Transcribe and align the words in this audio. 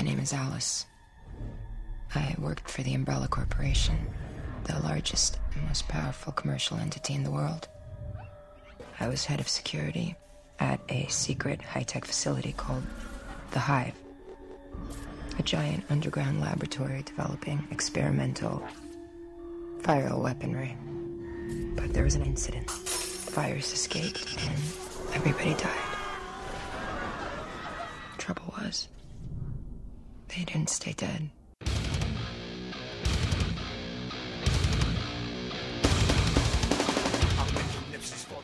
My 0.00 0.06
name 0.06 0.20
is 0.20 0.32
Alice. 0.32 0.86
I 2.14 2.34
worked 2.38 2.70
for 2.70 2.82
the 2.82 2.94
Umbrella 2.94 3.28
Corporation, 3.28 3.98
the 4.64 4.80
largest 4.80 5.38
and 5.54 5.62
most 5.66 5.88
powerful 5.88 6.32
commercial 6.32 6.78
entity 6.78 7.12
in 7.12 7.22
the 7.22 7.30
world. 7.30 7.68
I 8.98 9.08
was 9.08 9.26
head 9.26 9.40
of 9.40 9.48
security 9.50 10.16
at 10.58 10.80
a 10.88 11.06
secret 11.08 11.60
high 11.60 11.82
tech 11.82 12.06
facility 12.06 12.54
called 12.54 12.82
The 13.50 13.58
Hive, 13.58 13.92
a 15.38 15.42
giant 15.42 15.84
underground 15.90 16.40
laboratory 16.40 17.02
developing 17.02 17.68
experimental 17.70 18.66
viral 19.82 20.22
weaponry. 20.22 20.78
But 21.76 21.92
there 21.92 22.04
was 22.04 22.14
an 22.14 22.22
incident. 22.22 22.68
The 22.68 23.32
virus 23.32 23.74
escaped 23.74 24.34
and 24.48 24.56
everybody 25.12 25.52
died. 25.52 25.98
Trouble 28.16 28.54
was, 28.62 28.88
they 30.36 30.44
didn't 30.44 30.70
stay 30.70 30.92
dead. 30.92 31.30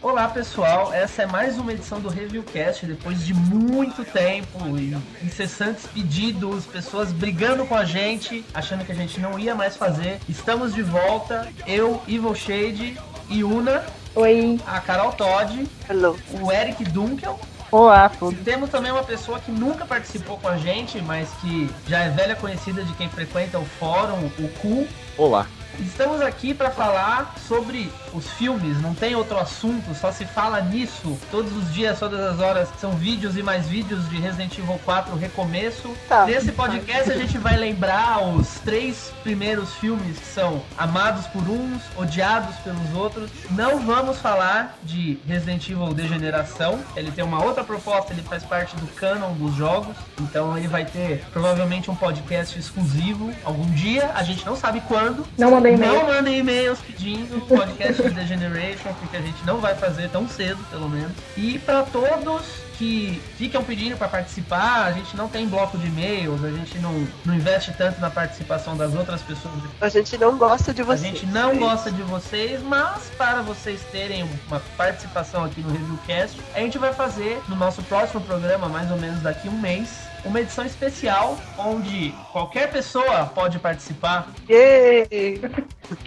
Olá 0.03 0.29
pessoal, 0.29 0.93
essa 0.93 1.23
é 1.23 1.27
mais 1.27 1.59
uma 1.59 1.73
edição 1.73 2.01
do 2.01 2.09
Reviewcast. 2.09 2.87
Depois 2.87 3.27
de 3.27 3.35
muito 3.35 4.05
tempo 4.05 4.79
e 4.79 4.97
incessantes 5.27 5.85
pedidos, 5.87 6.65
pessoas 6.65 7.13
brigando 7.13 7.67
com 7.67 7.75
a 7.75 7.85
gente, 7.85 8.45
achando 8.55 8.85
que 8.85 8.93
a 8.93 8.95
gente 8.95 9.21
não 9.21 9.37
ia 9.37 9.55
mais 9.55 9.77
fazer, 9.77 10.21
estamos 10.29 10.75
de 10.75 10.83
volta. 10.83 11.49
Eu, 11.67 12.01
Evil 12.07 12.35
Shade 12.37 12.97
e 13.29 13.43
Una. 13.43 13.85
Oi. 14.15 14.61
A 14.67 14.81
Carol 14.81 15.13
Todd. 15.13 15.69
Hello. 15.89 16.17
O 16.41 16.53
Eric 16.53 16.85
Dunkel. 16.85 17.39
Olá, 17.79 18.09
tudo. 18.09 18.43
Temos 18.43 18.71
também 18.71 18.91
uma 18.91 19.03
pessoa 19.03 19.39
que 19.39 19.53
nunca 19.53 19.85
participou 19.85 20.39
com 20.39 20.49
a 20.49 20.57
gente, 20.57 20.99
mas 21.03 21.29
que 21.43 21.69
já 21.87 22.05
é 22.05 22.09
velha 22.09 22.35
conhecida 22.35 22.83
de 22.83 22.95
quem 22.95 23.07
frequenta 23.07 23.59
o 23.59 23.67
fórum, 23.67 24.31
o 24.39 24.49
Cu. 24.63 24.89
Olá. 25.19 25.47
Estamos 25.81 26.21
aqui 26.21 26.55
para 26.55 26.71
falar 26.71 27.35
sobre 27.47 27.91
os 28.13 28.27
filmes, 28.33 28.81
não 28.81 28.95
tem 28.95 29.15
outro 29.15 29.39
assunto, 29.39 29.95
só 29.95 30.11
se 30.11 30.25
fala 30.25 30.61
nisso. 30.61 31.19
Todos 31.31 31.55
os 31.55 31.73
dias, 31.73 31.99
todas 31.99 32.21
as 32.21 32.41
horas, 32.41 32.69
são 32.81 32.93
vídeos 32.93 33.37
e 33.37 33.43
mais 33.43 33.67
vídeos 33.67 34.09
de 34.09 34.17
Resident 34.17 34.57
Evil 34.59 34.81
4 34.85 35.15
Recomeço. 35.17 35.95
Tá. 36.09 36.25
Nesse 36.25 36.53
podcast 36.53 37.11
a 37.11 37.17
gente 37.17 37.37
vai 37.39 37.57
lembrar 37.57 38.23
os 38.23 38.59
três 38.61 39.13
primeiros 39.23 39.75
filmes 39.75 40.19
que 40.19 40.27
são 40.27 40.63
amados 40.79 41.27
por 41.27 41.43
uns, 41.43 41.83
odiados 41.97 42.57
pelos 42.57 42.95
outros. 42.95 43.31
Não 43.51 43.81
vamos 43.81 44.19
falar 44.19 44.79
de 44.83 45.19
Resident 45.27 45.69
Evil 45.69 45.93
Degeneração, 45.93 46.81
ele 46.97 47.11
tem 47.11 47.25
uma 47.25 47.43
outra 47.45 47.63
proposta, 47.63 48.13
ele 48.13 48.23
faz 48.23 48.43
parte 48.45 48.75
do 48.77 48.87
canon 48.95 49.33
dos 49.35 49.55
jogos, 49.55 49.97
então 50.21 50.57
ele 50.57 50.69
vai 50.69 50.85
ter 50.85 51.25
provavelmente 51.33 51.91
um 51.91 51.95
podcast 51.95 52.59
exclusivo 52.59 53.31
algum 53.45 53.67
dia, 53.71 54.11
a 54.15 54.23
gente 54.23 54.45
não 54.47 54.57
sabe 54.57 54.81
quando. 54.89 55.27
Não 55.37 55.51
mandei 55.73 55.89
e-mail. 55.89 55.93
Não 55.93 56.15
mandem 56.15 56.39
e-mails 56.39 56.79
pedindo 56.81 57.41
podcast 57.47 58.03
de 58.03 58.11
Degeneration, 58.11 58.93
porque 59.01 59.17
a 59.17 59.21
gente 59.21 59.45
não 59.45 59.59
vai 59.59 59.75
fazer 59.75 60.09
tão 60.11 60.29
cedo, 60.29 60.59
pelo 60.71 60.89
menos. 60.89 61.13
E 61.37 61.59
para 61.59 61.83
todos 61.83 62.67
que 62.79 63.23
ficam 63.39 63.65
pedindo 63.65 63.97
para 63.97 64.07
participar, 64.09 64.85
a 64.85 64.93
gente 64.93 65.17
não 65.17 65.29
tem 65.29 65.49
bloco 65.49 65.79
de 65.79 65.87
e-mails, 65.87 66.45
a 66.45 66.51
gente 66.51 66.79
não, 66.79 67.07
não 67.25 67.35
investe 67.35 67.73
tanto 67.73 68.01
na 68.01 68.11
participação 68.11 68.77
das 68.77 68.95
outras 68.95 69.23
pessoas. 69.23 69.55
A 69.81 69.89
gente 69.89 70.19
não 70.19 70.37
gosta 70.37 70.75
de 70.75 70.83
A 70.83 70.85
você. 70.85 71.07
gente 71.07 71.27
não 71.27 71.57
gosta 71.57 71.91
de 71.91 72.03
vocês, 72.03 72.63
mas 72.63 73.11
para 73.17 73.41
vocês 73.41 73.81
terem 73.91 74.29
uma 74.47 74.61
participação 74.77 75.45
aqui 75.45 75.63
no 75.63 75.71
Reviewcast, 75.71 76.39
a 76.55 76.61
gente 76.61 76.77
vai 76.77 76.93
fazer 76.93 77.41
no 77.49 77.57
nosso 77.57 77.83
próximo 77.85 78.21
programa, 78.21 78.69
mais 78.69 78.91
ou 78.91 78.99
menos 78.99 79.23
daqui 79.23 79.49
a 79.49 79.51
um 79.51 79.59
mês, 79.59 79.89
uma 80.25 80.41
edição 80.41 80.65
especial 80.65 81.37
onde 81.59 82.15
qualquer 82.33 82.71
pessoa 82.71 83.27
pode 83.35 83.59
participar. 83.59 84.29
Yay! 84.49 85.41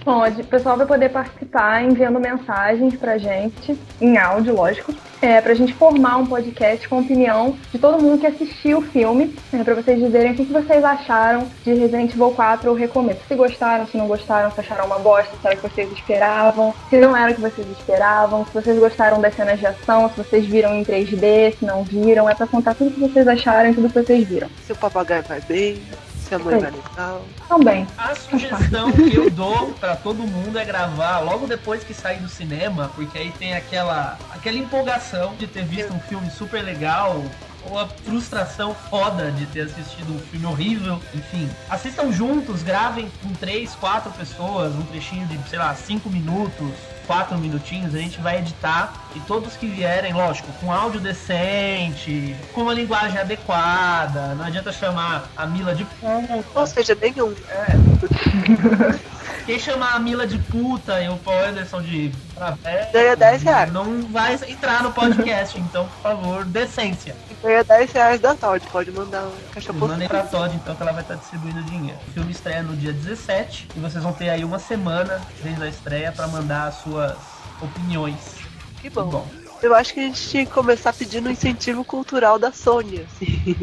Pode. 0.04 0.42
O 0.42 0.46
pessoal 0.46 0.78
vai 0.78 0.86
poder 0.86 1.10
participar 1.10 1.84
enviando 1.84 2.20
mensagens 2.20 2.96
pra 2.96 3.18
gente, 3.18 3.78
em 4.02 4.18
áudio, 4.18 4.54
lógico, 4.54 4.94
é, 5.22 5.40
pra 5.42 5.54
gente 5.54 5.74
formar 5.74 6.18
um 6.18 6.26
podcast 6.26 6.88
com 6.88 6.98
a 6.98 7.00
opinião 7.00 7.58
de 7.72 7.80
todo 7.80 8.02
mundo 8.02 8.20
que 8.20 8.28
assistiu 8.28 8.80
o 8.80 8.82
filme, 8.82 9.36
é, 9.54 9.64
pra 9.64 9.76
vocês 9.76 10.00
dizerem 10.00 10.32
o 10.32 10.36
que, 10.36 10.44
vocês 10.50 10.84
acharam 10.84 11.48
de 11.64 11.74
Resident 11.74 12.14
Evil 12.14 12.32
4 12.32 12.70
ou 12.70 12.76
Recomeço. 12.76 13.22
Se 13.28 13.36
gostaram, 13.36 13.88
se 13.88 13.98
não 13.98 14.08
gostaram, 14.08 14.52
se 14.52 14.60
acharam 14.60 14.86
uma 14.86 15.00
bosta, 15.00 15.32
se 15.40 15.48
era 15.48 15.56
o 15.56 15.60
que 15.60 15.70
vocês 15.70 15.92
esperavam, 15.92 16.74
se 16.90 16.98
não 16.98 17.16
era 17.16 17.32
o 17.32 17.36
que 17.36 17.42
vocês 17.42 17.68
esperavam, 17.70 18.46
se 18.46 18.54
vocês 18.54 18.80
gostaram 18.80 19.22
das 19.22 19.36
cenas 19.36 19.60
de 19.60 19.66
ação, 19.66 20.10
se 20.10 20.18
vocês 20.18 20.46
viram 20.46 20.76
em 20.76 20.84
3D, 20.84 21.58
se 21.58 21.66
não 21.66 21.84
viram, 21.84 22.30
é 22.30 22.36
pra 22.36 22.48
contar 22.48 22.74
tudo 22.76 22.90
o 22.90 22.94
que 22.94 23.00
vocês 23.00 23.28
acharam 23.28 23.70
tudo 23.74 23.88
que 23.88 23.99
vocês 24.04 24.28
viram. 24.28 24.50
Se 24.66 24.72
o 24.72 24.76
papagaio 24.76 25.24
vai 25.24 25.42
bem, 25.42 25.82
se 26.30 26.36
a 26.36 26.40
mãe 26.40 26.60
vai 26.60 26.72
legal. 26.72 27.26
Também. 27.48 27.88
A 27.98 28.16
sugestão 28.16 28.92
que 28.92 29.16
eu 29.16 29.30
dou 29.30 29.74
pra 29.80 29.96
todo 29.96 30.18
mundo 30.20 30.60
é 30.60 30.66
gravar 30.66 31.20
logo 31.20 31.48
depois 31.48 31.84
que 31.84 31.94
sair 31.94 32.20
do 32.20 32.30
cinema, 32.30 32.92
porque 32.96 33.18
aí 33.18 33.32
tem 33.32 33.56
aquela, 33.56 34.18
aquela 34.32 34.58
empolgação 34.58 35.36
de 35.36 35.48
ter 35.48 35.66
visto 35.66 35.94
um 35.94 36.00
filme 36.00 36.30
super 36.30 36.62
legal. 36.62 37.24
Ou 37.70 37.78
a 37.78 37.88
frustração 37.88 38.74
foda 38.74 39.32
de 39.32 39.46
ter 39.48 39.62
assistido 39.62 40.14
um 40.14 40.20
filme 40.20 40.46
horrível. 40.46 40.98
Enfim, 41.14 41.50
assistam 41.70 42.12
juntos, 42.12 42.64
gravem 42.64 43.12
com 43.22 43.34
três, 43.34 43.76
quatro 43.76 44.10
pessoas, 44.12 44.74
um 44.76 44.84
trechinho 44.84 45.28
de, 45.28 45.38
sei 45.50 45.60
lá, 45.60 45.76
cinco 45.76 46.10
minutos, 46.10 46.72
quatro 47.10 47.40
minutinhos. 47.40 47.96
A 47.96 47.98
gente 47.98 48.22
vai 48.22 48.38
editar 48.38 48.94
e 49.16 49.20
todos 49.22 49.58
que 49.58 49.66
vierem, 49.66 50.14
lógico, 50.14 50.48
com 50.62 50.72
áudio 50.72 51.00
decente, 51.00 52.36
com 52.54 52.62
uma 52.62 52.74
linguagem 52.74 53.20
adequada. 53.20 54.36
Não 54.36 54.46
adianta 54.46 54.72
chamar 54.72 55.28
a 55.36 55.48
Mila 55.48 55.74
de 55.74 55.86
puta. 55.86 56.60
Ou 56.60 56.68
seja, 56.68 56.96
nenhum. 57.02 57.34
Quem 59.50 59.58
chamar 59.58 59.96
a 59.96 60.00
Mila 60.00 60.28
de 60.28 60.38
puta 60.38 61.02
e 61.02 61.10
o 61.10 61.18
Paul 61.18 61.44
Anderson 61.44 61.82
de 61.82 62.12
travesti 62.36 62.94
Ganha 62.94 63.16
10 63.16 63.42
reais. 63.42 63.74
não 63.74 64.04
vai 64.04 64.36
entrar 64.48 64.84
no 64.84 64.94
podcast, 64.94 65.60
então, 65.60 65.88
por 65.88 66.02
favor, 66.04 66.46
decência. 66.46 67.16
Ganha 67.42 67.64
10 67.64 67.92
reais 67.92 68.22
da 68.22 68.36
Todd. 68.36 68.64
Pode 68.72 68.92
mandar 68.92 69.24
um 69.24 69.32
caixa 69.52 69.74
Mandem 69.74 70.08
pra 70.08 70.22
Todd, 70.22 70.56
então, 70.56 70.76
que 70.76 70.84
ela 70.84 70.92
vai 70.92 71.02
estar 71.02 71.16
distribuindo 71.16 71.64
dinheiro. 71.64 71.98
O 72.10 72.12
filme 72.12 72.32
estreia 72.32 72.62
no 72.62 72.78
dia 72.78 72.94
17 72.94 73.70
e 73.76 73.80
vocês 73.80 74.04
vão 74.04 74.14
ter 74.14 74.30
aí 74.30 74.46
uma 74.46 74.60
semana 74.60 75.20
desde 75.42 75.64
a 75.64 75.68
estreia 75.68 76.12
pra 76.12 76.28
mandar 76.28 76.68
as 76.68 76.76
suas 76.84 77.18
opiniões. 77.60 78.36
Que 78.80 78.88
bom. 78.88 79.06
Bom, 79.06 79.28
Eu 79.62 79.76
acho 79.76 79.94
que 79.94 80.00
a 80.00 80.04
gente 80.04 80.30
tinha 80.30 80.46
que 80.46 80.52
começar 80.52 80.94
pedindo 80.94 81.28
um 81.28 81.32
incentivo 81.32 81.84
cultural 81.84 82.40
da 82.40 82.52
Sony, 82.52 83.02
assim. 83.02 83.56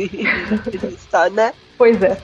Está, 0.95 1.31
né? 1.31 1.53
Pois 1.79 2.03
é. 2.03 2.19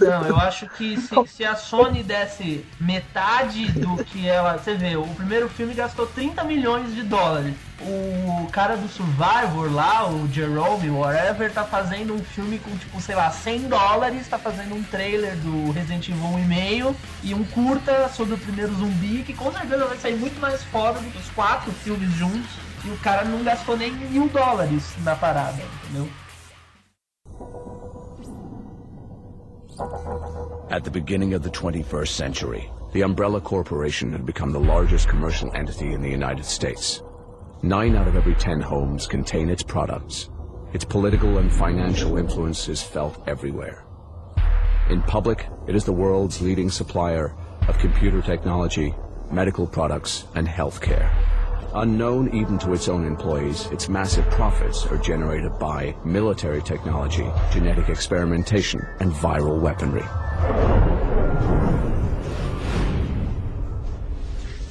Não, 0.00 0.26
eu 0.26 0.36
acho 0.36 0.68
que 0.70 1.00
se, 1.00 1.14
se 1.28 1.44
a 1.44 1.54
Sony 1.54 2.02
desse 2.02 2.64
metade 2.80 3.70
do 3.72 4.02
que 4.04 4.28
ela. 4.28 4.58
Você 4.58 4.74
vê, 4.74 4.96
o 4.96 5.06
primeiro 5.06 5.48
filme 5.48 5.72
gastou 5.72 6.06
30 6.06 6.42
milhões 6.44 6.92
de 6.94 7.02
dólares. 7.02 7.54
O 7.80 8.48
cara 8.50 8.76
do 8.76 8.88
Survivor 8.88 9.72
lá, 9.72 10.08
o 10.08 10.28
Jerome, 10.32 10.90
whatever, 10.90 11.52
tá 11.52 11.64
fazendo 11.64 12.14
um 12.14 12.22
filme 12.22 12.58
com, 12.58 12.76
tipo, 12.76 13.00
sei 13.00 13.14
lá, 13.14 13.30
100 13.30 13.68
dólares, 13.68 14.28
tá 14.28 14.38
fazendo 14.38 14.74
um 14.74 14.82
trailer 14.82 15.36
do 15.36 15.70
Resident 15.72 16.08
Evil 16.08 16.22
1,5 16.22 16.94
e 17.22 17.34
um 17.34 17.44
curta 17.44 18.08
sobre 18.08 18.34
o 18.34 18.38
primeiro 18.38 18.74
zumbi, 18.74 19.22
que 19.24 19.32
com 19.32 19.52
certeza 19.52 19.84
vai 19.84 19.98
sair 19.98 20.16
muito 20.16 20.40
mais 20.40 20.62
foda 20.64 20.98
do 20.98 21.10
que 21.10 21.18
os 21.18 21.30
quatro 21.30 21.70
filmes 21.72 22.10
juntos. 22.14 22.50
E 22.84 22.90
o 22.90 22.96
cara 22.98 23.24
não 23.24 23.44
gastou 23.44 23.76
nem 23.76 23.92
mil 23.92 24.28
dólares 24.28 24.92
na 25.04 25.14
parada, 25.14 25.62
entendeu? 25.84 26.08
At 30.70 30.84
the 30.84 30.90
beginning 30.90 31.34
of 31.34 31.42
the 31.42 31.50
21st 31.50 32.08
century, 32.08 32.70
the 32.92 33.02
Umbrella 33.02 33.40
Corporation 33.40 34.12
had 34.12 34.26
become 34.26 34.52
the 34.52 34.60
largest 34.60 35.08
commercial 35.08 35.50
entity 35.54 35.92
in 35.92 36.02
the 36.02 36.10
United 36.10 36.44
States. 36.44 37.02
Nine 37.62 37.94
out 37.94 38.08
of 38.08 38.16
every 38.16 38.34
ten 38.34 38.60
homes 38.60 39.06
contain 39.06 39.48
its 39.48 39.62
products. 39.62 40.30
Its 40.72 40.84
political 40.84 41.38
and 41.38 41.52
financial 41.52 42.16
influence 42.16 42.68
is 42.68 42.82
felt 42.82 43.22
everywhere. 43.28 43.84
In 44.90 45.02
public, 45.02 45.46
it 45.68 45.76
is 45.76 45.84
the 45.84 45.92
world's 45.92 46.40
leading 46.40 46.70
supplier 46.70 47.34
of 47.68 47.78
computer 47.78 48.20
technology, 48.20 48.94
medical 49.30 49.66
products, 49.66 50.24
and 50.34 50.48
healthcare. 50.48 51.10
Unknown 51.74 52.28
even 52.34 52.58
to 52.58 52.74
its 52.74 52.86
own 52.86 53.06
employees, 53.06 53.66
its 53.72 53.88
massive 53.88 54.28
profits 54.28 54.84
are 54.86 54.98
generated 54.98 55.58
by 55.58 55.94
military 56.04 56.60
technology, 56.60 57.26
genetic 57.50 57.88
experimentation, 57.88 58.86
and 59.00 59.10
viral 59.10 59.58
weaponry. 59.58 60.04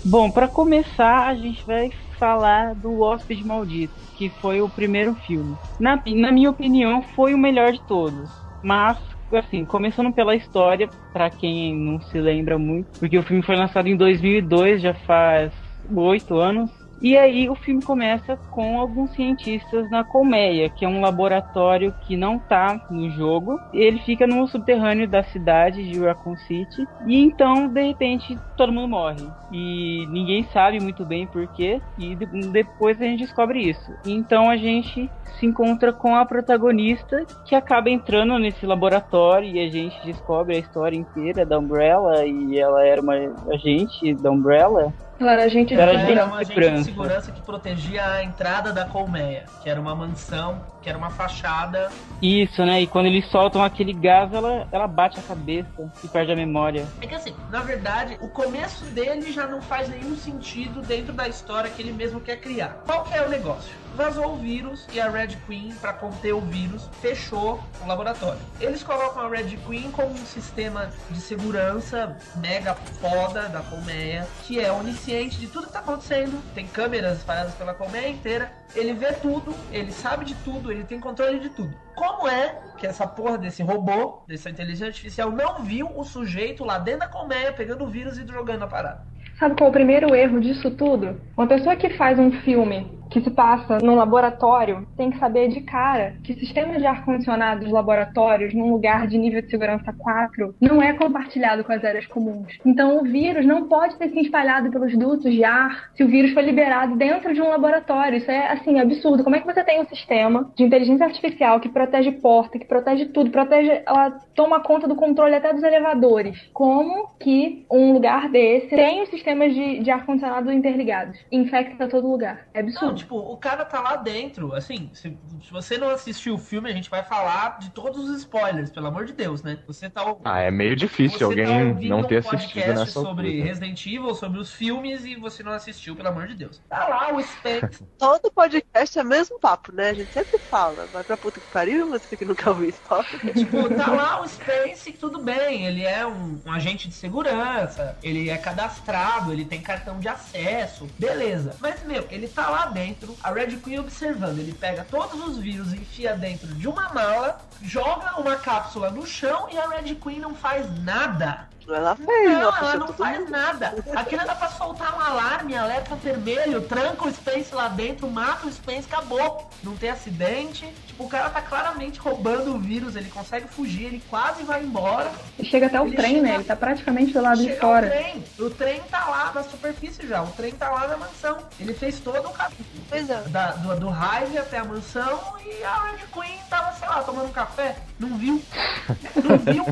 Bom, 0.05 0.29
pra 0.29 0.47
começar, 0.47 1.27
a 1.27 1.33
gente 1.33 1.65
vai 1.65 1.89
falar 2.19 2.75
do 2.75 3.01
Hóspede 3.01 3.43
Maldito, 3.43 3.93
que 4.15 4.29
foi 4.29 4.61
o 4.61 4.69
primeiro 4.69 5.15
filme. 5.25 5.55
Na, 5.79 5.99
na 6.05 6.31
minha 6.31 6.51
opinião, 6.51 7.01
foi 7.15 7.33
o 7.33 7.37
melhor 7.37 7.71
de 7.71 7.81
todos. 7.87 8.29
Mas, 8.61 8.99
assim, 9.33 9.65
começando 9.65 10.13
pela 10.13 10.35
história, 10.35 10.87
pra 11.11 11.31
quem 11.31 11.75
não 11.75 11.99
se 11.99 12.19
lembra 12.19 12.59
muito, 12.59 12.99
porque 12.99 13.17
o 13.17 13.23
filme 13.23 13.41
foi 13.41 13.55
lançado 13.55 13.87
em 13.87 13.95
2002, 13.95 14.83
já 14.83 14.93
faz 14.93 15.51
oito 15.95 16.37
anos. 16.37 16.80
E 17.01 17.17
aí 17.17 17.49
o 17.49 17.55
filme 17.55 17.81
começa 17.81 18.37
com 18.51 18.79
alguns 18.79 19.11
cientistas 19.11 19.89
na 19.89 20.03
colmeia, 20.03 20.69
que 20.69 20.85
é 20.85 20.87
um 20.87 21.01
laboratório 21.01 21.93
que 22.01 22.15
não 22.15 22.37
tá 22.37 22.79
no 22.91 23.09
jogo. 23.09 23.59
Ele 23.73 23.99
fica 23.99 24.27
no 24.27 24.47
subterrâneo 24.47 25.07
da 25.07 25.23
cidade 25.23 25.89
de 25.89 25.99
Raccoon 25.99 26.37
City. 26.37 26.87
E 27.07 27.19
então, 27.19 27.67
de 27.67 27.81
repente, 27.81 28.37
todo 28.55 28.71
mundo 28.71 28.89
morre. 28.89 29.27
E 29.51 30.05
ninguém 30.09 30.43
sabe 30.53 30.79
muito 30.79 31.03
bem 31.03 31.25
porquê. 31.25 31.81
E 31.97 32.15
depois 32.15 33.01
a 33.01 33.05
gente 33.05 33.23
descobre 33.23 33.67
isso. 33.67 33.91
Então 34.05 34.49
a 34.49 34.55
gente 34.55 35.09
se 35.39 35.45
encontra 35.47 35.91
com 35.91 36.15
a 36.15 36.25
protagonista 36.25 37.25
que 37.45 37.55
acaba 37.55 37.89
entrando 37.89 38.37
nesse 38.37 38.65
laboratório 38.65 39.49
e 39.49 39.59
a 39.59 39.69
gente 39.69 39.99
descobre 40.05 40.55
a 40.55 40.59
história 40.59 40.95
inteira 40.95 41.45
da 41.45 41.57
Umbrella 41.57 42.23
e 42.25 42.59
ela 42.59 42.85
era 42.85 43.01
uma 43.01 43.15
agente 43.51 44.13
da 44.13 44.29
Umbrella 44.29 44.93
era 45.29 45.43
agente 45.43 45.75
de 45.75 45.81
ela 45.81 45.93
era 45.93 46.25
uma 46.25 46.39
agente 46.39 46.71
de 46.71 46.83
segurança 46.83 47.31
que 47.31 47.41
protegia 47.41 48.05
a 48.05 48.23
entrada 48.23 48.71
da 48.71 48.85
colmeia, 48.85 49.45
que 49.61 49.69
era 49.69 49.79
uma 49.79 49.95
mansão, 49.95 50.61
que 50.81 50.89
era 50.89 50.97
uma 50.97 51.09
fachada. 51.09 51.89
Isso, 52.21 52.65
né? 52.65 52.81
E 52.81 52.87
quando 52.87 53.05
eles 53.05 53.25
soltam 53.29 53.63
aquele 53.63 53.93
gás, 53.93 54.33
ela, 54.33 54.67
ela 54.71 54.87
bate 54.87 55.19
a 55.19 55.23
cabeça 55.23 55.91
e 56.03 56.07
perde 56.07 56.31
a 56.31 56.35
memória. 56.35 56.87
É 57.01 57.07
que 57.07 57.15
assim, 57.15 57.35
na 57.49 57.61
verdade, 57.61 58.17
o 58.21 58.27
começo 58.27 58.85
dele 58.85 59.31
já 59.31 59.47
não 59.47 59.61
faz 59.61 59.89
nenhum 59.89 60.15
sentido 60.15 60.81
dentro 60.81 61.13
da 61.13 61.27
história 61.27 61.69
que 61.69 61.81
ele 61.81 61.93
mesmo 61.93 62.19
quer 62.19 62.37
criar. 62.37 62.81
Qual 62.85 63.03
que 63.03 63.13
é 63.13 63.25
o 63.25 63.29
negócio? 63.29 63.71
Vazou 63.95 64.33
o 64.33 64.37
vírus 64.37 64.87
e 64.93 64.99
a 64.99 65.09
Red 65.09 65.37
Queen, 65.47 65.73
para 65.81 65.93
conter 65.93 66.33
o 66.33 66.41
vírus, 66.41 66.89
fechou 67.01 67.59
o 67.83 67.87
laboratório. 67.87 68.39
Eles 68.59 68.83
colocam 68.83 69.23
a 69.23 69.29
Red 69.29 69.57
Queen 69.67 69.91
como 69.91 70.11
um 70.11 70.25
sistema 70.25 70.89
de 71.09 71.19
segurança 71.19 72.17
mega 72.37 72.73
foda 72.73 73.49
da 73.49 73.61
colmeia, 73.61 74.27
que 74.43 74.59
é 74.59 74.71
onisciente 74.71 75.37
de 75.37 75.47
tudo 75.47 75.67
que 75.67 75.73
tá 75.73 75.79
acontecendo. 75.79 76.41
Tem 76.53 76.67
câmeras 76.67 77.19
espalhadas 77.19 77.53
pela 77.55 77.73
colmeia 77.73 78.09
inteira. 78.09 78.51
Ele 78.75 78.93
vê 78.93 79.11
tudo, 79.13 79.53
ele 79.71 79.91
sabe 79.91 80.25
de 80.25 80.35
tudo, 80.35 80.71
ele 80.71 80.83
tem 80.83 80.99
controle 80.99 81.39
de 81.39 81.49
tudo. 81.49 81.75
Como 81.95 82.27
é 82.27 82.55
que 82.77 82.87
essa 82.87 83.05
porra 83.05 83.37
desse 83.37 83.61
robô, 83.61 84.23
dessa 84.27 84.49
inteligência 84.49 84.87
artificial, 84.87 85.29
não 85.31 85.63
viu 85.63 85.89
o 85.95 86.03
sujeito 86.03 86.63
lá 86.63 86.77
dentro 86.77 87.01
da 87.01 87.07
colmeia 87.07 87.51
pegando 87.51 87.83
o 87.83 87.87
vírus 87.87 88.17
e 88.17 88.25
jogando 88.25 88.63
a 88.63 88.67
parada? 88.67 89.05
Sabe 89.37 89.55
qual 89.55 89.67
é 89.67 89.69
o 89.69 89.73
primeiro 89.73 90.15
erro 90.15 90.39
disso 90.39 90.71
tudo? 90.71 91.19
Uma 91.35 91.47
pessoa 91.47 91.75
que 91.75 91.89
faz 91.97 92.17
um 92.17 92.31
filme 92.41 93.00
que 93.11 93.21
se 93.21 93.29
passa 93.29 93.77
num 93.83 93.95
laboratório 93.95 94.87
tem 94.95 95.11
que 95.11 95.19
saber 95.19 95.49
de 95.49 95.61
cara 95.61 96.15
que 96.23 96.33
sistemas 96.33 96.77
de 96.77 96.87
ar-condicionado 96.87 97.61
dos 97.61 97.71
laboratórios, 97.71 98.53
num 98.53 98.71
lugar 98.71 99.05
de 99.05 99.17
nível 99.17 99.41
de 99.41 99.49
segurança 99.49 99.93
4, 99.93 100.55
não 100.59 100.81
é 100.81 100.93
compartilhado 100.93 101.63
com 101.63 101.73
as 101.73 101.83
áreas 101.83 102.07
comuns. 102.07 102.57
Então 102.65 102.99
o 102.99 103.03
vírus 103.03 103.45
não 103.45 103.67
pode 103.67 103.95
ter 103.97 104.09
se 104.09 104.19
espalhado 104.19 104.71
pelos 104.71 104.97
dutos 104.97 105.31
de 105.31 105.43
ar 105.43 105.91
se 105.95 106.03
o 106.03 106.07
vírus 106.07 106.31
foi 106.31 106.43
liberado 106.43 106.95
dentro 106.95 107.33
de 107.33 107.41
um 107.41 107.49
laboratório. 107.49 108.17
Isso 108.17 108.31
é, 108.31 108.51
assim, 108.51 108.79
absurdo. 108.79 109.23
Como 109.23 109.35
é 109.35 109.39
que 109.39 109.45
você 109.45 109.63
tem 109.63 109.81
um 109.81 109.85
sistema 109.85 110.49
de 110.55 110.63
inteligência 110.63 111.05
artificial 111.05 111.59
que 111.59 111.69
protege 111.69 112.13
porta, 112.13 112.57
que 112.57 112.65
protege 112.65 113.05
tudo, 113.05 113.29
protege, 113.29 113.81
ela 113.85 114.11
toma 114.33 114.61
conta 114.61 114.87
do 114.87 114.95
controle 114.95 115.35
até 115.35 115.53
dos 115.53 115.63
elevadores? 115.63 116.49
Como 116.53 117.09
que 117.19 117.65
um 117.69 117.91
lugar 117.91 118.29
desse 118.29 118.69
tem 118.69 119.03
os 119.03 119.09
sistemas 119.09 119.53
de, 119.53 119.79
de 119.79 119.91
ar-condicionado 119.91 120.51
interligados? 120.51 121.19
Infecta 121.31 121.87
todo 121.87 122.09
lugar. 122.09 122.47
É 122.53 122.61
absurdo. 122.61 123.00
Não, 123.00 123.00
tipo, 123.01 123.17
o 123.17 123.37
cara 123.37 123.65
tá 123.65 123.81
lá 123.81 123.95
dentro. 123.95 124.53
Assim, 124.53 124.89
se, 124.93 125.17
se, 125.41 125.51
você 125.51 125.77
não 125.77 125.89
assistiu 125.89 126.35
o 126.35 126.37
filme, 126.37 126.69
a 126.69 126.73
gente 126.73 126.89
vai 126.89 127.03
falar 127.03 127.59
de 127.59 127.69
todos 127.71 128.09
os 128.09 128.19
spoilers, 128.19 128.69
pelo 128.69 128.87
amor 128.87 129.05
de 129.05 129.13
Deus, 129.13 129.43
né? 129.43 129.59
Você 129.67 129.89
tá. 129.89 130.01
Ah, 130.23 130.39
é 130.39 130.51
meio 130.51 130.75
difícil 130.75 131.27
alguém 131.27 131.45
tá 131.75 131.81
não 131.81 132.03
ter 132.03 132.23
um 132.23 132.29
assistido 132.29 132.67
nessa 132.67 132.85
sobre 132.87 133.27
altura. 133.27 133.43
Resident 133.43 133.85
Evil, 133.85 134.15
sobre 134.15 134.39
os 134.39 134.53
filmes 134.53 135.05
e 135.05 135.15
você 135.15 135.43
não 135.43 135.51
assistiu, 135.51 135.95
pelo 135.95 136.09
amor 136.09 136.27
de 136.27 136.35
Deus. 136.35 136.61
Tá 136.69 136.87
lá 136.87 137.13
o 137.13 137.21
Spence. 137.21 137.83
Todo 137.97 138.31
podcast 138.31 138.97
é 138.97 139.01
o 139.01 139.05
mesmo 139.05 139.39
papo, 139.39 139.73
né? 139.73 139.89
A 139.89 139.93
gente 139.93 140.11
sempre 140.11 140.37
fala. 140.37 140.85
Vai 140.93 141.03
pra 141.03 141.17
puta 141.17 141.39
que 141.39 141.47
pariu, 141.51 141.89
você 141.89 142.15
que 142.15 142.25
nunca 142.25 142.49
ouviu 142.49 142.69
spoiler. 142.69 143.33
tipo, 143.33 143.69
tá 143.75 143.91
lá 143.91 144.21
o 144.21 144.27
Spence, 144.27 144.91
tudo 144.93 145.21
bem. 145.21 145.65
Ele 145.65 145.83
é 145.83 146.05
um, 146.05 146.39
um 146.45 146.51
agente 146.51 146.87
de 146.87 146.93
segurança, 146.93 147.97
ele 148.03 148.29
é 148.29 148.37
cadastrado, 148.37 149.31
ele 149.31 149.45
tem 149.45 149.61
cartão 149.61 149.99
de 149.99 150.07
acesso. 150.07 150.87
Beleza. 150.97 151.55
Mas, 151.59 151.83
meu, 151.83 152.05
ele 152.09 152.27
tá 152.27 152.49
lá 152.49 152.65
dentro 152.67 152.90
dentro, 152.91 153.15
a 153.23 153.31
Red 153.31 153.57
Queen 153.57 153.79
observando. 153.79 154.39
Ele 154.39 154.53
pega 154.53 154.85
todos 154.89 155.19
os 155.27 155.37
vírus, 155.37 155.73
enfia 155.73 156.15
dentro 156.15 156.47
de 156.47 156.67
uma 156.67 156.89
mala, 156.89 157.39
joga 157.61 158.19
uma 158.19 158.35
cápsula 158.35 158.89
no 158.89 159.05
chão 159.05 159.47
e 159.51 159.57
a 159.57 159.67
Red 159.67 159.95
Queen 159.95 160.19
não 160.19 160.35
faz 160.35 160.67
nada. 160.83 161.49
Ela 161.67 161.95
fez, 161.95 162.07
não, 162.07 162.41
ela, 162.41 162.57
ela 162.59 162.75
não 162.75 162.93
faz 162.93 163.19
mundo. 163.19 163.29
nada. 163.29 163.75
Aquilo 163.95 164.21
era 164.21 164.35
pra 164.35 164.49
soltar 164.49 164.95
um 164.95 164.99
alarme, 164.99 165.55
alerta 165.55 165.95
vermelho, 165.95 166.61
tranca 166.61 167.07
o 167.07 167.13
Spence 167.13 167.53
lá 167.53 167.67
dentro, 167.69 168.09
mata 168.09 168.47
o 168.47 168.51
Spence, 168.51 168.87
acabou. 168.91 169.49
Não 169.63 169.75
tem 169.75 169.89
acidente. 169.89 170.65
Tipo, 170.87 171.05
o 171.05 171.09
cara 171.09 171.29
tá 171.29 171.41
claramente 171.41 171.99
roubando 171.99 172.55
o 172.55 172.59
vírus, 172.59 172.95
ele 172.95 173.09
consegue 173.09 173.47
fugir, 173.47 173.85
ele 173.85 174.03
quase 174.09 174.43
vai 174.43 174.63
embora. 174.63 175.11
E 175.37 175.45
chega 175.45 175.67
até 175.67 175.79
o 175.79 175.85
ele 175.85 175.95
trem, 175.95 176.15
chega, 176.15 176.21
né? 176.27 176.35
Ele 176.35 176.43
tá 176.43 176.55
praticamente 176.55 177.13
do 177.13 177.21
lado 177.21 177.41
de 177.41 177.55
fora. 177.57 177.87
O 177.87 177.89
trem. 177.89 178.23
o 178.39 178.49
trem 178.49 178.81
tá 178.89 179.05
lá 179.07 179.31
na 179.33 179.43
superfície 179.43 180.07
já, 180.07 180.23
o 180.23 180.27
trem 180.31 180.53
tá 180.53 180.69
lá 180.69 180.87
na 180.87 180.97
mansão. 180.97 181.37
Ele 181.59 181.73
fez 181.73 181.99
todo 181.99 182.27
o 182.27 182.33
caminho. 182.33 182.65
Pois 182.89 183.09
é. 183.09 183.21
Da, 183.29 183.51
do, 183.51 183.79
do 183.79 183.89
Hive 183.89 184.37
até 184.37 184.57
a 184.59 184.65
mansão 184.65 185.19
e 185.45 185.63
a 185.63 185.83
Red 185.83 185.99
Queen 186.13 186.39
tava, 186.49 186.73
sei 186.73 186.87
lá, 186.87 187.03
tomando 187.03 187.27
um 187.29 187.33
café. 187.33 187.75
Não 187.99 188.17
viu. 188.17 188.41
Não 189.23 189.37
viu. 189.37 189.65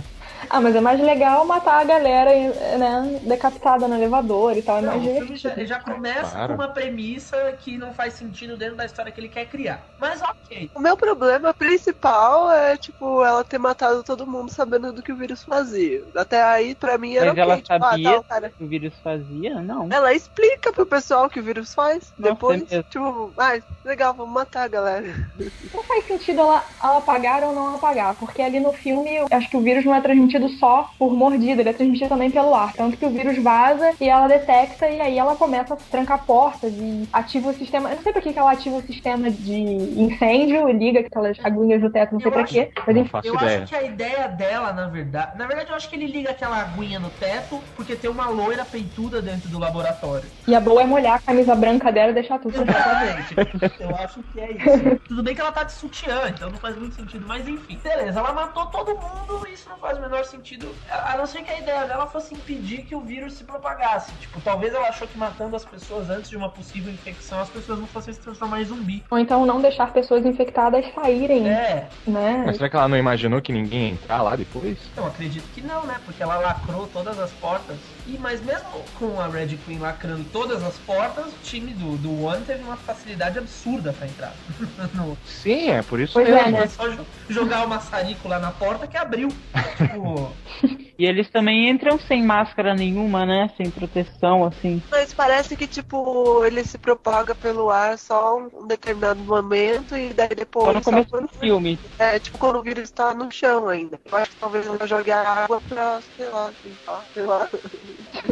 Ah, 0.49 0.59
mas 0.59 0.75
é 0.75 0.81
mais 0.81 0.99
legal 0.99 1.45
matar 1.45 1.81
a 1.81 1.83
galera, 1.83 2.31
né, 2.77 3.19
decapitada 3.23 3.87
no 3.87 3.95
elevador 3.95 4.57
e 4.57 4.61
tal. 4.61 4.79
É 4.79 4.81
não, 4.81 4.97
mais 4.97 5.03
o 5.03 5.15
filme 5.15 5.35
já, 5.35 5.63
já 5.63 5.79
começa 5.79 6.31
claro. 6.31 6.55
com 6.55 6.61
uma 6.61 6.69
premissa 6.69 7.55
que 7.59 7.77
não 7.77 7.93
faz 7.93 8.13
sentido 8.13 8.57
dentro 8.57 8.75
da 8.75 8.85
história 8.85 9.11
que 9.11 9.19
ele 9.19 9.29
quer 9.29 9.45
criar. 9.45 9.83
Mas 9.99 10.21
ok. 10.21 10.71
O 10.73 10.79
meu 10.79 10.97
problema 10.97 11.53
principal 11.53 12.51
é, 12.51 12.75
tipo, 12.77 13.23
ela 13.23 13.43
ter 13.43 13.59
matado 13.59 14.03
todo 14.03 14.25
mundo 14.25 14.51
sabendo 14.51 14.91
do 14.91 15.03
que 15.03 15.11
o 15.11 15.15
vírus 15.15 15.43
fazia. 15.43 16.03
Até 16.15 16.41
aí, 16.41 16.73
pra 16.73 16.97
mim, 16.97 17.15
era 17.15 17.27
Mas 17.27 17.31
okay. 17.33 17.43
ela 17.43 17.57
tipo, 17.57 17.73
ah, 17.73 17.89
sabia 17.91 18.17
tá, 18.17 18.23
cara... 18.23 18.49
que 18.49 18.63
o 18.63 18.67
vírus 18.67 18.93
fazia? 19.03 19.61
Não. 19.61 19.87
Ela 19.91 20.13
explica 20.13 20.73
pro 20.73 20.85
pessoal 20.85 21.25
o 21.25 21.29
que 21.29 21.39
o 21.39 21.43
vírus 21.43 21.73
faz. 21.73 22.11
Nossa, 22.17 22.33
depois, 22.33 22.71
é 22.71 22.81
tipo, 22.83 23.31
ah, 23.37 23.59
legal, 23.85 24.13
vamos 24.13 24.33
matar 24.33 24.63
a 24.63 24.67
galera. 24.67 25.29
Não 25.73 25.83
faz 25.83 26.05
sentido 26.05 26.41
ela, 26.41 26.63
ela 26.83 26.97
apagar 26.97 27.43
ou 27.43 27.53
não 27.53 27.75
apagar, 27.75 28.15
porque 28.15 28.41
ali 28.41 28.59
no 28.59 28.73
filme, 28.73 29.15
eu 29.15 29.27
acho 29.29 29.49
que 29.49 29.57
o 29.57 29.61
vírus 29.61 29.85
não 29.85 29.93
é 29.93 30.01
transmitido 30.01 30.38
só 30.47 30.89
por 30.97 31.11
mordida, 31.11 31.61
ele 31.61 31.69
é 31.69 31.73
transmitido 31.73 32.09
também 32.09 32.31
pelo 32.31 32.53
ar. 32.55 32.71
Tanto 32.73 32.95
que 32.95 33.05
o 33.05 33.09
vírus 33.09 33.37
vaza 33.43 33.93
e 33.99 34.07
ela 34.07 34.27
detecta 34.27 34.87
e 34.87 35.01
aí 35.01 35.17
ela 35.17 35.35
começa 35.35 35.73
a 35.73 35.77
trancar 35.77 36.25
portas 36.25 36.71
e 36.73 37.07
ativa 37.11 37.49
o 37.49 37.53
sistema. 37.53 37.89
Eu 37.89 37.97
não 37.97 38.03
sei 38.03 38.13
por 38.13 38.21
que, 38.21 38.31
que 38.31 38.39
ela 38.39 38.51
ativa 38.51 38.77
o 38.77 38.81
sistema 38.81 39.29
de 39.29 39.53
incêndio 39.53 40.69
e 40.69 40.73
liga 40.73 41.01
aquelas 41.01 41.37
aguinhas 41.43 41.81
do 41.81 41.89
teto, 41.89 42.13
não 42.13 42.19
sei 42.19 42.27
eu 42.29 42.31
pra 42.31 42.43
acho, 42.43 42.53
quê. 42.53 42.71
Mas, 42.85 42.95
enfim. 42.95 43.11
eu 43.23 43.35
ideia. 43.35 43.63
acho 43.63 43.67
que 43.67 43.75
a 43.75 43.83
ideia 43.83 44.27
dela, 44.27 44.71
na 44.71 44.87
verdade. 44.87 45.37
Na 45.37 45.45
verdade, 45.45 45.69
eu 45.69 45.75
acho 45.75 45.89
que 45.89 45.95
ele 45.95 46.07
liga 46.07 46.31
aquela 46.31 46.61
aguinha 46.61 46.99
no 46.99 47.09
teto 47.09 47.59
porque 47.75 47.95
tem 47.95 48.09
uma 48.09 48.29
loira 48.29 48.63
peituda 48.63 49.21
dentro 49.21 49.49
do 49.49 49.59
laboratório. 49.59 50.29
E 50.47 50.55
a 50.55 50.59
boa 50.59 50.81
é 50.81 50.85
molhar 50.85 51.15
a 51.15 51.19
camisa 51.19 51.55
branca 51.55 51.91
dela 51.91 52.11
e 52.11 52.13
deixar 52.13 52.39
tudo 52.39 52.61
Exatamente. 52.61 53.35
eu 53.79 53.95
acho 53.95 54.23
que 54.23 54.39
é 54.39 54.51
isso. 54.51 54.99
Tudo 55.07 55.23
bem 55.23 55.35
que 55.35 55.41
ela 55.41 55.51
tá 55.51 55.63
de 55.63 55.71
sutiã, 55.71 56.29
então 56.29 56.49
não 56.49 56.57
faz 56.57 56.75
muito 56.77 56.95
sentido, 56.95 57.25
mas 57.27 57.47
enfim. 57.47 57.79
Beleza, 57.83 58.19
ela 58.19 58.33
matou 58.33 58.65
todo 58.67 58.95
mundo 58.95 59.47
e 59.47 59.53
isso 59.53 59.69
não 59.69 59.77
faz 59.77 59.97
o 59.97 60.01
menor 60.01 60.23
sentido. 60.29 60.73
A 60.89 61.17
não 61.17 61.25
ser 61.25 61.43
que 61.43 61.51
a 61.51 61.59
ideia 61.59 61.85
dela 61.85 62.07
fosse 62.07 62.33
impedir 62.33 62.83
que 62.83 62.95
o 62.95 63.01
vírus 63.01 63.33
se 63.33 63.43
propagasse. 63.43 64.11
Tipo, 64.13 64.39
talvez 64.41 64.73
ela 64.73 64.87
achou 64.87 65.07
que 65.07 65.17
matando 65.17 65.55
as 65.55 65.65
pessoas 65.65 66.09
antes 66.09 66.29
de 66.29 66.37
uma 66.37 66.49
possível 66.49 66.91
infecção, 66.91 67.39
as 67.39 67.49
pessoas 67.49 67.79
não 67.79 67.87
fossem 67.87 68.13
se 68.13 68.19
transformar 68.19 68.61
em 68.61 68.65
zumbi. 68.65 69.03
Ou 69.09 69.19
então 69.19 69.45
não 69.45 69.61
deixar 69.61 69.91
pessoas 69.91 70.25
infectadas 70.25 70.85
saírem. 70.93 71.49
É. 71.49 71.87
Né? 72.05 72.43
Mas 72.45 72.57
será 72.57 72.69
que 72.69 72.75
ela 72.75 72.87
não 72.87 72.97
imaginou 72.97 73.41
que 73.41 73.51
ninguém 73.51 73.87
ia 73.87 73.93
entrar 73.93 74.21
lá 74.21 74.35
depois? 74.35 74.77
Eu 74.95 75.05
acredito 75.05 75.45
que 75.53 75.61
não, 75.61 75.85
né? 75.85 75.99
Porque 76.05 76.21
ela 76.21 76.37
lacrou 76.37 76.87
todas 76.87 77.19
as 77.19 77.31
portas. 77.31 77.77
E, 78.09 78.17
mas 78.17 78.43
mesmo 78.43 78.83
com 78.97 79.21
a 79.21 79.27
Red 79.27 79.57
Queen 79.65 79.77
lacrando 79.77 80.25
todas 80.31 80.63
as 80.63 80.75
portas, 80.79 81.27
o 81.27 81.37
time 81.43 81.73
do, 81.73 81.95
do 81.97 82.23
One 82.23 82.43
teve 82.43 82.63
uma 82.63 82.75
facilidade 82.75 83.37
absurda 83.37 83.93
pra 83.93 84.07
entrar. 84.07 84.33
no... 84.95 85.15
Sim, 85.25 85.69
é 85.69 85.83
por 85.83 85.99
isso 85.99 86.13
pois 86.13 86.27
mesmo. 86.27 86.47
É, 86.47 86.51
né? 86.51 86.67
Só 86.67 86.85
jogar 87.29 87.65
o 87.65 87.69
maçarico 87.69 88.27
lá 88.27 88.39
na 88.39 88.51
porta 88.51 88.87
que 88.87 88.97
abriu. 88.97 89.29
tipo... 89.77 90.33
E 90.99 91.05
eles 91.05 91.29
também 91.29 91.69
entram 91.69 91.97
sem 91.97 92.21
máscara 92.21 92.75
nenhuma, 92.75 93.25
né? 93.25 93.49
Sem 93.55 93.71
proteção, 93.71 94.43
assim. 94.43 94.83
Mas 94.91 95.13
parece 95.13 95.55
que, 95.55 95.65
tipo, 95.65 96.43
ele 96.43 96.61
se 96.61 96.77
propaga 96.77 97.33
pelo 97.33 97.69
ar 97.69 97.97
só 97.97 98.37
um 98.37 98.67
determinado 98.67 99.23
momento 99.23 99.95
e 99.95 100.09
daí 100.13 100.35
depois. 100.35 100.65
Só 100.65 100.73
no 100.73 100.81
começo 100.81 101.09
do 101.09 101.29
filme. 101.39 101.79
É, 101.97 102.19
tipo, 102.19 102.37
quando 102.37 102.57
o 102.59 102.61
vírus 102.61 102.91
tá 102.91 103.13
no 103.13 103.31
chão 103.31 103.69
ainda. 103.69 103.97
Eu 104.11 104.17
acho 104.17 104.31
que 104.31 104.35
talvez 104.41 104.67
ela 104.67 104.85
jogue 104.85 105.09
a 105.09 105.21
água 105.21 105.61
pra, 105.61 106.01
sei 106.01 106.29
lá, 106.29 106.49
assim, 106.49 106.75
tá, 106.85 107.05
sei 107.13 107.23
lá. 107.23 107.49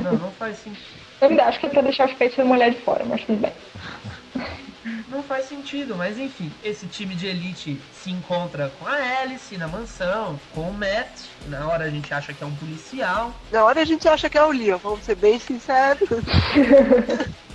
Não, 0.03 0.17
não 0.17 0.31
faz 0.33 0.57
sentido. 0.57 1.00
Eu 1.21 1.29
ainda 1.29 1.45
acho 1.45 1.62
que 1.62 1.67
é 1.67 1.69
pra 1.69 1.81
deixar 1.81 2.09
os 2.09 2.15
peitos 2.15 2.38
da 2.38 2.43
mulher 2.43 2.71
de 2.71 2.83
fora, 2.83 3.05
mas 3.05 3.24
tudo 3.24 3.39
bem. 3.39 3.53
Não 5.10 5.24
faz 5.24 5.46
sentido, 5.46 5.96
mas 5.96 6.18
enfim, 6.18 6.52
esse 6.62 6.86
time 6.88 7.16
de 7.16 7.28
elite 7.28 7.80
se 7.94 8.12
encontra 8.12 8.70
com 8.78 8.86
a 8.86 8.96
Alice 9.22 9.58
na 9.58 9.68
mansão, 9.68 10.38
com 10.54 10.62
o 10.70 10.74
Matt, 10.74 11.22
na 11.48 11.66
hora 11.68 11.86
a 11.86 11.90
gente 11.90 12.14
acha 12.14 12.34
que 12.34 12.44
é 12.44 12.48
um 12.48 12.54
policial. 12.56 13.34
Na 13.52 13.64
hora 13.64 13.82
a 13.82 13.86
gente 13.86 14.06
acha 14.08 14.30
que 14.30 14.38
é 14.38 14.44
o 14.44 14.52
Leon, 14.52 14.78
vamos 14.78 15.06
ser 15.06 15.16
bem 15.16 15.40
sinceros. 15.40 16.10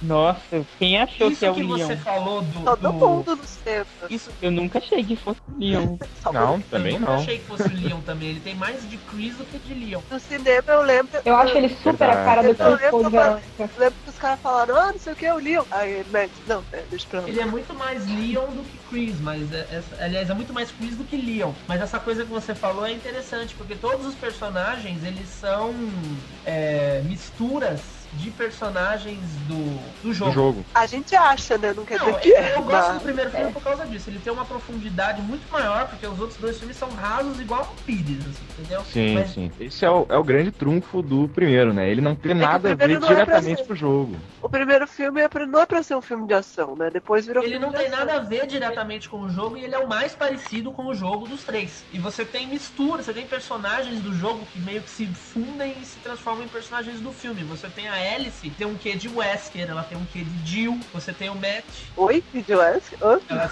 Nossa, 0.03 0.67
quem 0.81 1.01
achou 1.01 1.29
Isso 1.31 1.39
que 1.39 1.47
é 1.47 1.51
o 1.51 1.55
que 1.55 1.63
Leon? 1.63 1.87
você 1.87 1.97
falou 1.97 2.43
do. 2.43 2.65
Todo 2.65 2.77
do- 2.81 2.93
mundo 2.93 3.37
no 3.37 3.45
cinema. 3.45 3.87
Isso 4.11 4.31
Eu 4.43 4.51
nunca 4.51 4.79
achei 4.79 5.05
que 5.05 5.15
fosse 5.15 5.39
o 5.49 5.59
Leon. 5.61 5.97
Não, 6.33 6.55
eu 6.57 6.63
também 6.71 6.99
nunca 6.99 7.13
não. 7.13 7.21
achei 7.21 7.39
que 7.39 7.45
fosse 7.45 7.63
o 7.69 7.77
Leon 7.77 8.01
também. 8.01 8.31
Ele 8.31 8.41
tem 8.41 8.55
mais 8.55 8.89
de 8.89 8.97
Chris 8.97 9.37
do 9.37 9.45
que 9.45 9.59
de 9.61 9.75
Leon. 9.75 10.01
No 10.11 10.19
cinema 10.19 10.65
eu 10.67 10.83
lembro. 10.83 11.21
Eu 11.25 11.37
acho 11.37 11.57
ele 11.57 11.69
super 11.83 12.11
a 12.11 12.15
cara 12.25 12.43
do 12.43 12.49
Eu 12.49 12.55
Chris 12.79 12.93
eu 12.93 13.69
lembro 13.79 13.95
que 14.05 14.11
os 14.11 14.19
caras 14.19 14.41
falaram, 14.41 14.77
ah, 14.77 14.93
não 14.93 14.99
sei 14.99 15.13
o 15.13 15.17
que, 15.17 15.27
é 15.27 15.35
o 15.35 15.39
Leon. 15.39 15.65
Aí, 15.71 16.05
Max, 16.11 16.31
não, 16.49 16.65
é, 16.73 16.83
deixa 16.91 17.07
pra 17.09 17.21
lá. 17.21 17.29
Ele 17.29 17.41
é 17.43 17.47
muito 17.47 17.75
mais 17.75 18.07
Leon 18.07 18.55
do 18.55 18.65
que 18.67 18.79
Chris, 18.79 19.21
mas 19.21 19.53
é, 19.53 19.61
é- 19.79 20.05
aliás, 20.05 20.31
é 20.31 20.35
muito 20.35 20.53
mais 20.53 20.73
Chris 20.73 20.97
do 20.97 21.05
que 21.05 21.17
Leon. 21.17 21.57
Mas 21.67 21.81
essa 21.81 22.01
coisa 22.01 22.25
que 22.25 22.31
você 22.31 22.55
falou 22.55 22.85
é 22.87 22.93
interessante, 22.93 23.55
porque 23.57 23.77
todos 23.77 24.07
os 24.07 24.17
personagens, 24.17 25.03
eles 25.05 25.31
são 25.31 26.25
é, 26.45 27.03
misturas 27.03 28.02
de 28.13 28.31
personagens 28.31 29.37
do, 29.49 29.57
do 30.03 30.13
jogo. 30.13 30.31
Do 30.31 30.35
jogo. 30.35 30.67
A 30.75 30.87
gente 30.87 31.15
acha, 31.15 31.57
né? 31.57 31.73
Não 31.73 31.85
quer 31.85 31.99
Não, 31.99 32.07
dizer 32.07 32.21
que 32.21 32.29
eu, 32.29 32.37
é. 32.37 32.57
eu 32.57 32.63
gosto 32.63 32.95
do 32.95 33.01
primeiro 33.01 33.31
filme 33.31 33.53
por 33.53 33.63
causa 33.63 33.87
disso. 33.87 34.11
Ele 34.11 34.19
tem 34.21 34.33
uma 34.33 34.45
profundidade 34.45 35.23
muito 35.23 35.51
maior, 35.51 35.89
porque 35.89 36.07
os 36.07 36.21
outros 36.21 36.39
dois 36.39 36.59
filmes 36.59 36.77
são 36.77 36.91
rasos 36.91 37.41
igual 37.41 37.63
um 37.73 37.83
Pires, 37.85 38.27
assim, 38.27 38.45
entendeu? 38.59 38.85
Sim, 38.85 39.15
Mas 39.15 39.31
sim. 39.31 39.51
Esse 39.59 39.85
é 39.85 39.91
o, 39.91 40.07
é 40.09 40.17
o 40.17 40.23
grande 40.25 40.51
trunfo 40.53 41.03
do 41.03 41.29
primeiro, 41.29 41.73
né? 41.73 41.89
Ele 41.91 42.01
não 42.01 42.15
tem 42.15 42.33
que 42.33 42.39
nada 42.39 42.73
a 42.73 42.75
ver 42.75 42.91
é 42.91 42.99
diretamente 42.99 43.61
ser- 43.61 43.67
pro 43.67 43.75
jogo. 43.75 44.17
O 44.41 44.49
primeiro 44.49 44.87
filme 44.87 45.21
é 45.21 45.29
pra, 45.29 45.47
não 45.47 45.61
é 45.61 45.67
pra 45.67 45.83
ser 45.83 45.97
um 45.97 46.03
filme 46.03 46.27
de 46.27 46.35
ação, 46.35 46.77
né? 46.77 46.91
Depois 46.91 47.27
virou 47.27 47.43
Ele 47.43 47.53
filme 47.53 47.67
não 47.67 47.73
de 47.73 47.79
tem 47.79 47.87
ação. 47.87 47.99
nada 47.99 48.17
a 48.19 48.21
ver 48.21 48.47
diretamente 48.47 49.09
com 49.09 49.21
o 49.21 49.29
jogo 49.31 49.57
e 49.57 49.65
ele 49.65 49.75
é 49.75 49.79
o 49.79 49.89
mais 49.89 50.15
parecido 50.15 50.73
com 50.73 50.87
o 50.87 50.95
jogo 50.95 51.27
dos 51.27 51.45
três. 51.45 51.85
E 51.93 51.99
você 51.99 52.25
tem 52.25 52.49
mistura, 52.49 53.03
você 53.03 53.13
tem 53.15 53.27
personagens 53.27 54.01
do 54.01 54.13
jogo 54.13 54.47
que 54.47 54.61
meio 54.61 54.83
que 54.83 54.91
se 54.91 55.13
fundem 55.15 55.81
e 55.81 55.85
se 55.85 56.01
transformam 56.01 56.45
em 56.45 56.49
personagens 56.49 57.01
do 57.01 57.13
filme. 57.13 57.43
Você 57.45 57.71
tem 57.71 57.89
a 57.89 57.97
Alice, 58.03 58.51
tem 58.51 58.67
um 58.67 58.75
quê 58.77 58.95
de 58.95 59.09
Wesker, 59.09 59.71
ela 59.71 59.83
tem 59.85 59.97
um 59.97 60.05
quê 60.07 60.25
de 60.25 60.51
Jill, 60.51 60.79
você 60.93 61.13
tem 61.13 61.31
o 61.31 61.35
Matt, 61.35 61.65
Oi, 61.97 62.25
Video 62.33 62.61
Ask? 62.61 62.93
Hã? 63.03 63.21
ela, 63.29 63.45
é 63.45 63.49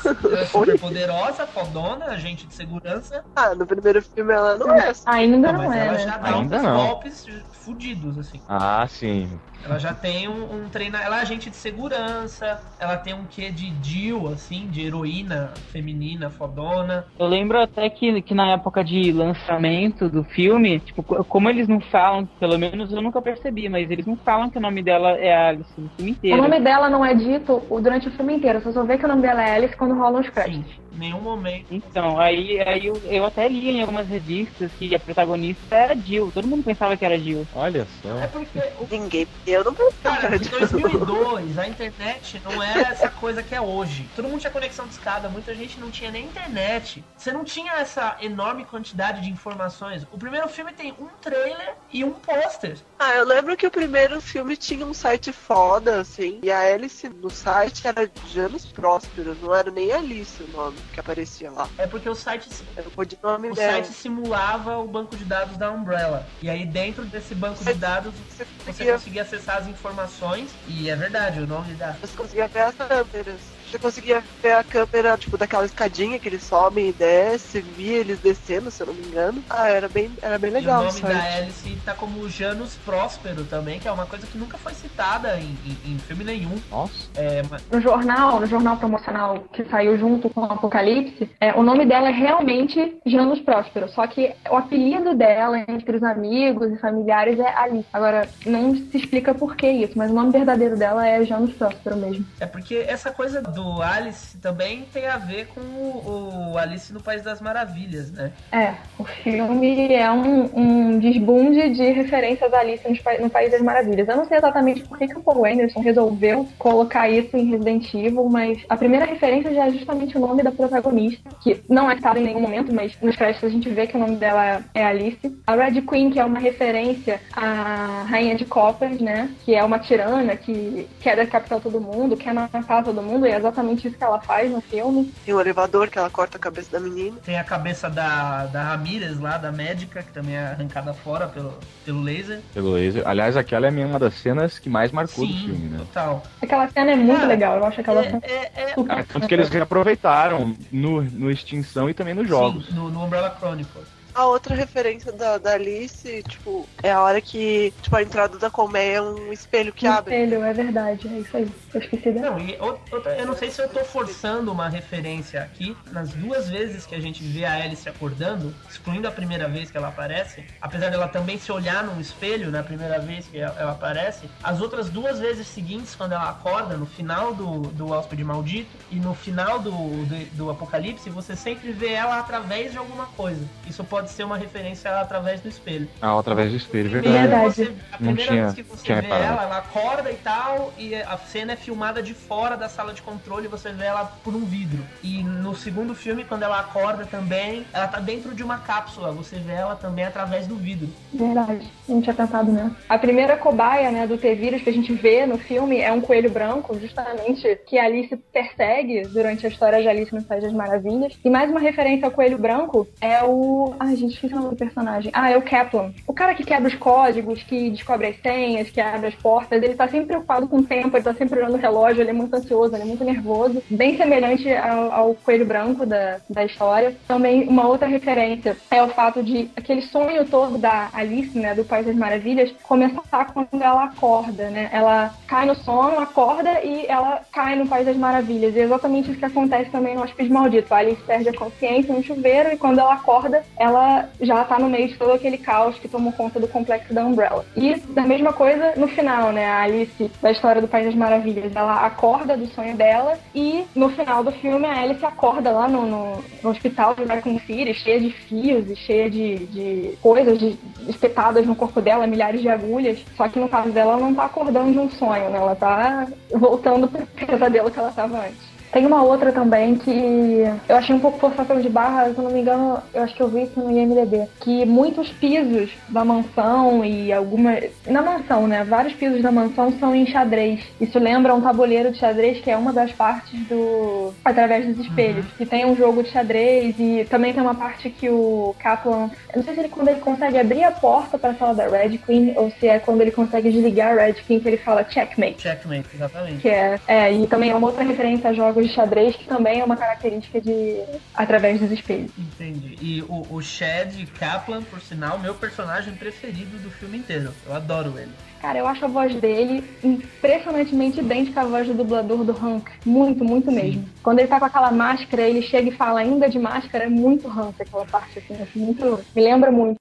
super 0.47 0.79
poderosa, 0.81 1.47
fodona, 1.47 2.07
agente 2.07 2.47
de 2.47 2.55
segurança. 2.55 3.25
Ah, 3.37 3.55
no 3.55 3.67
primeiro 3.67 4.03
filme 4.03 4.33
ela 4.33 4.57
não 4.59 4.75
é 4.75 4.89
assim. 4.89 5.03
Ainda 5.07 5.53
mas 5.53 5.63
não 5.67 5.73
é, 5.73 5.87
ela 5.87 5.99
já 5.99 6.17
dá 6.19 6.37
Ainda 6.37 6.57
uns 6.57 6.63
não. 6.63 6.77
golpes 6.77 7.25
fudidos, 7.65 8.19
assim. 8.19 8.41
Ah, 8.49 8.87
sim. 8.89 9.41
Ela 9.65 9.79
já 9.79 9.93
tem 9.93 10.29
um, 10.29 10.65
um 10.65 10.69
treinar. 10.69 11.03
Ela 11.05 11.19
é 11.19 11.23
agente 11.23 11.51
de 11.51 11.57
segurança. 11.57 12.61
Ela 12.79 12.97
tem 12.97 13.15
um 13.15 13.25
quê 13.25 13.51
de 13.51 13.73
Jill, 13.83 14.29
assim, 14.29 14.67
de 14.69 14.87
heroína 14.87 15.53
feminina, 15.73 16.31
fodona. 16.31 17.05
Eu 17.19 17.27
lembro 17.27 17.61
até 17.61 17.89
que, 17.91 18.23
que 18.23 18.35
na 18.35 18.53
época 18.53 18.83
de 18.83 19.13
lançamento 19.13 20.09
do 20.09 20.25
filme, 20.25 20.81
tipo, 20.81 21.03
co- 21.03 21.23
como 21.25 21.49
eles 21.49 21.69
não 21.69 21.81
falam, 21.81 22.27
pelo 22.39 22.59
menos 22.59 22.93
eu 22.93 23.03
nunca 23.03 23.21
percebi, 23.21 23.69
mas 23.69 23.91
eles 23.91 24.07
não 24.07 24.17
falam 24.17 24.51
que 24.51 24.59
o 24.59 24.61
nome 24.61 24.83
dela 24.83 25.11
é 25.19 25.49
Alice 25.49 25.79
no 25.79 25.91
filme 25.91 26.13
O 26.13 26.15
inteiro. 26.15 26.43
nome 26.43 26.61
dela 26.61 26.89
não 26.89 27.05
é 27.05 27.15
dito 27.15 27.63
o- 27.69 27.81
durante 27.81 28.09
o 28.09 28.13
filme 28.13 28.35
inteiro, 28.37 28.61
você 28.61 28.73
só 28.73 28.85
vê 28.85 28.97
que 28.97 29.05
o 29.05 29.09
nome 29.09 29.23
dela 29.23 29.43
é 29.43 29.53
Alice 29.57 29.77
quando 29.77 29.95
rolam 29.95 30.21
os 30.21 30.31
créditos. 30.31 30.75
Sim, 30.75 30.80
nenhum 30.93 31.21
momento. 31.21 31.67
Então, 31.71 32.19
aí, 32.19 32.61
aí 32.61 32.87
eu, 32.87 33.01
eu 33.05 33.25
até 33.25 33.49
li 33.49 33.71
em 33.71 33.81
algumas 33.81 34.07
revistas 34.09 34.71
que 34.79 34.95
a 34.95 34.99
protagonista 34.99 35.75
era 35.75 35.97
Jill. 35.97 36.31
Todo 36.33 36.47
mundo 36.47 36.65
pensava 36.65 36.97
que 36.97 37.05
era 37.05 37.19
Jill. 37.19 37.47
Olha 37.55 37.87
É 38.05 38.21
só. 38.21 38.27
porque 38.29 38.59
o 38.79 38.87
Ninguém. 38.91 39.27
Eu 39.47 39.65
não 39.65 39.75
pensava 39.75 40.17
Cara, 40.21 40.37
em 40.37 40.39
de 40.41 40.49
2002 40.49 41.59
a 41.59 41.69
internet 41.69 42.41
não 42.45 42.63
era 42.63 42.89
essa 42.89 43.09
coisa 43.09 43.43
que 43.43 43.55
é 43.55 43.61
hoje. 43.61 44.09
Todo 44.15 44.29
mundo 44.29 44.41
tinha 44.41 44.51
conexão 44.51 44.87
de 44.87 44.93
escada, 44.93 45.29
muita 45.29 45.55
gente 45.55 45.79
não 45.81 45.91
tinha 45.91 46.11
nem 46.11 46.25
internet. 46.25 47.05
Você 47.17 47.33
não 47.33 47.45
tinha 47.45 47.73
essa 47.75 48.17
enorme 48.21 48.65
quantidade 48.65 49.21
de 49.23 49.31
informações. 49.31 50.07
O 50.13 50.19
primeiro 50.19 50.49
filme 50.49 50.73
tem 50.73 50.93
um 50.99 51.07
trailer 51.21 51.75
e 51.93 52.05
um 52.05 52.13
pôster. 52.13 52.79
Ah, 53.03 53.15
eu 53.15 53.25
lembro 53.25 53.57
que 53.57 53.67
o 53.67 53.71
primeiro 53.71 54.21
filme 54.21 54.55
tinha 54.59 54.85
um 54.85 54.93
site 54.93 55.33
foda, 55.33 56.03
assim, 56.03 56.39
e 56.43 56.53
a 56.53 56.61
Alice 56.61 57.09
no 57.09 57.31
site 57.31 57.89
era 57.89 58.07
Janus 58.29 58.67
Próspero, 58.67 59.35
não 59.41 59.55
era 59.55 59.71
nem 59.71 59.91
Alice 59.91 60.43
o 60.43 60.49
nome 60.49 60.77
que 60.93 61.01
aparecia 61.01 61.51
lá. 61.51 61.67
É 61.79 61.87
porque 61.87 62.11
o 62.11 62.15
site, 62.15 62.47
Era 62.77 62.87
o 62.87 62.91
codinome 62.91 63.49
o 63.49 63.55
dela. 63.55 63.73
site 63.73 63.95
simulava 63.95 64.77
o 64.77 64.87
banco 64.87 65.17
de 65.17 65.25
dados 65.25 65.57
da 65.57 65.71
Umbrella. 65.71 66.27
E 66.43 66.51
aí 66.51 66.67
dentro 66.67 67.07
desse 67.07 67.35
banco 67.35 67.65
de 67.65 67.73
dados 67.73 68.13
Você 68.29 68.45
você 68.45 68.65
conseguia, 68.67 68.93
conseguia 68.93 69.23
acessar 69.23 69.57
as 69.57 69.67
informações. 69.67 70.51
E 70.69 70.91
é 70.91 70.95
verdade, 70.95 71.41
o 71.41 71.47
nome 71.47 71.73
da. 71.77 71.93
você 71.93 72.15
conseguia 72.15 72.49
ver 72.49 72.61
as 72.61 72.75
câmeras. 72.75 73.41
Você 73.71 73.79
conseguia 73.79 74.23
ver 74.43 74.53
a 74.53 74.65
câmera, 74.65 75.17
tipo, 75.17 75.39
daquela 75.39 75.65
escadinha 75.65 76.19
que 76.19 76.29
eles 76.29 76.43
sobem 76.43 76.89
e 76.89 76.93
descem, 76.93 77.63
via 77.63 77.99
eles 77.99 78.19
descendo, 78.19 78.69
se 78.71 78.83
eu 78.83 78.89
não 78.89 78.95
me 78.95 79.03
engano. 79.07 79.45
Ah, 79.49 79.69
era 79.69 79.89
bem, 79.89 80.11
era 80.21 80.39
bem 80.39 80.51
legal 80.51 80.79
e 80.83 80.85
o 80.85 80.89
nome 80.89 81.01
site. 81.01 81.15
da 81.15 81.37
Alice 81.37 81.77
tá 81.85 81.95
como 81.95 82.29
Janus 82.29 82.75
Próspero 82.77 83.45
também, 83.45 83.79
que 83.79 83.87
é 83.87 83.93
uma 83.93 84.07
coisa 84.07 84.27
que 84.27 84.37
nunca 84.37 84.59
foi 84.59 84.75
citada 84.75 85.39
em, 85.39 85.57
em- 85.65 85.93
em 85.93 85.99
filme 86.01 86.25
nenhum. 86.25 86.55
Nossa. 86.69 87.09
É, 87.15 87.43
mas- 87.49 87.65
No 87.71 87.81
jornal, 87.81 88.41
no 88.41 88.47
jornal 88.47 88.77
promocional 88.77 89.45
que 89.53 89.65
saiu 89.67 89.97
junto 89.97 90.29
com 90.31 90.41
o 90.41 90.45
Apocalipse, 90.45 91.31
é, 91.41 91.53
o 91.55 91.63
nome 91.63 91.87
dela 91.87 92.09
é 92.09 92.13
realmente 92.13 92.99
Janus 93.07 93.41
Próspero, 93.41 93.89
só 93.89 94.05
que 94.09 94.35
o 94.51 94.57
apelido 94.57 95.15
dela 95.15 95.59
entre 95.69 95.97
os 95.97 96.03
amigos 96.03 96.73
e 96.73 96.77
familiares 96.79 97.39
é 97.39 97.55
Alice. 97.57 97.87
Agora, 97.93 98.29
não 98.45 98.75
se 98.75 98.97
explica 98.97 99.33
por 99.33 99.55
que 99.55 99.69
isso, 99.71 99.97
mas 99.97 100.11
o 100.11 100.15
nome 100.15 100.33
verdadeiro 100.33 100.77
dela 100.77 101.07
é 101.07 101.25
Janus 101.25 101.53
Próspero 101.55 101.97
mesmo. 101.97 102.27
É 102.41 102.47
porque 102.47 102.85
essa 102.89 103.13
coisa 103.13 103.41
do 103.41 103.60
Alice 103.83 104.39
também 104.39 104.85
tem 104.93 105.07
a 105.07 105.17
ver 105.17 105.47
com 105.49 105.61
o, 105.61 106.53
o 106.53 106.59
Alice 106.59 106.93
no 106.93 107.01
País 107.01 107.23
das 107.23 107.41
Maravilhas, 107.41 108.11
né? 108.13 108.31
É, 108.53 108.75
o 108.99 109.05
filme 109.05 109.93
é 109.93 110.11
um, 110.11 110.51
um 110.55 110.99
desbunde 110.99 111.71
de 111.71 111.91
referências 111.93 112.53
a 112.53 112.59
Alice 112.59 112.83
pa- 113.03 113.19
no 113.19 113.31
País 113.31 113.51
das 113.51 113.63
Maravilhas. 113.63 114.09
Eu 114.09 114.17
não 114.17 114.25
sei 114.27 114.39
exatamente 114.39 114.85
por 114.85 114.99
que, 114.99 115.09
que 115.09 115.19
o 115.19 115.23
Paul 115.23 115.45
Anderson 115.45 115.81
resolveu 115.81 116.47
colocar 116.59 117.09
isso 117.09 117.37
em 117.37 117.51
Resident 117.51 117.93
Evil, 117.95 118.29
mas 118.29 118.59
a 118.69 118.77
primeira 118.77 119.05
referência 119.07 119.53
já 119.55 119.67
é 119.67 119.73
justamente 119.73 120.17
o 120.17 120.21
nome 120.21 120.43
da 120.43 120.53
protagonista, 120.53 121.31
que 121.43 121.61
não 121.69 121.91
é 121.91 121.97
citado 121.97 122.19
em 122.19 122.25
nenhum 122.25 122.41
momento, 122.41 122.73
mas 122.73 122.97
nos 123.01 123.17
créditos 123.17 123.45
a 123.49 123.53
gente 123.53 123.69
vê 123.69 123.87
que 123.87 123.97
o 123.97 124.01
nome 124.01 124.17
dela 124.17 124.63
é 124.75 124.85
Alice. 124.85 125.21
A 125.47 125.55
Red 125.55 125.83
Queen, 125.83 126.11
que 126.11 126.21
é 126.21 126.25
uma 126.25 126.39
referência 126.39 127.21
à 127.33 128.05
Rainha 128.09 128.35
de 128.37 128.45
Copas, 128.45 129.01
né? 129.01 129.31
Que 129.45 129.55
é 129.55 129.65
uma 129.65 129.79
tirana 129.79 130.37
que 130.37 130.89
quer 131.01 131.17
decapitar 131.17 131.61
todo 131.61 131.81
mundo, 131.81 132.17
quer 132.17 132.33
matar 132.35 132.85
todo 132.85 133.03
mundo, 133.03 133.27
e 133.27 133.31
é 133.31 133.41
exatamente 133.51 133.87
isso 133.89 133.97
que 133.99 134.05
ela 134.05 134.21
faz 134.21 134.51
no 134.51 134.61
filme. 134.61 135.13
Tem 135.25 135.35
um 135.35 135.41
elevador 135.41 135.89
que 135.89 135.99
ela 135.99 136.09
corta 136.09 136.37
a 136.37 136.41
cabeça 136.41 136.71
da 136.71 136.81
menina. 136.81 137.17
Tem 137.25 137.39
a 137.39 137.45
cabeça 137.45 137.91
da, 137.91 138.47
da 138.47 138.63
Ramirez 138.63 139.19
lá, 139.19 139.37
da 139.37 139.53
médica, 139.53 140.03
que 140.03 140.13
também 140.13 140.37
é 140.37 140.47
arrancada 140.47 140.95
fora 140.95 141.29
pelo, 141.29 141.53
pelo 141.85 142.03
laser. 142.03 142.41
Pelo 142.55 142.73
laser. 142.73 143.07
Aliás, 143.07 143.37
aquela 143.37 143.67
é 143.67 143.71
uma 143.71 143.99
das 143.99 144.15
cenas 144.15 144.59
que 144.59 144.69
mais 144.71 144.93
marcou 144.93 145.27
do 145.27 145.33
Sim, 145.33 145.45
filme, 145.47 145.69
né? 145.69 145.79
total. 145.79 146.23
Aquela 146.41 146.69
cena 146.69 146.93
é 146.93 146.97
muito 146.97 147.27
legal, 147.27 147.57
eu 147.59 147.65
acho 147.65 147.81
aquela 147.81 148.01
É, 148.01 148.05
cena 148.05 148.21
é, 148.23 148.63
é- 148.63 148.75
super 148.75 148.99
Ah, 148.99 149.05
tanto 149.05 149.27
que 149.27 149.35
eles 149.35 149.49
reaproveitaram 149.49 150.57
no, 150.71 151.03
no 151.03 151.31
Extinção 151.31 151.91
e 151.91 151.95
também 151.95 152.15
nos 152.15 152.29
jogos. 152.29 152.67
Sim, 152.67 152.75
no, 152.75 152.91
no 152.91 153.05
Umbrella 153.05 153.35
Chronicles. 153.39 154.00
A 154.15 154.27
outra 154.27 154.55
referência 154.55 155.13
da, 155.13 155.39
da 155.39 155.53
Alice, 155.55 156.23
tipo, 156.29 156.69
é 156.83 156.91
a 156.91 157.01
hora 157.01 157.21
que, 157.21 157.73
tipo, 157.81 157.95
a 157.95 158.03
entrada 158.03 158.39
da 158.39 158.51
colmeia 158.51 158.97
é 158.97 159.01
um 159.03 159.33
espelho 159.33 159.73
que 159.73 159.87
Um 159.89 159.93
abre. 159.93 160.15
espelho, 160.15 160.43
é 160.45 160.53
verdade, 160.53 161.09
é 161.09 161.19
isso 161.21 161.37
aí. 161.37 161.49
Eu 161.73 161.81
esqueci 161.81 162.11
dela. 162.13 162.31
Não, 162.33 162.39
e 162.41 162.57
ou- 162.61 162.81
outra, 162.91 163.17
eu 163.17 163.25
não 163.27 163.37
sei 163.37 163.51
se 163.51 163.63
eu 163.63 163.69
tô 163.69 163.85
forçando 163.85 164.51
uma 164.51 164.69
referência 164.69 165.41
aqui. 165.43 165.77
Nas 165.93 166.11
duas 166.11 166.49
vezes 166.51 166.85
que 166.85 166.95
a 166.95 167.01
gente 167.01 167.23
vê 167.23 167.45
a 167.45 167.55
Alice 167.55 167.89
acordando, 167.89 168.53
excluindo 168.69 169.07
a 169.07 169.13
primeira 169.13 169.49
vez 169.49 169.71
que 169.71 169.77
ela 169.77 169.89
aparece, 169.89 170.45
apesar 170.61 170.91
dela 170.91 171.07
também 171.09 171.39
se 171.39 171.53
olhar 171.53 171.85
num 171.85 172.01
espelho 172.01 172.51
na 172.51 172.63
primeira 172.63 172.99
vez 172.99 173.27
que 173.29 173.39
ela, 173.39 173.55
ela 173.59 173.73
aparece, 173.73 174.29
as 174.43 174.61
outras 174.61 174.91
duas 174.91 175.21
vezes 175.21 175.47
seguintes, 175.47 175.95
quando 175.95 176.13
ela 176.13 176.31
acorda, 176.31 176.77
no 176.77 176.87
final 176.87 177.33
do, 177.33 177.61
do 177.69 177.91
Hóspede 177.91 178.25
Maldito 178.25 178.71
e 178.91 178.97
no 178.97 179.15
final 179.15 179.61
do, 179.61 179.71
do, 179.71 180.37
do 180.37 180.51
Apocalipse, 180.51 181.09
você 181.11 181.37
sempre 181.37 181.71
vê 181.71 181.93
ela 181.93 182.19
através 182.19 182.73
de 182.73 182.79
alguma 182.79 183.07
coisa. 183.07 183.45
Isso 183.69 183.85
pode 183.85 184.00
ser 184.09 184.25
uma 184.25 184.37
referência 184.39 184.91
através 185.01 185.41
do 185.41 185.49
espelho. 185.49 185.89
Ah, 186.01 186.19
através 186.19 186.51
do 186.51 186.57
espelho, 186.57 186.91
Primeiro 186.91 187.13
verdade. 187.19 187.31
Verdade. 187.31 187.55
você- 187.55 187.63
a 187.93 187.97
Não 188.01 188.15
primeira 188.15 188.31
tinha- 188.33 188.43
vez 188.45 188.55
que 188.55 188.63
você 188.63 188.87
vê 188.95 189.01
reparado. 189.01 189.25
ela, 189.25 189.43
ela 189.45 189.59
acorda 189.59 190.11
e 190.11 190.15
tal, 190.17 190.73
e 190.79 190.95
a 190.95 191.17
cena 191.19 191.53
é 191.53 191.57
filmada 191.57 192.03
de 192.03 192.15
fora 192.15 192.57
da 192.57 192.69
sala 192.69 192.93
de 192.95 193.03
controle 193.03 193.45
e 193.47 193.49
você 193.49 193.71
vê 193.73 193.85
ela 193.85 194.05
por 194.25 194.35
um 194.35 194.45
vidro. 194.45 194.83
E 195.03 195.23
no 195.23 195.55
segundo 195.55 195.95
filme, 195.95 196.25
quando 196.25 196.43
ela 196.43 196.61
acorda 196.61 197.05
também, 197.05 197.67
ela 197.73 197.87
tá 197.89 198.01
dentro 198.01 198.35
de 198.35 198.43
uma 198.43 198.59
cápsula, 198.59 199.11
você 199.13 199.37
vê 199.37 199.53
ela 199.53 199.77
também 199.77 200.05
através 200.05 200.47
do 200.47 200.57
vidro. 200.57 200.89
Verdade, 201.13 201.69
não 201.89 202.01
tinha 202.01 202.15
pensado 202.15 202.51
nisso. 202.51 202.75
A 202.89 202.99
primeira 202.99 203.37
cobaia, 203.37 203.91
né, 203.91 204.07
do 204.07 204.17
T-Vírus 204.17 204.63
que 204.63 204.71
a 204.71 204.73
gente 204.73 204.93
vê 204.93 205.27
no 205.27 205.39
filme 205.39 205.81
é 205.81 205.93
um 205.93 206.01
coelho 206.01 206.31
branco, 206.31 206.79
justamente, 206.79 207.59
que 207.67 207.79
a 207.79 207.85
Alice 207.85 208.17
persegue 208.33 209.03
durante 209.09 209.47
a 209.47 209.49
história 209.49 209.81
de 209.83 209.89
Alice 209.89 210.15
no 210.15 210.23
País 210.23 210.43
das 210.43 210.53
Maravilhas. 210.53 211.13
E 211.25 211.31
mais 211.31 211.51
uma 211.51 211.61
referência 211.61 212.07
ao 212.07 212.11
coelho 212.13 212.39
branco 212.39 212.87
é 213.01 213.23
o... 213.25 213.75
Ai, 213.79 213.90
Ai, 213.91 213.97
gente, 213.97 214.15
esqueci 214.15 214.33
o 214.33 214.37
nome 214.37 214.51
do 214.51 214.57
personagem. 214.57 215.11
Ah, 215.13 215.31
é 215.33 215.37
o 215.37 215.43
Kaplan. 215.43 215.93
O 216.07 216.13
cara 216.13 216.33
que 216.33 216.45
quebra 216.45 216.69
os 216.69 216.75
códigos, 216.77 217.43
que 217.43 217.71
descobre 217.71 218.07
as 218.07 218.21
senhas, 218.21 218.71
que 218.71 218.81
abre 218.81 219.09
as 219.09 219.17
portas, 219.17 219.61
ele 219.61 219.75
tá 219.75 219.89
sempre 219.89 220.07
preocupado 220.07 220.47
com 220.47 220.59
o 220.59 220.63
tempo, 220.63 220.97
ele 220.97 221.03
tá 221.03 221.13
sempre 221.13 221.41
olhando 221.41 221.55
o 221.55 221.61
relógio, 221.61 222.01
ele 222.01 222.11
é 222.11 222.13
muito 222.13 222.33
ansioso, 222.33 222.73
ele 222.73 222.85
é 222.85 222.87
muito 222.87 223.03
nervoso. 223.03 223.61
Bem 223.69 223.97
semelhante 223.97 224.49
ao, 224.55 224.93
ao 224.93 225.15
Coelho 225.17 225.45
Branco 225.45 225.85
da, 225.85 226.21
da 226.31 226.45
história. 226.45 226.97
Também 227.09 227.49
uma 227.49 227.67
outra 227.67 227.89
referência 227.89 228.57
é 228.71 228.81
o 228.81 228.91
fato 228.91 229.25
de 229.25 229.51
aquele 229.57 229.83
sonho 229.83 230.25
todo 230.25 230.57
da 230.57 230.89
Alice, 230.93 231.37
né, 231.37 231.53
do 231.53 231.65
País 231.65 231.85
das 231.85 231.97
Maravilhas, 231.97 232.55
começar 232.63 233.33
quando 233.33 233.61
ela 233.61 233.87
acorda, 233.87 234.51
né? 234.51 234.71
Ela 234.73 235.13
cai 235.27 235.47
no 235.47 235.57
sono, 235.57 235.99
acorda 235.99 236.63
e 236.63 236.87
ela 236.87 237.23
cai 237.33 237.57
no 237.57 237.67
País 237.67 237.87
das 237.87 237.97
Maravilhas. 237.97 238.55
E 238.55 238.61
é 238.61 238.63
exatamente 238.63 239.11
isso 239.11 239.19
que 239.19 239.25
acontece 239.25 239.69
também 239.71 239.97
no 239.97 240.03
Hóspede 240.03 240.31
Maldito. 240.31 240.73
A 240.73 240.77
Alice 240.79 241.03
perde 241.03 241.31
a 241.31 241.37
consciência 241.37 241.93
no 241.93 242.05
chuveiro 242.05 242.53
e 242.53 242.57
quando 242.57 242.79
ela 242.79 242.95
acorda, 242.95 243.43
ela 243.59 243.80
já 244.21 244.45
tá 244.45 244.59
no 244.59 244.69
meio 244.69 244.89
de 244.89 244.97
todo 244.97 245.13
aquele 245.13 245.39
caos 245.39 245.79
que 245.79 245.89
tomou 245.89 246.13
conta 246.13 246.39
do 246.39 246.49
complexo 246.49 246.93
da 246.93 247.05
Umbrella. 247.05 247.45
E 247.57 247.75
da 247.91 248.03
mesma 248.03 248.33
coisa 248.33 248.73
no 248.77 248.89
final, 248.89 249.33
né? 249.33 249.47
A 249.47 249.63
Alice, 249.63 250.11
da 250.21 250.31
história 250.31 250.61
do 250.61 250.69
País 250.69 250.87
das 250.87 250.95
Maravilhas, 250.95 251.55
ela 251.55 251.87
acorda 251.87 252.37
do 252.37 252.47
sonho 252.47 252.77
dela 252.77 253.19
e 253.35 253.65
no 253.75 253.89
final 253.91 254.25
do 254.25 254.33
filme 254.33 254.67
a 254.67 254.81
Alice 254.81 255.05
acorda 255.05 255.51
lá 255.51 255.69
no, 255.69 255.87
no, 255.87 256.25
no 256.43 256.51
hospital 256.51 256.95
de 256.95 257.05
Raccoon 257.05 257.39
City, 257.41 257.75
cheia 257.75 258.01
de 258.01 258.11
fios 258.11 258.71
e 258.71 258.77
cheia 258.77 259.11
de, 259.11 259.47
de 259.47 259.99
coisas 260.01 260.39
de, 260.39 260.59
espetadas 260.89 261.47
no 261.47 261.55
corpo 261.55 261.81
dela, 261.81 262.07
milhares 262.07 262.41
de 262.41 262.49
agulhas. 262.49 263.05
Só 263.17 263.29
que 263.29 263.39
no 263.39 263.49
caso 263.49 263.71
dela, 263.71 263.93
ela 263.93 264.01
não 264.01 264.15
tá 264.15 264.25
acordando 264.25 264.73
de 264.73 264.79
um 264.79 264.91
sonho, 264.91 265.31
né? 265.31 265.39
Ela 265.39 265.55
tá 265.55 266.07
voltando 266.33 266.89
pro 266.89 267.07
pesadelo 267.07 267.71
que 267.71 267.79
ela 267.79 267.93
tava 267.93 268.19
antes. 268.19 268.50
Tem 268.73 268.87
uma 268.87 269.03
outra 269.03 269.33
também 269.33 269.75
que 269.75 270.45
eu 270.69 270.77
achei 270.77 270.95
um 270.95 271.01
pouco 271.01 271.19
forçação 271.19 271.61
de 271.61 271.69
barra, 271.69 272.11
se 272.13 272.19
eu 272.19 272.25
não 272.25 272.31
me 272.31 272.41
engano, 272.41 272.79
eu 272.95 273.03
acho 273.03 273.15
que 273.15 273.21
eu 273.21 273.29
vi 273.29 273.43
isso 273.43 273.59
no 273.59 273.71
IMDB. 273.71 274.29
Que 274.41 274.65
muitos 274.65 275.11
pisos 275.11 275.71
da 275.89 276.05
mansão 276.05 276.85
e 276.85 277.13
alguma. 277.13 277.59
Na 277.87 278.03
mansão, 278.03 278.47
né? 278.47 278.65
Vários 278.65 278.95
pisos 278.95 279.23
da 279.23 279.33
mansão 279.33 279.73
são 279.79 279.95
em 279.95 280.07
xadrez. 280.07 280.61
Isso 280.81 280.99
lembra 280.99 281.35
um 281.35 281.41
tabuleiro 281.41 281.91
de 281.91 281.99
xadrez, 281.99 282.41
que 282.41 282.51
é 282.51 282.57
uma 282.57 282.73
das 282.73 282.93
partes 282.93 283.41
do. 283.49 284.13
Através 284.25 284.67
dos 284.67 284.87
espelhos. 284.87 285.27
Que 285.37 285.45
tem 285.45 285.67
um 285.67 285.75
jogo 285.75 286.03
de 286.03 286.11
xadrez 286.11 286.75
e 286.79 287.07
também 287.11 287.33
tem 287.33 287.43
uma 287.43 287.55
parte 287.55 287.91
que 287.91 288.09
o 288.09 288.55
Kaplan. 288.59 289.11
Eu 289.33 289.39
não 289.39 289.43
sei 289.43 289.55
se 289.55 289.61
ele 289.61 289.69
quando 289.69 289.89
ele 289.89 290.01
consegue 290.01 290.39
abrir 290.39 290.65
a 290.65 290.71
porta 290.71 291.19
pra 291.19 291.35
sala 291.35 291.55
da 291.55 291.69
Red 291.69 291.99
Queen 291.99 292.35
ou 292.37 292.51
se 292.51 292.69
é 292.69 292.79
quando 292.79 293.01
ele 293.01 293.11
consegue 293.11 293.51
desligar 293.51 293.99
a 293.99 294.03
Red 294.03 294.15
Queen 294.15 294.41
que 294.41 294.49
ele 294.49 294.57
fala 294.57 294.85
checkmate. 294.89 295.43
Checkmate, 295.43 295.89
exatamente. 295.95 296.39
Que 296.39 296.49
é, 296.49 296.79
é, 296.87 297.13
e 297.13 297.27
também 297.27 297.51
é 297.51 297.55
uma 297.55 297.67
outra 297.67 297.83
referência 297.83 298.31
a 298.31 298.33
jogos 298.33 298.60
de 298.63 298.73
xadrez, 298.73 299.17
que 299.17 299.27
também 299.27 299.61
é 299.61 299.65
uma 299.65 299.77
característica 299.77 300.41
de 300.41 300.83
através 301.15 301.61
dos 301.61 301.71
espelhos. 301.71 302.11
Entendi. 302.19 302.77
E 302.81 303.03
o, 303.03 303.27
o 303.31 303.43
Chad 303.43 303.95
Kaplan, 304.19 304.63
por 304.63 304.81
sinal, 304.81 305.19
meu 305.19 305.35
personagem 305.35 305.95
preferido 305.95 306.59
do 306.59 306.71
filme 306.71 306.99
inteiro. 306.99 307.33
Eu 307.47 307.55
adoro 307.55 307.99
ele. 307.99 308.13
Cara, 308.41 308.59
eu 308.59 308.67
acho 308.67 308.85
a 308.87 308.89
voz 308.89 309.15
dele 309.17 309.63
impressionantemente 309.85 311.01
idêntica 311.01 311.43
à 311.43 311.45
voz 311.45 311.67
do 311.67 311.75
dublador 311.75 312.25
do 312.25 312.33
Hank. 312.33 312.71
Muito, 312.87 313.23
muito 313.23 313.53
mesmo. 313.53 313.87
Quando 314.03 314.21
ele 314.21 314.29
tá 314.29 314.39
com 314.39 314.47
aquela 314.47 314.71
máscara, 314.71 315.23
ele 315.23 315.43
chega 315.43 315.69
e 315.69 315.77
fala 315.77 316.01
ainda 316.01 316.29
de 316.29 316.39
máscara, 316.39 316.85
é 316.85 316.89
muito 316.89 317.29
Hank 317.29 317.61
aquela 317.61 317.85
parte, 317.85 318.19
assim, 318.19 318.43
acho 318.43 318.59
muito. 318.59 319.05
Me 319.15 319.23
lembra 319.23 319.53
muito. 319.53 319.77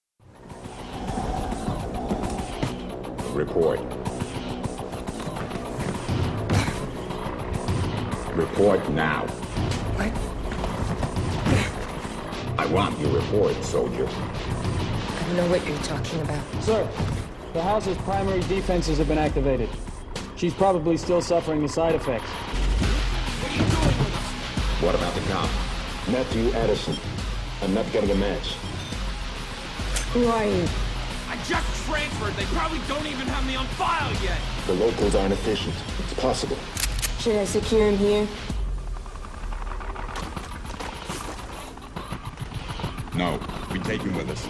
Report. 3.38 3.99
Report 8.40 8.90
now. 8.92 9.28
What? 9.98 10.14
I 12.58 12.66
want 12.68 12.98
your 12.98 13.12
report, 13.12 13.62
soldier. 13.66 14.08
I 14.08 15.24
don't 15.26 15.36
know 15.36 15.50
what 15.50 15.68
you're 15.68 15.78
talking 15.80 16.22
about. 16.22 16.64
Sir, 16.64 16.88
the 17.52 17.62
house's 17.62 17.98
primary 17.98 18.40
defenses 18.44 18.98
have 18.98 19.10
been 19.10 19.18
activated. 19.18 19.68
She's 20.38 20.54
probably 20.54 20.96
still 20.96 21.22
suffering 21.22 21.62
the 21.62 21.68
side 21.68 21.96
effects. 21.96 22.30
What 24.80 24.96
about 24.96 25.14
the 25.16 25.22
cop? 25.30 25.50
Matthew 26.08 26.54
Addison. 26.54 26.96
I'm 27.62 27.74
not 27.74 27.92
getting 27.92 28.12
a 28.12 28.16
match. 28.16 28.54
Who 30.14 30.28
are 30.28 30.46
you? 30.46 30.66
I 31.28 31.36
just 31.46 31.86
transferred. 31.86 32.36
They 32.36 32.46
probably 32.56 32.80
don't 32.88 33.06
even 33.06 33.28
have 33.28 33.46
me 33.46 33.58
on 33.58 33.66
file 33.76 34.14
yet. 34.24 34.40
The 34.66 34.76
locals 34.76 35.14
aren't 35.14 35.34
efficient. 35.34 35.76
It's 36.06 36.14
possible. 36.14 36.58
Should 37.20 37.36
I 37.36 37.46
secure 37.46 37.86
him 37.90 37.98
here? 37.98 38.28
No, 43.16 43.40
we 43.72 43.80
take 43.80 44.02
him 44.02 44.16
with 44.16 44.30
us. 44.30 44.46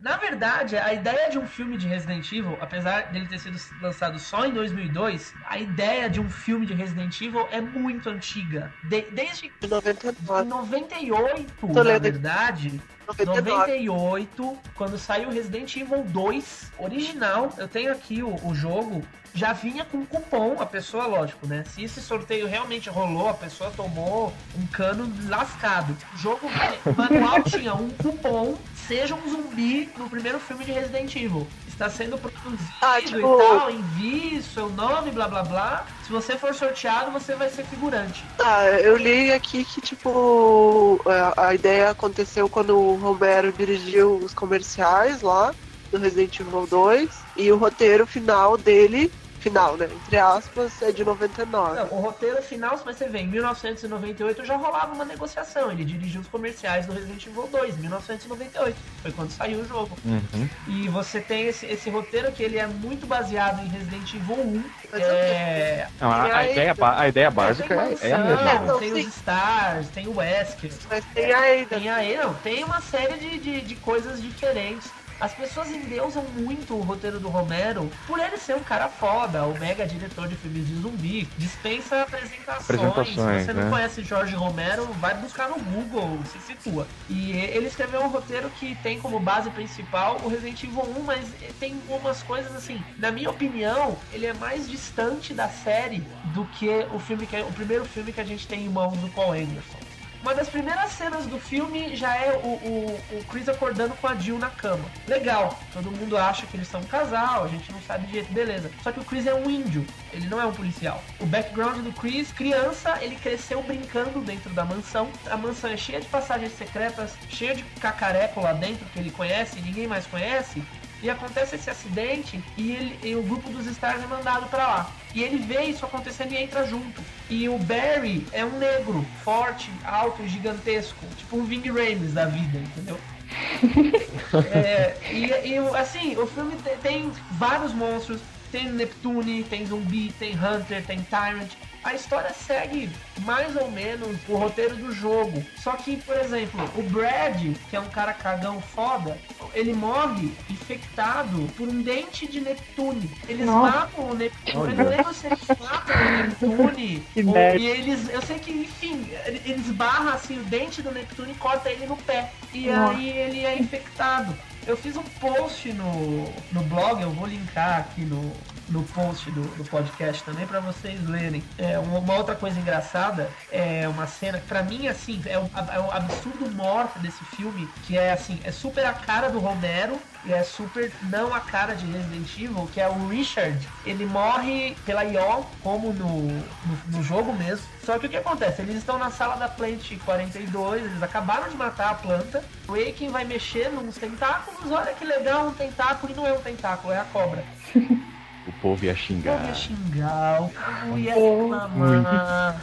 Na 0.00 0.16
verdade, 0.16 0.76
a 0.76 0.92
ideia 0.94 1.30
de 1.30 1.38
um 1.38 1.46
filme 1.46 1.76
de 1.76 1.86
Resident 1.86 2.26
Evil, 2.32 2.56
apesar 2.60 3.12
dele 3.12 3.28
ter 3.28 3.38
sido 3.38 3.56
lançado 3.80 4.18
só 4.18 4.44
em 4.46 4.52
2002, 4.52 5.32
a 5.46 5.58
ideia 5.58 6.08
de 6.10 6.20
um 6.20 6.28
filme 6.28 6.66
de 6.66 6.72
Resident 6.74 7.20
Evil 7.20 7.46
é 7.52 7.60
muito 7.60 8.08
antiga. 8.08 8.72
De- 8.88 9.02
desde 9.12 9.52
De 9.60 9.68
99. 9.68 10.48
98, 10.48 11.52
Tô 11.60 11.66
na 11.68 11.98
verdade. 11.98 12.80
99. 13.06 13.50
98, 13.50 14.58
quando 14.74 14.98
saiu 14.98 15.30
Resident 15.30 15.76
Evil 15.76 16.02
2 16.04 16.72
original, 16.78 17.52
eu 17.58 17.68
tenho 17.68 17.92
aqui 17.92 18.22
o, 18.22 18.34
o 18.46 18.54
jogo, 18.54 19.02
já 19.34 19.52
vinha 19.52 19.84
com 19.84 20.04
cupom, 20.04 20.56
a 20.60 20.66
pessoa, 20.66 21.06
lógico, 21.06 21.46
né? 21.46 21.64
Se 21.74 21.84
esse 21.84 22.00
sorteio 22.00 22.46
realmente 22.46 22.88
rolou, 22.88 23.28
a 23.28 23.34
pessoa 23.34 23.70
tomou 23.76 24.32
um 24.58 24.66
cano 24.66 25.10
lascado. 25.28 25.96
O 26.14 26.18
jogo, 26.18 26.48
manual 26.96 27.42
tinha 27.44 27.74
um 27.74 27.90
cupom, 27.90 28.56
seja 28.88 29.14
um 29.14 29.30
zumbi 29.30 29.88
no 29.96 30.08
primeiro 30.08 30.38
filme 30.38 30.64
de 30.64 30.72
Resident 30.72 31.14
Evil. 31.16 31.46
Está 31.68 31.88
sendo 31.88 32.18
produzido 32.18 32.62
Ah, 32.82 33.00
tipo- 33.00 33.16
e 33.18 33.22
tal, 33.22 33.70
envie 33.70 34.42
seu 34.42 34.68
nome, 34.68 35.10
blá 35.10 35.26
blá 35.28 35.42
blá. 35.42 35.86
Se 36.04 36.12
você 36.12 36.36
for 36.36 36.54
sorteado, 36.54 37.10
você 37.10 37.34
vai 37.34 37.48
ser 37.48 37.64
figurante. 37.64 38.22
Ah, 38.38 38.64
eu 38.66 38.98
li 38.98 39.32
aqui 39.32 39.64
que, 39.64 39.80
tipo, 39.80 41.00
a, 41.06 41.46
a 41.48 41.54
ideia 41.54 41.88
aconteceu 41.90 42.50
quando 42.50 42.76
o 42.78 42.96
Romero 42.96 43.50
dirigiu 43.50 44.16
os 44.16 44.34
comerciais 44.34 45.22
lá 45.22 45.54
do 45.90 45.96
Resident 45.98 46.38
Evil 46.40 46.66
2 46.66 47.08
e 47.36 47.50
o 47.50 47.56
roteiro 47.56 48.06
final 48.06 48.58
dele, 48.58 49.10
final, 49.40 49.76
né, 49.76 49.88
entre 49.92 50.16
aspas, 50.18 50.80
é 50.82 50.92
de 50.92 51.04
99. 51.04 51.76
Não, 51.80 51.86
o 51.86 52.00
roteiro 52.00 52.42
final, 52.42 52.76
se 52.78 52.84
você 52.84 53.08
vê, 53.08 53.20
em 53.20 53.26
1998 53.26 54.44
já 54.44 54.56
rolava 54.56 54.94
uma 54.94 55.04
negociação. 55.04 55.70
Ele 55.72 55.84
dirigiu 55.84 56.20
os 56.20 56.28
comerciais 56.28 56.86
do 56.86 56.92
Resident 56.92 57.26
Evil 57.26 57.48
2, 57.50 57.76
em 57.76 57.80
1998. 57.80 58.76
Foi 59.02 59.12
quando 59.12 59.30
saiu 59.30 59.60
o 59.60 59.64
jogo. 59.66 59.96
Uhum. 60.04 60.48
E 60.68 60.88
você 60.88 61.20
tem 61.20 61.46
esse, 61.46 61.66
esse 61.66 61.88
roteiro 61.90 62.30
que 62.32 62.42
ele 62.42 62.58
é 62.58 62.66
muito 62.66 63.06
baseado 63.06 63.60
em 63.64 63.68
Resident 63.68 64.14
Evil 64.14 64.36
1. 64.36 64.64
Mas 64.92 65.02
É, 65.02 65.88
Não, 66.00 66.10
a, 66.10 66.14
a 66.16 66.36
aí- 66.38 66.52
ideia, 66.52 66.74
a 66.78 67.08
ideia 67.08 67.30
básica 67.30 67.68
tem 67.68 67.76
é, 67.78 67.90
mansão, 67.90 68.08
é 68.08 68.12
a 68.12 68.18
mesma. 68.18 68.60
Não, 68.66 68.78
tem 68.78 68.92
os 68.92 69.06
Stars, 69.16 69.88
tem 69.88 70.06
o 70.08 70.16
Wesker. 70.16 70.70
Mas 70.88 71.04
tem 71.14 71.32
a 71.32 71.38
Ada. 71.38 71.66
Tem 71.76 71.88
aí, 71.88 72.16
não, 72.16 72.34
tem 72.34 72.64
uma 72.64 72.80
série 72.80 73.14
de, 73.18 73.38
de, 73.38 73.60
de 73.62 73.74
coisas 73.76 74.20
diferentes. 74.20 74.90
As 75.20 75.34
pessoas 75.34 75.70
endeusam 75.70 76.24
muito 76.34 76.74
o 76.74 76.80
roteiro 76.80 77.20
do 77.20 77.28
Romero 77.28 77.90
por 78.06 78.18
ele 78.18 78.38
ser 78.38 78.56
um 78.56 78.60
cara 78.60 78.88
foda, 78.88 79.44
o 79.44 79.58
mega 79.58 79.86
diretor 79.86 80.26
de 80.26 80.34
filmes 80.36 80.66
de 80.66 80.80
zumbi. 80.80 81.28
Dispensa 81.36 82.02
apresentações. 82.02 82.60
Apresentações, 82.62 83.40
Se 83.40 83.46
você 83.46 83.52
não 83.52 83.64
né? 83.64 83.70
conhece 83.70 84.02
Jorge 84.02 84.34
Romero, 84.34 84.86
vai 84.94 85.14
buscar 85.14 85.48
no 85.48 85.58
Google, 85.58 86.18
se 86.24 86.38
situa. 86.38 86.86
E 87.08 87.32
ele 87.32 87.66
escreveu 87.66 88.00
um 88.02 88.08
roteiro 88.08 88.48
que 88.58 88.74
tem 88.76 88.98
como 88.98 89.20
base 89.20 89.50
principal 89.50 90.18
o 90.24 90.28
Resident 90.28 90.62
Evil 90.64 90.82
1, 90.98 91.02
mas 91.02 91.28
tem 91.58 91.78
umas 91.88 92.22
coisas 92.22 92.54
assim, 92.56 92.82
na 92.96 93.10
minha 93.10 93.30
opinião, 93.30 93.98
ele 94.12 94.26
é 94.26 94.32
mais 94.32 94.68
distante 94.68 95.34
da 95.34 95.48
série 95.48 96.02
do 96.32 96.46
que 96.46 96.68
o 96.94 96.98
filme 96.98 97.26
que 97.26 97.36
é, 97.36 97.42
o 97.42 97.52
primeiro 97.52 97.84
filme 97.84 98.12
que 98.12 98.20
a 98.20 98.24
gente 98.24 98.46
tem 98.46 98.64
em 98.64 98.68
mãos 98.68 98.96
do 98.98 99.08
Paul 99.08 99.32
Anderson. 99.32 99.79
Uma 100.22 100.34
das 100.34 100.50
primeiras 100.50 100.92
cenas 100.92 101.24
do 101.24 101.38
filme 101.38 101.96
já 101.96 102.14
é 102.14 102.32
o, 102.32 102.48
o, 102.48 103.00
o 103.18 103.24
Chris 103.24 103.48
acordando 103.48 103.94
com 103.94 104.06
a 104.06 104.14
Jill 104.14 104.38
na 104.38 104.50
cama. 104.50 104.84
Legal, 105.08 105.58
todo 105.72 105.90
mundo 105.90 106.16
acha 106.16 106.46
que 106.46 106.58
eles 106.58 106.68
são 106.68 106.80
um 106.80 106.84
casal, 106.84 107.44
a 107.44 107.48
gente 107.48 107.72
não 107.72 107.80
sabe 107.80 108.06
de 108.06 108.12
jeito, 108.12 108.32
beleza. 108.32 108.70
Só 108.82 108.92
que 108.92 109.00
o 109.00 109.04
Chris 109.04 109.26
é 109.26 109.34
um 109.34 109.48
índio, 109.48 109.84
ele 110.12 110.28
não 110.28 110.38
é 110.38 110.44
um 110.44 110.52
policial. 110.52 111.02
O 111.18 111.24
background 111.24 111.78
do 111.78 111.92
Chris, 111.92 112.30
criança, 112.32 112.98
ele 113.00 113.16
cresceu 113.16 113.62
brincando 113.62 114.20
dentro 114.20 114.50
da 114.50 114.64
mansão. 114.64 115.08
A 115.30 115.38
mansão 115.38 115.70
é 115.70 115.76
cheia 115.76 116.00
de 116.00 116.06
passagens 116.08 116.52
secretas, 116.52 117.14
cheia 117.30 117.54
de 117.54 117.62
cacareco 117.80 118.40
lá 118.40 118.52
dentro 118.52 118.84
que 118.86 118.98
ele 118.98 119.10
conhece 119.10 119.58
e 119.58 119.62
ninguém 119.62 119.86
mais 119.86 120.06
conhece. 120.06 120.62
E 121.02 121.08
acontece 121.08 121.56
esse 121.56 121.70
acidente 121.70 122.42
e, 122.56 122.72
ele, 122.72 122.98
e 123.02 123.14
o 123.16 123.22
grupo 123.22 123.48
dos 123.50 123.66
Stars 123.66 124.02
é 124.02 124.06
mandado 124.06 124.46
pra 124.46 124.66
lá. 124.66 124.90
E 125.14 125.22
ele 125.22 125.38
vê 125.38 125.62
isso 125.64 125.84
acontecendo 125.84 126.32
e 126.32 126.36
entra 126.36 126.66
junto. 126.66 127.02
E 127.28 127.48
o 127.48 127.58
Barry 127.58 128.26
é 128.32 128.44
um 128.44 128.58
negro, 128.58 129.04
forte, 129.24 129.70
alto, 129.84 130.26
gigantesco, 130.28 130.98
tipo 131.16 131.36
um 131.36 131.44
Ving 131.44 131.66
Rames 131.68 132.12
da 132.12 132.26
vida, 132.26 132.58
entendeu? 132.58 132.98
É, 134.52 134.96
e, 135.10 135.26
e, 135.26 135.58
assim, 135.76 136.16
o 136.16 136.24
filme 136.26 136.54
te- 136.56 136.76
tem 136.82 137.10
vários 137.32 137.72
monstros. 137.72 138.20
Tem 138.52 138.68
Neptune, 138.70 139.44
tem 139.44 139.64
zumbi, 139.66 140.12
tem 140.18 140.34
Hunter, 140.34 140.84
tem 140.84 141.00
Tyrant. 141.02 141.48
A 141.82 141.94
história 141.94 142.30
segue 142.34 142.90
mais 143.20 143.56
ou 143.56 143.70
menos 143.70 144.16
o 144.28 144.36
roteiro 144.36 144.76
do 144.76 144.92
jogo. 144.92 145.44
Só 145.58 145.72
que, 145.72 145.96
por 145.98 146.16
exemplo, 146.16 146.62
o 146.76 146.82
Brad, 146.82 147.40
que 147.68 147.76
é 147.76 147.80
um 147.80 147.88
cara 147.88 148.12
cagão 148.12 148.60
foda, 148.60 149.16
ele 149.54 149.72
morre 149.72 150.32
infectado 150.48 151.46
por 151.56 151.68
um 151.68 151.82
dente 151.82 152.26
de 152.26 152.40
Neptune. 152.40 153.10
Eles 153.28 153.46
Nossa. 153.46 153.78
matam 153.78 154.10
o 154.10 154.14
Neptune. 154.14 154.70
Eu 154.72 154.76
não 154.76 154.88
lembro 154.90 155.14
se 155.14 155.26
eles 155.26 155.40
matam 155.58 155.96
o 155.96 156.16
Neptune. 156.26 157.02
Que 157.14 157.24
ou- 157.24 157.36
e 157.56 157.66
eles. 157.66 158.08
Eu 158.10 158.22
sei 158.22 158.38
que, 158.38 158.50
enfim, 158.52 159.06
ele- 159.26 159.42
eles 159.44 159.66
barram 159.68 160.12
assim 160.12 160.38
o 160.38 160.44
dente 160.44 160.82
do 160.82 160.92
Neptune 160.92 161.32
e 161.32 161.34
corta 161.34 161.70
ele 161.70 161.86
no 161.86 161.96
pé. 161.96 162.30
E 162.52 162.66
Nossa. 162.68 162.94
aí 162.94 163.08
ele 163.08 163.44
é 163.44 163.58
infectado. 163.58 164.36
Eu 164.66 164.76
fiz 164.76 164.96
um 164.96 165.02
post 165.02 165.72
no, 165.72 166.24
no 166.52 166.62
blog, 166.64 167.00
eu 167.02 167.10
vou 167.10 167.26
linkar 167.26 167.78
aqui 167.80 168.02
no, 168.02 168.30
no 168.70 168.82
post 168.84 169.30
do, 169.30 169.42
do 169.56 169.64
podcast 169.64 170.22
também 170.22 170.46
para 170.46 170.60
vocês 170.60 171.06
lerem. 171.08 171.42
É, 171.58 171.78
uma, 171.78 172.14
outra 172.14 172.34
coisa 172.34 172.58
engraçada 172.58 173.30
é 173.50 173.86
uma 173.88 174.06
cena 174.06 174.38
que 174.38 174.46
pra 174.46 174.62
mim 174.62 174.88
assim 174.88 175.20
é 175.26 175.38
um, 175.38 175.48
é 175.72 175.80
um 175.80 175.90
absurdo 175.90 176.50
morte 176.50 176.98
desse 177.00 177.22
filme 177.36 177.68
que 177.86 177.98
é 177.98 178.12
assim 178.12 178.38
é 178.44 178.52
super 178.52 178.86
a 178.86 178.92
cara 178.92 179.28
do 179.28 179.38
Romero 179.38 179.98
e 180.24 180.32
é 180.32 180.42
super 180.42 180.92
não 181.04 181.34
a 181.34 181.40
cara 181.40 181.74
de 181.74 181.86
Resident 181.86 182.28
Evil 182.38 182.68
que 182.72 182.80
é 182.80 182.88
o 182.88 183.08
Richard. 183.08 183.68
Ele 183.84 184.06
morre 184.06 184.76
pela 184.84 185.04
IO 185.04 185.46
como 185.62 185.92
no, 185.92 186.22
no, 186.22 186.78
no 186.88 187.02
jogo 187.02 187.32
mesmo. 187.32 187.64
Só 187.84 187.98
que 187.98 188.06
o 188.06 188.08
que 188.08 188.16
acontece? 188.16 188.62
Eles 188.62 188.76
estão 188.76 188.98
na 188.98 189.10
sala 189.10 189.36
da 189.36 189.48
Plant 189.48 189.98
42 190.04 190.84
eles 190.84 191.02
acabaram 191.02 191.48
de 191.48 191.56
matar 191.56 191.90
a 191.90 191.94
planta. 191.94 192.44
O 192.68 192.74
Aiken 192.74 193.10
vai 193.10 193.24
mexer 193.24 193.70
nos 193.70 193.96
tentáculos. 193.96 194.70
Olha 194.70 194.92
que 194.92 195.04
legal 195.04 195.48
um 195.48 195.54
tentáculo 195.54 196.12
e 196.12 196.16
não 196.16 196.26
é 196.26 196.32
um 196.32 196.40
tentáculo 196.40 196.92
é 196.92 196.98
a 196.98 197.04
cobra 197.04 197.44
O 198.50 198.52
povo 198.60 198.84
ia 198.84 198.96
xingar. 198.96 199.46
ia 199.46 199.54
xingar, 199.54 200.42
o 200.42 200.48
povo 200.50 200.98
ia 200.98 201.14
reclamar. 201.14 202.60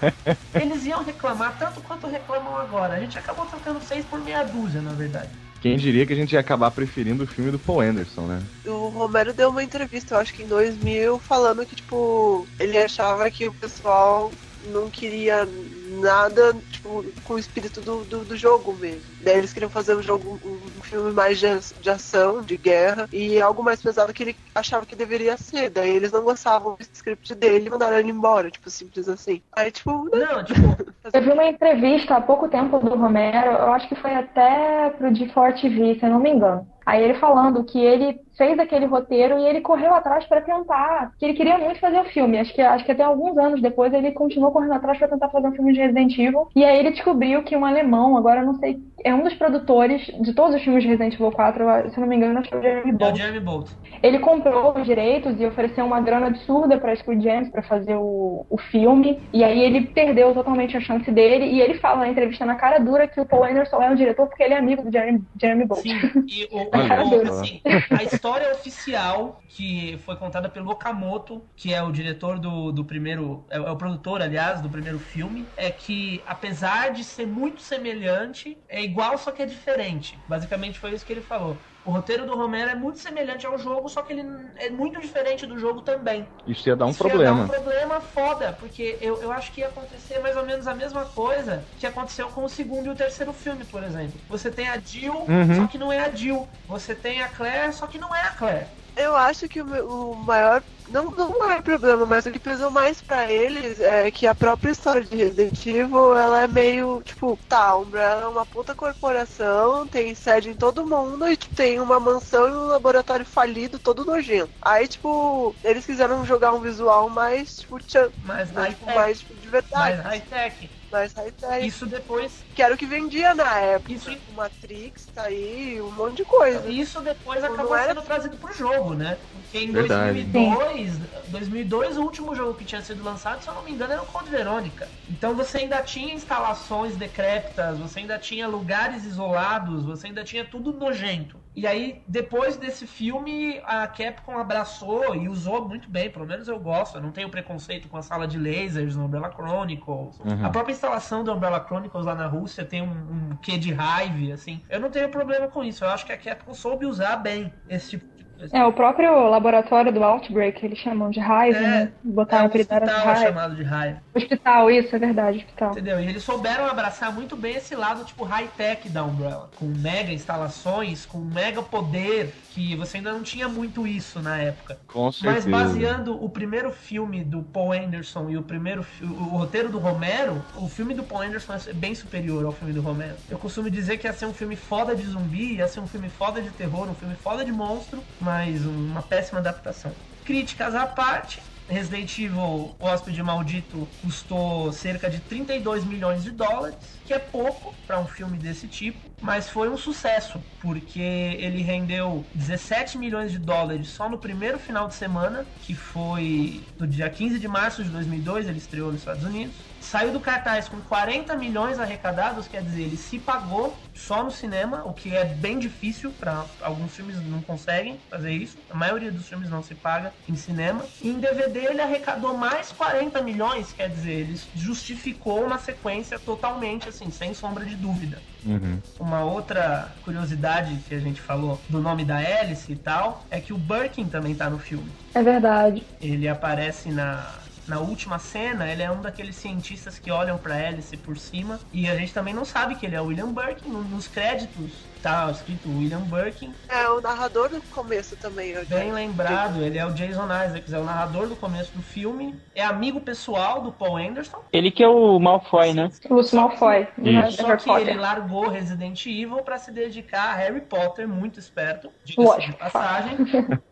Eles 0.54 0.86
iam 0.86 1.02
reclamar 1.02 1.58
tanto 1.58 1.80
quanto 1.80 2.08
reclamam 2.08 2.58
agora. 2.58 2.96
A 2.96 3.00
gente 3.00 3.18
acabou 3.18 3.46
trocando 3.46 3.80
seis 3.82 4.04
por 4.04 4.20
meia 4.20 4.44
dúzia, 4.44 4.82
na 4.82 4.92
verdade. 4.92 5.30
Quem 5.62 5.78
diria 5.78 6.06
que 6.06 6.12
a 6.12 6.16
gente 6.16 6.34
ia 6.34 6.42
acabar 6.42 6.72
preferindo 6.72 7.24
o 7.24 7.28
filme 7.28 7.52
do 7.52 7.58
Paul 7.58 7.80
Anderson, 7.80 8.22
né? 8.22 8.44
O 8.66 8.90
Romero 8.90 9.34
deu 9.34 9.50
uma 9.50 9.64
entrevista, 9.64 10.16
eu 10.16 10.20
acho 10.20 10.34
que 10.34 10.44
em 10.44 10.48
2000, 10.48 11.20
falando 11.20 11.66
que, 11.66 11.76
tipo, 11.76 12.46
ele 12.60 12.78
achava 12.78 13.32
que 13.32 13.48
o 13.48 13.54
pessoal 13.54 14.30
não 14.66 14.90
queria 14.90 15.48
nada, 15.88 16.54
tipo, 16.70 17.14
com 17.24 17.36
o 17.36 17.40
espírito 17.40 17.82
do, 17.82 18.04
do, 18.06 18.26
do 18.26 18.36
jogo 18.36 18.74
mesmo. 18.74 19.14
Daí 19.22 19.38
eles 19.38 19.54
queriam 19.54 19.70
fazer 19.70 19.96
um 19.96 20.02
jogo, 20.02 20.40
um, 20.44 20.78
um 20.78 20.82
filme 20.82 21.12
mais 21.12 21.40
de, 21.40 21.48
de 21.80 21.90
ação, 21.90 22.42
de 22.42 22.58
guerra, 22.58 23.08
e 23.12 23.42
algo 23.42 23.64
mais 23.64 23.82
pesado 23.82 24.14
que 24.14 24.24
ele 24.24 24.36
achava 24.54 24.86
que 24.86 24.96
deveria 24.96 25.38
ser. 25.38 25.70
Daí 25.70 25.90
eles 25.90 26.12
não 26.12 26.24
gostavam 26.24 26.76
do 26.76 26.82
script 26.82 27.34
dele 27.36 27.68
e 27.68 27.70
mandaram 27.70 27.98
ele 27.98 28.12
embora, 28.12 28.52
tipo, 28.52 28.70
simples 28.70 29.08
assim. 29.08 29.42
Aí, 29.56 29.72
tipo, 29.72 30.10
né? 30.14 30.26
Não, 30.26 30.44
tipo, 30.44 30.62
Eu 31.14 31.22
vi 31.22 31.32
uma 31.32 31.46
entrevista 31.46 32.16
há 32.16 32.22
pouco 32.22 32.50
tempo 32.50 32.80
do 32.80 32.96
Romero, 32.96 33.52
eu 33.52 33.72
acho 33.72 33.88
que 33.88 33.96
foi 33.96 34.14
até 34.14 34.90
pro 34.98 35.10
D4 35.10 35.62
TV, 35.62 36.00
se 36.00 36.06
eu 36.06 36.10
não 36.10 36.20
me 36.20 36.32
engano. 36.32 36.68
Aí 36.86 37.04
ele 37.04 37.14
falando 37.16 37.64
que 37.64 37.80
ele 37.80 38.20
fez 38.38 38.58
aquele 38.60 38.86
roteiro 38.86 39.38
e 39.40 39.46
ele 39.46 39.62
correu 39.62 39.94
atrás 39.94 40.26
para 40.26 40.42
tentar, 40.42 41.12
que 41.18 41.26
ele 41.26 41.34
queria 41.34 41.58
muito 41.58 41.80
fazer 41.80 42.00
o 42.00 42.06
filme. 42.06 42.38
Acho 42.40 42.54
que, 42.54 42.62
acho 42.62 42.86
que 42.86 42.92
até 42.92 43.04
alguns 43.04 43.38
anos 43.38 43.62
depois 43.62 43.94
ele 43.94 44.12
continuou 44.12 44.52
correndo 44.52 44.74
atrás 44.74 44.98
para 44.98 45.08
tentar 45.08 45.30
fazer 45.30 45.48
um 45.48 45.52
filme 45.54 45.74
de 45.74 45.80
Resident 45.80 46.18
Evil. 46.18 46.48
E 46.56 46.64
aí 46.64 46.78
ele 46.80 46.92
descobriu 46.92 47.44
que 47.44 47.56
um 47.56 47.66
alemão, 47.66 48.16
agora 48.18 48.42
eu 48.42 48.46
não 48.46 48.56
sei, 48.56 48.78
é 49.04 49.14
um 49.14 49.24
dos 49.24 49.34
produtores 49.34 50.06
de 50.22 50.34
todos 50.34 50.56
os 50.56 50.62
filmes 50.62 50.84
de 50.84 50.90
Resident 50.90 51.14
Evil 51.16 51.32
4, 51.32 51.64
eu- 51.64 51.90
se 51.90 51.98
eu 51.98 52.02
não 52.02 52.08
me 52.08 52.16
engano, 52.16 52.40
acho 52.40 52.50
que 52.50 52.56
é 52.56 52.60
o 52.60 52.62
Jeremy 52.62 52.92
é 52.92 52.94
o 52.94 52.98
Bolt. 52.98 53.16
Jeremy 53.18 53.40
Bolt. 53.40 53.70
Ele 54.04 54.20
comprou 54.20 54.78
os 54.78 54.86
direitos 54.86 55.40
e 55.40 55.46
ofereceu 55.46 55.86
uma 55.86 56.00
grana 56.02 56.28
absurda 56.28 56.78
para 56.78 56.96
Screen 56.96 57.22
Gems 57.22 57.50
para 57.50 57.64
fazer 57.64 57.96
o, 57.96 58.46
o 58.50 58.58
filme. 58.58 59.20
E 59.34 59.44
aí 59.44 59.60
ele 59.60 59.88
perdeu 59.88 60.34
totalmente 60.34 60.78
a 60.78 60.82
chance 60.82 61.10
dele. 61.12 61.46
E 61.46 61.62
ele 61.62 61.76
fala 61.76 62.02
na 62.02 62.10
entrevista 62.10 62.46
na 62.46 62.56
cara 62.56 62.80
dura 62.80 63.08
que 63.08 63.20
o 63.20 63.26
Paul 63.26 63.44
Anderson 63.46 63.82
é 63.82 63.92
o 63.92 63.96
diretor 63.96 64.28
porque 64.28 64.44
ele 64.44 64.54
é 64.54 64.58
amigo 64.58 64.84
do 64.84 64.92
Jeremy, 64.92 65.22
Jeremy 65.40 65.66
Bolt. 65.66 65.82
Sim, 65.82 65.98
e 66.28 66.48
o, 66.52 66.58
o- 66.68 67.10
dele. 67.10 67.30
assim, 67.30 67.62
a 67.92 68.04
história 68.04 68.27
oficial 68.52 69.42
que 69.48 69.98
foi 70.06 70.16
contada 70.16 70.50
pelo 70.50 70.72
Okamoto, 70.72 71.44
que 71.56 71.74
é 71.74 71.82
o 71.82 71.92
diretor 71.92 72.40
do, 72.40 72.72
do 72.72 72.84
primeiro. 72.84 73.46
É, 73.50 73.58
é 73.58 73.72
o 73.72 73.76
produtor, 73.76 74.22
aliás, 74.22 74.62
do 74.62 74.70
primeiro 74.70 75.00
filme, 75.00 75.46
é 75.56 75.72
que 75.72 76.22
apesar 76.26 76.92
de 76.92 77.04
ser 77.04 77.26
muito 77.26 77.62
semelhante, 77.62 78.58
é 78.68 78.84
igual, 78.84 79.18
só 79.18 79.32
que 79.32 79.42
é 79.42 79.46
diferente. 79.46 80.20
Basicamente 80.28 80.80
foi 80.80 80.94
isso 80.94 81.06
que 81.06 81.14
ele 81.14 81.22
falou. 81.22 81.58
O 81.88 81.92
roteiro 81.92 82.26
do 82.26 82.36
Romero 82.36 82.70
é 82.70 82.76
muito 82.76 83.00
semelhante 83.00 83.48
ao 83.48 83.58
jogo, 83.58 83.88
só 83.88 84.02
que 84.02 84.12
ele 84.12 84.24
é 84.58 84.70
muito 84.70 85.00
diferente 85.00 85.46
do 85.46 85.58
jogo 85.58 85.82
também. 85.82 86.28
Isso 86.46 86.68
ia 86.68 86.76
dar 86.76 86.86
um 86.86 86.90
Isso 86.90 87.02
ia 87.08 87.10
dar 87.10 87.16
um 87.16 87.48
problema. 87.48 87.48
problema 87.48 88.02
foda, 88.02 88.52
porque 88.52 88.98
eu, 89.00 89.22
eu 89.22 89.32
acho 89.32 89.54
que 89.54 89.62
ia 89.62 89.68
acontecer 89.70 90.20
mais 90.20 90.36
ou 90.36 90.46
menos 90.46 90.68
a 90.68 90.76
mesma 90.76 91.06
coisa 91.06 91.66
que 91.78 91.88
aconteceu 91.88 92.28
com 92.28 92.44
o 92.44 92.50
segundo 92.50 92.88
e 92.88 92.90
o 92.90 92.96
terceiro 92.96 93.32
filme, 93.32 93.64
por 93.64 93.84
exemplo. 93.86 94.22
Você 94.28 94.52
tem 94.52 94.68
a 94.68 94.78
Jill, 94.78 95.14
Uhum. 95.14 95.54
só 95.56 95.68
que 95.68 95.78
não 95.78 95.90
é 95.90 96.00
a 96.00 96.14
Jill. 96.14 96.50
Você 96.68 96.94
tem 96.94 97.22
a 97.22 97.30
Claire, 97.30 97.72
só 97.72 97.88
que 97.88 97.98
não 97.98 98.14
é 98.14 98.22
a 98.24 98.32
Claire. 98.32 98.68
Eu 98.98 99.16
acho 99.16 99.48
que 99.48 99.62
o, 99.62 100.12
o 100.14 100.16
maior. 100.16 100.64
Não, 100.90 101.12
não 101.12 101.32
o 101.32 101.40
maior 101.40 101.62
problema, 101.62 102.06
mas 102.06 102.26
o 102.26 102.32
que 102.32 102.40
pesou 102.40 102.72
mais 102.72 103.02
pra 103.02 103.30
eles 103.32 103.78
é 103.82 104.10
que 104.10 104.26
a 104.26 104.34
própria 104.34 104.72
história 104.72 105.04
de 105.04 105.18
Resident 105.18 105.66
Evil 105.66 106.16
ela 106.18 106.44
é 106.44 106.48
meio 106.48 107.02
tipo, 107.04 107.38
tá, 107.48 107.72
a 107.72 107.78
Umbrella 107.78 108.22
é 108.24 108.28
uma 108.28 108.46
puta 108.46 108.74
corporação, 108.74 109.86
tem 109.86 110.16
sede 110.16 110.50
em 110.50 110.56
todo 110.56 110.88
mundo 110.88 111.28
e 111.28 111.36
tipo, 111.36 111.54
tem 111.54 111.80
uma 111.82 112.00
mansão 112.00 112.48
e 112.48 112.52
um 112.54 112.68
laboratório 112.68 113.26
falido 113.26 113.78
todo 113.80 114.06
nojento. 114.06 114.54
Aí, 114.62 114.88
tipo, 114.88 115.58
eles 115.62 115.86
quiseram 115.86 116.26
jogar 116.26 116.54
um 116.54 116.62
visual 116.62 117.10
mais, 117.10 117.58
tipo, 117.58 117.78
tchan, 117.80 118.12
Mas 118.24 118.50
né, 118.52 118.70
tipo, 118.70 118.86
mais 118.86 119.20
tipo, 119.20 119.36
de 119.36 119.50
verdade. 119.50 119.98
Mais 119.98 120.00
high-tech. 120.06 120.77
Mais 120.92 121.14
high-tech. 121.14 121.66
Isso 121.68 121.86
depois. 121.86 122.46
Que 122.56 122.64
era 122.64 122.74
o 122.74 122.78
que 122.78 122.86
vendia 122.86 123.36
na 123.36 123.60
época. 123.60 123.92
Isso, 123.94 124.10
O 124.30 124.34
Matrix 124.34 125.06
tá 125.14 125.24
aí, 125.24 125.82
um 125.82 125.92
monte 125.92 126.18
de 126.18 126.26
coisa. 126.26 126.68
isso 126.70 127.02
depois 127.02 127.42
Não 127.44 127.54
acabou 127.54 127.76
era- 127.76 127.94
sendo 127.94 128.02
trazido 128.04 128.38
pro 128.38 128.54
jogo, 128.54 128.94
né? 128.94 129.18
Porque 129.48 129.66
em 129.66 129.72
Verdade. 129.72 130.24
2002, 130.24 131.00
2002, 131.30 131.98
o 131.98 132.02
último 132.02 132.36
jogo 132.36 132.54
que 132.54 132.66
tinha 132.66 132.82
sido 132.82 133.02
lançado, 133.02 133.42
se 133.42 133.48
eu 133.48 133.54
não 133.54 133.64
me 133.64 133.72
engano, 133.72 133.94
era 133.94 134.02
o 134.02 134.06
Code 134.06 134.30
Verônica. 134.30 134.90
Então 135.10 135.34
você 135.36 135.60
ainda 135.60 135.82
tinha 135.82 136.14
instalações 136.14 136.98
decrépitas, 136.98 137.78
você 137.78 138.00
ainda 138.00 138.18
tinha 138.18 138.46
lugares 138.48 139.06
isolados, 139.06 139.86
você 139.86 140.08
ainda 140.08 140.24
tinha 140.24 140.44
tudo 140.44 140.74
nojento. 140.74 141.40
E 141.56 141.66
aí, 141.66 142.04
depois 142.08 142.56
desse 142.56 142.86
filme, 142.86 143.60
a 143.66 143.88
Capcom 143.88 144.38
abraçou 144.38 145.16
e 145.16 145.28
usou 145.28 145.68
muito 145.68 145.90
bem, 145.90 146.08
pelo 146.08 146.28
menos 146.28 146.48
eu 146.48 146.60
gosto. 146.60 146.98
Eu 146.98 147.02
não 147.02 147.12
tenho 147.12 147.30
preconceito 147.30 147.88
com 147.88 147.98
a 147.98 148.02
sala 148.04 148.28
de 148.28 148.38
lasers 148.38 148.96
no 148.96 149.06
Umbrella 149.06 149.32
Chronicles. 149.32 150.20
Uhum. 150.20 150.46
A 150.46 150.50
própria 150.52 150.74
instalação 150.74 151.24
do 151.24 151.34
Umbrella 151.34 151.64
Chronicles 151.66 152.06
lá 152.06 152.14
na 152.14 152.28
Rússia 152.28 152.64
tem 152.64 152.84
um, 152.84 153.32
um 153.32 153.38
quê 153.42 153.58
de 153.58 153.74
raiva, 153.74 154.34
assim. 154.34 154.62
Eu 154.70 154.80
não 154.80 154.92
tenho 154.92 155.10
problema 155.10 155.48
com 155.48 155.64
isso. 155.64 155.84
Eu 155.84 155.90
acho 155.90 156.06
que 156.06 156.12
a 156.12 156.18
Capcom 156.18 156.54
soube 156.54 156.86
usar 156.86 157.16
bem 157.16 157.52
esse 157.68 157.92
tipo. 157.92 158.17
É, 158.52 158.64
o 158.66 158.74
próprio 158.74 159.28
laboratório 159.30 159.92
do 159.92 160.04
Outbreak, 160.04 160.66
eles 160.66 160.78
chamam 160.80 161.10
de 161.10 161.20
Hive, 161.20 161.58
É, 161.58 161.62
né? 161.62 161.84
É, 161.84 161.92
Botaram 162.04 162.46
o 162.46 162.48
o 162.48 162.50
hospital 162.50 163.10
é 163.10 163.14
Hive. 163.14 163.22
chamado 163.22 163.56
de 163.56 163.64
raiva. 163.64 164.02
Hospital, 164.16 164.72
isso, 164.72 164.96
é 164.96 165.00
verdade, 165.00 165.38
hospital. 165.40 165.72
Entendeu? 165.72 166.00
E 166.00 166.08
eles 166.08 166.24
souberam 166.24 166.66
abraçar 166.66 167.14
muito 167.14 167.36
bem 167.36 167.56
esse 167.56 167.76
lado, 167.76 168.04
tipo, 168.04 168.24
high-tech 168.24 168.90
da 168.90 169.04
Umbrella. 169.04 169.50
Com 169.56 169.66
mega 169.66 170.12
instalações, 170.12 171.06
com 171.06 171.20
mega 171.20 171.62
poder, 171.62 172.34
que 172.50 172.76
você 172.76 172.98
ainda 172.98 173.12
não 173.12 173.24
tinha 173.24 173.48
muito 173.48 173.86
isso 173.86 174.22
na 174.22 174.38
época. 174.38 174.80
Com 174.88 175.12
Mas 175.22 175.44
certeza. 175.44 175.50
baseando 175.50 176.24
o 176.24 176.30
primeiro 176.30 176.72
filme 176.72 177.24
do 177.24 177.44
Paul 177.44 177.74
Anderson 177.74 178.30
e 178.30 178.38
o 178.38 178.44
primeiro 178.44 178.86
o 179.02 179.38
roteiro 179.38 179.70
do 179.70 179.78
Romero, 179.80 180.44
o 180.56 180.68
filme 180.68 180.94
do 180.94 181.04
Paul 181.04 181.22
Anderson 181.22 181.54
é 181.68 181.74
bem 181.74 181.94
superior 181.96 182.46
ao 182.46 182.52
filme 182.52 182.74
do 182.74 182.82
Romero. 182.82 183.16
Eu 183.30 183.38
costumo 183.38 183.70
dizer 183.70 183.98
que 183.98 184.08
ia 184.08 184.14
ser 184.14 184.26
um 184.26 184.34
filme 184.34 184.56
foda 184.56 184.96
de 184.96 185.04
zumbi, 185.06 185.56
ia 185.56 185.68
ser 185.68 185.80
um 185.80 185.88
filme 185.88 186.10
foda 186.10 186.42
de 186.42 186.50
terror, 186.52 186.90
um 186.90 186.96
filme 186.96 187.16
foda 187.16 187.44
de 187.46 187.52
monstro, 187.52 188.04
mas 188.28 188.66
uma 188.66 189.02
péssima 189.02 189.40
adaptação. 189.40 189.94
Críticas 190.26 190.76
à 190.76 190.86
parte, 190.86 191.42
Resident 191.66 192.20
Evil 192.20 192.76
Hóspede 192.78 193.24
Maldito 193.24 193.88
custou 194.02 194.74
cerca 194.74 195.10
de 195.10 195.22
32 195.22 195.86
milhões 195.86 196.26
de 196.26 196.32
dólares, 196.32 196.76
que 197.08 197.14
é 197.14 197.20
pouco 197.20 197.82
para 197.88 198.00
um 198.02 198.06
filme 198.06 198.38
desse 198.38 198.68
tipo, 198.68 199.08
mas 199.22 199.50
foi 199.50 199.70
um 199.70 199.78
sucesso, 199.78 200.44
porque 200.60 201.00
ele 201.00 201.62
rendeu 201.62 202.30
17 202.36 202.98
milhões 202.98 203.32
de 203.32 203.40
dólares 203.40 203.88
só 203.88 204.10
no 204.10 204.20
primeiro 204.20 204.60
final 204.60 204.90
de 204.90 204.94
semana, 204.94 205.50
que 205.62 205.74
foi 205.74 206.70
no 206.78 206.86
dia 206.86 207.10
15 207.10 207.40
de 207.40 207.48
março 207.48 207.82
de 207.82 207.90
2002, 207.90 208.48
ele 208.48 208.58
estreou 208.58 208.92
nos 208.92 209.02
Estados 209.02 209.24
Unidos. 209.24 209.66
Saiu 209.80 210.12
do 210.12 210.20
cartaz 210.20 210.68
com 210.68 210.82
40 210.82 211.36
milhões 211.38 211.80
arrecadados, 211.80 212.48
quer 212.48 212.62
dizer, 212.64 212.84
ele 212.84 212.98
se 212.98 213.20
pagou 213.20 213.88
só 213.94 214.24
no 214.24 214.32
cinema, 214.32 214.84
o 214.86 214.94
que 214.94 215.16
é 215.16 215.24
bem 215.24 215.58
difícil 215.58 216.14
para 216.14 216.52
alguns 216.62 216.96
filmes 216.96 217.22
não 217.24 217.42
conseguem 217.42 218.04
fazer 218.10 218.32
isso. 218.32 218.58
A 218.70 218.76
maioria 218.76 219.12
dos 219.12 219.28
filmes 219.28 219.50
não 219.50 219.62
se 219.64 219.76
paga 219.76 220.14
em 220.28 220.36
cinema. 220.36 220.92
E 221.02 221.10
em 221.10 221.20
DVD 221.20 221.68
ele 221.68 221.82
arrecadou 221.82 222.36
mais 222.38 222.72
40 222.72 223.22
milhões, 223.22 223.72
quer 223.72 223.90
dizer, 223.90 224.12
ele 224.12 224.36
justificou 224.54 225.44
uma 225.46 225.58
sequência 225.58 226.20
totalmente 226.20 226.90
assim, 226.98 227.12
sem 227.12 227.34
sombra 227.34 227.66
de 227.66 227.76
dúvida. 227.76 228.24
Uhum. 228.46 228.82
Uma 229.00 229.24
outra 229.24 229.98
curiosidade 230.02 230.84
que 230.88 230.94
a 230.94 231.00
gente 231.00 231.22
falou 231.22 231.64
do 231.70 231.82
nome 231.82 232.04
da 232.06 232.18
Alice 232.18 232.72
e 232.72 232.76
tal, 232.76 233.26
é 233.30 233.40
que 233.40 233.54
o 233.54 233.58
Birkin 233.58 234.10
também 234.10 234.36
tá 234.36 234.50
no 234.50 234.58
filme. 234.60 234.92
É 235.14 235.22
verdade. 235.24 235.86
Ele 236.00 236.28
aparece 236.28 236.92
na, 236.92 237.48
na 237.66 237.80
última 237.80 238.20
cena, 238.20 238.72
ele 238.72 238.84
é 238.84 238.92
um 238.92 239.02
daqueles 239.02 239.36
cientistas 239.36 240.00
que 240.00 240.12
olham 240.12 240.38
pra 240.38 240.58
hélice 240.58 240.98
por 240.98 241.18
cima. 241.18 241.60
E 241.72 241.88
a 241.90 241.96
gente 241.96 242.14
também 242.14 242.34
não 242.34 242.46
sabe 242.46 242.76
que 242.76 242.86
ele 242.86 242.96
é 242.96 243.02
o 243.02 243.06
William 243.06 243.34
Birkin. 243.34 243.70
No- 243.70 243.84
Nos 243.84 244.08
créditos 244.08 244.87
tá 244.98 245.30
escrito 245.32 245.70
William 245.70 246.02
Birkin. 246.02 246.54
É 246.68 246.88
o 246.90 247.00
narrador 247.02 247.50
do 247.50 247.62
começo 247.74 248.16
também. 248.18 248.50
eu 248.52 248.66
Bem 248.66 248.90
já- 248.90 248.94
lembrado, 248.94 249.62
ele 249.64 249.78
é 249.78 249.86
o 249.86 249.92
Jason 249.94 250.26
Isaacs, 250.26 250.74
é 250.74 250.80
o 250.80 250.84
narrador 250.84 251.28
do 251.28 251.36
começo 251.36 251.72
do 251.76 251.82
filme. 251.82 252.36
É 252.56 252.64
amigo 252.64 253.00
pessoal 253.02 253.62
do 253.62 253.72
Paul 253.72 253.98
Anderson. 253.98 254.44
Ele 254.52 254.72
que 254.72 254.84
é 254.84 254.88
o 254.88 255.20
Malfoy, 255.20 255.74
né? 255.74 255.90
Lúcio 256.10 256.36
Malfoy. 256.40 256.88
Só 257.32 257.56
que 257.56 257.70
ele 257.82 257.94
largou 257.94 258.48
Resident 258.50 259.06
Evil 259.06 259.38
pra 259.44 259.58
se 259.58 259.72
dedicar 259.72 260.32
a 260.32 260.36
Harry 260.36 260.62
Potter, 260.62 261.08
muito 261.08 261.40
esperto, 261.40 261.90
diga-se 262.04 262.28
de 262.28 262.34
Lógico. 262.36 262.58
passagem. 262.60 263.18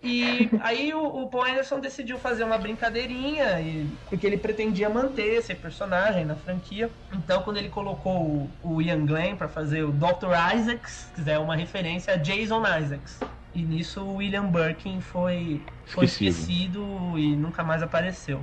E 0.03 0.49
aí 0.61 0.93
o, 0.93 1.03
o 1.23 1.27
Paul 1.29 1.45
Anderson 1.45 1.79
decidiu 1.79 2.17
fazer 2.17 2.43
uma 2.43 2.57
brincadeirinha, 2.57 3.59
e, 3.59 3.87
porque 4.09 4.25
ele 4.25 4.37
pretendia 4.37 4.89
manter 4.89 5.35
esse 5.39 5.53
personagem 5.55 6.25
na 6.25 6.35
franquia. 6.35 6.89
Então, 7.13 7.41
quando 7.41 7.57
ele 7.57 7.69
colocou 7.69 8.13
o, 8.13 8.49
o 8.63 8.81
Ian 8.81 9.05
Glenn 9.05 9.35
pra 9.35 9.47
fazer 9.47 9.83
o 9.83 9.91
Dr. 9.91 10.31
Isaacs, 10.55 11.09
que 11.15 11.29
é 11.29 11.39
uma 11.39 11.55
referência 11.55 12.13
a 12.13 12.17
Jason 12.17 12.63
Isaacs. 12.65 13.19
E 13.53 13.61
nisso 13.61 14.01
o 14.01 14.15
William 14.17 14.47
Birkin 14.51 14.99
foi, 14.99 15.61
foi 15.85 16.05
Esquecido. 16.05 16.29
esquecido 16.31 17.17
e 17.17 17.35
nunca 17.35 17.63
mais 17.63 17.81
apareceu. 17.81 18.41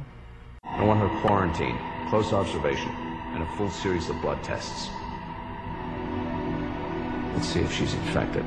I 0.64 0.82
want 0.84 1.00
her 1.02 1.10
quarantined, 1.20 1.78
close 2.08 2.32
observation, 2.34 2.88
and 3.34 3.42
a 3.42 3.56
full 3.56 3.68
series 3.70 4.08
of 4.08 4.18
blood 4.22 4.42
tests. 4.42 4.88
Let's 7.34 7.46
see 7.48 7.60
if 7.60 7.70
she's 7.72 7.92
infected. 7.94 8.44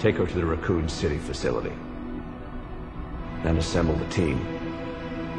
Take 0.00 0.16
her 0.18 0.26
to 0.26 0.34
the 0.34 0.44
Raccoon 0.44 0.88
City 0.88 1.18
facility. 1.18 1.72
Then 3.44 3.56
assemble 3.58 3.94
the 3.94 4.08
team. 4.08 4.40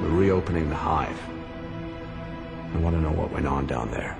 We're 0.01 0.09
reopening 0.09 0.69
the 0.69 0.75
hive. 0.75 1.19
I 2.73 2.77
want 2.77 2.95
to 2.95 3.01
know 3.01 3.11
what 3.11 3.31
went 3.31 3.47
on 3.47 3.65
down 3.65 3.91
there. 3.91 4.15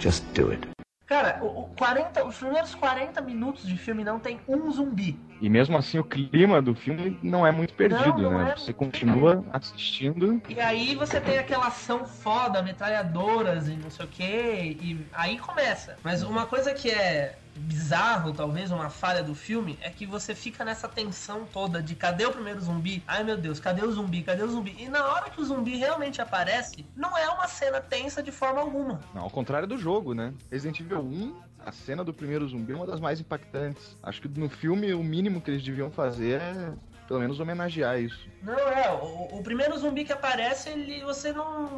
Just 0.00 0.24
do 0.34 0.50
it. 0.50 0.66
Cara, 1.06 1.40
o, 1.42 1.62
o 1.62 1.70
40, 1.76 2.24
os 2.24 2.36
primeiros 2.36 2.72
40 2.74 3.20
minutos 3.20 3.66
de 3.66 3.76
filme 3.76 4.04
não 4.04 4.20
tem 4.20 4.40
um 4.46 4.70
zumbi. 4.70 5.18
E 5.40 5.48
mesmo 5.48 5.76
assim 5.76 5.98
o 5.98 6.04
clima 6.04 6.62
do 6.62 6.72
filme 6.72 7.18
não 7.20 7.44
é 7.44 7.50
muito 7.50 7.74
perdido, 7.74 8.22
Não, 8.22 8.30
não 8.30 8.38
né? 8.44 8.52
é. 8.52 8.56
Você 8.56 8.72
continua 8.72 9.44
assistindo. 9.52 10.40
E 10.48 10.60
aí 10.60 10.94
você 10.94 11.20
tem 11.20 11.36
aquela 11.38 11.66
ação 11.66 12.04
foda, 12.04 12.62
metralhadoras 12.62 13.68
e 13.68 13.72
não 13.72 13.90
sei 13.90 14.04
o 14.04 14.08
que, 14.08 14.22
e 14.24 15.06
aí 15.12 15.36
começa. 15.36 15.96
Mas 16.04 16.22
uma 16.22 16.46
coisa 16.46 16.72
que 16.72 16.88
é 16.88 17.36
bizarro, 17.56 18.32
talvez, 18.32 18.70
uma 18.70 18.90
falha 18.90 19.22
do 19.22 19.34
filme, 19.34 19.78
é 19.80 19.90
que 19.90 20.06
você 20.06 20.34
fica 20.34 20.64
nessa 20.64 20.88
tensão 20.88 21.46
toda 21.52 21.82
de 21.82 21.94
cadê 21.94 22.24
o 22.24 22.32
primeiro 22.32 22.60
zumbi? 22.60 23.02
Ai 23.06 23.24
meu 23.24 23.36
Deus, 23.36 23.60
cadê 23.60 23.84
o 23.84 23.92
zumbi? 23.92 24.22
Cadê 24.22 24.42
o 24.42 24.48
zumbi? 24.48 24.74
E 24.78 24.88
na 24.88 25.06
hora 25.06 25.30
que 25.30 25.40
o 25.40 25.44
zumbi 25.44 25.76
realmente 25.76 26.20
aparece, 26.20 26.84
não 26.96 27.16
é 27.16 27.28
uma 27.28 27.48
cena 27.48 27.80
tensa 27.80 28.22
de 28.22 28.32
forma 28.32 28.60
alguma. 28.60 29.00
Não, 29.14 29.22
ao 29.22 29.30
contrário 29.30 29.68
do 29.68 29.76
jogo, 29.76 30.14
né? 30.14 30.32
Resident 30.50 30.80
Evil 30.80 31.00
1, 31.00 31.34
a 31.64 31.72
cena 31.72 32.04
do 32.04 32.12
primeiro 32.12 32.48
zumbi 32.48 32.72
é 32.72 32.76
uma 32.76 32.86
das 32.86 33.00
mais 33.00 33.20
impactantes. 33.20 33.96
Acho 34.02 34.22
que 34.22 34.28
no 34.28 34.48
filme 34.48 34.92
o 34.94 35.02
mínimo 35.02 35.40
que 35.40 35.50
eles 35.50 35.62
deviam 35.62 35.90
fazer 35.90 36.40
é 36.40 36.72
pelo 37.10 37.18
menos 37.18 37.40
homenagear 37.40 37.98
isso. 37.98 38.28
Não, 38.40 38.54
é, 38.56 38.88
o, 38.92 39.38
o 39.38 39.42
primeiro 39.42 39.76
zumbi 39.76 40.04
que 40.04 40.12
aparece, 40.12 40.68
ele, 40.68 41.02
você 41.02 41.32
não, 41.32 41.68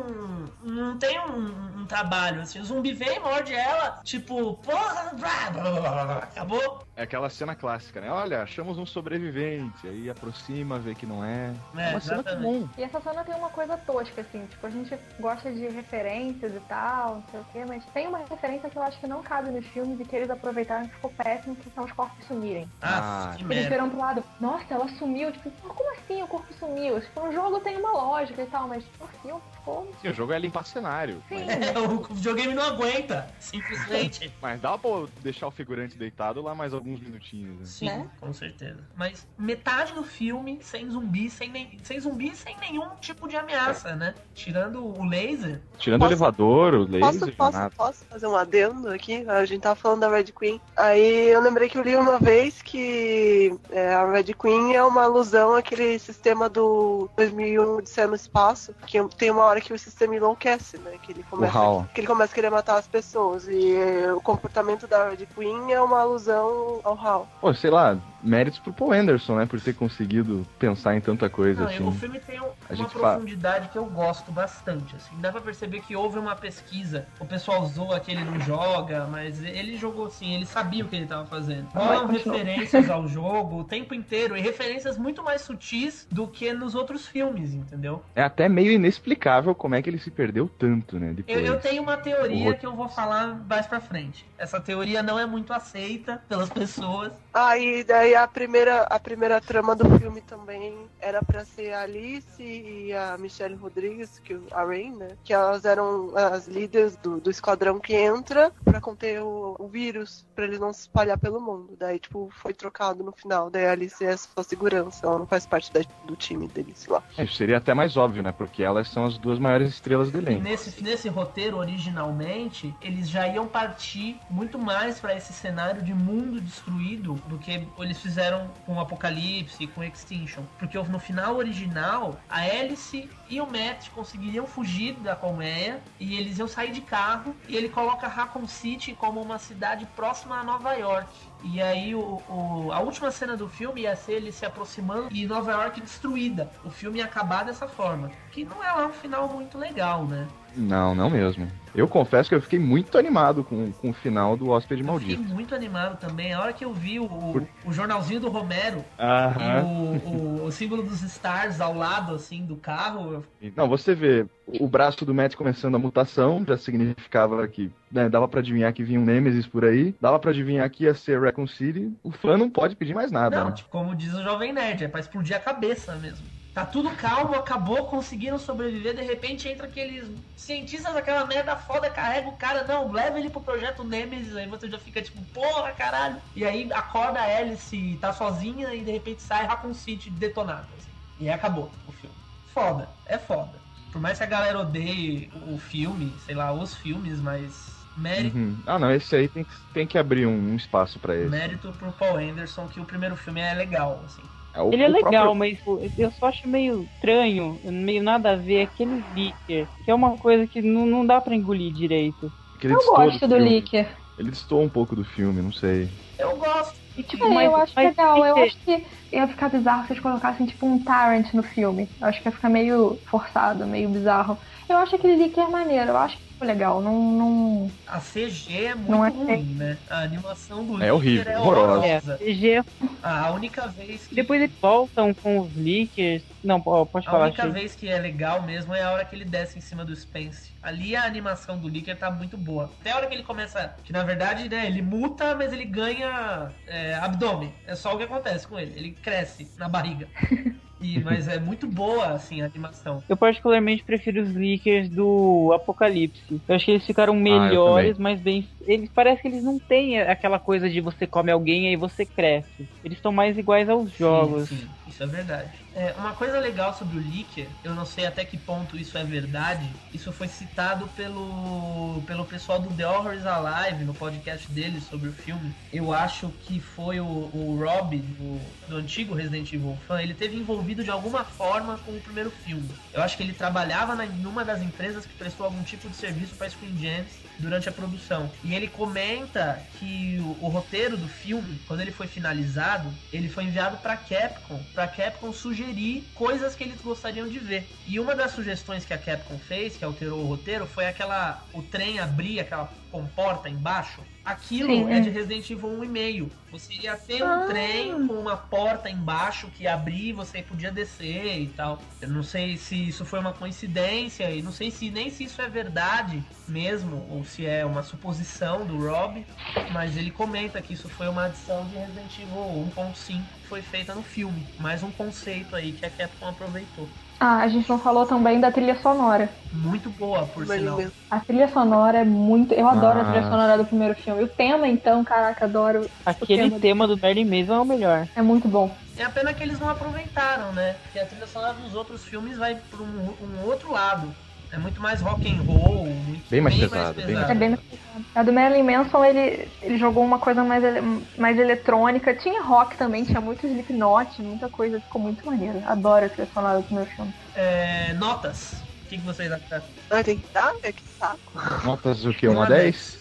não 0.62 0.98
tem 0.98 1.18
um, 1.20 1.80
um 1.80 1.86
trabalho, 1.86 2.42
assim, 2.42 2.60
o 2.60 2.64
zumbi 2.66 2.92
vem, 2.92 3.18
morde 3.18 3.54
ela, 3.54 3.98
tipo, 4.04 4.54
porra, 4.58 5.10
blá, 5.14 5.50
blá, 5.50 5.62
blá, 5.62 5.80
blá, 5.80 6.04
blá, 6.04 6.18
acabou. 6.18 6.82
É 6.94 7.04
aquela 7.04 7.30
cena 7.30 7.54
clássica, 7.54 8.02
né? 8.02 8.10
Olha, 8.12 8.42
achamos 8.42 8.76
um 8.76 8.84
sobrevivente, 8.84 9.88
aí 9.88 10.10
aproxima, 10.10 10.78
vê 10.78 10.94
que 10.94 11.06
não 11.06 11.24
é. 11.24 11.54
É, 11.78 11.90
uma 11.92 12.00
cena 12.00 12.20
exatamente. 12.20 12.42
comum. 12.44 12.68
E 12.76 12.82
essa 12.82 13.00
cena 13.00 13.24
tem 13.24 13.34
uma 13.34 13.48
coisa 13.48 13.78
tosca, 13.78 14.20
assim, 14.20 14.44
tipo, 14.50 14.66
a 14.66 14.70
gente 14.70 14.94
gosta 15.18 15.50
de 15.50 15.66
referências 15.68 16.54
e 16.54 16.60
tal, 16.60 17.14
não 17.14 17.24
sei 17.30 17.40
o 17.40 17.44
quê, 17.52 17.64
mas 17.66 17.82
tem 17.86 18.06
uma 18.06 18.18
referência 18.18 18.68
que 18.68 18.76
eu 18.76 18.82
acho 18.82 19.00
que 19.00 19.06
não 19.06 19.22
cabe 19.22 19.50
nos 19.50 19.64
filmes 19.68 19.98
e 19.98 20.04
que 20.04 20.14
eles 20.14 20.28
aproveitaram 20.28 20.86
que 20.86 20.94
ficou 20.94 21.10
péssimo, 21.16 21.56
que 21.56 21.70
são 21.70 21.84
os 21.84 21.92
corpos 21.92 22.22
sumirem. 22.26 22.70
Ah, 22.82 23.30
Ah, 23.32 23.34
que 23.36 23.44
Eles 23.44 23.66
viram 23.66 23.88
pro 23.88 23.98
lado, 23.98 24.22
nossa, 24.38 24.74
ela 24.74 24.86
sumiu, 24.98 25.21
tipo, 25.30 25.50
"Pô, 25.50 25.68
como 25.74 25.92
assim 25.92 26.22
o 26.22 26.26
corpo 26.26 26.52
sumiu? 26.54 27.00
Tipo, 27.00 27.20
no 27.20 27.32
jogo 27.32 27.60
tem 27.60 27.76
uma 27.76 27.92
lógica 27.92 28.42
e 28.42 28.46
tal, 28.46 28.66
mas 28.66 28.84
no 28.98 29.06
filme 29.06 29.42
ficou. 29.62 29.88
Sim, 30.02 30.08
o 30.08 30.14
jogo 30.14 30.32
é 30.32 30.38
limpar 30.38 30.66
cenário. 30.66 31.22
Sim. 31.28 31.36
É, 31.48 31.78
o 31.78 32.02
videogame 32.12 32.54
não 32.54 32.62
aguenta, 32.64 33.28
simplesmente. 33.38 34.32
Mas 34.42 34.60
dá 34.60 34.76
pra 34.76 34.90
deixar 35.22 35.46
o 35.46 35.50
figurante 35.50 35.96
deitado 35.96 36.42
lá 36.42 36.54
mais 36.54 36.74
alguns 36.74 37.00
minutinhos. 37.00 37.58
Né? 37.60 37.64
Sim, 37.66 37.86
Né? 37.86 38.10
com 38.20 38.32
certeza. 38.32 38.78
Mas 38.96 39.26
metade 39.38 39.92
do 39.92 40.02
filme 40.02 40.58
sem 40.62 40.90
zumbi, 40.90 41.30
sem, 41.30 41.50
nem, 41.50 41.78
sem 41.82 42.00
zumbi, 42.00 42.34
sem 42.34 42.56
nenhum 42.58 42.88
tipo 43.00 43.28
de 43.28 43.36
ameaça, 43.36 43.94
né? 43.94 44.14
Tirando 44.34 44.84
o 44.84 45.04
laser. 45.04 45.60
Tirando 45.78 46.00
Posso- 46.00 46.10
o 46.10 46.12
elevador, 46.14 46.74
o 46.74 46.82
laser, 46.84 47.00
Posso, 47.20 47.32
posso, 47.36 47.58
nada. 47.58 47.74
posso 47.76 48.04
fazer 48.06 48.26
um 48.26 48.36
adendo 48.36 48.88
aqui? 48.88 49.24
A 49.28 49.44
gente 49.44 49.60
tava 49.62 49.76
falando 49.76 50.00
da 50.00 50.08
Red 50.10 50.24
Queen. 50.24 50.60
Aí 50.76 51.28
eu 51.28 51.40
lembrei 51.40 51.68
que 51.68 51.78
eu 51.78 51.82
li 51.82 51.94
uma 51.96 52.18
vez 52.18 52.60
que 52.62 53.54
é, 53.70 53.94
a 53.94 54.10
Red 54.10 54.34
Queen 54.34 54.74
é 54.74 54.82
uma 54.84 55.04
alusão 55.04 55.54
àquele 55.54 55.98
sistema 55.98 56.48
do 56.48 57.08
2001 57.16 57.76
Odisseia 57.76 58.06
no 58.06 58.14
Espaço, 58.16 58.74
que 58.86 59.02
tem 59.16 59.30
uma 59.30 59.44
hora 59.52 59.60
que 59.60 59.72
o 59.72 59.78
sistema 59.78 60.16
enlouquece, 60.16 60.78
né? 60.78 60.92
Que 61.02 61.12
ele 61.12 61.22
começa, 61.28 61.88
que 61.94 62.00
ele 62.00 62.06
começa 62.06 62.32
a 62.32 62.34
querer 62.34 62.50
matar 62.50 62.76
as 62.76 62.86
pessoas. 62.86 63.46
E 63.46 63.76
é, 63.76 64.12
o 64.12 64.20
comportamento 64.20 64.86
da 64.86 65.10
Red 65.10 65.26
Queen 65.26 65.72
é 65.72 65.80
uma 65.80 66.00
alusão 66.00 66.80
ao 66.82 66.94
HAL. 66.94 67.28
Pô, 67.40 67.52
sei 67.54 67.70
lá, 67.70 67.98
méritos 68.22 68.58
pro 68.60 68.72
Paul 68.72 68.92
Anderson, 68.92 69.36
né? 69.36 69.46
Por 69.46 69.60
ter 69.60 69.74
conseguido 69.74 70.46
pensar 70.58 70.96
em 70.96 71.00
tanta 71.00 71.28
coisa 71.28 71.62
Não, 71.62 71.68
assim. 71.68 71.86
o 71.86 71.92
filme 71.92 72.20
tem 72.20 72.40
um- 72.40 72.44
A 72.44 72.48
uma 72.70 72.76
gente 72.76 72.92
fala- 72.92 73.10
profundidade 73.14 73.68
que 73.68 73.76
eu 73.78 73.84
gosto 73.86 74.30
bastante. 74.30 74.94
Assim. 74.96 75.14
Dá 75.20 75.30
pra 75.32 75.40
perceber 75.40 75.80
que 75.80 75.94
houve 75.96 76.18
uma 76.18 76.34
pesquisa. 76.36 77.06
O 77.18 77.26
pessoal 77.26 77.64
zoa 77.66 77.98
que 78.00 78.10
ele 78.12 78.24
não 78.24 78.40
joga, 78.40 79.06
mas 79.10 79.42
ele 79.42 79.76
jogou 79.76 80.06
assim, 80.06 80.34
ele 80.34 80.46
sabia 80.46 80.84
o 80.84 80.88
que 80.88 80.96
ele 80.96 81.06
tava 81.06 81.26
fazendo. 81.26 81.66
Rolam 81.74 82.06
referências 82.06 82.88
ao 82.90 83.06
jogo 83.08 83.60
o 83.60 83.64
tempo 83.64 83.94
inteiro, 83.94 84.36
e 84.36 84.40
referências 84.40 84.96
muito 84.96 85.22
mais 85.22 85.42
sutis 85.42 86.06
do 86.10 86.26
que 86.26 86.52
nos 86.52 86.74
outros 86.74 87.06
filmes, 87.06 87.52
entendeu? 87.54 88.02
É 88.14 88.22
até 88.22 88.48
meio 88.48 88.70
inexplicável 88.72 89.54
como 89.54 89.74
é 89.74 89.82
que 89.82 89.90
ele 89.90 89.98
se 89.98 90.10
perdeu 90.10 90.48
tanto, 90.58 90.98
né? 90.98 91.12
Depois. 91.12 91.36
Eu, 91.38 91.44
eu 91.54 91.60
tenho 91.60 91.82
uma 91.82 91.96
teoria 91.96 92.50
O- 92.50 92.56
que 92.56 92.66
eu 92.66 92.74
vou 92.74 92.88
falar 92.88 93.34
mais 93.48 93.66
pra 93.66 93.80
frente. 93.80 94.24
Essa 94.38 94.60
teoria 94.60 95.02
não 95.02 95.18
é 95.18 95.26
muito 95.26 95.52
aceita 95.52 96.22
pelas 96.28 96.48
pessoas. 96.50 97.12
Ah, 97.34 97.56
e 97.56 97.82
daí 97.82 98.14
a 98.14 98.28
primeira, 98.28 98.82
a 98.82 99.00
primeira 99.00 99.40
trama 99.40 99.74
do 99.74 99.88
filme 99.98 100.20
também 100.20 100.86
era 101.00 101.22
pra 101.24 101.44
ser 101.46 101.72
a 101.72 101.80
Alice 101.82 102.42
e 102.42 102.92
a 102.92 103.16
Michelle 103.18 103.54
Rodrigues, 103.54 104.18
que 104.18 104.38
a 104.52 104.62
Rain, 104.64 104.94
né? 104.96 105.08
Que 105.24 105.32
elas 105.32 105.64
eram 105.64 106.14
as 106.14 106.46
líderes 106.46 106.94
do, 106.96 107.20
do 107.20 107.30
esquadrão 107.30 107.80
que 107.80 107.94
entra 107.94 108.52
pra 108.62 108.82
conter 108.82 109.22
o, 109.22 109.56
o 109.58 109.66
vírus, 109.66 110.26
pra 110.34 110.44
ele 110.44 110.58
não 110.58 110.74
se 110.74 110.82
espalhar 110.82 111.18
pelo 111.18 111.40
mundo. 111.40 111.74
Daí, 111.78 111.98
tipo, 111.98 112.28
foi 112.32 112.52
trocado 112.52 113.02
no 113.02 113.12
final. 113.12 113.48
Daí 113.48 113.64
a 113.66 113.72
Alice 113.72 114.04
é 114.04 114.14
só 114.14 114.42
segurança, 114.42 115.06
ela 115.06 115.18
não 115.18 115.26
faz 115.26 115.46
parte 115.46 115.72
da- 115.72 115.80
do 116.04 116.14
time 116.14 116.46
dele, 116.48 116.74
sei 116.76 116.92
lá. 116.92 117.02
É, 117.16 117.24
isso 117.24 117.34
seria 117.36 117.56
até 117.56 117.72
mais 117.72 117.96
óbvio, 117.96 118.22
né? 118.22 118.32
Porque 118.32 118.62
elas 118.62 118.88
são 118.88 119.06
as 119.06 119.16
duas 119.16 119.38
maiores 119.38 119.70
estrelas 119.70 120.10
do 120.10 120.18
elenco. 120.18 120.42
nesse, 120.42 120.82
nesse 120.84 121.08
roteiro, 121.08 121.56
originalmente, 121.56 122.74
eles 122.82 123.08
já 123.08 123.26
iam 123.26 123.46
partir 123.46 124.20
muito 124.28 124.58
mais 124.58 125.00
pra 125.00 125.16
esse 125.16 125.32
cenário 125.32 125.80
de 125.82 125.94
mundo 125.94 126.38
destruído 126.40 127.21
do 127.26 127.38
que 127.38 127.66
eles 127.78 127.98
fizeram 128.00 128.50
com 128.66 128.80
Apocalipse, 128.80 129.66
com 129.68 129.82
Extinction. 129.82 130.42
Porque 130.58 130.78
no 130.78 130.98
final 130.98 131.36
original, 131.36 132.18
a 132.28 132.40
Alice 132.40 133.08
e 133.28 133.40
o 133.40 133.46
Matt 133.46 133.90
conseguiriam 133.90 134.46
fugir 134.46 134.94
da 134.94 135.16
colmeia 135.16 135.80
e 135.98 136.16
eles 136.16 136.38
iam 136.38 136.48
sair 136.48 136.72
de 136.72 136.80
carro 136.80 137.34
e 137.48 137.56
ele 137.56 137.68
coloca 137.68 138.06
Raccoon 138.08 138.46
City 138.46 138.94
como 138.94 139.20
uma 139.20 139.38
cidade 139.38 139.86
próxima 139.96 140.40
a 140.40 140.44
Nova 140.44 140.72
York. 140.74 141.08
E 141.44 141.60
aí 141.60 141.94
o, 141.94 142.20
o- 142.28 142.72
a 142.72 142.80
última 142.80 143.10
cena 143.10 143.36
do 143.36 143.48
filme 143.48 143.82
ia 143.82 143.96
ser 143.96 144.12
ele 144.14 144.32
se 144.32 144.44
aproximando 144.46 145.08
e 145.10 145.26
Nova 145.26 145.52
York 145.52 145.80
destruída. 145.80 146.50
O 146.64 146.70
filme 146.70 146.98
ia 146.98 147.04
acabar 147.04 147.44
dessa 147.44 147.66
forma. 147.66 148.10
Que 148.30 148.44
não 148.44 148.62
é 148.62 148.70
lá 148.72 148.86
um 148.86 148.92
final 148.92 149.28
muito 149.28 149.58
legal, 149.58 150.06
né? 150.06 150.28
Não, 150.54 150.94
não 150.94 151.08
mesmo. 151.08 151.50
Eu 151.74 151.88
confesso 151.88 152.28
que 152.28 152.34
eu 152.34 152.42
fiquei 152.42 152.58
muito 152.58 152.98
animado 152.98 153.42
com, 153.42 153.72
com 153.72 153.88
o 153.90 153.92
final 153.94 154.36
do 154.36 154.50
Hóspede 154.50 154.82
Eu 154.82 154.98
fiquei 154.98 155.16
Maldito. 155.16 155.34
muito 155.34 155.54
animado 155.54 155.98
também. 155.98 156.32
A 156.34 156.40
hora 156.40 156.52
que 156.52 156.64
eu 156.64 156.72
vi 156.74 157.00
o, 157.00 157.04
o, 157.06 157.48
o 157.64 157.72
jornalzinho 157.72 158.20
do 158.20 158.28
Romero 158.28 158.84
e 158.98 159.64
o, 159.64 160.42
o, 160.42 160.44
o 160.44 160.52
símbolo 160.52 160.82
dos 160.82 161.02
stars 161.02 161.60
ao 161.60 161.74
lado, 161.74 162.14
assim, 162.14 162.44
do 162.44 162.56
carro, 162.56 163.24
eu- 163.40 163.52
Não, 163.56 163.66
você 163.68 163.94
vê 163.94 164.26
o 164.60 164.66
braço 164.68 165.04
do 165.04 165.14
Matt 165.14 165.34
começando 165.34 165.74
a 165.74 165.78
mutação, 165.78 166.44
já 166.46 166.56
significava 166.56 167.46
que 167.48 167.70
né, 167.90 168.08
dava 168.08 168.28
pra 168.28 168.40
adivinhar 168.40 168.72
que 168.72 168.82
vinha 168.82 169.00
um 169.00 169.04
Nemesis 169.04 169.46
por 169.46 169.64
aí, 169.64 169.94
dava 170.00 170.18
pra 170.18 170.30
adivinhar 170.30 170.68
que 170.70 170.84
ia 170.84 170.94
ser 170.94 171.20
Raccoon 171.20 171.46
City. 171.46 171.92
O 172.02 172.10
fã 172.10 172.36
não 172.36 172.50
pode 172.50 172.76
pedir 172.76 172.94
mais 172.94 173.10
nada, 173.10 173.36
Não, 173.36 173.46
né? 173.46 173.52
tipo, 173.52 173.68
como 173.70 173.94
diz 173.94 174.12
o 174.14 174.22
Jovem 174.22 174.52
Nerd, 174.52 174.84
é 174.84 174.88
pra 174.88 175.00
explodir 175.00 175.36
a 175.36 175.40
cabeça 175.40 175.94
mesmo. 175.96 176.26
Tá 176.54 176.66
tudo 176.66 176.90
calmo, 176.96 177.34
acabou, 177.34 177.86
conseguiram 177.86 178.38
sobreviver, 178.38 178.94
de 178.94 179.00
repente 179.02 179.48
entra 179.48 179.66
aqueles 179.66 180.06
cientistas 180.36 180.92
daquela 180.92 181.24
merda 181.24 181.56
foda, 181.56 181.88
carrega 181.88 182.28
o 182.28 182.36
cara, 182.36 182.64
não, 182.64 182.92
leva 182.92 183.18
ele 183.18 183.30
pro 183.30 183.40
projeto 183.40 183.82
Nemesis, 183.82 184.36
aí 184.36 184.46
você 184.46 184.68
já 184.68 184.78
fica 184.78 185.00
tipo, 185.00 185.22
porra, 185.32 185.72
caralho. 185.72 186.16
E 186.36 186.44
aí 186.44 186.70
acorda 186.74 187.20
a 187.20 187.38
Alice, 187.38 187.96
tá 188.02 188.12
sozinha 188.12 188.74
e 188.74 188.84
de 188.84 188.90
repente 188.90 189.22
sai 189.22 189.46
Raccoon 189.46 189.72
City 189.72 190.10
detonado. 190.10 190.68
assim. 190.76 190.90
E 191.18 191.28
aí 191.28 191.34
acabou 191.34 191.70
o 191.86 191.92
filme. 191.92 192.14
Foda, 192.52 192.86
é 193.06 193.16
foda. 193.16 193.61
Por 193.92 194.00
mais 194.02 194.18
que 194.18 194.24
a 194.24 194.28
galera 194.28 194.60
odeie 194.60 195.30
o 195.34 195.58
filme, 195.58 196.18
sei 196.20 196.34
lá, 196.34 196.52
os 196.54 196.74
filmes, 196.76 197.20
mas 197.22 197.88
mérito, 197.96 198.38
Uhum. 198.38 198.62
Ah, 198.66 198.78
não, 198.78 198.92
esse 198.92 199.14
aí 199.16 199.28
tem 199.28 199.44
que, 199.44 199.54
tem 199.72 199.86
que 199.86 199.96
abrir 199.98 200.26
um, 200.26 200.52
um 200.52 200.56
espaço 200.56 201.00
pra 201.00 201.16
ele. 201.16 201.30
mérito 201.30 201.72
pro 201.72 201.92
Paul 201.92 202.16
Anderson 202.18 202.68
que 202.68 202.80
o 202.80 202.84
primeiro 202.86 203.16
filme 203.16 203.40
é 203.40 203.54
legal, 203.54 204.02
assim. 204.04 204.22
o- 204.56 204.72
Ele 204.72 204.82
é 204.82 204.88
legal, 204.88 205.34
próprio- 205.34 205.34
mas 205.34 205.58
eu 205.96 206.10
só 206.10 206.26
acho 206.26 206.48
meio 206.48 206.84
estranho, 206.94 207.60
meio 207.64 208.02
nada 208.02 208.32
a 208.32 208.36
ver, 208.36 208.62
aquele 208.62 209.00
Licker, 209.02 209.70
que 209.82 209.90
é 209.90 209.94
uma 209.94 210.18
coisa 210.18 210.46
que 210.48 210.62
não, 210.62 210.86
não 210.86 211.06
dá 211.06 211.20
pra 211.20 211.34
engolir 211.34 211.72
direito. 211.72 212.32
Eu 212.68 212.84
gosto 212.84 213.28
do 213.28 213.34
filme. 213.34 213.50
Licker. 213.50 214.02
Ele 214.16 214.30
destoa 214.30 214.62
um 214.62 214.70
pouco 214.70 214.94
do 214.96 215.04
filme, 215.04 215.42
não 215.42 215.52
sei. 215.52 215.90
Eu 216.18 216.38
gosto. 216.38 216.81
E, 216.96 217.02
tipo, 217.04 217.24
É, 217.24 217.28
mas- 217.30 217.46
eu 217.46 217.56
acho 217.56 217.74
mas 217.76 217.84
legal. 217.84 218.24
Eu 218.26 218.42
acho 218.42 218.58
que 218.64 218.86
ia 219.12 219.28
ficar 219.28 219.48
bizarro 219.48 219.84
se 219.86 219.92
eles 219.92 220.02
colocassem 220.02 220.46
tipo 220.46 220.66
um 220.66 220.82
Tyrant 220.84 221.32
no 221.34 221.42
filme. 221.42 221.94
Eu 222.00 222.08
acho 222.08 222.22
que 222.22 222.28
ia 222.28 222.32
ficar 222.32 222.48
meio 222.50 223.02
forçado, 223.10 223.66
meio 223.66 223.90
bizarro. 223.90 224.38
Eu 224.68 224.76
acho 224.78 224.96
aquele 224.96 225.16
Licker 225.16 225.50
maneiro. 225.50 225.90
Eu 225.92 225.96
acho 225.96 226.18
que 226.18 226.31
legal. 226.44 226.80
Não, 226.80 227.12
não... 227.12 227.70
A 227.86 227.98
CG 227.98 228.66
é 228.66 228.74
muito 228.74 228.90
Não 228.90 229.04
é 229.04 229.10
ruim, 229.10 229.54
né? 229.54 229.78
A 229.88 230.00
animação 230.02 230.64
do 230.64 230.82
É 230.82 230.92
horrível, 230.92 231.32
é 231.32 231.38
horrorosa. 231.38 231.86
É, 231.86 231.96
horrorosa. 231.96 232.18
CG 232.18 232.64
A 233.02 233.30
única 233.32 233.66
vez 233.68 234.06
que 234.06 234.14
Depois 234.14 234.40
eles 234.42 234.54
voltam 234.60 235.14
com 235.14 235.40
os 235.40 235.54
leakers. 235.54 236.22
Não, 236.42 236.60
pode 236.60 237.06
A 237.06 237.10
falar, 237.10 237.24
única 237.26 237.42
Chico. 237.42 237.54
vez 237.54 237.74
que 237.74 237.88
é 237.88 237.98
legal 237.98 238.42
mesmo 238.42 238.74
é 238.74 238.82
a 238.82 238.90
hora 238.90 239.04
que 239.04 239.14
ele 239.14 239.24
desce 239.24 239.58
em 239.58 239.60
cima 239.60 239.84
do 239.84 239.94
Spence. 239.94 240.52
Ali 240.62 240.96
a 240.96 241.04
animação 241.04 241.58
do 241.58 241.68
Licker 241.68 241.96
tá 241.96 242.10
muito 242.10 242.36
boa. 242.36 242.70
Até 242.80 242.90
a 242.90 242.96
hora 242.96 243.06
que 243.06 243.14
ele 243.14 243.22
começa. 243.22 243.74
Que 243.84 243.92
na 243.92 244.02
verdade, 244.02 244.48
né, 244.48 244.66
ele 244.66 244.82
muta, 244.82 245.34
mas 245.34 245.52
ele 245.52 245.64
ganha 245.64 246.50
é, 246.66 246.94
abdômen. 246.94 247.52
É 247.66 247.74
só 247.74 247.94
o 247.94 247.98
que 247.98 248.04
acontece 248.04 248.46
com 248.46 248.58
ele. 248.58 248.72
Ele 248.76 248.90
cresce 248.90 249.48
na 249.56 249.68
barriga. 249.68 250.08
E, 250.82 250.98
mas 250.98 251.28
é 251.28 251.38
muito 251.38 251.66
boa, 251.70 252.12
assim, 252.12 252.42
a 252.42 252.46
animação. 252.46 253.04
Eu 253.08 253.16
particularmente 253.16 253.84
prefiro 253.84 254.22
os 254.22 254.32
leakers 254.34 254.88
do 254.90 255.52
Apocalipse. 255.54 256.42
Eu 256.48 256.54
acho 256.54 256.64
que 256.64 256.70
eles 256.70 256.86
ficaram 256.86 257.14
melhores, 257.14 257.98
mas 257.98 258.20
bem. 258.20 258.48
Eles 258.62 258.90
parece 258.94 259.20
que 259.22 259.28
eles 259.28 259.42
não 259.44 259.60
têm 259.60 260.00
aquela 260.00 260.38
coisa 260.40 260.70
de 260.70 260.80
você 260.80 261.06
come 261.06 261.30
alguém 261.30 261.64
e 261.66 261.68
aí 261.68 261.76
você 261.76 262.06
cresce. 262.06 262.68
Eles 262.82 262.98
estão 262.98 263.12
mais 263.12 263.36
iguais 263.36 263.68
aos 263.68 263.92
jogos. 263.94 264.50
Sim, 264.50 264.58
sim, 264.58 264.76
isso 264.86 265.02
é 265.02 265.06
verdade. 265.06 265.61
É, 265.74 265.94
uma 265.96 266.12
coisa 266.12 266.38
legal 266.38 266.74
sobre 266.74 266.98
o 266.98 267.00
Licker, 267.00 267.48
eu 267.64 267.74
não 267.74 267.86
sei 267.86 268.04
até 268.04 268.24
que 268.24 268.36
ponto 268.36 268.76
isso 268.76 268.98
é 268.98 269.04
verdade, 269.04 269.66
isso 269.92 270.12
foi 270.12 270.28
citado 270.28 270.86
pelo, 270.88 272.02
pelo 272.06 272.26
pessoal 272.26 272.58
do 272.58 272.70
The 272.74 272.86
Horrors 272.86 273.24
Alive, 273.24 273.84
no 273.84 273.94
podcast 273.94 274.50
deles 274.50 274.84
sobre 274.84 275.08
o 275.08 275.12
filme. 275.12 275.54
Eu 275.72 275.92
acho 275.92 276.28
que 276.42 276.60
foi 276.60 277.00
o, 277.00 277.06
o 277.06 277.58
Rob, 277.58 277.96
do, 277.96 278.40
do 278.68 278.76
antigo 278.76 279.14
Resident 279.14 279.50
Evil 279.52 279.78
fã, 279.86 280.02
ele 280.02 280.14
teve 280.14 280.36
envolvido 280.36 280.84
de 280.84 280.90
alguma 280.90 281.24
forma 281.24 281.78
com 281.78 281.92
o 281.92 282.00
primeiro 282.00 282.30
filme. 282.30 282.68
Eu 282.92 283.02
acho 283.02 283.16
que 283.16 283.22
ele 283.22 283.32
trabalhava 283.32 283.94
na, 283.94 284.04
numa 284.04 284.44
das 284.44 284.60
empresas 284.60 285.06
que 285.06 285.14
prestou 285.14 285.46
algum 285.46 285.62
tipo 285.62 285.88
de 285.88 285.96
serviço 285.96 286.34
para 286.34 286.50
Screen 286.50 286.76
Gems 286.76 287.21
durante 287.38 287.68
a 287.68 287.72
produção. 287.72 288.30
E 288.44 288.54
ele 288.54 288.68
comenta 288.68 289.62
que 289.78 290.18
o, 290.20 290.46
o 290.46 290.48
roteiro 290.48 290.96
do 290.96 291.08
filme, 291.08 291.58
quando 291.66 291.80
ele 291.80 291.92
foi 291.92 292.06
finalizado, 292.06 292.92
ele 293.12 293.28
foi 293.28 293.44
enviado 293.44 293.76
para 293.78 293.96
Capcom, 293.96 294.62
para 294.74 294.88
Capcom 294.88 295.32
sugerir 295.32 296.04
coisas 296.14 296.54
que 296.54 296.64
eles 296.64 296.80
gostariam 296.80 297.28
de 297.28 297.38
ver. 297.38 297.68
E 297.86 297.98
uma 297.98 298.14
das 298.14 298.32
sugestões 298.32 298.84
que 298.84 298.94
a 298.94 298.98
Capcom 298.98 299.38
fez, 299.38 299.76
que 299.76 299.84
alterou 299.84 300.20
o 300.20 300.26
roteiro, 300.26 300.66
foi 300.66 300.86
aquela 300.86 301.42
o 301.52 301.62
trem 301.62 301.98
abrir 301.98 302.40
aquela 302.40 302.72
comporta 302.90 303.48
embaixo. 303.48 304.02
Aquilo 304.24 304.68
Sim, 304.68 304.88
é 304.92 304.98
é. 304.98 305.00
de 305.00 305.10
Resident 305.10 305.50
Evil 305.50 305.68
1,5. 305.68 306.30
Você 306.50 306.74
ia 306.74 306.96
ter 306.96 307.22
um 307.24 307.26
Ah. 307.26 307.46
trem 307.46 308.06
com 308.06 308.14
uma 308.14 308.36
porta 308.36 308.88
embaixo 308.88 309.50
que 309.50 309.66
abria 309.66 310.10
e 310.10 310.12
você 310.12 310.42
podia 310.42 310.70
descer 310.70 311.40
e 311.40 311.48
tal. 311.48 311.82
Eu 312.00 312.08
não 312.08 312.22
sei 312.22 312.56
se 312.56 312.88
isso 312.88 313.04
foi 313.04 313.18
uma 313.18 313.32
coincidência 313.32 314.30
e 314.30 314.40
não 314.42 314.52
sei 314.52 314.70
se 314.70 314.90
nem 314.90 315.10
se 315.10 315.24
isso 315.24 315.42
é 315.42 315.48
verdade 315.48 316.22
mesmo 316.46 317.04
ou 317.10 317.24
se 317.24 317.44
é 317.46 317.64
uma 317.64 317.82
suposição 317.82 318.64
do 318.64 318.78
Rob, 318.78 319.26
mas 319.68 319.96
ele 319.96 320.10
comenta 320.10 320.62
que 320.62 320.72
isso 320.72 320.88
foi 320.88 321.08
uma 321.08 321.24
adição 321.24 321.66
de 321.66 321.74
Resident 321.76 322.16
Evil 322.18 322.70
1.5 322.76 323.38
que 323.40 323.48
foi 323.48 323.62
feita 323.62 323.94
no 323.94 324.02
filme. 324.02 324.46
Mais 324.56 324.82
um 324.82 324.92
conceito 324.92 325.56
aí 325.56 325.72
que 325.72 325.84
a 325.84 325.90
Capcom 325.90 326.26
aproveitou. 326.28 326.88
Ah, 327.24 327.38
a 327.42 327.46
gente 327.48 327.68
não 327.68 327.78
falou 327.78 328.04
também 328.04 328.40
da 328.40 328.50
trilha 328.50 328.74
sonora. 328.82 329.32
Muito 329.52 329.88
boa, 329.90 330.26
por 330.26 330.44
Mas 330.44 330.58
sinal. 330.58 330.80
A 331.08 331.20
trilha 331.20 331.46
sonora 331.46 331.98
é 331.98 332.04
muito. 332.04 332.52
Eu 332.52 332.66
adoro 332.66 332.98
a 333.00 333.04
trilha 333.04 333.20
Ah. 333.20 333.30
sonora 333.30 333.56
do 333.58 333.64
primeiro 333.64 333.94
filme. 333.94 334.24
O 334.24 334.28
tema, 334.28 334.66
então, 334.66 335.04
caraca, 335.04 335.44
adoro. 335.44 335.88
Aquele 336.04 336.48
tema- 336.48 336.60
tema 336.60 336.88
do 336.88 336.98
Merlin 336.98 337.24
mesmo 337.24 337.54
é 337.54 337.60
o 337.60 337.64
melhor. 337.64 338.08
É 338.16 338.22
muito 338.22 338.48
bom. 338.48 338.76
É 338.96 339.04
a 339.04 339.10
pena 339.10 339.32
que 339.32 339.40
eles 339.40 339.60
não 339.60 339.68
aproveitaram, 339.68 340.52
né? 340.52 340.74
Porque 340.74 340.98
a 340.98 341.06
trilha 341.06 341.28
sonora 341.28 341.54
dos 341.54 341.76
outros 341.76 342.04
filmes 342.04 342.38
vai 342.38 342.56
para 342.56 342.82
um, 342.82 343.14
um 343.22 343.44
outro 343.44 343.70
lado. 343.70 344.16
É 344.52 344.58
muito 344.58 344.82
mais 344.82 345.00
rock 345.00 345.26
and 345.32 345.40
roll, 345.42 345.86
muito, 345.86 346.28
Bem 346.28 346.42
mais 346.42 346.54
pesado, 346.54 347.00
bem 347.00 347.14
mais 347.14 347.30
É 347.30 347.34
bem 347.34 347.48
mais 347.50 347.60
pesado. 347.62 348.04
A 348.14 348.22
do 348.22 348.32
Marilyn 348.34 348.62
Manson, 348.62 349.02
ele, 349.02 349.48
ele 349.62 349.78
jogou 349.78 350.04
uma 350.04 350.18
coisa 350.18 350.44
mais, 350.44 350.62
ele- 350.62 350.82
mais 351.16 351.38
eletrônica. 351.38 352.14
Tinha 352.14 352.42
rock 352.42 352.76
também, 352.76 353.02
tinha 353.02 353.20
muito 353.20 353.46
Slipknot, 353.46 354.20
muita 354.20 354.50
coisa, 354.50 354.78
ficou 354.78 355.00
muito 355.00 355.24
maneiro. 355.24 355.62
Adoro 355.66 356.06
trilha 356.10 356.28
sonora 356.34 356.58
do 356.58 356.64
primeiro 356.64 356.90
filme. 356.90 357.14
É, 357.34 357.94
notas. 357.94 358.52
O 358.84 358.88
que, 358.90 358.98
que 358.98 359.04
vocês 359.04 359.32
acharam? 359.32 359.64
Ah, 359.90 360.04
tem 360.04 360.18
que 360.18 360.26
dar? 360.34 360.52
É 360.62 360.70
que 360.70 360.82
saco. 360.98 361.32
Notas 361.64 362.04
o 362.04 362.12
quê? 362.12 362.28
Um 362.28 362.32
Uma 362.32 362.46
10? 362.46 362.98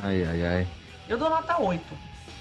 Ai, 0.00 0.22
ai, 0.22 0.46
ai. 0.46 0.66
Eu 1.08 1.18
dou 1.18 1.28
nota 1.28 1.60
8. 1.60 1.98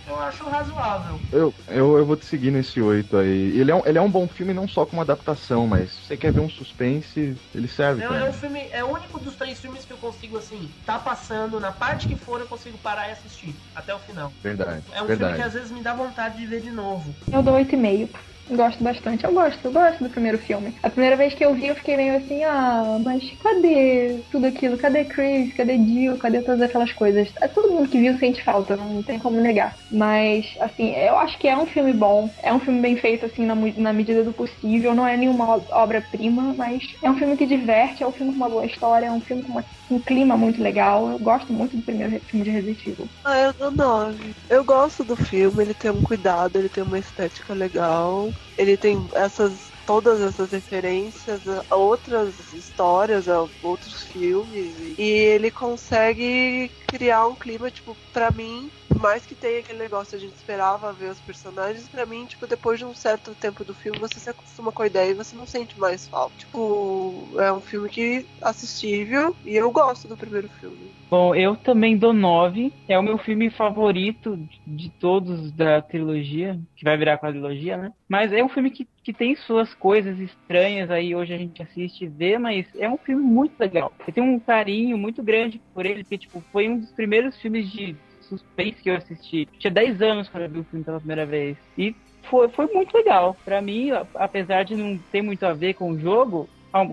Eu 0.08 0.20
acho 0.20 0.44
razoável. 0.46 1.20
Eu, 1.32 1.54
eu, 1.68 1.98
eu 1.98 2.06
vou 2.06 2.16
te 2.16 2.26
seguir 2.26 2.52
nesse 2.52 2.82
8 2.82 3.18
aí. 3.18 3.58
Ele 3.60 3.72
é, 3.72 3.76
um, 3.76 3.82
ele 3.86 3.98
é 3.98 4.02
um 4.02 4.10
bom 4.10 4.28
filme 4.28 4.54
não 4.54 4.68
só 4.68 4.86
como 4.86 5.02
adaptação, 5.02 5.68
mas 5.68 5.92
se 5.92 6.06
você 6.06 6.18
quer 6.18 6.32
ver 6.32 6.40
um 6.40 6.50
suspense, 6.50 7.36
ele 7.54 7.68
serve 7.68 8.02
É, 8.04 8.06
é 8.06 8.30
um 8.30 8.34
filme, 8.34 8.70
é 8.72 8.84
o 8.84 8.88
único 8.88 9.20
dos 9.20 9.36
três 9.36 9.60
filmes 9.60 9.86
que 9.86 9.92
eu 9.92 9.98
consigo, 9.98 10.38
assim, 10.38 10.70
tá 10.86 10.98
passando, 10.98 11.60
na 11.60 11.72
parte 11.72 12.08
que 12.08 12.16
for, 12.16 12.40
eu 12.40 12.48
consigo 12.48 12.78
parar 12.78 13.10
e 13.10 13.12
assistir. 13.12 13.56
Até 13.76 13.94
o 13.94 14.00
final. 14.00 14.32
Verdade, 14.42 14.86
É 14.94 15.02
um 15.02 15.08
filme 15.08 15.16
que 15.18 15.18
verdade. 15.18 15.42
às 15.42 15.54
vezes 15.54 15.72
me 15.72 15.82
dá 15.84 15.94
vontade 15.94 16.38
de 16.38 16.48
ver 16.48 16.62
de 16.62 16.72
novo. 16.72 17.14
Eu 17.32 17.44
dou 17.44 17.56
8,5. 17.56 18.37
Gosto 18.50 18.82
bastante. 18.82 19.26
Eu 19.26 19.34
gosto, 19.34 19.66
eu 19.66 19.74
gosto 19.74 20.02
do 20.02 20.10
primeiro 20.10 20.40
filme. 20.40 20.74
A 20.82 20.90
primeira 20.90 21.18
vez 21.18 21.34
que 21.34 21.44
eu 21.44 21.54
vi, 21.54 21.68
eu 21.68 21.76
fiquei 21.76 21.98
meio 21.98 22.16
assim, 22.16 22.44
ah, 22.46 22.98
mas 23.04 23.22
cadê 23.40 24.24
tudo 24.32 24.48
aquilo? 24.48 24.78
Cadê 24.78 25.04
Chris? 25.04 25.54
Cadê 25.54 25.76
Jill? 25.86 26.18
Cadê 26.18 26.42
todas 26.42 26.62
aquelas 26.62 26.94
coisas? 26.94 27.30
É, 27.42 27.50
Todo 27.50 27.74
mundo 27.74 27.90
que 27.90 28.00
viu 28.00 28.18
sente 28.18 28.42
falta, 28.46 28.78
não 28.78 29.04
tem 29.04 29.20
como 29.20 29.42
negar. 29.42 29.76
Mas, 29.92 30.46
assim, 30.62 30.92
eu 30.96 31.18
acho 31.18 31.38
que 31.38 31.48
é 31.48 31.58
um 31.58 31.66
filme 31.68 31.92
bom. 31.94 32.34
É 32.42 32.54
um 32.54 32.60
filme 32.62 32.80
bem 32.82 32.96
feito, 32.96 33.26
assim, 33.26 33.46
na, 33.46 33.54
na 33.56 33.92
medida 33.92 34.24
do 34.24 34.32
possível. 34.34 34.96
Não 34.96 35.06
é 35.06 35.18
nenhuma 35.18 35.66
obra-prima, 35.72 36.54
mas 36.56 36.82
é 37.04 37.12
um 37.12 37.18
filme 37.18 37.36
que 37.36 37.46
diverte, 37.46 38.02
é 38.02 38.08
um 38.08 38.14
filme 38.14 38.32
com 38.32 38.38
uma 38.38 38.50
boa 38.50 38.66
história, 38.66 39.08
é 39.08 39.12
um 39.12 39.22
filme 39.22 39.44
com 39.44 39.52
uma- 39.52 39.66
um 39.90 40.02
clima 40.02 40.38
muito 40.38 40.62
legal. 40.64 41.10
Eu 41.10 41.20
gosto 41.20 41.52
muito 41.52 41.76
do 41.76 41.84
primeiro 41.84 42.24
filme 42.26 42.46
de 42.46 42.52
Resident 42.52 42.86
Evil. 42.88 43.12
Ah, 43.24 43.38
eu 43.40 43.54
dou 43.54 43.72
9. 43.72 44.36
Eu 44.50 44.64
gosto 44.64 45.04
do 45.04 45.16
filme, 45.16 45.62
ele 45.64 45.74
tem 45.76 45.92
um 45.92 46.02
cuidado, 46.02 46.56
ele 46.58 46.70
tem 46.70 46.84
uma 46.84 46.98
estética 46.98 47.54
legal, 47.54 48.34
ele 48.58 48.78
tem 48.78 49.08
essas. 49.16 49.67
Todas 49.88 50.20
essas 50.22 50.52
referências 50.52 51.42
a 51.48 51.76
outras 51.76 52.54
histórias, 52.54 53.30
a 53.30 53.48
outros 53.64 54.04
filmes, 54.12 54.96
e 55.00 55.02
ele 55.02 55.50
consegue 55.50 56.70
criar 56.88 57.26
um 57.26 57.36
clima, 57.36 57.72
tipo, 57.72 57.96
pra 58.14 58.30
mim, 58.30 58.70
mais 59.00 59.26
que 59.26 59.34
tenha 59.34 59.60
aquele 59.60 59.80
negócio, 59.80 60.18
a 60.18 60.20
gente 60.20 60.36
esperava 60.36 60.92
ver 60.92 61.12
os 61.12 61.22
personagens, 61.22 61.88
pra 61.88 62.06
mim, 62.06 62.26
tipo, 62.26 62.46
depois 62.48 62.80
de 62.80 62.86
um 62.86 62.94
certo 62.94 63.34
tempo 63.36 63.64
do 63.64 63.74
filme, 63.74 64.00
você 64.00 64.20
se 64.20 64.30
acostuma 64.30 64.72
com 64.72 64.84
a 64.84 64.88
ideia 64.88 65.12
e 65.12 65.16
você 65.16 65.36
não 65.36 65.46
sente 65.46 65.80
mais 65.80 66.08
falta. 66.08 66.36
Tipo, 66.38 67.36
é 67.40 67.52
um 67.54 67.62
filme 67.62 67.90
que 67.90 68.26
assistível 68.42 69.36
e 69.46 69.56
eu 69.56 69.72
gosto 69.72 70.08
do 70.08 70.18
primeiro 70.18 70.50
filme. 70.60 70.92
Bom, 71.10 71.34
eu 71.34 71.56
também 71.56 71.98
dou 71.98 72.14
9. 72.14 72.74
É 72.88 73.00
o 73.00 73.04
meu 73.04 73.18
filme 73.18 73.50
favorito 73.50 74.38
de 74.66 74.92
todos 75.00 75.52
da 75.52 75.82
trilogia, 75.82 76.60
que 76.76 76.84
vai 76.84 76.98
virar 76.98 77.18
quadrilogia, 77.18 77.78
né? 77.78 77.92
Mas 78.10 78.32
é 78.34 78.44
um 78.44 78.50
filme 78.50 78.72
que, 78.72 78.88
que 79.08 79.14
tem 79.14 79.38
suas 79.38 79.74
coisas 79.74 80.20
estranhas 80.20 80.92
aí, 80.92 81.16
hoje 81.16 81.34
a 81.34 81.38
gente 81.38 81.62
assiste 81.64 82.04
e 82.04 82.10
vê, 82.10 82.38
mas 82.38 82.66
é 82.76 82.90
um 82.90 82.98
filme 82.98 83.24
muito 83.24 83.58
legal. 83.58 83.94
Eu 84.06 84.14
tenho 84.14 84.28
um 84.28 84.38
carinho 84.38 84.98
muito 84.98 85.24
grande 85.24 85.62
por 85.74 85.86
ele, 85.86 86.04
porque, 86.04 86.18
tipo, 86.18 86.44
foi 86.52 86.68
um 86.68 86.78
dos 86.78 86.92
primeiros 86.92 87.38
filmes 87.38 87.72
de 87.72 87.96
suspense 88.20 88.84
que 88.84 88.90
eu 88.90 88.98
assisti. 88.98 89.48
Tinha 89.60 89.72
10 89.72 90.02
anos 90.02 90.28
quando 90.28 90.44
eu 90.44 90.50
vi 90.50 90.60
o 90.60 90.64
filme 90.66 90.84
pela 90.84 90.98
primeira 91.00 91.26
vez. 91.26 91.58
E 91.78 91.96
foi, 92.24 92.50
foi 92.50 92.68
muito 92.68 92.94
legal. 92.98 93.38
Pra 93.46 93.62
mim, 93.62 93.92
apesar 94.16 94.64
de 94.64 94.76
não 94.76 94.98
ter 95.10 95.22
muito 95.22 95.46
a 95.46 95.54
ver 95.54 95.76
com 95.76 95.92
o 95.94 95.98
jogo, 95.98 96.50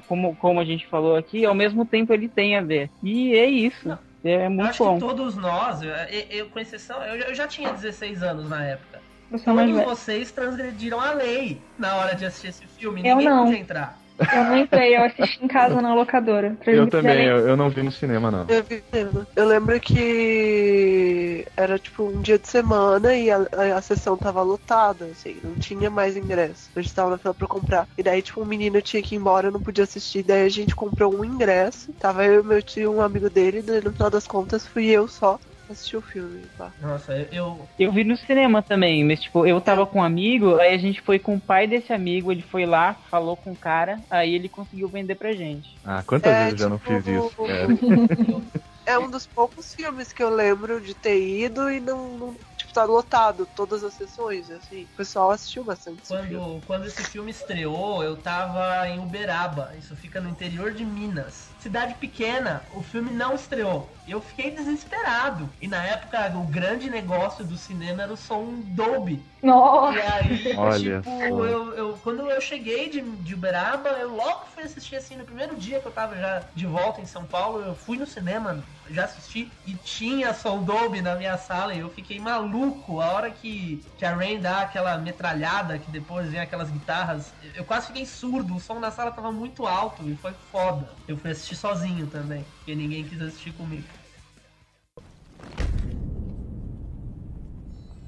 como, 0.06 0.36
como 0.36 0.60
a 0.60 0.64
gente 0.64 0.86
falou 0.86 1.16
aqui, 1.16 1.44
ao 1.44 1.52
mesmo 1.52 1.84
tempo 1.84 2.12
ele 2.14 2.28
tem 2.28 2.56
a 2.56 2.60
ver. 2.62 2.92
E 3.02 3.34
é 3.34 3.46
isso. 3.46 3.88
Não. 3.88 3.98
É 4.22 4.46
Eu 4.46 4.50
muito 4.52 4.68
acho 4.70 4.84
bom. 4.84 4.94
que 4.94 5.00
todos 5.00 5.36
nós, 5.36 5.82
eu, 5.82 5.90
eu- 6.30 6.48
com 6.48 6.60
exceção, 6.60 7.02
eu, 7.02 7.18
já- 7.18 7.24
eu 7.26 7.34
já 7.34 7.48
tinha 7.48 7.72
16 7.72 8.22
anos 8.22 8.48
na 8.48 8.64
época. 8.64 9.02
Eu 9.34 9.38
sou 9.40 9.52
mais 9.52 9.68
velha. 9.68 9.84
vocês 9.84 10.30
transgrediram 10.30 11.00
a 11.00 11.12
lei 11.12 11.60
na 11.76 11.96
hora 11.96 12.14
de 12.14 12.24
assistir 12.24 12.50
esse 12.50 12.66
filme. 12.68 13.00
Eu 13.00 13.16
Ninguém 13.16 13.28
não. 13.28 13.44
podia 13.46 13.58
entrar. 13.58 13.98
Eu 14.32 14.44
não 14.44 14.58
entrei, 14.58 14.96
eu 14.96 15.02
assisti 15.02 15.44
em 15.44 15.48
casa 15.48 15.82
na 15.82 15.92
locadora. 15.92 16.56
Eu 16.64 16.88
também, 16.88 17.24
eu, 17.24 17.48
eu 17.48 17.56
não 17.56 17.68
vi 17.68 17.82
no 17.82 17.90
cinema, 17.90 18.30
não. 18.30 18.46
Eu, 18.48 18.62
vi 18.62 18.80
cinema. 18.92 19.26
eu 19.34 19.44
lembro 19.44 19.80
que 19.80 21.44
era 21.56 21.80
tipo 21.80 22.04
um 22.04 22.22
dia 22.22 22.38
de 22.38 22.46
semana 22.46 23.12
e 23.12 23.28
a, 23.28 23.38
a, 23.38 23.76
a 23.76 23.82
sessão 23.82 24.16
tava 24.16 24.40
lotada, 24.40 25.06
assim, 25.06 25.36
não 25.42 25.56
tinha 25.56 25.90
mais 25.90 26.16
ingresso. 26.16 26.70
A 26.76 26.80
gente 26.80 26.94
tava 26.94 27.10
na 27.10 27.18
fila 27.18 27.34
pra 27.34 27.48
comprar. 27.48 27.88
E 27.98 28.04
daí, 28.04 28.22
tipo, 28.22 28.40
um 28.40 28.46
menino 28.46 28.80
tinha 28.80 29.02
que 29.02 29.16
ir 29.16 29.18
embora, 29.18 29.50
não 29.50 29.60
podia 29.60 29.82
assistir. 29.82 30.22
Daí 30.22 30.46
a 30.46 30.48
gente 30.48 30.76
comprou 30.76 31.12
um 31.12 31.24
ingresso. 31.24 31.92
Tava 31.94 32.24
eu, 32.24 32.44
meu 32.44 32.62
tio 32.62 32.82
e 32.82 32.86
um 32.86 33.02
amigo 33.02 33.28
dele, 33.28 33.62
daí 33.62 33.82
no 33.82 33.92
final 33.92 34.10
das 34.10 34.28
contas 34.28 34.64
fui 34.64 34.86
eu 34.86 35.08
só 35.08 35.40
assistir 35.72 35.96
o 35.96 36.02
filme. 36.02 36.48
Pá. 36.56 36.74
Nossa, 36.78 37.16
eu, 37.16 37.28
eu- 37.32 37.68
Eu 37.78 37.92
vi 37.92 38.04
no 38.04 38.16
cinema 38.16 38.62
também, 38.62 39.04
mas 39.04 39.20
tipo, 39.20 39.46
eu 39.46 39.60
tava 39.60 39.86
com 39.86 39.98
um 39.98 40.02
amigo, 40.02 40.56
aí 40.60 40.74
a 40.74 40.78
gente 40.78 41.00
foi 41.02 41.18
com 41.18 41.36
o 41.36 41.40
pai 41.40 41.66
desse 41.66 41.92
amigo, 41.92 42.30
ele 42.30 42.42
foi 42.42 42.66
lá, 42.66 42.94
falou 43.10 43.36
com 43.36 43.52
o 43.52 43.56
cara, 43.58 44.04
aí 44.10 44.32
ele 44.34 44.48
conseguiu 44.48 44.88
vender 44.90 45.16
pra 45.16 45.34
gente. 45.34 45.80
Ah, 45.82 46.02
quantas 46.04 46.36
É, 46.36 46.36
vezes 46.36 46.52
eu 46.52 46.58
já 46.58 46.68
não 46.68 46.78
tipo, 46.78 46.80
fiz 46.80 47.06
isso? 47.06 47.34
cara? 47.42 47.68
É 48.86 48.98
um 48.98 49.10
dos 49.10 49.26
poucos 49.26 49.74
filmes 49.74 50.12
que 50.12 50.22
eu 50.22 50.30
lembro 50.30 50.80
de 50.80 50.94
ter 50.94 51.18
ido 51.22 51.70
e 51.70 51.80
não, 51.80 52.16
não 52.18 52.38
tipo, 52.56 52.72
tá 52.72 52.84
lotado 52.84 53.46
todas 53.46 53.82
as 53.84 53.94
sessões, 53.94 54.50
assim. 54.50 54.84
O 54.86 54.90
pessoal 54.96 55.30
assistiu 55.30 55.64
bastante 55.64 56.02
esse 56.02 56.16
filme. 56.18 56.46
quando, 56.46 56.62
quando 56.62 56.86
esse 56.86 57.04
filme 57.04 57.30
estreou, 57.30 58.02
eu 58.02 58.20
tava 58.22 58.88
em 58.88 58.98
Uberaba. 59.00 59.76
Isso 59.76 59.94
fica 59.96 60.20
no 60.20 60.28
interior 60.28 60.72
de 60.72 60.84
Minas. 60.84 61.53
Cidade 61.64 61.94
pequena, 61.94 62.68
o 62.70 62.82
filme 62.82 63.10
não 63.10 63.34
estreou. 63.34 63.98
Eu 64.06 64.20
fiquei 64.20 64.50
desesperado. 64.54 65.56
E 65.58 65.66
na 65.66 65.82
época, 65.84 66.36
o 66.36 66.46
grande 66.46 66.90
negócio 66.90 67.42
do 67.44 67.56
cinema 67.56 68.02
era 68.02 68.12
o 68.12 68.16
som 68.18 68.60
Dolby. 68.60 69.26
Nossa! 69.42 69.96
E 69.96 70.00
aí, 70.00 70.44
Olha 70.58 71.02
tipo, 71.02 71.44
eu, 71.44 71.74
eu- 71.74 71.98
quando 72.00 72.30
eu 72.30 72.40
cheguei 72.40 72.88
de, 72.90 73.00
de 73.22 73.34
Uberaba, 73.34 73.90
eu 73.90 74.14
logo 74.14 74.46
fui 74.46 74.62
assistir 74.64 74.96
assim, 74.96 75.16
no 75.16 75.24
primeiro 75.26 75.56
dia 75.56 75.80
que 75.80 75.86
eu 75.86 75.92
tava 75.92 76.16
já 76.16 76.50
de 76.54 76.66
volta 76.66 77.00
em 77.00 77.06
São 77.06 77.26
Paulo, 77.26 77.60
eu 77.62 77.74
fui 77.76 77.98
no 77.98 78.06
cinema, 78.06 78.66
já 78.88 79.04
assisti, 79.04 79.58
e 79.64 79.76
tinha 79.76 80.32
som 80.34 80.64
Dolby 80.64 81.02
na 81.02 81.16
minha 81.16 81.36
sala, 81.36 81.74
e 81.74 81.80
eu 81.80 81.90
fiquei 81.90 82.18
maluco. 82.20 83.00
A 83.00 83.12
hora 83.12 83.30
que, 83.30 83.86
que 83.96 84.04
a 84.04 84.14
Rain 84.14 84.40
dá 84.40 84.62
aquela 84.62 84.96
metralhada, 84.98 85.78
que 85.78 85.90
depois 85.90 86.30
vem 86.30 86.40
aquelas 86.40 86.70
guitarras, 86.70 87.34
eu 87.54 87.64
quase 87.64 87.88
fiquei 87.88 88.06
surdo, 88.06 88.54
o 88.56 88.60
som 88.60 88.80
da 88.80 88.90
sala 88.90 89.12
tava 89.12 89.32
muito 89.32 89.66
alto, 89.66 90.08
e 90.08 90.16
foi 90.16 90.34
foda. 90.34 90.98
Eu 91.06 91.16
fui 91.16 91.30
assistir 91.30 91.53
sozinho 91.54 92.06
também, 92.06 92.44
porque 92.58 92.74
ninguém 92.74 93.04
quis 93.04 93.20
assistir 93.20 93.52
comigo. 93.52 93.84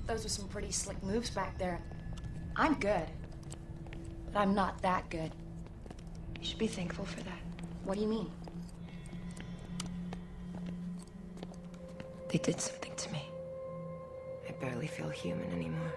Those 0.06 0.22
were 0.22 0.28
some 0.28 0.48
pretty 0.48 0.72
slick 0.72 1.02
moves 1.02 1.30
back 1.30 1.58
there. 1.58 1.80
I'm 2.56 2.74
good. 2.74 3.08
But 4.32 4.40
I'm 4.40 4.54
not 4.54 4.80
that 4.82 5.08
good. 5.10 5.32
You 6.40 6.46
should 6.46 6.58
be 6.58 6.68
thankful 6.68 7.04
for 7.04 7.20
that. 7.24 7.40
What 7.84 7.96
do 7.96 8.02
you 8.02 8.08
mean? 8.08 8.30
They 12.28 12.38
did 12.38 12.60
something 12.60 12.94
to 12.96 13.12
me. 13.12 13.22
I 14.48 14.52
barely 14.60 14.86
feel 14.86 15.08
human 15.08 15.50
anymore. 15.52 15.92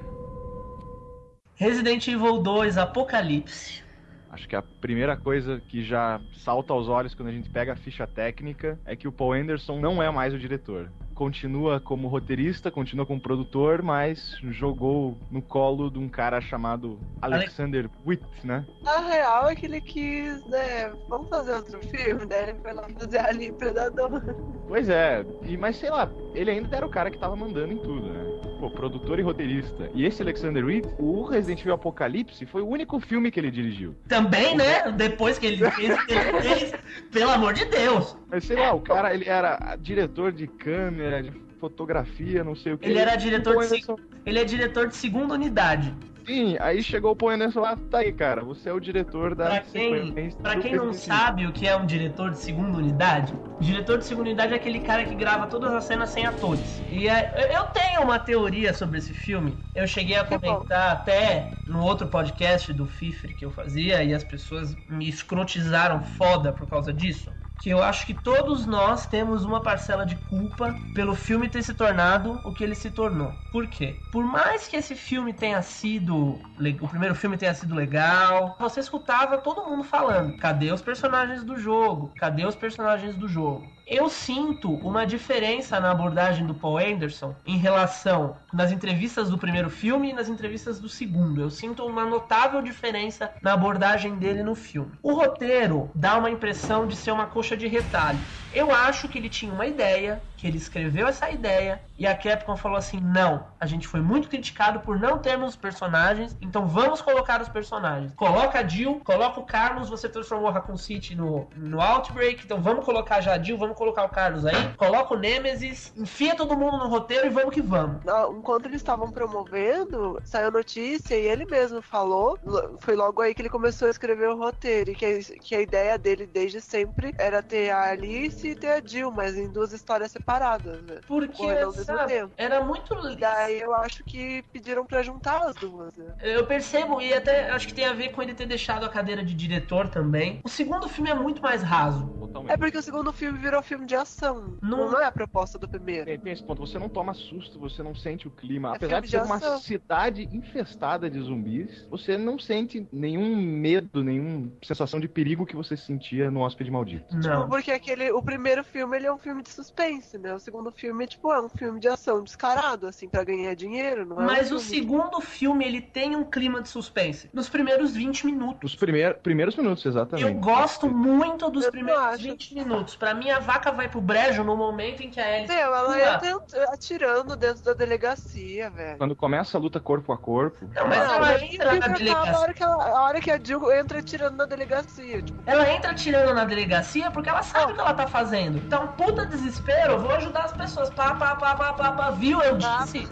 Resident 1.60 2.08
Evil 2.08 2.44
2 2.44 2.50
Apocalipse. 2.78 3.82
Acho 4.30 4.48
que 4.48 4.56
a 4.56 4.62
primeira 4.62 5.18
coisa 5.18 5.60
que 5.68 5.84
já 5.84 6.22
salta 6.32 6.72
aos 6.72 6.88
olhos 6.88 7.16
quando 7.16 7.30
a 7.30 7.32
gente 7.32 7.50
pega 7.50 7.74
a 7.74 7.76
ficha 7.76 8.06
técnica 8.06 8.80
é 8.86 8.96
que 8.96 9.08
o 9.08 9.12
Paul 9.12 9.34
Anderson 9.34 9.80
não 9.80 10.02
é 10.02 10.10
mais 10.12 10.34
o 10.34 10.38
diretor. 10.38 10.90
Continua 11.20 11.82
como 11.82 12.08
roteirista, 12.08 12.72
continua 12.72 13.06
como 13.06 13.20
produtor, 13.20 13.84
mas 13.84 14.38
jogou 14.52 15.18
no 15.30 15.42
colo 15.42 15.92
de 15.92 16.00
um 16.00 16.08
cara 16.08 16.40
chamado 16.40 16.98
Alexander 17.22 17.90
Witt, 18.08 18.24
né? 18.42 18.66
A 18.86 19.02
real 19.02 19.50
é 19.50 19.54
que 19.54 19.66
ele 19.66 19.82
quis, 19.82 20.42
né? 20.46 20.94
Vamos 21.10 21.28
fazer 21.28 21.56
outro 21.56 21.78
filme, 21.82 22.26
daí 22.26 22.52
ele 22.52 22.60
foi 22.62 22.72
lá 22.72 22.88
fazer 22.98 23.18
ali 23.18 23.52
Predador. 23.52 24.22
Pois 24.66 24.88
é, 24.88 25.26
e, 25.44 25.58
mas 25.58 25.76
sei 25.76 25.90
lá, 25.90 26.10
ele 26.34 26.52
ainda 26.52 26.74
era 26.74 26.86
o 26.86 26.90
cara 26.90 27.12
que 27.12 27.20
tava 27.20 27.36
mandando 27.36 27.74
em 27.74 27.78
tudo, 27.80 28.14
né? 28.14 28.30
Pô, 28.60 28.70
produtor 28.70 29.20
e 29.20 29.22
roteirista. 29.22 29.90
E 29.94 30.06
esse 30.06 30.22
Alexander 30.22 30.66
Witt, 30.66 30.88
o 31.00 31.24
Resident 31.24 31.62
Evil 31.62 31.74
Apocalipse, 31.74 32.46
foi 32.46 32.62
o 32.62 32.68
único 32.68 33.00
filme 33.00 33.32
que 33.32 33.40
ele 33.40 33.50
dirigiu. 33.50 33.96
Também, 34.08 34.56
né? 34.56 34.92
Depois 34.92 35.40
que 35.40 35.48
ele 35.48 35.72
fez 35.72 35.98
ele 36.10 36.42
fez, 36.42 36.74
pelo 37.12 37.32
amor 37.32 37.54
de 37.54 37.66
Deus. 37.66 38.18
Mas 38.30 38.44
sei 38.44 38.58
lá, 38.58 38.74
o 38.74 38.82
cara, 38.82 39.14
ele 39.14 39.28
era 39.28 39.78
diretor 39.80 40.32
de 40.34 40.46
câmera, 40.46 41.09
de 41.10 41.32
fotografia, 41.60 42.44
não 42.44 42.56
sei 42.56 42.74
o 42.74 42.78
que. 42.78 42.90
Ele 42.90 43.00
era 43.00 43.16
diretor 43.16 43.58
de, 43.58 43.66
Anderson- 43.66 43.96
ele 44.26 44.40
é 44.40 44.44
diretor 44.44 44.88
de 44.88 44.96
segunda 44.96 45.34
unidade. 45.34 45.94
Sim, 46.26 46.58
aí 46.60 46.84
chegou 46.84 47.14
o 47.14 47.16
Paul 47.16 47.32
Anderson 47.32 47.60
lá, 47.62 47.76
tá 47.90 48.00
aí, 48.00 48.14
cara, 48.14 48.44
você 48.44 48.70
é 48.70 48.74
o 48.74 48.80
diretor 48.80 49.34
da 49.34 49.46
Pra 49.48 49.60
quem, 49.62 50.30
pra 50.44 50.56
quem 50.58 50.76
não 50.76 50.94
sabe 50.94 51.48
o 51.48 51.52
que 51.52 51.68
é 51.68 51.76
um 51.76 51.88
diretor 51.88 52.30
de 52.30 52.38
segunda 52.38 52.78
unidade, 52.78 53.34
o 53.60 53.64
diretor 53.64 53.98
de 53.98 54.06
segunda 54.06 54.30
unidade 54.30 54.54
é 54.54 54.58
aquele 54.58 54.80
cara 54.80 55.04
que 55.06 55.16
grava 55.16 55.48
todas 55.48 55.74
as 55.74 55.86
cenas 55.86 56.10
sem 56.12 56.28
atores. 56.28 56.84
E 56.92 57.08
é- 57.10 57.50
eu 57.58 57.64
tenho 57.68 58.02
uma 58.04 58.20
teoria 58.20 58.76
sobre 58.76 59.00
esse 59.00 59.12
filme. 59.12 59.58
Eu 59.74 59.88
cheguei 59.88 60.18
a 60.18 60.24
comentar 60.24 60.92
até 60.92 61.50
no 61.66 61.82
outro 61.84 62.08
podcast 62.08 62.72
do 62.74 62.86
Fifre 62.86 63.34
que 63.34 63.44
eu 63.44 63.50
fazia 63.50 64.04
e 64.04 64.14
as 64.14 64.24
pessoas 64.24 64.78
me 64.88 65.10
escrotizaram 65.10 66.04
foda 66.04 66.54
por 66.54 66.68
causa 66.68 66.94
disso. 66.94 67.32
Que 67.60 67.70
eu 67.70 67.84
acho 67.84 68.06
que 68.06 68.14
todos 68.14 68.66
nós 68.66 69.06
temos 69.06 69.44
uma 69.44 69.62
parcela 69.62 70.06
de 70.06 70.16
culpa 70.16 70.82
pelo 70.94 71.14
filme 71.14 71.50
ter 71.50 71.62
se 71.62 71.74
tornado 71.76 72.40
o 72.44 72.54
que 72.54 72.64
ele 72.64 72.74
se 72.76 72.90
tornou. 72.90 73.34
Por 73.52 73.68
quê? 73.68 74.08
Por 74.10 74.24
mais 74.26 74.68
que 74.68 74.78
esse 74.78 74.96
filme 74.96 75.34
tenha 75.34 75.62
sido. 75.62 76.50
O 76.82 76.88
primeiro 76.88 77.16
filme 77.16 77.38
tenha 77.38 77.54
sido 77.54 77.76
legal, 77.76 78.56
você 78.60 78.80
escutava 78.80 79.38
todo 79.42 79.70
mundo 79.70 79.84
falando: 79.84 80.38
cadê 80.38 80.72
os 80.72 80.82
personagens 80.82 81.44
do 81.44 81.58
jogo? 81.58 82.14
Cadê 82.18 82.46
os 82.46 82.56
personagens 82.56 83.16
do 83.18 83.28
jogo? 83.28 83.79
Eu 83.90 84.08
sinto 84.08 84.72
uma 84.72 85.04
diferença 85.04 85.80
na 85.80 85.90
abordagem 85.90 86.46
do 86.46 86.54
Paul 86.54 86.78
Anderson 86.78 87.34
em 87.44 87.58
relação 87.58 88.38
nas 88.54 88.72
entrevistas 88.72 89.32
do 89.32 89.38
primeiro 89.38 89.68
filme 89.68 90.12
e 90.12 90.14
nas 90.14 90.30
entrevistas 90.30 90.80
do 90.80 90.88
segundo. 90.88 91.42
Eu 91.42 91.50
sinto 91.50 91.84
uma 91.84 92.06
notável 92.06 92.62
diferença 92.62 93.32
na 93.42 93.54
abordagem 93.54 94.16
dele 94.18 94.44
no 94.44 94.54
filme. 94.54 94.92
O 95.02 95.14
roteiro 95.14 95.90
dá 95.96 96.20
uma 96.20 96.30
impressão 96.30 96.86
de 96.86 96.96
ser 96.96 97.10
uma 97.10 97.26
coxa 97.26 97.58
de 97.58 97.68
retalho. 97.68 98.20
Eu 98.54 98.72
acho 98.72 99.08
que 99.08 99.18
ele 99.18 99.28
tinha 99.28 99.52
uma 99.52 99.66
ideia, 99.66 100.22
que 100.40 100.48
ele 100.48 100.58
escreveu 100.58 101.08
essa 101.08 101.30
ideia 101.30 101.82
e 101.98 102.08
a 102.08 102.16
Capcom 102.16 102.56
falou 102.56 102.78
assim: 102.78 103.00
"Não, 103.02 103.46
a 103.60 103.66
gente 103.66 103.88
foi 103.88 104.00
muito 104.00 104.30
criticado 104.30 104.80
por 104.80 104.98
não 105.00 105.18
termos 105.18 105.50
os 105.50 105.56
personagens, 105.56 106.38
então 106.42 106.66
vamos 106.66 107.02
colocar 107.02 107.42
os 107.42 107.50
personagens. 107.50 108.14
Coloca 108.16 108.60
a 108.60 108.66
Jill, 108.68 109.02
coloca 109.04 109.40
o 109.40 109.46
Carlos, 109.46 109.90
você 109.90 110.08
transformou 110.08 110.50
Raccoon 110.50 110.78
City 110.78 111.14
no, 111.16 111.48
no 111.56 111.82
Outbreak, 111.82 112.46
então 112.46 112.62
vamos 112.62 112.86
colocar 112.86 113.20
já 113.22 113.34
a 113.34 113.42
Jill, 113.42 113.58
vamos 113.58 113.76
colocar 113.78 114.06
o 114.06 114.10
Carlos 114.10 114.46
aí, 114.46 114.56
coloca 114.78 115.14
o 115.14 115.18
Nemesis, 115.20 115.92
enfia 115.98 116.36
todo 116.36 116.56
mundo 116.58 116.78
no 116.78 116.88
roteiro 116.88 117.28
e 117.28 117.30
vamos 117.30 117.54
que 117.54 117.62
vamos. 117.62 118.02
Enquanto 118.38 118.66
eles 118.68 118.78
estavam 118.78 119.12
promovendo, 119.12 120.20
saiu 120.24 120.52
notícia 120.52 121.16
e 121.16 121.26
ele 121.28 121.46
mesmo 121.46 121.82
falou. 121.82 122.38
lo- 122.44 122.78
Foi 122.80 122.96
logo 122.96 123.22
aí 123.22 123.34
que 123.34 123.42
ele 123.42 123.50
começou 123.50 123.88
a 123.88 123.92
escrever 123.92 124.30
o 124.30 124.38
roteiro. 124.38 124.92
E 124.92 124.96
que, 124.96 125.20
que 125.40 125.56
a 125.56 125.62
ideia 125.62 125.98
dele 125.98 126.26
desde 126.26 126.62
sempre 126.62 127.14
era 127.18 127.42
ter 127.42 127.72
a 127.72 127.90
Alice 127.92 128.48
e 128.48 128.56
ter 128.56 128.70
a 128.72 128.82
Jill, 128.86 129.12
mas 129.12 129.36
em 129.36 129.50
duas 129.52 129.74
histórias 129.74 130.12
separadas, 130.12 130.29
né? 130.38 131.00
Porque 131.08 131.72
sabe, 131.84 132.30
era 132.38 132.64
muito 132.64 132.90
Daí 133.20 133.60
eu 133.60 133.74
acho 133.74 134.04
que 134.04 134.44
pediram 134.52 134.86
pra 134.86 135.02
juntar 135.02 135.44
as 135.48 135.56
duas, 135.56 135.96
né? 135.98 136.14
Eu 136.22 136.46
percebo, 136.46 137.02
e 137.02 137.14
até 137.14 137.50
acho 137.50 137.68
que 137.68 137.74
tem 137.74 137.86
a 137.86 137.94
ver 137.94 138.10
com 138.10 138.22
ele 138.22 138.34
ter 138.34 138.46
deixado 138.46 138.86
a 138.86 138.90
cadeira 138.90 139.24
de 139.24 139.34
diretor 139.34 139.88
também. 139.90 140.40
O 140.44 140.50
segundo 140.50 140.88
filme 140.88 141.10
é 141.10 141.16
muito 141.16 141.42
mais 141.42 141.64
raso. 141.64 142.08
Totalmente. 142.20 142.52
É 142.52 142.58
porque 142.58 142.78
o 142.78 142.82
segundo 142.84 143.12
filme 143.12 143.38
virou 143.40 143.62
filme 143.64 143.86
de 143.86 143.96
ação. 143.96 144.58
Não- 144.62 144.92
Não, 144.92 145.00
é 145.00 145.06
a 145.06 145.12
proposta 145.12 145.58
do 145.58 145.68
primeiro. 145.68 146.06
Tem, 146.06 146.20
tem 146.20 146.34
esse 146.34 146.44
ponto, 146.44 146.60
você 146.66 146.78
não 146.78 146.90
toma 146.90 147.14
susto, 147.14 147.60
você 147.60 147.82
não 147.82 147.96
sente 147.96 148.28
o 148.28 148.32
clima. 148.32 148.74
É 148.74 148.76
Apesar 148.76 149.02
de 149.02 149.10
ser 149.10 149.20
de 149.22 149.26
uma 149.26 149.40
cidade 149.60 150.30
infestada 150.32 151.10
de 151.10 151.20
zumbis, 151.20 151.88
você 151.90 152.18
não 152.18 152.38
sente 152.38 152.88
nenhum 152.92 153.36
medo, 153.36 154.04
nenhuma 154.04 154.52
sensação 154.64 155.00
de 155.00 155.08
perigo 155.08 155.46
que 155.46 155.56
você 155.56 155.76
sentia 155.76 156.30
no 156.30 156.42
Hóspede 156.42 156.70
Maldito. 156.70 157.16
Não. 157.16 157.48
Porque 157.50 157.72
aquele, 157.72 158.12
o 158.12 158.22
primeiro 158.22 158.64
filme 158.64 158.98
ele 158.98 159.08
é 159.08 159.14
um 159.14 159.18
filme 159.18 159.42
de 159.42 159.50
suspense, 159.50 160.18
né? 160.20 160.34
O 160.34 160.40
segundo 160.40 160.72
filme, 160.72 161.08
tipo, 161.08 161.32
é 161.32 161.42
um 161.42 161.50
filme 161.50 161.80
de 161.80 161.88
ação 161.88 162.24
descarado, 162.24 162.88
assim, 162.88 163.08
pra 163.10 163.24
ganhar 163.24 163.54
dinheiro, 163.56 164.06
não 164.06 164.22
é? 164.22 164.26
Mas 164.26 164.52
um 164.52 164.56
o 164.56 164.60
segundo 164.60 165.20
filme, 165.22 165.66
ele 165.66 165.82
tem 165.82 166.16
um 166.16 166.24
clima 166.24 166.62
de 166.62 166.70
suspense. 166.70 167.30
Nos 167.34 167.48
primeiros 167.50 167.94
20 167.96 168.26
minutos. 168.26 168.72
Os 168.74 168.76
primeir, 168.78 169.16
primeiros 169.20 169.56
minutos, 169.56 169.86
exatamente. 169.86 170.28
Eu 170.28 170.34
gosto 170.40 170.88
muito 170.90 171.50
dos 171.50 171.66
Eu 171.66 171.72
primeiros 171.72 172.02
não 172.04 172.10
acho. 172.10 172.24
20 172.24 172.56
minutos. 172.56 172.96
Pra 172.96 173.14
mim, 173.14 173.30
a 173.32 173.40
vaca 173.40 173.72
vai 173.72 173.88
pro 173.90 174.02
brejo 174.02 174.44
no 174.44 174.56
momento 174.56 175.02
em 175.02 175.10
que 175.10 175.20
a 175.20 175.36
Alice. 175.38 175.54
Meu, 175.54 175.74
ela 175.76 175.98
ia 175.98 176.18
tent- 176.20 176.54
atirando 176.70 177.36
dentro 177.36 177.64
da 177.64 177.74
delegacia, 177.74 178.70
velho. 178.70 178.98
Quando 178.98 179.16
começa 179.16 179.58
a 179.58 179.62
luta 179.62 179.80
corpo 179.80 180.12
a 180.12 180.18
corpo, 180.18 180.70
Não, 180.76 180.88
mas 180.88 180.98
ela 181.00 181.20
mas 181.20 181.42
entra 181.42 181.76
na 181.76 181.88
delegacia. 181.88 182.34
a 182.36 182.40
hora, 182.40 182.54
que 182.54 182.64
ela, 182.64 182.76
a 182.98 183.02
hora 183.04 183.22
que 183.22 183.32
a 183.32 183.40
Jill 183.42 183.72
entra 183.72 184.00
atirando 184.00 184.36
na 184.38 184.46
delegacia. 184.46 185.22
Tipo, 185.22 185.40
Ela 185.46 185.72
entra 185.72 185.94
tirando 185.94 186.34
na 186.34 186.44
delegacia 186.46 187.12
porque 187.12 187.30
ela 187.30 187.42
sabe 187.44 187.72
o 187.72 187.76
que 187.76 187.82
ela 187.82 187.94
tá 187.94 188.08
fazendo. 188.08 188.58
Então, 188.58 188.88
puta 188.90 189.26
desespero, 189.26 189.94
eu 189.94 190.00
vou 190.00 190.09
ajudar 190.12 190.46
as 190.46 190.54
pessoas. 190.54 190.90
Pá, 190.90 191.14
pá, 191.16 191.36
pá, 191.36 191.56
pá, 191.56 191.74
pá, 191.74 191.92
pá. 191.92 192.12
Viu? 192.12 192.42
Eu 192.42 192.58
disse. 192.58 193.08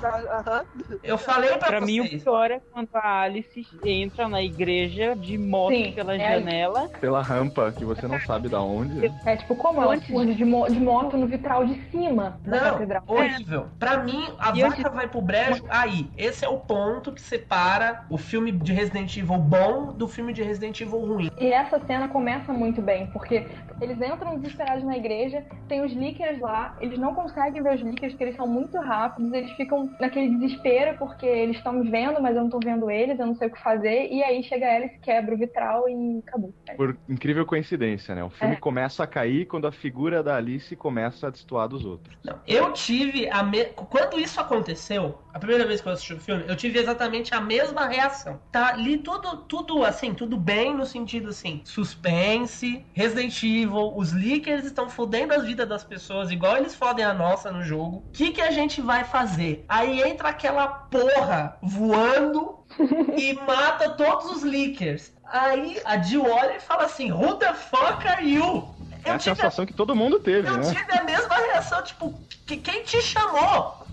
Eu 1.03 1.17
falei 1.17 1.49
pra, 1.57 1.67
Pra 1.67 1.81
mim, 1.81 1.99
o 2.01 2.07
vocês. 2.07 2.23
pior 2.23 2.51
é 2.51 2.59
quando 2.71 2.89
a 2.93 3.21
Alice 3.21 3.65
entra 3.83 4.27
na 4.27 4.41
igreja 4.41 5.15
de 5.15 5.37
moto 5.37 5.73
Sim, 5.75 5.91
pela 5.93 6.15
é 6.15 6.25
aí. 6.27 6.39
janela. 6.39 6.89
pela 6.99 7.21
rampa 7.21 7.71
que 7.71 7.83
você 7.85 8.07
não 8.07 8.19
sabe 8.21 8.49
da 8.49 8.61
onde. 8.61 9.11
É 9.25 9.35
tipo, 9.37 9.55
como 9.55 9.81
ela 9.81 9.95
Antes- 9.95 10.07
fuge 10.07 10.33
de, 10.33 10.45
mo- 10.45 10.67
de 10.67 10.79
moto 10.79 11.17
no 11.17 11.27
vitral 11.27 11.65
de 11.65 11.79
cima 11.91 12.39
da 12.45 12.57
Não, 12.61 12.71
catedral. 12.71 13.03
horrível. 13.07 13.67
Pra 13.79 13.97
mim, 14.03 14.27
a 14.39 14.51
E 14.55 14.61
eu 14.61 14.69
vaca 14.69 14.89
vai 14.89 15.07
pro 15.07 15.21
brejo 15.21 15.63
aí. 15.69 16.09
Esse 16.17 16.45
é 16.45 16.49
o 16.49 16.57
ponto 16.57 17.11
que 17.11 17.21
separa 17.21 18.05
o 18.09 18.17
filme 18.17 18.51
de 18.51 18.73
Resident 18.73 19.15
Evil 19.17 19.37
bom 19.37 19.93
do 19.93 20.07
filme 20.07 20.33
de 20.33 20.43
Resident 20.43 20.79
Evil 20.81 20.99
ruim. 20.99 21.31
E 21.39 21.51
essa 21.51 21.79
cena 21.85 22.07
começa 22.07 22.51
muito 22.53 22.81
bem, 22.81 23.07
porque 23.07 23.45
eles 23.81 23.97
entram 24.01 24.35
desesperados 24.37 24.83
na 24.83 24.97
igreja, 24.97 25.43
tem 25.67 25.83
os 25.83 25.91
líqueres 25.91 26.39
lá, 26.39 26.75
eles 26.87 26.99
não 26.99 27.13
conseguem 27.13 27.61
ver 27.61 27.75
os 27.75 27.81
líqueres 27.81 28.13
porque 28.13 28.23
eles 28.23 28.35
são 28.35 28.47
muito 28.47 28.77
rápidos, 28.79 29.31
eles 29.33 29.51
ficam 29.51 29.89
naquele 29.99 30.35
desespero 30.37 30.97
porque 30.97 31.25
eles 31.25 31.57
estão 31.57 31.73
me 31.73 31.89
vendo, 31.89 32.21
mas 32.21 32.35
eu 32.35 32.43
não 32.43 32.49
tô 32.49 32.59
vendo 32.63 32.89
eles, 32.89 33.19
eu 33.19 33.25
não 33.25 33.35
sei 33.35 33.47
o 33.47 33.51
que 33.51 33.61
fazer, 33.61 34.07
e 34.11 34.23
aí 34.23 34.43
chega 34.43 34.65
ela 34.65 34.85
e 34.85 34.89
se 34.89 34.99
quebra 34.99 35.35
o 35.35 35.37
vitral 35.37 35.87
e 35.87 36.19
acabou. 36.27 36.53
Por 36.75 36.97
incrível 37.07 37.45
coincidência, 37.45 38.15
né? 38.15 38.23
O 38.23 38.29
filme 38.29 38.55
É. 38.55 38.57
começa 38.59 39.03
a 39.03 39.07
cair 39.07 39.45
quando 39.45 39.67
a 39.67 39.71
figura 39.71 40.23
da 40.23 40.35
Alice 40.35 40.75
começa 40.75 41.27
a 41.27 41.29
destoar 41.29 41.67
dos 41.67 41.85
outros. 41.85 42.17
Não, 42.23 42.39
eu 42.47 42.73
tive 42.73 43.29
a 43.29 43.43
me... 43.43 43.65
quando 43.65 44.19
isso 44.19 44.39
aconteceu, 44.39 45.17
a 45.33 45.39
primeira 45.39 45.65
vez 45.65 45.81
que 45.81 45.87
eu 45.87 45.93
assisti 45.93 46.13
o 46.13 46.19
filme, 46.19 46.43
eu 46.47 46.55
tive 46.55 46.79
exatamente 46.79 47.33
a 47.33 47.41
mesma 47.41 47.85
reação. 47.87 48.39
Tá 48.51 48.73
ali 48.73 48.97
tudo, 48.97 49.37
tudo 49.37 49.83
assim, 49.83 50.13
tudo 50.13 50.37
bem 50.37 50.75
no 50.75 50.85
sentido 50.85 51.29
assim, 51.29 51.61
suspense, 51.63 52.85
Resident 52.93 53.41
Evil, 53.43 53.93
os 53.95 54.13
leakers 54.13 54.65
estão 54.65 54.89
fodendo 54.89 55.33
as 55.33 55.45
vidas 55.45 55.67
das 55.67 55.83
pessoas 55.83 56.31
igual 56.31 56.57
eles 56.57 56.75
fodem 56.77 57.03
a 57.03 57.13
nossa 57.13 57.51
no 57.51 57.63
jogo. 57.63 57.97
O 57.97 58.11
que 58.13 58.31
que 58.31 58.41
a 58.41 58.51
gente 58.51 58.81
vai 58.81 59.03
fazer? 59.03 59.65
Aí 59.67 60.01
entra 60.01 60.29
aquela 60.29 60.67
porra 60.67 61.57
voando 61.61 62.59
e 63.17 63.33
mata 63.33 63.89
todos 63.89 64.31
os 64.31 64.43
leakers. 64.43 65.11
Aí 65.25 65.81
a 65.83 65.97
Jill 65.97 66.23
olha 66.23 66.55
e 66.55 66.59
fala 66.59 66.85
assim: 66.85 67.11
Who 67.11 67.35
the 67.35 67.53
fuck 67.53 68.07
are 68.07 68.25
you? 68.25 68.67
É 69.03 69.11
a 69.11 69.19
sensação 69.19 69.65
que 69.65 69.73
todo 69.73 69.95
mundo 69.95 70.19
teve, 70.19 70.47
Eu 70.47 70.57
né? 70.57 70.73
tive 70.73 70.97
a 70.97 71.03
mesma 71.03 71.35
reação, 71.35 71.81
tipo, 71.83 72.13
que, 72.45 72.57
quem 72.57 72.83
te 72.83 73.01
chamou? 73.01 73.85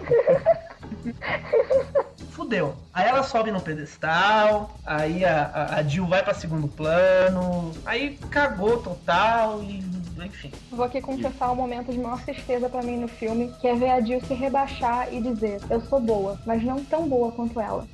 Fudeu. 2.30 2.76
Aí 2.94 3.08
ela 3.08 3.22
sobe 3.22 3.50
no 3.50 3.60
pedestal, 3.60 4.78
aí 4.86 5.24
a, 5.24 5.50
a, 5.54 5.76
a 5.76 5.82
Jill 5.82 6.06
vai 6.06 6.22
pra 6.22 6.32
segundo 6.32 6.68
plano, 6.68 7.72
aí 7.84 8.18
cagou 8.30 8.78
total 8.78 9.62
e. 9.62 10.01
Enfim. 10.26 10.50
Vou 10.70 10.84
aqui 10.84 11.00
confessar 11.00 11.50
o 11.50 11.56
momento 11.56 11.92
de 11.92 11.98
maior 11.98 12.22
tristeza 12.22 12.68
pra 12.68 12.82
mim 12.82 12.96
no 12.96 13.08
filme, 13.08 13.52
que 13.60 13.68
é 13.68 13.74
ver 13.74 13.90
a 13.90 14.00
Jill 14.00 14.20
se 14.24 14.34
rebaixar 14.34 15.12
e 15.12 15.20
dizer, 15.20 15.60
eu 15.70 15.80
sou 15.80 16.00
boa, 16.00 16.38
mas 16.46 16.62
não 16.62 16.84
tão 16.84 17.08
boa 17.08 17.32
quanto 17.32 17.60
ela. 17.60 17.86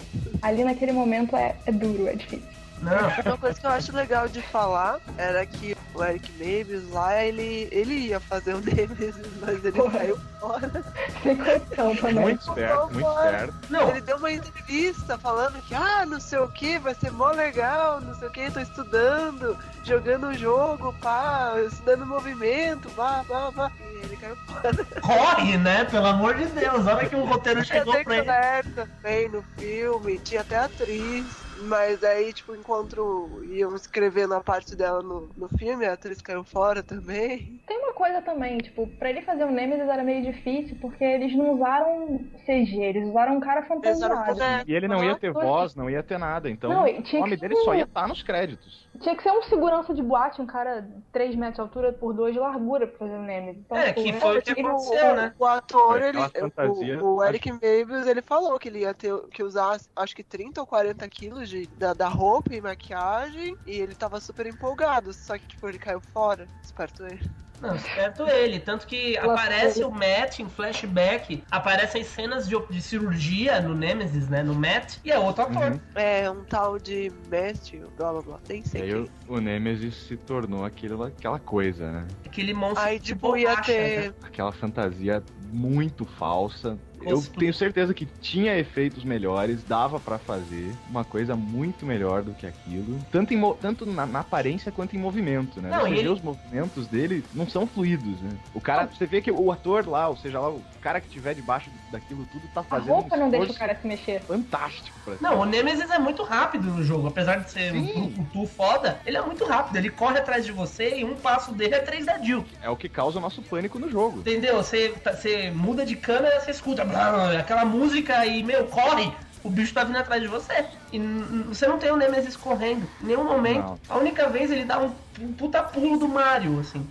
Ali 0.43 0.65
naquele 0.65 0.93
momento 0.93 1.37
é, 1.37 1.57
é 1.67 1.73
duro, 1.73 2.07
é 2.09 2.15
difícil. 2.15 2.49
Não. 2.83 3.09
Uma 3.33 3.39
coisa 3.39 3.61
que 3.61 3.67
eu 3.67 3.71
acho 3.71 3.95
legal 3.97 4.29
de 4.29 4.41
falar 4.43 4.99
era 5.17 5.45
que 5.47 5.77
o 5.95 6.05
Eric 6.05 6.31
Mavis 6.33 6.89
lá, 6.91 7.23
ele, 7.25 7.69
ele 7.73 7.95
ia 7.95 8.21
fazer 8.21 8.55
o 8.57 8.61
Nemesis, 8.61 9.17
mas 9.41 9.65
ele 9.65 9.73
Porra. 9.73 9.99
saiu 9.99 10.19
fora. 10.41 10.85
Sem 11.23 11.37
condição 11.37 11.97
também. 11.97 12.15
Muito 12.15 12.41
esperto, 12.49 12.91
muito 12.95 13.09
esperto. 13.09 13.55
Não, 13.71 13.89
Ele 13.91 14.01
deu 14.01 14.17
uma 14.17 14.31
entrevista 14.31 15.19
falando 15.19 15.61
que, 15.63 15.75
ah, 15.75 16.07
não 16.07 16.21
sei 16.21 16.39
o 16.39 16.49
que, 16.49 16.79
vai 16.79 16.95
ser 16.95 17.11
mó 17.11 17.31
legal, 17.31 18.01
não 18.01 18.15
sei 18.15 18.29
o 18.29 18.31
que, 18.31 18.51
tô 18.51 18.61
estudando, 18.61 19.57
jogando 19.85 20.29
o 20.29 20.35
jogo, 20.35 20.95
pá, 21.01 21.55
estudando 21.67 22.07
movimento, 22.07 22.89
pá, 22.91 23.25
pá, 23.29 23.51
pá. 23.53 23.73
E 23.81 24.05
ele 24.05 24.17
caiu 24.17 24.37
fora. 24.37 24.85
corre, 25.01 25.57
né? 25.59 25.85
Pelo 25.87 26.07
amor 26.07 26.35
de 26.37 26.47
Deus. 26.47 26.87
A 26.87 26.95
hora 26.95 27.09
que 27.09 27.17
o 27.17 27.25
roteiro 27.25 27.65
Tinha 27.65 27.79
chegou 27.81 27.93
pra 28.05 28.15
ele. 28.15 28.23
declarado 28.23 28.69
também 28.75 29.29
no 29.29 29.43
filme, 29.57 30.19
tinha 30.21 30.43
até 30.43 30.59
atriz. 30.59 31.27
Mas 31.61 32.03
aí, 32.05 32.33
tipo, 32.33 32.55
enquanto 32.55 33.43
iam 33.45 33.75
escrevendo 33.75 34.35
a 34.35 34.41
parte 34.41 34.77
dela 34.77 35.03
no, 35.03 35.29
no 35.37 35.49
filme, 35.59 35.85
a 35.87 35.95
atriz 35.95 36.21
caiu 36.23 36.45
fora 36.45 36.83
também. 36.83 37.61
Tem 37.67 37.79
uma 37.79 37.93
coisa 37.93 38.23
também, 38.23 38.59
tipo, 38.59 38.87
pra 38.99 39.11
ele 39.11 39.23
fazer 39.23 39.45
o 39.45 39.51
Nemesis 39.51 39.89
era 39.89 40.03
meio 40.05 40.23
difícil, 40.23 40.77
porque 40.81 41.03
eles 41.03 41.35
não 41.37 41.55
usaram 41.55 42.21
CG, 42.47 42.81
eles 42.81 43.09
usaram 43.09 43.37
um 43.37 43.41
cara 43.41 43.63
fantasiado. 43.63 44.15
boneco. 44.35 44.65
E 44.71 44.75
ele 44.75 44.87
não 44.89 45.03
ia 45.03 45.17
ter 45.17 45.33
Nossa. 45.33 45.47
voz, 45.47 45.75
não 45.75 45.91
ia 45.91 46.03
ter 46.03 46.19
nada. 46.19 46.49
Então 46.49 46.71
Não, 46.71 46.85
tinha 47.03 47.21
o 47.21 47.25
nome 47.25 47.37
que 47.37 47.41
dele 47.43 47.57
ser- 47.57 47.65
só 47.65 47.75
ia 47.75 47.83
estar 47.85 48.07
nos 48.07 48.23
créditos. 48.23 48.89
Tinha 49.01 49.17
que 49.17 49.23
ser 49.23 49.31
um 49.31 49.43
segurança 49.45 49.93
de 49.95 50.03
boate, 50.03 50.41
um 50.41 50.47
cara 50.47 50.89
3 51.13 51.35
metros 51.37 51.57
de 51.57 51.61
altura 51.61 51.93
por 51.93 52.13
2 52.15 52.35
de 52.35 52.41
largura 52.41 52.87
pra 52.87 52.99
fazer 52.99 53.15
o 53.17 53.23
Nemesis. 53.23 53.63
Então, 53.65 53.77
É, 53.79 53.89
tipo, 53.93 54.03
que 54.03 54.13
né? 54.13 54.21
foi 54.21 54.39
o 54.39 54.43
que 54.43 54.51
aconteceu, 54.61 55.07
o, 55.13 55.15
né? 55.17 55.35
o 55.39 55.45
ator, 55.47 56.03
É, 56.03 56.09
ele, 56.09 56.29
fantasia, 56.29 57.03
o, 57.05 57.17
o 57.17 57.25
Eric 57.25 57.51
Mavis, 57.53 58.07
ele 58.07 58.23
falou 58.23 58.59
que 58.59 58.69
ele 58.69 58.81
ia 58.81 58.95
ter 58.95 59.13
que 59.31 59.43
usar 59.43 59.77
acho 59.97 60.15
que 60.17 60.23
30 60.25 60.61
ou 60.61 60.67
40 60.67 61.09
quilos 61.09 61.48
de, 61.49 61.67
da, 61.79 61.93
da 61.95 62.09
roupa 62.09 62.55
e 62.55 62.61
maquiagem, 62.61 63.57
e 63.67 63.73
ele 63.73 63.95
tava 63.95 64.21
super 64.21 64.47
empolgado, 64.47 65.13
só 65.13 65.37
que 65.39 65.47
tipo, 65.49 65.69
ele 65.69 65.79
caiu 65.79 66.01
fora, 66.13 66.47
esperto 66.63 67.05
ele. 67.05 67.29
Não, 67.61 67.77
certo 67.79 68.29
ele. 68.29 68.61
Tanto 68.61 68.87
que 68.87 69.17
Ela 69.17 69.33
aparece 69.35 69.83
o 69.83 69.91
Matt 69.91 70.39
em 70.39 70.49
flashback, 70.49 71.43
aparecem 71.51 72.05
cenas 72.05 72.49
de, 72.49 72.55
de 72.71 72.81
cirurgia 72.81 73.61
no 73.61 73.75
Nemesis, 73.75 74.29
né? 74.29 74.43
No 74.43 74.55
Matt, 74.55 74.99
e 75.05 75.11
é 75.11 75.19
outro 75.19 75.43
ator. 75.43 75.73
Uhum. 75.73 75.81
É, 75.95 76.31
um 76.31 76.45
tal 76.45 76.79
de 76.79 77.11
Matthew, 77.29 77.91
blá 77.97 78.13
blá 78.13 78.23
blá, 78.23 78.41
nem 78.49 78.61
E 78.61 78.69
sei 78.69 78.83
aí 78.83 78.95
o, 78.95 79.11
o 79.27 79.41
Nemesis 79.41 79.97
se 80.07 80.17
tornou 80.17 80.65
aquilo, 80.65 81.03
aquela 81.03 81.39
coisa, 81.39 81.91
né? 81.91 82.07
Aquele 82.25 82.55
monstro 82.55 82.85
Aí, 82.85 82.99
de 82.99 83.07
tipo, 83.07 83.37
ia 83.37 83.49
borracha, 83.51 83.73
ter. 83.73 84.01
né? 84.11 84.15
Aquela 84.23 84.53
fantasia 84.53 85.23
muito 85.51 86.05
falsa. 86.05 86.79
Eu 87.01 87.23
tenho 87.39 87.55
certeza 87.55 87.95
que 87.95 88.05
tinha 88.21 88.59
efeitos 88.59 89.05
melhores, 89.05 89.63
dava 89.63 90.01
pra 90.01 90.19
fazer 90.19 90.75
uma 90.91 91.05
coisa 91.05 91.37
muito 91.37 91.87
melhor 91.87 92.23
do 92.25 92.33
que 92.35 92.45
aquilo. 92.45 92.99
Tanto, 93.13 93.33
em 93.33 93.41
tanto 93.61 93.87
na, 93.87 94.05
na 94.05 94.19
aparência 94.19 94.73
quanto 94.73 94.97
em 94.97 94.99
movimento, 94.99 95.61
né? 95.63 95.71
Não, 95.71 95.83
você 95.83 95.91
e 95.91 95.95
vê 95.95 95.99
ele- 96.01 96.09
os 96.09 96.21
movimentos 96.21 96.89
dele, 96.89 97.25
não 97.33 97.49
são 97.49 97.69
fluidos, 97.69 98.21
né? 98.21 98.31
O 98.53 98.61
cara, 98.61 98.87
você 98.93 99.07
vê 99.07 99.21
que 99.23 99.31
o 99.31 99.53
ator 99.53 99.89
lá, 99.89 100.09
ou 100.09 100.17
seja 100.17 100.41
lá, 100.41 100.51
o 100.51 100.61
cara 100.83 101.01
que 101.01 101.09
tiver 101.09 101.35
debaixo 101.35 101.71
daquilo 101.93 102.27
tudo 102.33 102.43
tá 102.53 102.63
A 102.63 102.65
fazendo 102.65 102.89
roupa 102.95 103.15
um 103.17 103.21
não 103.21 103.31
deixa 103.31 103.53
o 103.53 103.55
cara 103.55 103.79
se 103.81 103.87
mexer. 103.87 104.21
fantástico 104.23 104.99
pra 105.05 105.15
Não, 105.21 105.39
o 105.41 105.45
Nemesis 105.45 105.89
é 105.91 106.01
muito 106.01 106.25
rápido 106.25 106.65
no 106.65 106.83
jogo. 106.83 107.07
Apesar 107.07 107.37
de 107.37 107.49
ser 107.51 107.73
um 107.75 107.87
Sim. 107.87 108.11
brucutu 108.11 108.45
foda, 108.49 108.99
ele 109.07 109.17
é 109.17 109.23
muito 109.23 109.45
rápido. 109.45 109.77
Ele 109.77 109.89
corre 109.89 110.19
atrás 110.19 110.45
de 110.45 110.51
você 110.51 110.99
e 110.99 111.05
um 111.05 111.15
passo 111.15 111.53
dele 111.55 111.77
é 111.77 111.79
três 111.81 112.05
da 112.07 112.19
Jill. 112.19 112.45
É 112.61 112.69
o 112.69 112.77
que 112.77 112.89
causa 112.89 113.19
o 113.19 113.23
nosso 113.23 113.41
pânico 113.41 113.79
no 113.79 113.89
jogo. 113.89 114.19
Entendeu? 114.19 114.57
Você, 114.57 114.89
tá- 115.03 115.13
você 115.39 115.51
muda 115.51 115.85
de 115.87 115.97
câmera, 115.97 116.41
você 116.41 116.51
escuta 116.51 116.85
blá, 116.85 117.39
aquela 117.39 117.65
música 117.65 118.27
e, 118.27 118.43
meu, 118.43 118.65
corre. 118.67 119.13
O 119.45 119.51
bicho 119.51 119.73
tá 119.73 119.85
vindo 119.85 119.97
atrás 119.97 120.21
de 120.21 120.27
você. 120.29 120.65
E 120.93 120.99
você 121.47 121.67
não 121.67 121.79
tem 121.79 121.91
o 121.93 121.97
Nemesis 121.97 122.37
correndo. 122.37 122.89
Em 123.03 123.07
nenhum 123.07 123.25
momento. 123.25 123.61
Não. 123.63 123.79
A 123.89 123.99
única 123.99 124.29
vez 124.29 124.51
ele 124.51 124.65
dá 124.65 124.81
um, 124.81 124.93
um 125.21 125.33
puta 125.33 125.63
pulo 125.63 125.97
do 125.97 126.09
Mario, 126.09 126.59
assim. 126.59 126.85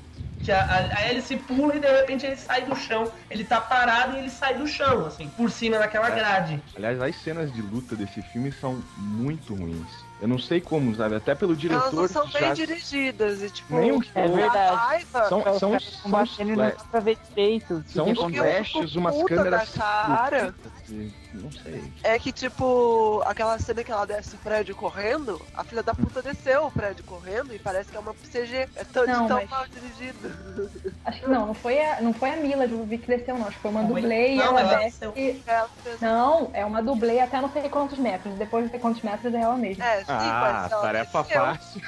Que 0.43 0.51
a, 0.51 0.61
a, 0.63 0.77
a 0.97 1.01
hélice 1.01 1.35
pula 1.35 1.75
e 1.75 1.79
de 1.79 1.87
repente 1.91 2.25
ele 2.25 2.37
sai 2.37 2.63
do 2.63 2.75
chão. 2.75 3.11
Ele 3.29 3.43
tá 3.43 3.59
parado 3.59 4.15
e 4.15 4.19
ele 4.19 4.29
sai 4.29 4.55
do 4.55 4.65
chão, 4.65 5.05
assim, 5.05 5.27
por 5.35 5.51
cima 5.51 5.77
daquela 5.77 6.07
É. 6.07 6.15
grade. 6.15 6.63
Aliás, 6.75 7.01
as 7.01 7.15
cenas 7.17 7.51
de 7.51 7.61
luta 7.61 7.95
desse 7.95 8.21
filme 8.21 8.51
são 8.51 8.81
muito 8.97 9.53
ruins. 9.53 10.06
Eu 10.19 10.27
não 10.27 10.39
sei 10.39 10.59
como, 10.59 10.95
sabe? 10.95 11.15
Até 11.15 11.35
pelo 11.35 11.51
Elas 11.51 11.61
diretor. 11.61 11.93
não 11.93 12.07
são 12.07 12.27
já- 12.27 12.39
bem 12.39 12.53
dirigidas, 12.53 13.41
e 13.43 13.49
tipo, 13.51 13.75
Nem 13.77 13.91
um 13.91 14.01
É 14.15 14.23
pouco. 14.23 14.35
verdade. 14.35 14.57
a 14.57 14.75
raiva. 14.75 15.29
São, 15.29 15.43
são, 15.43 15.59
são, 15.59 15.71
e 16.39 16.43
não 16.45 16.55
fla- 16.55 16.69
dá 16.69 16.83
pra 16.89 16.99
ver 17.01 17.17
direito. 17.29 17.83
são 17.87 18.05
o 18.07 18.09
uns 18.09 18.17
que 18.31 18.37
flashes, 18.39 18.95
umas 18.95 19.23
câmeras. 19.23 19.69
cara. 19.75 20.55
de- 20.87 21.13
Não 21.41 21.51
sei. 21.51 21.93
É 22.03 22.17
que, 22.19 22.31
tipo, 22.31 23.21
aquela 23.25 23.57
cena 23.59 23.83
que 23.83 23.91
ela 23.91 24.05
desce 24.05 24.35
o 24.35 24.39
prédio 24.39 24.75
correndo, 24.75 25.41
a 25.55 25.63
filha 25.63 25.83
da 25.83 25.93
puta 25.93 26.21
desceu 26.21 26.65
o 26.65 26.71
prédio 26.71 27.03
correndo 27.05 27.53
e 27.53 27.59
parece 27.59 27.89
que 27.91 27.97
é 27.97 27.99
uma 27.99 28.13
CG. 28.13 28.67
É 28.75 28.83
tão, 28.83 29.05
Não, 29.05 29.27
tão 29.27 29.37
mas- 29.37 29.49
mal 29.49 29.65
dirigido. 29.67 30.69
Acho 31.05 31.19
que 31.21 31.27
não, 31.29 31.47
não 31.47 31.53
foi 31.53 31.79
a, 31.79 32.01
não 32.01 32.13
foi 32.13 32.31
a 32.31 32.37
Mila 32.37 32.67
Jovovich 32.67 33.03
que 33.05 33.15
desceu, 33.15 33.37
não. 33.37 33.47
Acho 33.47 33.55
que 33.55 33.61
foi 33.61 33.71
uma 33.71 33.81
Não, 33.81 33.87
dublê 33.89 34.33
e 34.33 34.37
não, 34.37 34.45
ela 34.45 34.61
ela 34.61 34.75
desce. 34.79 34.99
desceu. 34.99 35.43
Ela 35.45 35.69
fez- 35.83 36.01
Não, 36.01 36.49
é 36.53 36.65
uma 36.65 36.81
dublê 36.81 37.19
até 37.19 37.39
não 37.39 37.51
sei 37.51 37.69
quantos 37.69 37.97
metros. 37.99 38.33
Depois 38.35 38.63
de 38.63 38.67
não 38.67 38.71
sei 38.71 38.79
quantos 38.79 39.01
metros 39.01 39.33
é 39.33 39.37
ela 39.41 39.55
mesma. 39.57 39.85
É, 39.85 40.03
Ah, 40.07 40.61
mas 40.63 40.71
ela 40.71 40.81
tarefa 40.81 41.23
desceu. 41.23 41.41
fácil. 41.41 41.81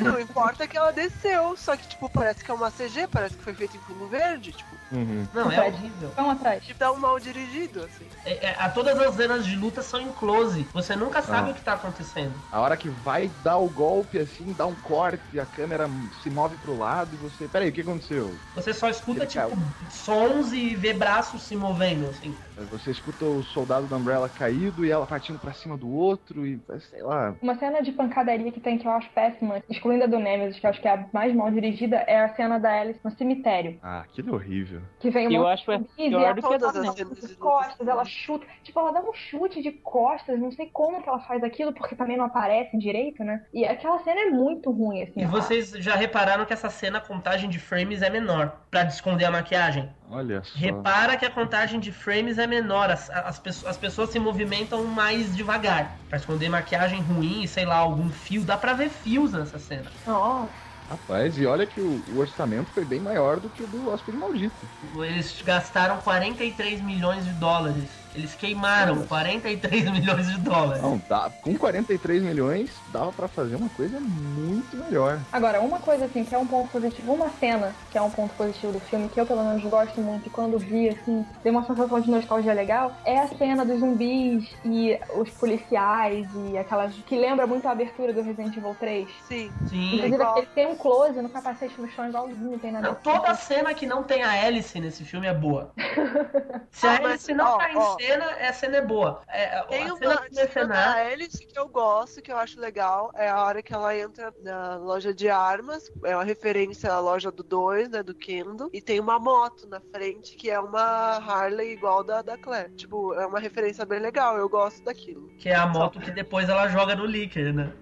Não 0.00 0.20
importa 0.20 0.66
que 0.66 0.76
ela 0.76 0.92
desceu, 0.92 1.56
só 1.56 1.76
que, 1.76 1.86
tipo, 1.88 2.08
parece 2.08 2.44
que 2.44 2.50
é 2.50 2.54
uma 2.54 2.70
CG, 2.70 3.06
parece 3.06 3.36
que 3.36 3.42
foi 3.42 3.54
feito 3.54 3.76
em 3.76 3.80
fundo 3.80 4.06
verde, 4.06 4.52
tipo, 4.52 4.76
Uhum. 4.92 5.26
Não, 5.34 5.50
é 5.50 5.66
horrível. 5.66 6.12
Vamos 6.14 6.32
atrás. 6.36 6.62
que 6.62 6.72
dá 6.72 6.92
um 6.92 6.96
mal 6.96 7.18
dirigido, 7.18 7.82
assim. 7.84 8.06
É, 8.24 8.46
é, 8.50 8.56
a, 8.56 8.68
todas 8.76 8.98
as 8.98 9.14
cenas 9.14 9.46
de 9.46 9.56
luta 9.56 9.82
são 9.82 10.00
em 10.00 10.12
close. 10.12 10.68
Você 10.72 10.94
nunca 10.94 11.22
sabe 11.22 11.48
Ah. 11.48 11.52
o 11.52 11.54
que 11.54 11.62
tá 11.64 11.72
acontecendo. 11.72 12.42
A 12.50 12.60
hora 12.60 12.76
que 12.76 12.90
vai 12.90 13.28
dar 13.28 13.56
o 13.56 13.70
golpe, 13.70 14.18
assim, 14.18 14.52
dá 14.52 14.66
um 14.66 14.74
corte, 14.74 15.40
a 15.40 15.46
câmera 15.46 15.88
se 16.12 16.28
move 16.28 16.58
pro 16.58 16.76
lado 16.76 17.14
e 17.14 17.18
você. 17.18 17.48
Peraí, 17.48 17.70
o 17.70 17.72
que 17.72 17.80
aconteceu? 17.80 18.38
Você 18.54 18.74
só 18.74 18.88
escuta, 18.90 19.20
Ele 19.20 19.26
tipo, 19.26 19.48
caiu. 19.48 19.74
sons 19.88 20.52
e 20.52 20.74
vê 20.76 20.92
braços 20.92 21.42
se 21.42 21.56
movendo, 21.56 22.06
assim. 22.08 22.45
Você 22.70 22.90
escuta 22.90 23.24
o 23.24 23.42
soldado 23.42 23.86
da 23.86 23.96
Umbrella 23.96 24.28
caído 24.28 24.84
e 24.84 24.90
ela 24.90 25.06
partindo 25.06 25.38
pra 25.38 25.52
cima 25.52 25.76
do 25.76 25.90
outro 25.90 26.46
e 26.46 26.58
sei 26.90 27.02
lá. 27.02 27.34
Uma 27.42 27.56
cena 27.58 27.82
de 27.82 27.92
pancadaria 27.92 28.50
que 28.50 28.60
tem 28.60 28.78
que 28.78 28.86
eu 28.86 28.90
acho 28.90 29.10
péssima, 29.10 29.62
excluindo 29.68 30.04
a 30.04 30.06
do 30.06 30.18
Nemesis, 30.18 30.58
que 30.58 30.66
eu 30.66 30.70
acho 30.70 30.80
que 30.80 30.88
é 30.88 30.94
a 30.94 31.06
mais 31.12 31.34
mal 31.34 31.50
dirigida, 31.50 31.96
é 32.06 32.20
a 32.20 32.34
cena 32.34 32.58
da 32.58 32.80
Alice 32.80 33.00
no 33.04 33.10
cemitério. 33.10 33.78
Ah, 33.82 34.00
aquilo 34.00 34.30
é 34.30 34.32
horrível. 34.32 34.80
Que 34.98 35.10
vem 35.10 35.32
Eu 35.32 35.42
uma 35.42 35.52
acho 35.52 35.70
é 35.70 35.80
e 35.98 36.08
pior 36.08 36.34
do 36.34 36.42
que 36.42 36.54
a 36.54 36.58
do 36.58 37.36
costas, 37.36 37.86
ela 37.86 38.04
chuta. 38.04 38.46
Tipo, 38.62 38.80
ela 38.80 38.92
dá 38.92 39.00
um 39.00 39.12
chute 39.12 39.62
de 39.62 39.72
costas, 39.72 40.38
não 40.38 40.50
sei 40.50 40.66
como 40.72 41.02
que 41.02 41.08
ela 41.08 41.20
faz 41.20 41.42
aquilo, 41.42 41.72
porque 41.72 41.94
também 41.94 42.16
não 42.16 42.24
aparece 42.24 42.76
direito, 42.78 43.22
né? 43.22 43.44
E 43.52 43.64
aquela 43.64 43.98
cena 44.00 44.22
é 44.22 44.30
muito 44.30 44.70
ruim, 44.70 45.02
assim. 45.02 45.20
E 45.20 45.26
vocês 45.26 45.70
já 45.70 45.94
repararam 45.94 46.44
que 46.44 46.52
essa 46.52 46.70
cena, 46.70 46.98
a 46.98 47.00
contagem 47.00 47.50
de 47.50 47.58
frames 47.58 48.02
é 48.02 48.08
menor, 48.08 48.60
pra 48.70 48.84
esconder 48.84 49.26
a 49.26 49.30
maquiagem. 49.30 49.90
Olha 50.08 50.42
só. 50.42 50.58
Repara 50.58 51.16
que 51.16 51.26
a 51.26 51.30
contagem 51.30 51.80
de 51.80 51.90
frames 51.90 52.38
é 52.38 52.45
menor, 52.46 52.90
as, 52.90 53.08
as, 53.10 53.38
pesso- 53.38 53.66
as 53.68 53.76
pessoas 53.76 54.10
se 54.10 54.18
movimentam 54.18 54.84
mais 54.84 55.34
devagar. 55.36 55.96
Pra 56.08 56.18
esconder 56.18 56.48
maquiagem 56.48 57.00
ruim, 57.02 57.46
sei 57.46 57.64
lá, 57.64 57.76
algum 57.76 58.08
fio. 58.10 58.42
Dá 58.42 58.56
pra 58.56 58.72
ver 58.72 58.88
fios 58.90 59.32
nessa 59.32 59.58
cena. 59.58 59.90
Nossa. 60.06 60.48
Rapaz, 60.88 61.36
e 61.36 61.44
olha 61.44 61.66
que 61.66 61.80
o, 61.80 62.00
o 62.14 62.18
orçamento 62.20 62.68
foi 62.72 62.84
bem 62.84 63.00
maior 63.00 63.40
do 63.40 63.48
que 63.48 63.64
o 63.64 63.66
do 63.66 63.90
Hóspede 63.90 64.16
Maldito. 64.16 64.54
Eles 64.94 65.42
gastaram 65.44 65.96
43 65.98 66.80
milhões 66.80 67.24
de 67.24 67.32
dólares. 67.32 67.88
Eles 68.16 68.34
queimaram 68.34 69.04
43 69.06 69.90
milhões 69.92 70.26
de 70.28 70.38
dólares. 70.40 70.82
Não, 70.82 71.00
dá, 71.08 71.30
com 71.42 71.54
43 71.56 72.22
milhões, 72.22 72.70
dava 72.92 73.12
pra 73.12 73.28
fazer 73.28 73.56
uma 73.56 73.68
coisa 73.70 74.00
muito 74.00 74.76
melhor. 74.76 75.18
Agora, 75.32 75.60
uma 75.60 75.78
coisa 75.78 76.06
assim, 76.06 76.24
que 76.24 76.34
é 76.34 76.38
um 76.38 76.46
ponto 76.46 76.68
positivo, 76.70 77.12
uma 77.12 77.28
cena 77.38 77.74
que 77.90 77.98
é 77.98 78.02
um 78.02 78.10
ponto 78.10 78.34
positivo 78.34 78.72
do 78.72 78.80
filme, 78.80 79.08
que 79.08 79.20
eu 79.20 79.26
pelo 79.26 79.44
menos 79.44 79.62
gosto 79.64 80.00
muito, 80.00 80.26
e 80.26 80.30
quando 80.30 80.58
vi, 80.58 80.88
assim, 80.88 81.24
deu 81.42 81.52
uma 81.52 81.64
sensação 81.66 82.00
de 82.00 82.10
nostalgia 82.10 82.52
legal, 82.52 82.92
é 83.04 83.18
a 83.18 83.28
cena 83.28 83.64
dos 83.64 83.80
zumbis 83.80 84.48
e 84.64 84.98
os 85.16 85.30
policiais 85.30 86.26
e 86.50 86.56
aquelas. 86.58 86.94
que 87.06 87.16
lembra 87.18 87.46
muito 87.46 87.66
a 87.68 87.72
abertura 87.72 88.12
do 88.12 88.22
Resident 88.22 88.56
Evil 88.56 88.74
3. 88.78 89.08
Sim. 89.28 89.50
Sim. 89.68 89.86
Inclusive, 89.96 90.14
igual. 90.14 90.38
ele 90.38 90.48
tem 90.54 90.66
um 90.66 90.76
close 90.76 91.20
no 91.20 91.28
capacete 91.28 91.78
no 91.80 91.88
chão 91.90 92.08
igualzinho, 92.08 92.58
tem 92.58 92.72
na 92.72 92.80
Não, 92.80 92.90
abertura. 92.92 93.18
toda 93.20 93.34
cena 93.34 93.74
que 93.74 93.86
não 93.86 94.02
tem 94.02 94.22
a 94.22 94.34
hélice 94.36 94.80
nesse 94.80 95.04
filme 95.04 95.26
é 95.26 95.34
boa. 95.34 95.70
Se 96.70 96.86
a 96.86 96.92
Ah, 96.92 96.94
hélice 97.02 97.34
não 97.34 97.44
ó, 97.54 97.58
tá 97.58 97.72
em 97.72 97.76
ó. 97.76 97.96
Cena, 98.06 98.26
a 98.30 98.52
cena 98.52 98.76
é 98.76 98.82
boa. 98.82 99.22
É, 99.28 99.62
Tem 99.62 99.82
a 99.82 99.94
uma 99.94 99.96
cena 99.98 100.14
do 100.14 100.20
cena 100.22 100.30
da 100.30 100.40
mercenário. 100.42 101.12
hélice 101.12 101.46
que 101.46 101.58
eu 101.58 101.68
gosto, 101.68 102.22
que 102.22 102.32
eu 102.32 102.36
acho 102.36 102.60
legal, 102.60 103.10
é 103.14 103.28
a 103.28 103.42
hora 103.42 103.62
que 103.62 103.72
ela 103.74 103.96
entra 103.96 104.32
na 104.42 104.76
loja 104.76 105.12
de 105.12 105.28
armas, 105.28 105.90
é 106.04 106.14
uma 106.14 106.24
referência 106.24 106.92
à 106.92 107.00
loja 107.00 107.30
do 107.30 107.42
2, 107.42 107.88
né, 107.90 108.02
do 108.02 108.14
Kendo, 108.14 108.70
e 108.72 108.80
tem 108.80 109.00
uma 109.00 109.18
moto 109.18 109.66
na 109.68 109.80
frente 109.80 110.36
que 110.36 110.50
é 110.50 110.58
uma 110.58 111.16
Harley 111.18 111.72
igual 111.72 112.02
da, 112.04 112.22
da 112.22 112.36
Claire. 112.36 112.70
Tipo, 112.74 113.14
é 113.14 113.26
uma 113.26 113.40
referência 113.40 113.84
bem 113.84 114.00
legal, 114.00 114.36
eu 114.36 114.48
gosto 114.48 114.82
daquilo. 114.84 115.28
Que 115.38 115.48
é 115.48 115.54
a 115.54 115.66
moto 115.66 116.00
que 116.00 116.10
depois 116.10 116.48
ela 116.48 116.68
joga 116.68 116.94
no 116.94 117.06
Licker, 117.06 117.52
né? 117.54 117.72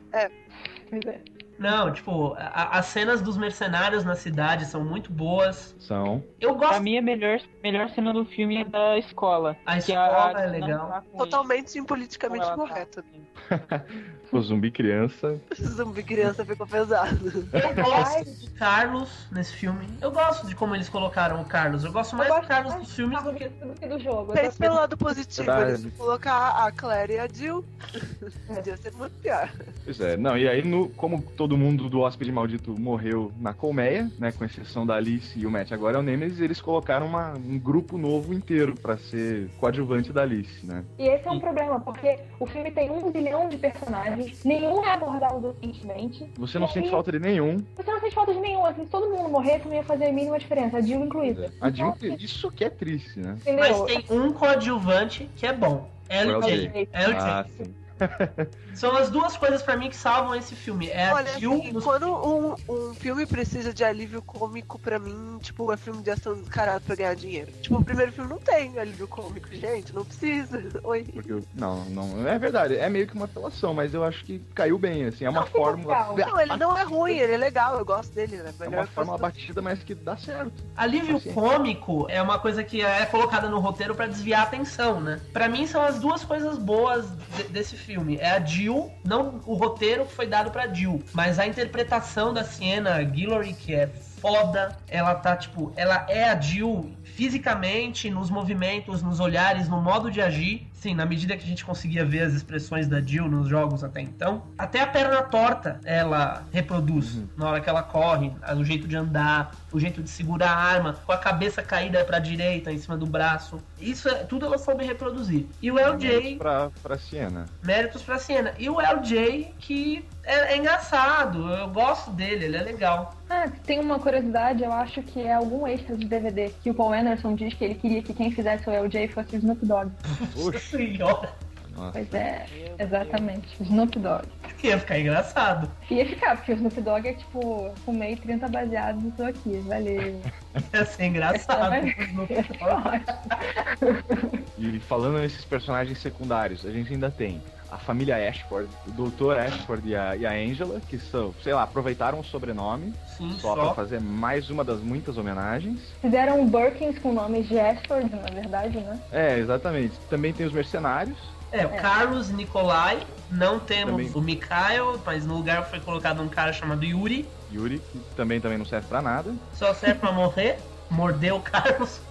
Pois 0.91 1.05
é. 1.07 1.34
Não, 1.59 1.93
tipo, 1.93 2.35
a- 2.37 2.79
as 2.79 2.87
cenas 2.87 3.23
dos 3.23 3.37
mercenários 3.37 4.05
na 4.05 4.15
cidade 4.17 4.65
são 4.67 4.85
muito 4.85 5.13
boas. 5.13 5.75
São. 5.79 6.23
Eu 6.41 6.57
Pra 6.57 6.69
gosto. 6.69 6.83
mim, 6.83 6.99
a 6.99 7.03
melhor, 7.03 7.39
melhor 7.63 7.89
cena 7.91 8.13
do 8.13 8.25
filme 8.25 8.59
é 8.59 8.65
da 8.65 8.99
escola. 8.99 9.57
A 9.65 9.75
que 9.75 9.79
escola 9.93 10.31
é 10.33 10.35
cena 10.37 10.51
legal. 10.51 10.89
tá 10.89 11.03
Totalmente 11.17 11.79
impoliticamente 11.79 12.45
tá- 12.45 12.55
correto. 12.57 13.05
O 14.35 14.43
zumbi 14.43 14.71
criança. 14.71 15.41
Zumbi 15.55 16.03
criança 16.03 16.45
ficou 16.45 16.67
pesado. 16.67 17.47
Eu 17.53 17.85
gosto 17.85 18.25
de 18.41 18.51
Carlos 18.51 19.27
nesse 19.31 19.53
filme. 19.55 19.87
Eu 20.01 20.11
gosto 20.11 20.47
de 20.49 20.57
como 20.57 20.75
eles 20.75 20.89
colocaram 20.89 21.41
o 21.41 21.45
Carlos. 21.45 21.85
Eu 21.85 21.93
gosto 21.93 22.17
mais 22.17 22.29
Eu 22.29 22.35
do 22.35 22.39
gosto 22.41 22.49
Carlos 22.49 22.73
mais 22.75 22.85
dos 22.87 22.95
filmes 22.97 23.23
do 23.23 23.33
que. 23.33 23.49
do 23.49 23.75
que 23.75 23.87
do 23.87 23.99
jogo. 24.01 24.33
Pense 24.33 24.59
pelo 24.59 24.75
lado 24.75 24.97
positivo, 24.97 25.47
Verdade. 25.47 25.83
eles 25.87 25.97
colocar 25.97 26.67
a 26.67 26.73
Claire 26.73 27.13
e 27.15 27.19
a 27.21 27.29
Jill. 27.33 27.65
Podia 28.53 28.77
ser 28.77 28.93
muito 28.95 29.13
pior. 29.21 29.49
Pois 29.85 30.01
é, 30.01 30.17
não, 30.17 30.37
e 30.37 30.49
aí, 30.49 30.65
no, 30.65 30.89
como 30.91 31.23
todo 31.23 31.57
mundo 31.57 31.89
do 31.89 32.01
Hóspede 32.01 32.33
Maldito 32.33 32.79
morreu 32.79 33.31
na 33.39 33.53
colmeia, 33.55 34.11
né, 34.19 34.33
com 34.33 34.45
exceção 34.45 34.85
da 34.85 34.95
Alice 34.97 35.39
e 35.39 35.47
o 35.47 35.51
Matt 35.51 35.71
agora 35.73 35.97
é 35.97 36.01
o 36.01 36.03
Nemesis, 36.03 36.41
eles 36.41 36.61
colocaram 36.61 37.07
uma- 37.07 37.35
um 37.35 37.59
grupo 37.59 37.97
novo 37.97 38.35
inteiro 38.35 38.75
pra 38.75 38.97
ser 38.97 39.49
coadjuvante 39.61 40.13
da 40.13 40.23
Alice, 40.23 40.65
né? 40.67 40.85
E 40.99 41.07
esse 41.07 41.27
é 41.29 41.31
um 41.31 41.39
problema, 41.39 41.79
porque 41.79 42.19
o 42.41 42.47
filme 42.47 42.71
tem 42.73 42.91
um 42.91 43.11
bilhão 43.13 43.49
de 43.49 43.57
personagens, 43.59 44.24
nenhum 44.45 44.85
é 44.85 44.93
abordado 44.93 45.41
docentemente. 45.41 46.31
Você 46.37 46.59
não 46.59 46.67
E 46.67 46.73
sente 46.73 46.87
aí, 46.87 46.91
falta 46.91 47.13
de 47.13 47.19
nenhum. 47.19 47.57
Você 47.77 47.91
não 47.91 48.01
sente 48.01 48.15
falta 48.15 48.33
de 48.35 48.41
nenhum, 48.41 48.65
assim, 48.65 48.85
se 48.85 48.91
todo 48.91 49.11
mundo 49.11 49.29
morresse, 49.29 49.67
não 49.67 49.75
ia 49.75 49.85
fazer 49.85 50.07
a 50.07 50.13
mínima 50.13 50.39
diferença, 50.39 50.79
a 50.79 50.81
Jill 50.81 51.05
incluída. 51.05 51.53
A 51.61 51.71
Jill, 51.71 51.95
isso 52.19 52.51
que 52.51 52.65
é 52.65 52.71
triste, 52.71 53.19
né? 53.21 53.37
Mas 53.59 53.79
Entendeu? 53.79 53.85
tem 53.87 54.05
um 54.19 54.33
coadjuvante 54.33 55.31
que 55.37 55.47
é 55.47 55.53
bom. 55.53 55.89
LJ. 56.09 56.53
LJ. 56.53 56.89
LJ. 56.93 57.17
Ah, 57.19 57.45
sim. 57.57 57.75
São 58.75 58.97
as 58.97 59.09
duas 59.11 59.37
coisas 59.37 59.63
pra 59.63 59.77
mim 59.77 59.89
que 59.89 59.97
salvam 59.97 60.35
esse 60.35 60.55
filme. 60.55 60.89
É 60.89 61.07
a 61.09 61.15
Olha, 61.15 61.39
Jill 61.39 61.53
assim, 61.55 61.73
nos 61.73 61.85
quando 61.85 62.07
um, 62.13 62.55
um 62.69 62.95
filme 62.95 63.25
precisa 63.25 63.73
de 63.73 63.85
alívio 63.85 64.21
cômico, 64.21 64.79
pra 64.79 64.99
mim, 64.99 65.39
tipo, 65.41 65.73
é 65.73 65.77
filme 65.77 66.03
de 66.03 66.11
ação 66.11 66.35
descarado 66.35 66.85
pra 66.85 66.97
ganhar 66.97 67.15
dinheiro. 67.15 67.53
Tipo, 67.63 67.77
o 67.79 67.85
primeiro 67.85 68.13
filme 68.13 68.29
não 68.31 68.39
tem 68.39 68.77
alívio 68.79 69.07
cômico, 69.07 69.49
gente, 69.55 69.95
não 69.95 70.05
precisa. 70.05 70.61
Oi. 70.83 71.05
Porque, 71.05 71.43
não, 71.55 71.85
não, 71.87 72.27
é 72.27 72.37
verdade, 72.39 72.77
é 72.77 72.89
meio 72.89 73.07
que 73.07 73.15
uma 73.15 73.27
apelação, 73.27 73.73
mas 73.73 73.95
eu 73.95 74.03
acho 74.03 74.25
que 74.25 74.41
caiu 74.55 74.77
bem, 74.77 75.05
assim, 75.07 75.25
é 75.25 75.31
uma 75.31 75.41
Não, 75.43 75.47
fórmula. 75.47 76.13
legal. 76.15 76.33
Não, 76.33 76.41
ele 76.41 76.57
não 76.57 76.77
é 76.77 76.83
ruim, 76.83 77.17
ele 77.19 77.35
é 77.35 77.39
legal, 77.39 77.79
eu 77.79 77.85
gosto 77.85 78.13
dele, 78.13 78.39
né? 78.39 78.53
É 78.61 78.69
uma 78.69 78.87
fórmula 78.87 79.19
batida, 79.19 79.63
mas 79.63 79.83
que 79.85 79.95
dá 79.95 80.17
certo. 80.17 80.53
Alívio 80.77 81.17
Assim. 81.19 81.33
cômico 81.33 82.07
é 82.11 82.21
uma 82.21 82.39
coisa 82.41 82.65
que 82.65 82.83
é 82.83 83.07
colocada 83.07 83.49
no 83.49 83.61
roteiro 83.61 83.95
pra 83.95 84.07
desviar 84.07 84.41
a 84.41 84.45
atenção, 84.45 85.01
né? 85.01 85.21
Pra 85.33 85.49
mim 85.49 85.65
são 85.67 85.81
as 85.81 86.01
duas 86.01 86.25
coisas 86.25 86.59
boas 86.59 87.07
de- 87.37 87.45
desse 87.45 87.77
filme. 87.77 87.84
É 88.19 88.31
a 88.31 88.41
Jill, 88.41 88.91
não 89.05 89.41
o 89.47 89.55
roteiro 89.55 90.07
que 90.07 90.13
foi 90.13 90.27
dado 90.27 90.51
pra 90.51 90.73
Jill, 90.73 91.03
mas 91.13 91.39
a 91.39 91.47
interpretação 91.47 92.33
da 92.33 92.43
Sienna 92.43 93.03
Guillory, 93.03 93.53
que 93.53 93.75
é 93.75 93.87
foda. 93.87 94.77
Ela 94.89 95.15
tá, 95.15 95.37
tipo, 95.37 95.73
ela 95.77 96.07
é 96.09 96.25
a 96.25 96.41
Jill 96.41 96.97
fisicamente, 97.15 98.11
nos 98.11 98.29
movimentos, 98.29 99.03
nos 99.03 99.21
olhares, 99.21 99.69
no 99.69 99.81
modo 99.81 100.11
de 100.11 100.21
agir. 100.21 100.67
Sim, 100.75 100.95
na 100.95 101.07
medida 101.07 101.37
que 101.37 101.43
a 101.45 101.47
gente 101.47 101.65
conseguia 101.65 102.05
ver 102.05 102.21
as 102.23 102.35
expressões 102.35 102.87
da 102.87 103.01
Jill 103.01 103.27
nos 103.29 103.49
jogos 103.49 103.83
até 103.83 104.01
então. 104.03 104.43
Até 104.59 104.81
a 104.83 104.87
perna 104.87 105.23
torta 105.23 105.81
ela 105.85 106.45
reproduz 106.53 107.23
na 107.37 107.49
hora 107.49 107.61
que 107.61 107.71
ela 107.71 107.83
corre, 107.83 108.31
o 108.57 108.65
jeito 108.65 108.87
de 108.87 108.97
andar, 108.97 109.55
o 109.73 109.81
jeito 109.81 110.03
de 110.03 110.11
segurar 110.11 110.51
a 110.51 110.57
arma, 110.59 110.93
com 111.07 111.13
a 111.13 111.17
cabeça 111.17 111.63
caída 111.63 112.05
pra 112.05 112.19
direita, 112.19 112.71
em 112.71 112.79
cima 112.79 112.97
do 112.99 113.07
braço. 113.07 113.59
Isso 113.81 114.09
é 114.09 114.25
tudo 114.25 114.45
ela 114.45 114.59
soube 114.59 114.85
reproduzir. 114.85 115.47
E 115.63 115.71
o 115.71 115.77
LJ, 115.79 116.37
Pra, 116.37 116.71
pra 116.83 116.99
Siena. 116.99 117.47
méritos 117.63 118.03
pra 118.03 118.19
Siena. 118.19 118.53
E 118.59 118.69
o 118.69 118.79
LJ, 118.81 119.55
que 119.59 120.05
é, 120.27 120.55
é 120.55 120.57
engraçado, 120.57 121.51
eu 121.53 121.69
gosto 121.69 122.11
dele, 122.11 122.47
ele 122.47 122.57
é 122.57 122.63
legal. 122.63 123.15
Ah, 123.29 123.49
tem 123.67 123.79
uma 123.79 123.99
curiosidade, 123.99 124.63
eu 124.63 124.73
acho 124.73 125.03
que 125.03 125.21
é 125.21 125.35
algum 125.35 125.67
extra 125.67 125.97
de 125.97 126.07
DVD 126.07 126.51
que 126.63 126.71
o 126.71 126.75
Paul 126.75 126.93
Anderson 126.93 127.35
diz 127.35 127.53
que 127.55 127.65
ele 127.65 127.75
queria 127.75 128.03
que 128.03 128.15
quem 128.15 128.31
fizesse 128.31 128.69
o 128.69 128.73
LJ 128.73 129.09
fosse 129.09 129.37
o 129.37 129.39
Snoop 129.39 129.65
Dogg. 129.67 129.91
Nossa 130.37 130.59
senhora, 130.59 131.33
Nossa. 131.77 131.93
Pois 131.93 132.15
é, 132.15 132.47
exatamente, 132.79 133.57
o 133.61 133.63
Snoop 133.65 133.99
Dogg. 133.99 134.25
que 134.59 134.69
ia 134.69 134.79
ficar 134.79 134.99
engraçado. 134.99 135.71
Ia 135.91 136.07
ficar, 136.07 136.37
porque 136.37 136.53
o 136.53 136.57
Snoop 136.57 136.81
Dogg 136.81 137.09
é 137.09 137.15
tipo, 137.15 137.71
fumei 137.85 138.17
30 138.17 138.49
baseados 138.49 139.05
e 139.05 139.11
tô 139.11 139.25
aqui, 139.25 139.59
valeu. 139.67 140.21
Ia 140.73 140.85
ser 140.85 141.05
engraçado. 141.05 141.85
E 144.57 144.79
falando 144.79 145.19
nesses 145.19 145.45
personagens 145.45 145.99
secundários, 145.99 146.65
a 146.65 146.71
gente 146.71 146.93
ainda 146.93 147.11
tem 147.11 147.43
a 147.75 147.79
família 147.79 148.17
Ashford, 148.29 148.69
o 148.87 148.91
Dr. 148.93 149.37
Ashford 149.39 149.89
e 149.89 149.97
a, 149.97 150.15
e 150.17 150.25
a 150.25 150.31
Angela, 150.33 150.81
que 150.89 150.97
são, 150.99 151.35
sei 151.43 151.53
lá, 151.53 151.65
aproveitaram 151.65 152.21
o 152.21 152.25
sobrenome 152.25 152.95
Sim, 153.17 153.37
só, 153.41 153.55
só. 153.55 153.65
pra 153.65 153.75
fazer 153.75 154.01
mais 154.01 154.49
uma 154.49 154.63
das 154.63 154.81
muitas 154.81 155.19
homenagens. 155.19 155.81
Fizeram 156.01 156.47
Birkins 156.49 156.99
com 157.01 157.13
nomes 157.13 157.49
de 157.49 157.59
Ashford, 157.59 158.11
na 158.15 158.31
verdade, 158.31 158.79
né? 158.79 158.99
É, 159.11 159.39
exatamente. 159.39 159.95
Também 160.09 160.33
tem 160.33 160.47
os 160.47 160.53
mercenários. 160.53 161.19
É, 161.51 161.67
o 161.67 161.71
Carlos 161.71 162.31
Nicolai, 162.31 162.99
não 163.31 163.59
temos 163.61 163.91
Também. 163.93 164.11
o 164.15 164.21
Mikhail, 164.21 165.01
mas 165.05 165.25
no 165.27 165.35
lugar 165.35 165.65
foi 165.67 165.81
colocado 165.81 166.21
um 166.23 166.29
cara 166.29 166.53
chamado 166.53 166.85
Yuri, 166.85 167.29
Yuri, 167.53 167.79
que 167.93 167.99
também, 168.17 168.41
também 168.41 168.59
não 168.59 168.65
serve 168.65 168.89
pra 168.89 169.01
nada. 169.01 169.33
só 169.53 169.73
serve 169.75 170.01
pra 170.01 170.11
morrer, 170.13 170.59
morder 170.91 171.35
o 171.35 171.41
Carlos. 171.41 172.01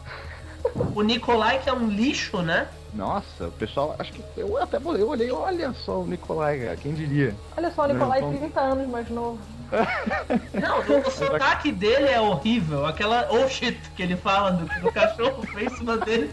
O 0.95 1.01
Nicolai, 1.01 1.59
que 1.59 1.69
é 1.69 1.73
um 1.73 1.89
lixo, 1.89 2.41
né? 2.41 2.69
Nossa, 2.93 3.47
o 3.47 3.51
pessoal, 3.51 3.95
acho 3.97 4.13
que 4.13 4.23
eu 4.37 4.55
até 4.61 4.77
eu 4.77 5.09
olhei, 5.09 5.31
olha 5.31 5.73
só 5.73 6.01
o 6.01 6.05
Nicolai, 6.07 6.59
cara, 6.59 6.77
quem 6.77 6.93
diria? 6.93 7.35
Olha 7.57 7.71
só, 7.71 7.85
o 7.85 7.87
Nicolai 7.87 8.21
Não, 8.21 8.37
30 8.37 8.59
anos 8.59 8.87
mais 8.87 9.09
novo. 9.09 9.39
Não, 10.53 10.99
o 10.99 11.09
sotaque 11.09 11.71
dele 11.71 12.09
é 12.09 12.21
horrível. 12.21 12.85
Aquela 12.85 13.27
oh 13.31 13.49
shit 13.49 13.79
que 13.95 14.03
ele 14.03 14.15
fala 14.15 14.51
do, 14.51 14.81
do 14.81 14.91
cachorro 14.91 15.43
em 15.59 15.69
cima 15.69 15.97
dele. 15.97 16.31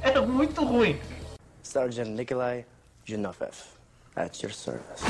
É 0.00 0.20
muito 0.20 0.64
ruim. 0.64 1.00
Sergeant 1.62 2.10
Nikolai 2.10 2.64
Zhinoviev, 3.04 3.56
at 4.14 4.40
your 4.42 4.52
service. 4.52 5.02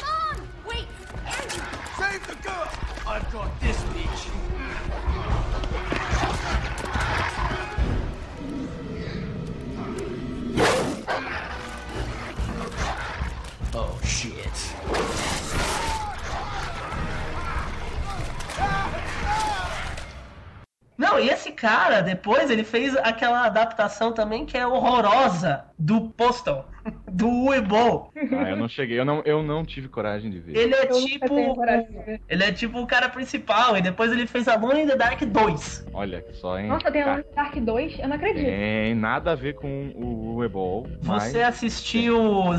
Mom! 0.00 0.46
Wait! 0.68 0.86
Andrew! 1.26 1.64
Save 1.98 2.26
the 2.28 2.36
girl! 2.42 2.68
I've 3.06 3.32
got 3.32 3.60
this 3.60 3.76
bitch! 3.92 4.83
Não, 20.96 21.18
e 21.18 21.28
esse 21.28 21.50
cara, 21.50 22.00
depois, 22.02 22.50
ele 22.50 22.64
fez 22.64 22.96
aquela 22.96 23.44
adaptação 23.46 24.12
também 24.12 24.46
que 24.46 24.56
é 24.56 24.66
horrorosa 24.66 25.64
do 25.78 26.08
Postal, 26.10 26.68
do 27.10 27.28
Uebo. 27.46 28.10
Ah, 28.16 28.50
eu 28.50 28.56
não 28.56 28.68
cheguei, 28.68 28.98
eu 28.98 29.04
não, 29.04 29.22
eu 29.24 29.42
não 29.42 29.64
tive 29.64 29.88
coragem 29.88 30.30
de 30.30 30.38
ver. 30.38 30.56
Ele 30.56 30.74
é 30.74 30.84
Eu 30.90 31.04
tipo. 31.04 31.34
Ele 32.28 32.44
é 32.44 32.52
tipo 32.52 32.80
o 32.80 32.86
cara 32.86 33.08
principal, 33.08 33.76
e 33.76 33.82
depois 33.82 34.12
ele 34.12 34.26
fez 34.26 34.48
Alone 34.48 34.82
in 34.82 34.86
the 34.86 34.96
Dark 34.96 35.20
2. 35.22 35.86
Olha 35.92 36.20
que 36.20 36.32
só, 36.34 36.58
hein? 36.58 36.68
Nossa, 36.68 36.90
tem 36.90 37.02
a 37.02 37.04
Cara, 37.04 37.16
Lone 37.18 37.34
Dark 37.34 37.56
2? 37.56 37.98
Eu 37.98 38.08
não 38.08 38.16
acredito. 38.16 38.44
Tem 38.44 38.94
nada 38.94 39.32
a 39.32 39.34
ver 39.34 39.54
com 39.54 39.92
o 39.94 40.42
Ebol, 40.44 40.86
mas... 41.04 41.24
Você 41.24 41.42
assistiu 41.42 42.20
o 42.20 42.52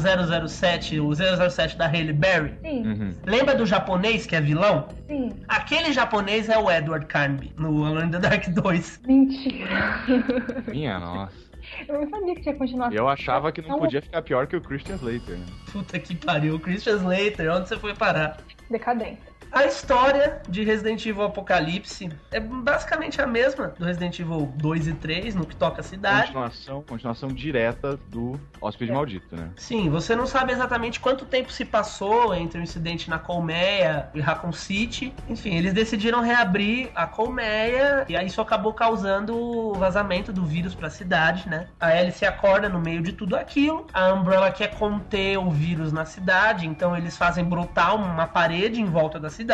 007, 0.47 0.99
o 0.99 1.11
007 1.13 1.78
da 1.78 1.88
Halle 1.88 2.13
Berry? 2.13 2.53
Sim, 2.61 2.86
Uhum. 2.86 3.11
Lembra 3.26 3.55
do 3.55 3.65
japonês 3.65 4.26
que 4.26 4.36
é 4.36 4.41
vilão? 4.41 4.88
sim. 5.07 5.32
Aquele 5.47 5.91
japonês 5.93 6.49
é 6.49 6.57
o 6.57 6.69
Edward 6.69 7.05
Carnby, 7.05 7.51
no 7.57 7.86
Alone 7.86 8.07
in 8.07 8.11
the 8.11 8.19
Dark 8.19 8.47
2. 8.47 9.01
Mentira. 9.07 9.99
Minha 10.67 10.99
nossa. 10.99 11.44
Eu 11.88 12.01
não 12.01 12.09
sabia 12.09 12.36
que 12.36 12.41
tinha 12.41 12.55
continuação. 12.55 12.95
Eu 12.97 13.07
achava 13.07 13.51
que 13.51 13.61
não 13.61 13.80
podia 13.80 14.01
ficar 14.01 14.22
pior 14.22 14.47
que 14.47 14.55
o 14.55 14.61
Christian 14.61 14.95
Slater. 14.95 15.38
né? 15.38 15.45
Puta 15.72 15.99
que 15.99 16.16
pariu, 16.16 16.59
Christian 16.59 16.95
Slater, 16.97 17.51
onde 17.51 17.70
você 17.70 17.78
foi 17.78 17.93
parar? 17.93 18.38
Decadência. 18.70 19.34
A 19.56 19.64
história 19.68 20.41
de 20.49 20.66
Resident 20.66 21.06
Evil 21.06 21.24
Apocalipse 21.24 22.10
é 22.30 22.41
basicamente 22.41 23.22
a 23.22 23.26
mesma 23.26 23.70
do 23.70 23.86
Resident 23.86 24.20
Evil 24.20 24.51
2 24.58 24.88
e 24.89 24.93
3, 24.95 25.34
no 25.34 25.45
que 25.45 25.56
toca 25.56 25.80
a 25.80 25.84
cidade. 25.84 26.24
Continuação, 26.24 26.84
continuação 26.84 27.30
direta 27.30 27.97
do 28.10 28.38
Hóspede 28.60 28.91
Maldito, 28.91 29.34
né? 29.34 29.49
Sim, 29.56 29.89
você 29.89 30.14
não 30.14 30.28
sabe 30.28 30.51
exatamente 30.51 30.99
quanto 30.99 31.24
tempo 31.24 31.53
se 31.53 31.64
passou 31.64 32.36
entre 32.36 32.60
o 32.60 32.64
incidente 32.64 33.10
na 33.10 33.18
Colmeia 33.18 34.10
e 34.14 34.20
Raccoon 34.20 34.51
City. 34.51 35.14
Enfim, 35.30 35.56
eles 35.56 35.72
decidiram 35.72 36.20
reabrir 36.20 36.89
a 36.93 37.08
Colmeia 37.08 38.03
e 38.10 38.18
aí 38.18 38.28
isso 38.28 38.41
acabou 38.41 38.74
causando 38.74 39.38
o 39.38 39.74
vazamento 39.76 40.34
do 40.34 40.45
vírus 40.45 40.76
pra 40.76 40.89
cidade, 40.89 41.47
né? 41.47 41.70
A 41.80 41.88
Alice 41.88 42.26
acorda 42.26 42.68
no 42.68 42.82
meio 42.82 43.01
de 43.01 43.14
tudo 43.14 43.38
aquilo. 43.38 43.88
A 43.93 44.12
Umbrella 44.12 44.51
quer 44.51 44.76
conter 44.76 45.38
o 45.38 45.49
vírus 45.49 45.93
na 45.93 46.03
cidade, 46.03 46.68
então 46.68 46.93
eles 46.97 47.16
fazem 47.16 47.45
brotar 47.45 47.95
uma 47.95 48.28
parede 48.28 48.82
em 48.82 48.86
volta 48.86 49.18
da 49.18 49.30
cidade. 49.30 49.44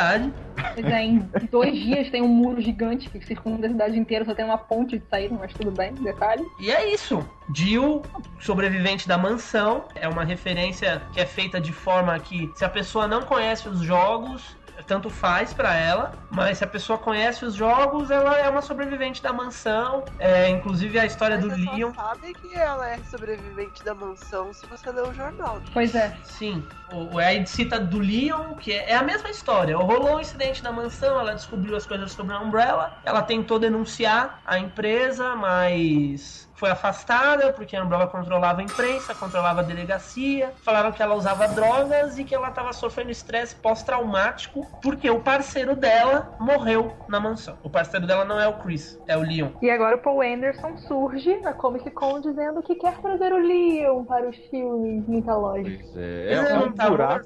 Pois 0.73 0.85
é, 0.85 1.03
em 1.03 1.29
dois 1.51 1.73
dias 1.75 2.09
tem 2.09 2.21
um 2.21 2.27
muro 2.27 2.61
gigante 2.61 3.09
que 3.09 3.25
circunda 3.25 3.67
a 3.67 3.69
cidade 3.69 3.97
inteira, 3.97 4.25
só 4.25 4.33
tem 4.33 4.45
uma 4.45 4.57
ponte 4.57 4.97
de 4.97 5.05
saída, 5.07 5.35
mas 5.39 5.53
tudo 5.53 5.71
bem, 5.71 5.93
detalhe. 5.95 6.43
E 6.59 6.71
é 6.71 6.93
isso. 6.93 7.27
Jill, 7.53 8.01
sobrevivente 8.39 9.07
da 9.07 9.17
mansão, 9.17 9.85
é 9.95 10.07
uma 10.07 10.23
referência 10.23 11.01
que 11.13 11.19
é 11.19 11.25
feita 11.25 11.59
de 11.59 11.71
forma 11.71 12.17
que, 12.19 12.49
se 12.55 12.63
a 12.63 12.69
pessoa 12.69 13.07
não 13.07 13.23
conhece 13.23 13.67
os 13.67 13.81
jogos, 13.81 14.55
tanto 14.83 15.09
faz 15.09 15.53
pra 15.53 15.75
ela, 15.75 16.11
mas 16.29 16.57
se 16.57 16.63
a 16.63 16.67
pessoa 16.67 16.97
conhece 16.97 17.45
os 17.45 17.53
jogos, 17.55 18.09
ela 18.11 18.37
é 18.37 18.49
uma 18.49 18.61
sobrevivente 18.61 19.21
da 19.21 19.31
mansão. 19.33 20.03
É, 20.19 20.49
inclusive 20.49 20.99
a 20.99 21.05
história 21.05 21.37
Mas 21.37 21.45
do 21.45 21.51
você 21.51 21.71
Leon. 21.75 21.93
só 21.93 22.01
sabe 22.01 22.33
que 22.33 22.55
ela 22.55 22.89
é 22.89 22.97
sobrevivente 23.09 23.83
da 23.83 23.93
mansão 23.93 24.53
se 24.53 24.65
você 24.67 24.91
ler 24.91 25.03
o 25.03 25.13
jornal. 25.13 25.55
né? 25.55 25.65
Pois 25.73 25.95
é. 25.95 26.15
Sim, 26.23 26.63
o, 26.91 27.17
aí 27.17 27.45
cita 27.45 27.79
do 27.79 27.99
Leon, 27.99 28.55
que 28.55 28.71
é, 28.71 28.91
é 28.91 28.95
a 28.95 29.03
mesma 29.03 29.29
história. 29.29 29.77
Rolou 29.77 30.15
um 30.17 30.19
incidente 30.19 30.63
na 30.63 30.71
mansão, 30.71 31.19
ela 31.19 31.33
descobriu 31.33 31.75
as 31.75 31.85
coisas 31.85 32.11
sobre 32.11 32.33
a 32.33 32.39
Umbrella, 32.39 32.97
ela 33.03 33.21
tentou 33.21 33.59
denunciar 33.59 34.41
a 34.45 34.57
empresa, 34.57 35.35
mas 35.35 36.49
foi 36.61 36.69
afastada 36.69 37.51
porque 37.53 37.75
a 37.75 37.83
Umbrella 37.83 38.05
controlava 38.05 38.61
a 38.61 38.63
imprensa, 38.63 39.15
controlava 39.15 39.61
a 39.61 39.63
delegacia. 39.63 40.51
Falaram 40.61 40.91
que 40.91 41.01
ela 41.01 41.15
usava 41.15 41.47
drogas 41.47 42.19
e 42.19 42.23
que 42.23 42.35
ela 42.35 42.49
estava 42.49 42.71
sofrendo 42.71 43.09
estresse 43.09 43.55
pós-traumático 43.55 44.67
porque 44.79 45.09
o 45.09 45.19
parceiro 45.19 45.75
dela 45.75 46.35
morreu 46.39 46.93
na 47.09 47.19
mansão. 47.19 47.57
O 47.63 47.69
parceiro 47.69 48.05
dela 48.05 48.23
não 48.25 48.39
é 48.39 48.47
o 48.47 48.53
Chris, 48.59 48.99
é 49.07 49.17
o 49.17 49.21
Leon. 49.21 49.49
E 49.59 49.71
agora 49.71 49.95
o 49.95 49.99
Paul 49.99 50.21
Anderson 50.21 50.77
surge 50.77 51.35
na 51.39 51.51
Comic 51.51 51.89
Con 51.89 52.21
dizendo 52.21 52.61
que 52.61 52.75
quer 52.75 52.95
trazer 52.99 53.33
o 53.33 53.39
Leon 53.39 54.03
para 54.03 54.29
os 54.29 54.35
filmes 54.51 55.07
mitológicos. 55.07 55.89
Pois 55.91 55.97
é, 55.97 56.33
é, 56.33 56.59
um 56.59 56.71
tá 56.73 56.87
buraco. 56.91 57.25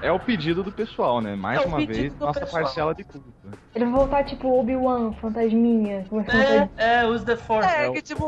É 0.00 0.10
o 0.10 0.18
pedido 0.18 0.62
do 0.62 0.72
pessoal, 0.72 1.20
né? 1.20 1.36
Mais 1.36 1.60
É 1.60 1.66
uma 1.66 1.84
vez, 1.84 2.18
nossa 2.18 2.40
pessoal. 2.40 2.62
parcela 2.62 2.94
de 2.94 3.04
culpa. 3.04 3.36
Ele 3.74 3.84
vai 3.84 3.94
voltar 3.94 4.24
tipo 4.24 4.48
Obi-Wan, 4.58 5.12
fantasminha, 5.20 6.06
É, 6.28 6.56
ele. 6.56 6.70
é, 6.76 7.06
use 7.06 7.24
the 7.24 7.36
force. 7.36 7.68
É, 7.68 7.90
que 7.90 8.00
tipo, 8.02 8.24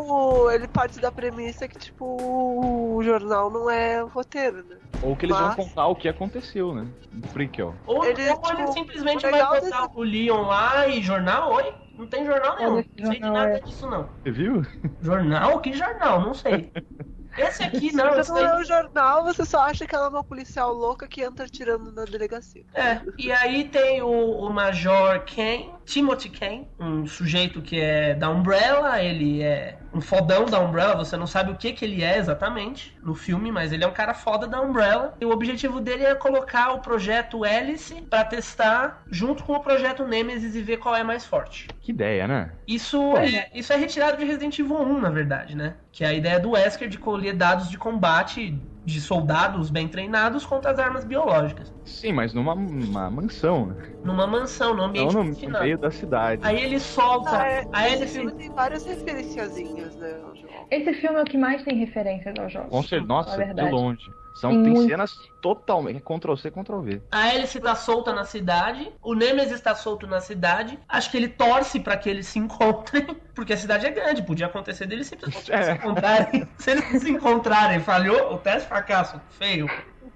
ele 0.51 0.69
parte 0.69 0.99
da 1.01 1.11
premissa 1.13 1.67
que, 1.69 1.79
tipo, 1.79 2.05
o 2.05 3.03
jornal 3.03 3.51
não 3.51 3.69
é 3.71 4.01
roteiro, 4.01 4.65
né? 4.69 4.77
Ou 5.03 5.15
que 5.17 5.27
eles 5.27 5.37
Mas- 5.39 5.55
vão 5.57 5.65
contar 5.67 5.87
o 5.87 5.95
que 5.97 6.09
aconteceu, 6.09 6.75
né? 6.75 6.87
Um 7.15 7.21
prequel. 7.21 7.75
Ou 7.87 8.05
Ele, 8.05 8.23
ou 8.31 8.41
ele 8.51 8.57
tipo, 8.59 8.73
simplesmente 8.73 9.27
o 9.27 9.31
vai 9.31 9.41
botar 9.41 9.61
desse- 9.61 9.91
o 9.95 10.03
Leon 10.03 10.43
lá 10.43 10.89
e 10.89 11.01
jornal? 11.03 11.53
Oi? 11.55 11.73
Não 11.97 12.07
tem 12.07 12.25
jornal 12.25 12.57
nenhum. 12.57 12.77
Não 12.77 13.07
sei 13.07 13.21
de 13.21 13.21
nada 13.21 13.51
é. 13.51 13.61
disso, 13.61 13.87
não. 13.91 14.09
Você 14.23 14.31
viu? 14.31 14.63
Jornal? 15.03 15.61
Que 15.61 15.73
jornal? 15.73 16.21
Não 16.21 16.35
sei. 16.35 16.71
Esse 17.37 17.63
aqui 17.63 17.91
Se 17.91 17.97
não, 17.97 18.11
você 18.11 18.21
esse 18.21 18.31
não 18.31 18.57
lê 18.57 18.63
o 18.63 18.65
jornal, 18.65 19.25
você 19.25 19.45
só 19.45 19.61
acha 19.61 19.87
que 19.87 19.95
ela 19.95 20.07
é 20.07 20.09
uma 20.09 20.25
policial 20.25 20.73
louca 20.73 21.07
que 21.07 21.23
entra 21.23 21.47
tirando 21.47 21.93
na 21.93 22.05
delegacia. 22.05 22.65
É, 22.75 23.01
e 23.17 23.31
aí 23.33 23.65
tem 23.65 24.03
o, 24.03 24.09
o 24.09 24.53
Major 24.53 25.25
Ken, 25.25 25.71
Timothy 25.85 26.29
Ken, 26.29 26.67
um 26.79 27.07
sujeito 27.07 27.63
que 27.63 27.81
é 27.81 28.15
da 28.15 28.29
Umbrella, 28.29 29.03
ele 29.03 29.43
é 29.43 29.79
um 29.93 30.01
fodão 30.01 30.45
da 30.45 30.61
Umbrella, 30.61 30.97
você 30.97 31.17
não 31.17 31.27
sabe 31.27 31.51
o 31.51 31.57
que 31.57 31.73
que 31.73 31.85
ele 31.85 32.03
é 32.03 32.19
exatamente 32.19 32.97
no 33.03 33.15
filme, 33.15 33.51
mas 33.51 33.73
ele 33.73 33.85
é 33.85 33.87
um 33.87 33.93
cara 33.93 34.15
foda 34.15 34.47
da 34.47 34.61
Umbrella. 34.61 35.17
E 35.21 35.25
o 35.25 35.31
objetivo 35.31 35.81
dele 35.81 36.05
é 36.05 36.15
colocar 36.15 36.73
o 36.73 36.81
projeto 36.81 37.45
Hélice 37.45 38.03
pra 38.03 38.25
testar 38.25 39.03
junto 39.11 39.45
com 39.45 39.55
o 39.55 39.61
projeto 39.61 40.07
Nemesis 40.07 40.55
e 40.55 40.63
ver 40.63 40.79
qual 40.79 40.95
é 40.95 41.03
mais 41.03 41.25
forte. 41.25 41.69
Que 41.81 41.93
ideia, 41.93 42.29
né? 42.29 42.53
Isso 42.67 43.17
é, 43.17 43.51
isso 43.55 43.73
é 43.73 43.77
retirado 43.77 44.17
de 44.17 44.25
Resident 44.25 44.59
Evil 44.59 44.79
1, 44.79 45.01
na 45.01 45.11
verdade, 45.11 45.57
né? 45.57 45.75
Que 45.99 46.05
é 46.05 46.07
a 46.07 46.15
ideia 46.15 46.39
do 46.39 46.51
Wesker 46.51 46.89
de 46.89 46.97
colher 46.97 47.35
dados 47.35 47.69
de 47.69 47.77
combate 47.77 48.57
de 48.85 49.01
soldados 49.01 49.69
bem 49.69 49.89
treinados 49.89 50.47
contra 50.47 50.71
as 50.71 50.79
armas 50.79 51.05
biológicas. 51.05 51.75
Sim, 51.85 52.13
mas 52.13 52.33
numa 52.33 52.55
uma 52.55 53.11
mansão, 53.11 53.67
né? 53.67 53.77
Numa 54.05 54.25
mansão, 54.25 54.71
no 54.71 54.77
Não 54.77 54.85
ambiente 54.85 55.13
no, 55.13 55.25
no 55.25 55.31
confinado. 55.31 55.65
meio 55.65 55.77
da 55.77 55.91
cidade. 55.91 56.41
Aí 56.45 56.63
ele 56.63 56.79
solta. 56.79 57.37
Ah, 57.37 57.49
é, 57.49 57.65
a 57.73 57.89
esse 57.89 57.97
hélice. 57.97 58.13
filme 58.13 58.31
tem 58.31 58.49
várias 58.53 58.87
referenciazinhas, 58.87 59.97
né, 59.97 60.21
ao 60.25 60.37
jogo. 60.37 60.69
Esse 60.71 60.95
filme 60.95 61.19
é 61.19 61.23
o 61.23 61.25
que 61.25 61.37
mais 61.37 61.65
tem 61.65 61.77
referências 61.77 62.39
aos 62.39 62.53
jogos. 62.53 62.71
Com 62.71 62.83
certeza, 62.85 63.09
nossa, 63.09 63.45
de 63.45 63.69
longe. 63.69 64.09
São, 64.41 64.63
Tem 64.63 64.73
tem 64.75 64.89
cenas 64.89 65.13
totalmente 65.43 66.01
Ctrl 66.01 66.35
C, 66.37 66.51
Ctrl 66.51 66.81
V. 66.81 67.03
A 67.11 67.29
hélice 67.35 67.61
tá 67.61 67.75
solta 67.75 68.13
na 68.13 68.25
cidade. 68.25 68.91
O 69.03 69.15
Nemesis 69.15 69.61
tá 69.61 69.75
solto 69.75 70.07
na 70.07 70.21
cidade. 70.21 70.79
Acho 70.89 71.11
que 71.11 71.17
ele 71.17 71.29
torce 71.29 71.81
pra 71.81 71.97
que 71.97 72.09
eles 72.09 72.27
se 72.27 72.39
encontrem. 72.39 73.05
Porque 73.35 73.53
a 73.53 73.57
cidade 73.57 73.87
é 73.87 73.91
grande. 73.91 74.23
Podia 74.23 74.47
acontecer 74.47 74.87
deles 74.87 75.07
simplesmente 75.09 75.53
É. 75.53 75.63
se 75.63 75.71
encontrarem. 75.73 76.49
Se 76.59 76.71
eles 76.71 77.03
se 77.03 77.11
encontrarem, 77.11 77.81
falhou, 77.81 78.33
o 78.35 78.39
teste 78.39 78.69
fracasso. 78.69 79.21
Feio. 79.31 79.69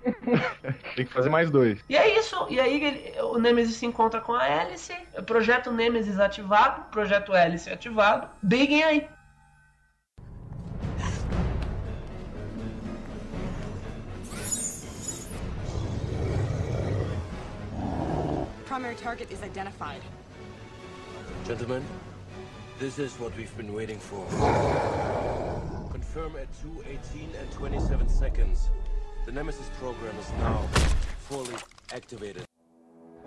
Tem 0.96 1.06
que 1.06 1.12
fazer 1.12 1.30
mais 1.30 1.50
dois. 1.50 1.78
E 1.88 1.96
é 1.96 2.18
isso. 2.18 2.46
E 2.50 2.58
aí 2.60 2.82
ele- 2.82 3.20
o 3.22 3.38
Nemesis 3.38 3.76
se 3.76 3.86
encontra 3.86 4.20
com 4.20 4.32
a 4.34 4.46
hélice. 4.46 4.92
Projeto 5.26 5.70
Nemesis 5.70 6.18
ativado. 6.18 6.82
Projeto 6.90 7.34
Hélice 7.34 7.70
ativado. 7.70 8.28
Briguem 8.42 8.82
aí. 8.82 9.08
Primary 18.72 18.94
target 18.94 19.30
is 19.30 19.42
identified. 19.42 20.00
Gentlemen, 21.46 21.84
this 22.78 22.98
is 22.98 23.12
what 23.16 23.36
we've 23.36 23.54
been 23.54 23.74
waiting 23.74 23.98
for. 23.98 24.24
Confirm 25.90 26.36
at 26.36 26.50
2.18 26.64 27.38
and 27.38 27.52
27 27.52 28.08
seconds. 28.08 28.70
The 29.26 29.32
Nemesis 29.32 29.68
program 29.78 30.16
is 30.16 30.30
now 30.38 30.66
fully 31.18 31.54
activated. 31.92 32.46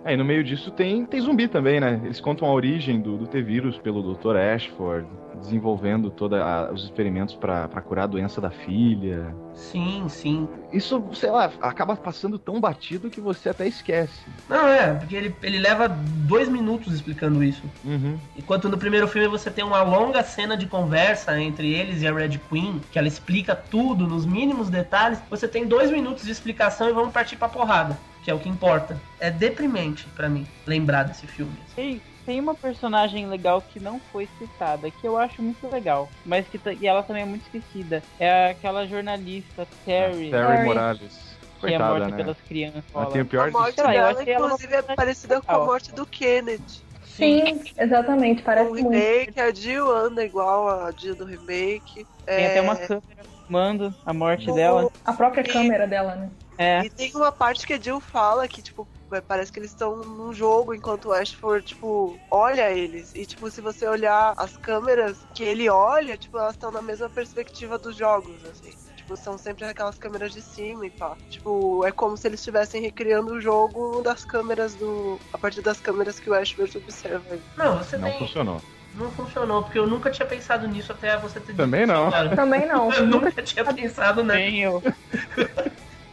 Aí 0.04 0.16
no 0.16 0.24
meio 0.24 0.44
disso 0.44 0.70
tem, 0.70 1.04
tem 1.04 1.20
zumbi 1.20 1.48
também, 1.48 1.80
né? 1.80 2.00
Eles 2.04 2.20
contam 2.20 2.46
a 2.48 2.52
origem 2.52 3.00
do, 3.00 3.16
do 3.16 3.26
T-Vírus 3.26 3.76
pelo 3.78 4.14
Dr. 4.14 4.36
Ashford, 4.36 5.06
desenvolvendo 5.40 6.10
todos 6.10 6.38
os 6.72 6.84
experimentos 6.84 7.34
para 7.34 7.68
curar 7.82 8.04
a 8.04 8.06
doença 8.06 8.40
da 8.40 8.50
filha. 8.50 9.34
Sim, 9.52 10.06
sim. 10.08 10.48
Isso, 10.72 11.02
sei 11.12 11.30
lá, 11.30 11.50
acaba 11.60 11.96
passando 11.96 12.38
tão 12.38 12.60
batido 12.60 13.10
que 13.10 13.20
você 13.20 13.48
até 13.48 13.66
esquece. 13.66 14.20
Não, 14.48 14.68
é, 14.68 14.94
porque 14.94 15.16
ele, 15.16 15.34
ele 15.42 15.58
leva 15.58 15.88
dois 15.88 16.48
minutos 16.48 16.92
explicando 16.94 17.42
isso. 17.42 17.62
Uhum. 17.84 18.16
Enquanto 18.36 18.68
no 18.68 18.78
primeiro 18.78 19.08
filme 19.08 19.28
você 19.28 19.50
tem 19.50 19.64
uma 19.64 19.82
longa 19.82 20.22
cena 20.22 20.56
de 20.56 20.66
conversa 20.66 21.40
entre 21.40 21.72
eles 21.72 22.02
e 22.02 22.06
a 22.06 22.12
Red 22.12 22.38
Queen, 22.48 22.80
que 22.92 22.98
ela 22.98 23.08
explica 23.08 23.56
tudo 23.56 24.06
nos 24.06 24.24
mínimos 24.24 24.68
detalhes, 24.68 25.18
você 25.28 25.48
tem 25.48 25.66
dois 25.66 25.90
minutos 25.90 26.24
de 26.24 26.30
explicação 26.30 26.88
e 26.88 26.92
vamos 26.92 27.12
partir 27.12 27.36
pra 27.36 27.48
porrada. 27.48 27.98
Que 28.26 28.32
é 28.32 28.34
o 28.34 28.40
que 28.40 28.48
importa. 28.48 29.00
É 29.20 29.30
deprimente 29.30 30.08
para 30.16 30.28
mim 30.28 30.44
lembrar 30.66 31.04
desse 31.04 31.28
filme. 31.28 31.56
Tem, 31.76 32.02
tem 32.26 32.40
uma 32.40 32.56
personagem 32.56 33.24
legal 33.28 33.62
que 33.62 33.78
não 33.78 34.00
foi 34.00 34.28
citada, 34.36 34.90
que 34.90 35.06
eu 35.06 35.16
acho 35.16 35.40
muito 35.40 35.68
legal, 35.70 36.10
mas 36.24 36.44
que 36.48 36.60
e 36.80 36.88
ela 36.88 37.04
também 37.04 37.22
é 37.22 37.24
muito 37.24 37.44
esquecida. 37.44 38.02
É 38.18 38.50
aquela 38.50 38.84
jornalista 38.84 39.64
Terry. 39.84 40.34
Ah, 40.34 40.38
Terry 40.48 40.64
Morales. 40.64 41.38
Que 41.60 41.66
é 41.66 41.70
Coitada, 41.70 41.88
morta 41.92 42.08
né? 42.08 42.16
pelas 42.16 42.36
crianças. 42.40 42.84
Ela 42.92 43.06
tem 43.06 43.22
o 43.22 43.26
pior 43.26 43.48
A 43.48 43.52
morte 43.52 43.78
eu 43.80 43.86
dela, 43.86 44.22
inclusive, 44.24 44.74
é 44.74 44.82
parecida 44.82 45.40
com 45.40 45.52
a 45.52 45.64
morte 45.64 45.92
do 45.94 46.04
Kennedy. 46.04 46.84
Sim, 47.04 47.62
exatamente, 47.78 48.42
parece 48.42 48.68
O 48.68 48.74
muito. 48.74 48.90
remake, 48.90 49.38
a 49.40 49.54
Jill 49.54 49.88
anda 49.88 50.24
igual 50.24 50.68
a 50.68 50.90
Jill 50.90 51.14
do 51.14 51.24
remake. 51.24 52.04
Tem 52.26 52.44
É, 52.44 52.46
até 52.48 52.60
uma 52.60 52.74
câmera 52.74 53.22
filmando 53.46 53.94
a 54.04 54.12
morte 54.12 54.48
No- 54.48 54.54
dela. 54.56 54.90
A 55.04 55.12
própria 55.12 55.44
câmera 55.44 55.86
dela, 55.86 56.16
né? 56.16 56.28
É. 56.58 56.80
E 56.84 56.90
tem 56.90 57.12
uma 57.14 57.30
parte 57.30 57.66
que 57.66 57.72
a 57.74 57.80
Jill 57.80 58.00
fala 58.00 58.48
que, 58.48 58.62
tipo, 58.62 58.88
parece 59.28 59.52
que 59.52 59.58
eles 59.58 59.70
estão 59.70 59.96
num 59.96 60.32
jogo 60.32 60.74
enquanto 60.74 61.06
o 61.06 61.12
Ashford, 61.12 61.66
tipo, 61.66 62.18
olha 62.30 62.70
eles. 62.72 63.12
E, 63.14 63.26
tipo, 63.26 63.50
se 63.50 63.60
você 63.60 63.86
olhar 63.86 64.34
as 64.36 64.56
câmeras 64.56 65.18
que 65.34 65.42
ele 65.44 65.68
olha, 65.68 66.16
tipo, 66.16 66.38
elas 66.38 66.52
estão 66.52 66.70
na 66.70 66.80
mesma 66.82 67.08
perspectiva 67.08 67.78
dos 67.78 67.94
jogos, 67.96 68.36
assim. 68.50 68.72
Tipo, 68.96 69.16
são 69.16 69.38
sempre 69.38 69.64
aquelas 69.66 69.96
câmeras 69.98 70.32
de 70.32 70.42
cima 70.42 70.84
e 70.86 70.90
pá. 70.90 71.16
Tipo, 71.30 71.84
é 71.86 71.92
como 71.92 72.16
se 72.16 72.26
eles 72.26 72.40
estivessem 72.40 72.82
recriando 72.82 73.34
o 73.34 73.40
jogo 73.40 74.02
das 74.02 74.24
câmeras 74.24 74.74
do. 74.74 75.20
a 75.32 75.38
partir 75.38 75.60
das 75.62 75.78
câmeras 75.78 76.18
que 76.18 76.28
o 76.28 76.34
Ashford 76.34 76.76
observa. 76.78 77.38
Não, 77.56 77.78
você 77.78 77.96
Não 77.96 78.08
tem. 78.08 78.18
funcionou. 78.18 78.60
Não 78.94 79.10
funcionou, 79.12 79.62
porque 79.62 79.78
eu 79.78 79.86
nunca 79.86 80.10
tinha 80.10 80.26
pensado 80.26 80.66
nisso 80.66 80.90
até 80.90 81.16
você 81.18 81.38
ter 81.38 81.48
dito 81.48 81.56
Também 81.58 81.82
isso, 81.84 81.92
não. 81.92 82.10
cara. 82.10 82.34
Também 82.34 82.66
não. 82.66 82.90
Eu 82.94 83.06
nunca 83.06 83.42
tinha 83.42 83.62
pensado 83.62 84.24
nessa. 84.24 84.40
Nem 84.40 84.62
eu. 84.62 84.82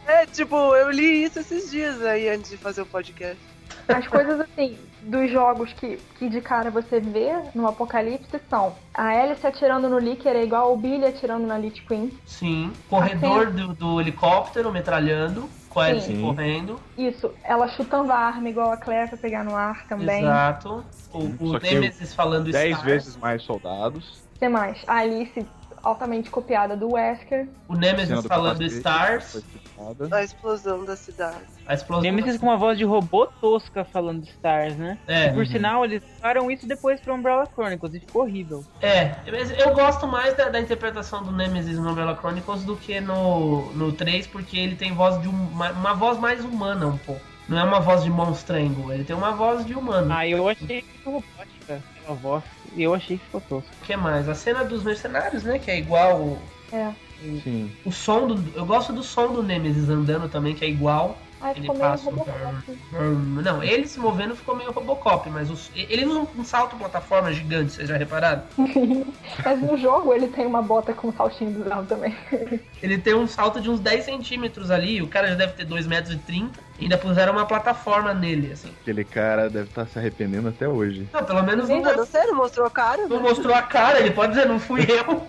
É, 0.06 0.26
tipo, 0.26 0.56
eu 0.74 0.90
li 0.90 1.24
isso 1.24 1.38
esses 1.38 1.70
dias 1.70 2.02
aí 2.02 2.28
antes 2.28 2.50
de 2.50 2.56
fazer 2.56 2.82
o 2.82 2.86
podcast. 2.86 3.38
As 3.88 4.06
coisas 4.06 4.40
assim, 4.40 4.78
dos 5.02 5.30
jogos 5.30 5.72
que, 5.74 5.98
que 6.18 6.28
de 6.28 6.40
cara 6.40 6.70
você 6.70 7.00
vê 7.00 7.32
no 7.54 7.66
Apocalipse 7.66 8.40
são 8.48 8.74
a 8.94 9.08
Alice 9.08 9.46
atirando 9.46 9.88
no 9.88 9.98
Licker 9.98 10.34
é 10.34 10.42
igual 10.42 10.72
o 10.72 10.76
Billy 10.76 11.04
atirando 11.04 11.46
na 11.46 11.58
Lich 11.58 11.82
Queen. 11.82 12.10
Sim. 12.24 12.72
Corredor 12.88 13.50
do, 13.50 13.74
do 13.74 14.00
helicóptero 14.00 14.72
metralhando, 14.72 15.48
com 15.68 15.80
a 15.80 15.86
Alice 15.86 16.14
correndo. 16.16 16.80
Isso, 16.96 17.30
ela 17.42 17.68
chutando 17.68 18.12
a 18.12 18.16
arma 18.16 18.48
igual 18.48 18.70
a 18.70 18.76
Claire 18.76 19.08
pra 19.08 19.18
pegar 19.18 19.44
no 19.44 19.54
ar 19.54 19.86
também. 19.86 20.20
Exato. 20.20 20.84
O, 21.12 21.18
o 21.18 21.58
Nemesis 21.58 22.14
falando 22.14 22.50
Dez 22.50 22.70
Stars. 22.70 22.84
vezes 22.84 23.16
mais 23.16 23.42
soldados. 23.42 24.22
O 24.36 24.38
que 24.38 24.48
mais? 24.48 24.82
A 24.86 24.98
Alice 24.98 25.46
altamente 25.84 26.30
copiada 26.30 26.76
do 26.76 26.92
Wesker. 26.92 27.48
O 27.68 27.74
Nemesis 27.74 28.24
falando 28.26 28.62
Stars. 28.62 29.42
A 30.10 30.22
explosão 30.22 30.84
da 30.84 30.96
cidade. 30.96 31.36
A 31.66 31.74
explosão. 31.74 32.02
Nemesis 32.02 32.38
com 32.38 32.46
uma 32.46 32.56
voz 32.56 32.78
de 32.78 32.84
robô 32.84 33.26
tosca 33.26 33.84
falando 33.84 34.22
Stars, 34.24 34.76
né? 34.76 34.98
É. 35.06 35.30
Por 35.32 35.46
sinal, 35.46 35.84
eles 35.84 36.02
usaram 36.18 36.50
isso 36.50 36.66
depois 36.66 37.00
pro 37.00 37.14
Umbrella 37.14 37.46
Chronicles 37.54 37.94
e 37.94 38.00
ficou 38.00 38.22
horrível. 38.22 38.64
É, 38.80 39.14
mas 39.30 39.50
eu 39.58 39.74
gosto 39.74 40.06
mais 40.06 40.34
da, 40.36 40.48
da 40.48 40.60
interpretação 40.60 41.22
do 41.22 41.32
Nemesis 41.32 41.78
no 41.78 41.90
Umbrella 41.90 42.16
Chronicles 42.16 42.64
do 42.64 42.76
que 42.76 43.00
no, 43.00 43.72
no 43.72 43.92
3, 43.92 44.26
porque 44.28 44.56
ele 44.56 44.76
tem 44.76 44.92
voz 44.92 45.20
de 45.20 45.28
um- 45.28 45.48
uma, 45.48 45.70
uma 45.72 45.94
voz 45.94 46.18
mais 46.18 46.44
humana 46.44 46.86
um 46.86 46.98
pouco. 46.98 47.20
Não 47.46 47.58
é 47.58 47.62
uma 47.64 47.78
voz 47.78 48.02
de 48.02 48.08
monstrengo, 48.08 48.90
ele 48.90 49.04
tem 49.04 49.14
uma 49.14 49.32
voz 49.32 49.66
de 49.66 49.74
humano. 49.74 50.10
Ah, 50.10 50.26
eu 50.26 50.48
achei 50.48 50.82
muito 50.82 51.04
robótica 51.10 51.33
a 52.08 52.12
voz. 52.12 52.42
E 52.76 52.82
eu 52.82 52.94
achei 52.94 53.18
que 53.18 53.24
ficou 53.24 53.40
tosco. 53.40 53.70
O 53.82 53.84
que 53.86 53.96
mais? 53.96 54.28
A 54.28 54.34
cena 54.34 54.64
dos 54.64 54.82
mercenários, 54.82 55.44
né? 55.44 55.58
Que 55.58 55.70
é 55.70 55.78
igual. 55.78 56.16
o- 56.20 56.38
É. 56.72 56.92
Sim. 57.42 57.70
O 57.84 57.92
som 57.92 58.26
do. 58.26 58.52
Eu 58.58 58.66
gosto 58.66 58.92
do 58.92 59.02
som 59.02 59.32
do 59.32 59.42
Nemesis 59.42 59.88
andando 59.88 60.28
também, 60.28 60.54
que 60.54 60.64
é 60.64 60.68
igual. 60.68 61.16
Ai, 61.44 61.52
Ele 61.58 61.66
passa 61.78 62.08
um-. 62.08 62.24
Hum, 62.98 63.42
Não, 63.44 63.62
ele 63.62 63.86
se 63.86 64.00
movendo 64.00 64.34
ficou 64.34 64.56
meio 64.56 64.72
Robocop, 64.72 65.28
mas 65.28 65.50
os- 65.50 65.70
ele 65.74 66.06
usa 66.06 66.26
um 66.38 66.42
salto 66.42 66.74
plataforma 66.74 67.30
gigante, 67.34 67.72
vocês 67.72 67.86
já 67.86 67.98
repararam? 67.98 68.42
Mas 69.44 69.60
no 69.60 69.76
jogo 69.76 70.14
ele 70.14 70.28
tem 70.28 70.46
uma 70.46 70.62
bota 70.62 70.94
com 70.94 71.08
um 71.08 71.12
saltinho 71.12 71.50
bizarro 71.50 71.84
também. 71.86 72.16
Ele 72.82 72.98
tem 72.98 73.14
um 73.14 73.26
salto 73.26 73.60
de 73.60 73.70
uns 73.70 73.80
10 73.80 74.04
centímetros 74.04 74.70
ali, 74.70 75.00
o 75.00 75.08
cara 75.08 75.28
já 75.28 75.34
deve 75.34 75.54
ter 75.54 75.64
2,30 75.66 75.88
metros 75.88 76.14
e 76.14 76.18
30, 76.18 76.60
e 76.78 76.82
ainda 76.84 76.98
puseram 76.98 77.32
uma 77.32 77.46
plataforma 77.46 78.12
nele, 78.12 78.52
assim. 78.52 78.70
Aquele 78.82 79.04
cara 79.04 79.48
deve 79.48 79.68
estar 79.70 79.86
se 79.86 79.98
arrependendo 79.98 80.48
até 80.48 80.68
hoje. 80.68 81.08
Não, 81.12 81.24
pelo 81.24 81.42
menos 81.42 81.68
não, 81.68 81.76
Ainda 81.76 81.96
não 81.96 82.04
sei, 82.06 82.26
não 82.26 82.36
mostrou 82.36 82.66
a 82.66 82.70
cara? 82.70 83.02
não 83.08 83.16
né? 83.16 83.22
mostrou 83.22 83.54
a 83.54 83.62
cara, 83.62 84.00
ele 84.00 84.10
pode 84.10 84.32
dizer, 84.34 84.46
não 84.46 84.58
fui 84.58 84.82
eu. 84.90 85.26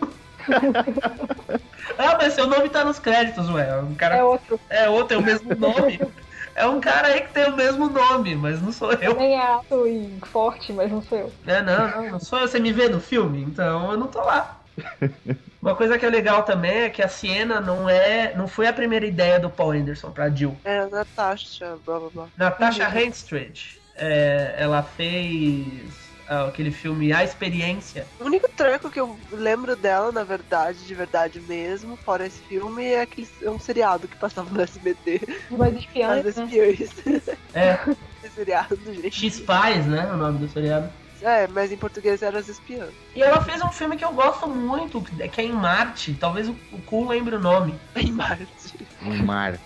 ah, 1.97 2.17
mas 2.19 2.33
seu 2.33 2.47
nome 2.47 2.69
tá 2.69 2.83
nos 2.83 2.99
créditos, 2.99 3.49
ué. 3.49 3.81
Um 3.81 3.95
cara... 3.95 4.17
É 4.17 4.23
outro. 4.23 4.59
É 4.69 4.89
outro, 4.89 5.15
é 5.15 5.19
o 5.19 5.23
mesmo 5.23 5.55
nome. 5.55 5.99
É 6.55 6.65
um 6.65 6.79
cara 6.79 7.09
aí 7.09 7.19
que 7.19 7.33
tem 7.33 7.49
o 7.49 7.55
mesmo 7.55 7.89
nome, 7.89 8.33
mas 8.33 8.61
não 8.61 8.71
sou 8.71 8.93
eu. 8.93 9.13
Nem 9.15 9.33
é 9.33 9.45
alto 9.45 9.85
e 9.85 10.17
forte, 10.27 10.71
mas 10.71 10.89
não 10.89 11.01
sou 11.01 11.17
eu. 11.17 11.31
É, 11.45 11.61
não, 11.61 11.87
não, 11.89 12.11
não 12.11 12.19
sou 12.19 12.39
eu. 12.39 12.47
Você 12.47 12.61
me 12.61 12.71
vê 12.71 12.87
no 12.87 13.01
filme, 13.01 13.43
então 13.43 13.91
eu 13.91 13.97
não 13.97 14.07
tô 14.07 14.21
lá. 14.21 14.61
Uma 15.61 15.75
coisa 15.75 15.97
que 15.97 16.05
é 16.05 16.09
legal 16.09 16.43
também 16.43 16.83
é 16.83 16.89
que 16.89 17.01
a 17.01 17.09
Siena 17.09 17.59
não 17.59 17.89
é, 17.89 18.33
não 18.35 18.47
foi 18.47 18.67
a 18.67 18.73
primeira 18.73 19.05
ideia 19.05 19.37
do 19.37 19.49
Paul 19.49 19.71
Anderson 19.71 20.11
pra 20.11 20.29
Jill. 20.29 20.55
É 20.63 20.79
a 20.79 20.87
Natasha, 20.87 21.77
blá 21.85 21.99
blá 21.99 22.09
blá. 22.09 22.27
Natasha 22.37 22.87
Henstridge, 22.87 23.81
é, 23.95 24.55
ela 24.57 24.81
fez 24.81 26.04
aquele 26.27 26.71
filme 26.71 27.13
A 27.13 27.23
Experiência. 27.23 28.05
O 28.19 28.25
único 28.25 28.49
treco 28.49 28.89
que 28.89 28.99
eu 28.99 29.17
lembro 29.31 29.75
dela, 29.75 30.11
na 30.11 30.23
verdade, 30.23 30.85
de 30.85 30.95
verdade 30.95 31.39
mesmo, 31.39 31.95
fora 31.97 32.25
esse 32.25 32.39
filme, 32.43 32.85
é 32.85 33.01
aquele 33.01 33.27
é 33.41 33.49
um 33.49 33.59
seriado 33.59 34.07
que 34.07 34.17
passava 34.17 34.49
no 34.49 34.61
SBT. 34.61 35.21
Mas 35.51 35.75
espiãs, 35.75 36.25
As 36.25 36.37
espiões. 36.37 36.89
É, 37.53 37.79
Esse 38.23 38.35
seriado, 38.35 38.77
gente. 38.85 39.11
X-Files, 39.11 39.85
né? 39.85 40.11
O 40.11 40.17
nome 40.17 40.39
do 40.39 40.49
seriado. 40.49 40.89
É, 41.21 41.47
mas 41.47 41.71
em 41.71 41.77
português 41.77 42.21
era 42.21 42.37
as 42.37 42.47
espiãs. 42.47 42.93
E 43.15 43.21
ela 43.21 43.41
fez 43.41 43.61
um 43.61 43.69
filme 43.69 43.97
que 43.97 44.05
eu 44.05 44.11
gosto 44.11 44.47
muito, 44.47 45.01
que 45.01 45.41
é 45.41 45.43
em 45.43 45.51
Marte. 45.51 46.13
Talvez 46.19 46.47
o, 46.47 46.55
Cool 46.85 47.07
lembre 47.07 47.35
o 47.35 47.39
nome. 47.39 47.73
Em 47.95 48.11
Marte. 48.11 48.47
Um 49.01 49.23
mar. 49.23 49.57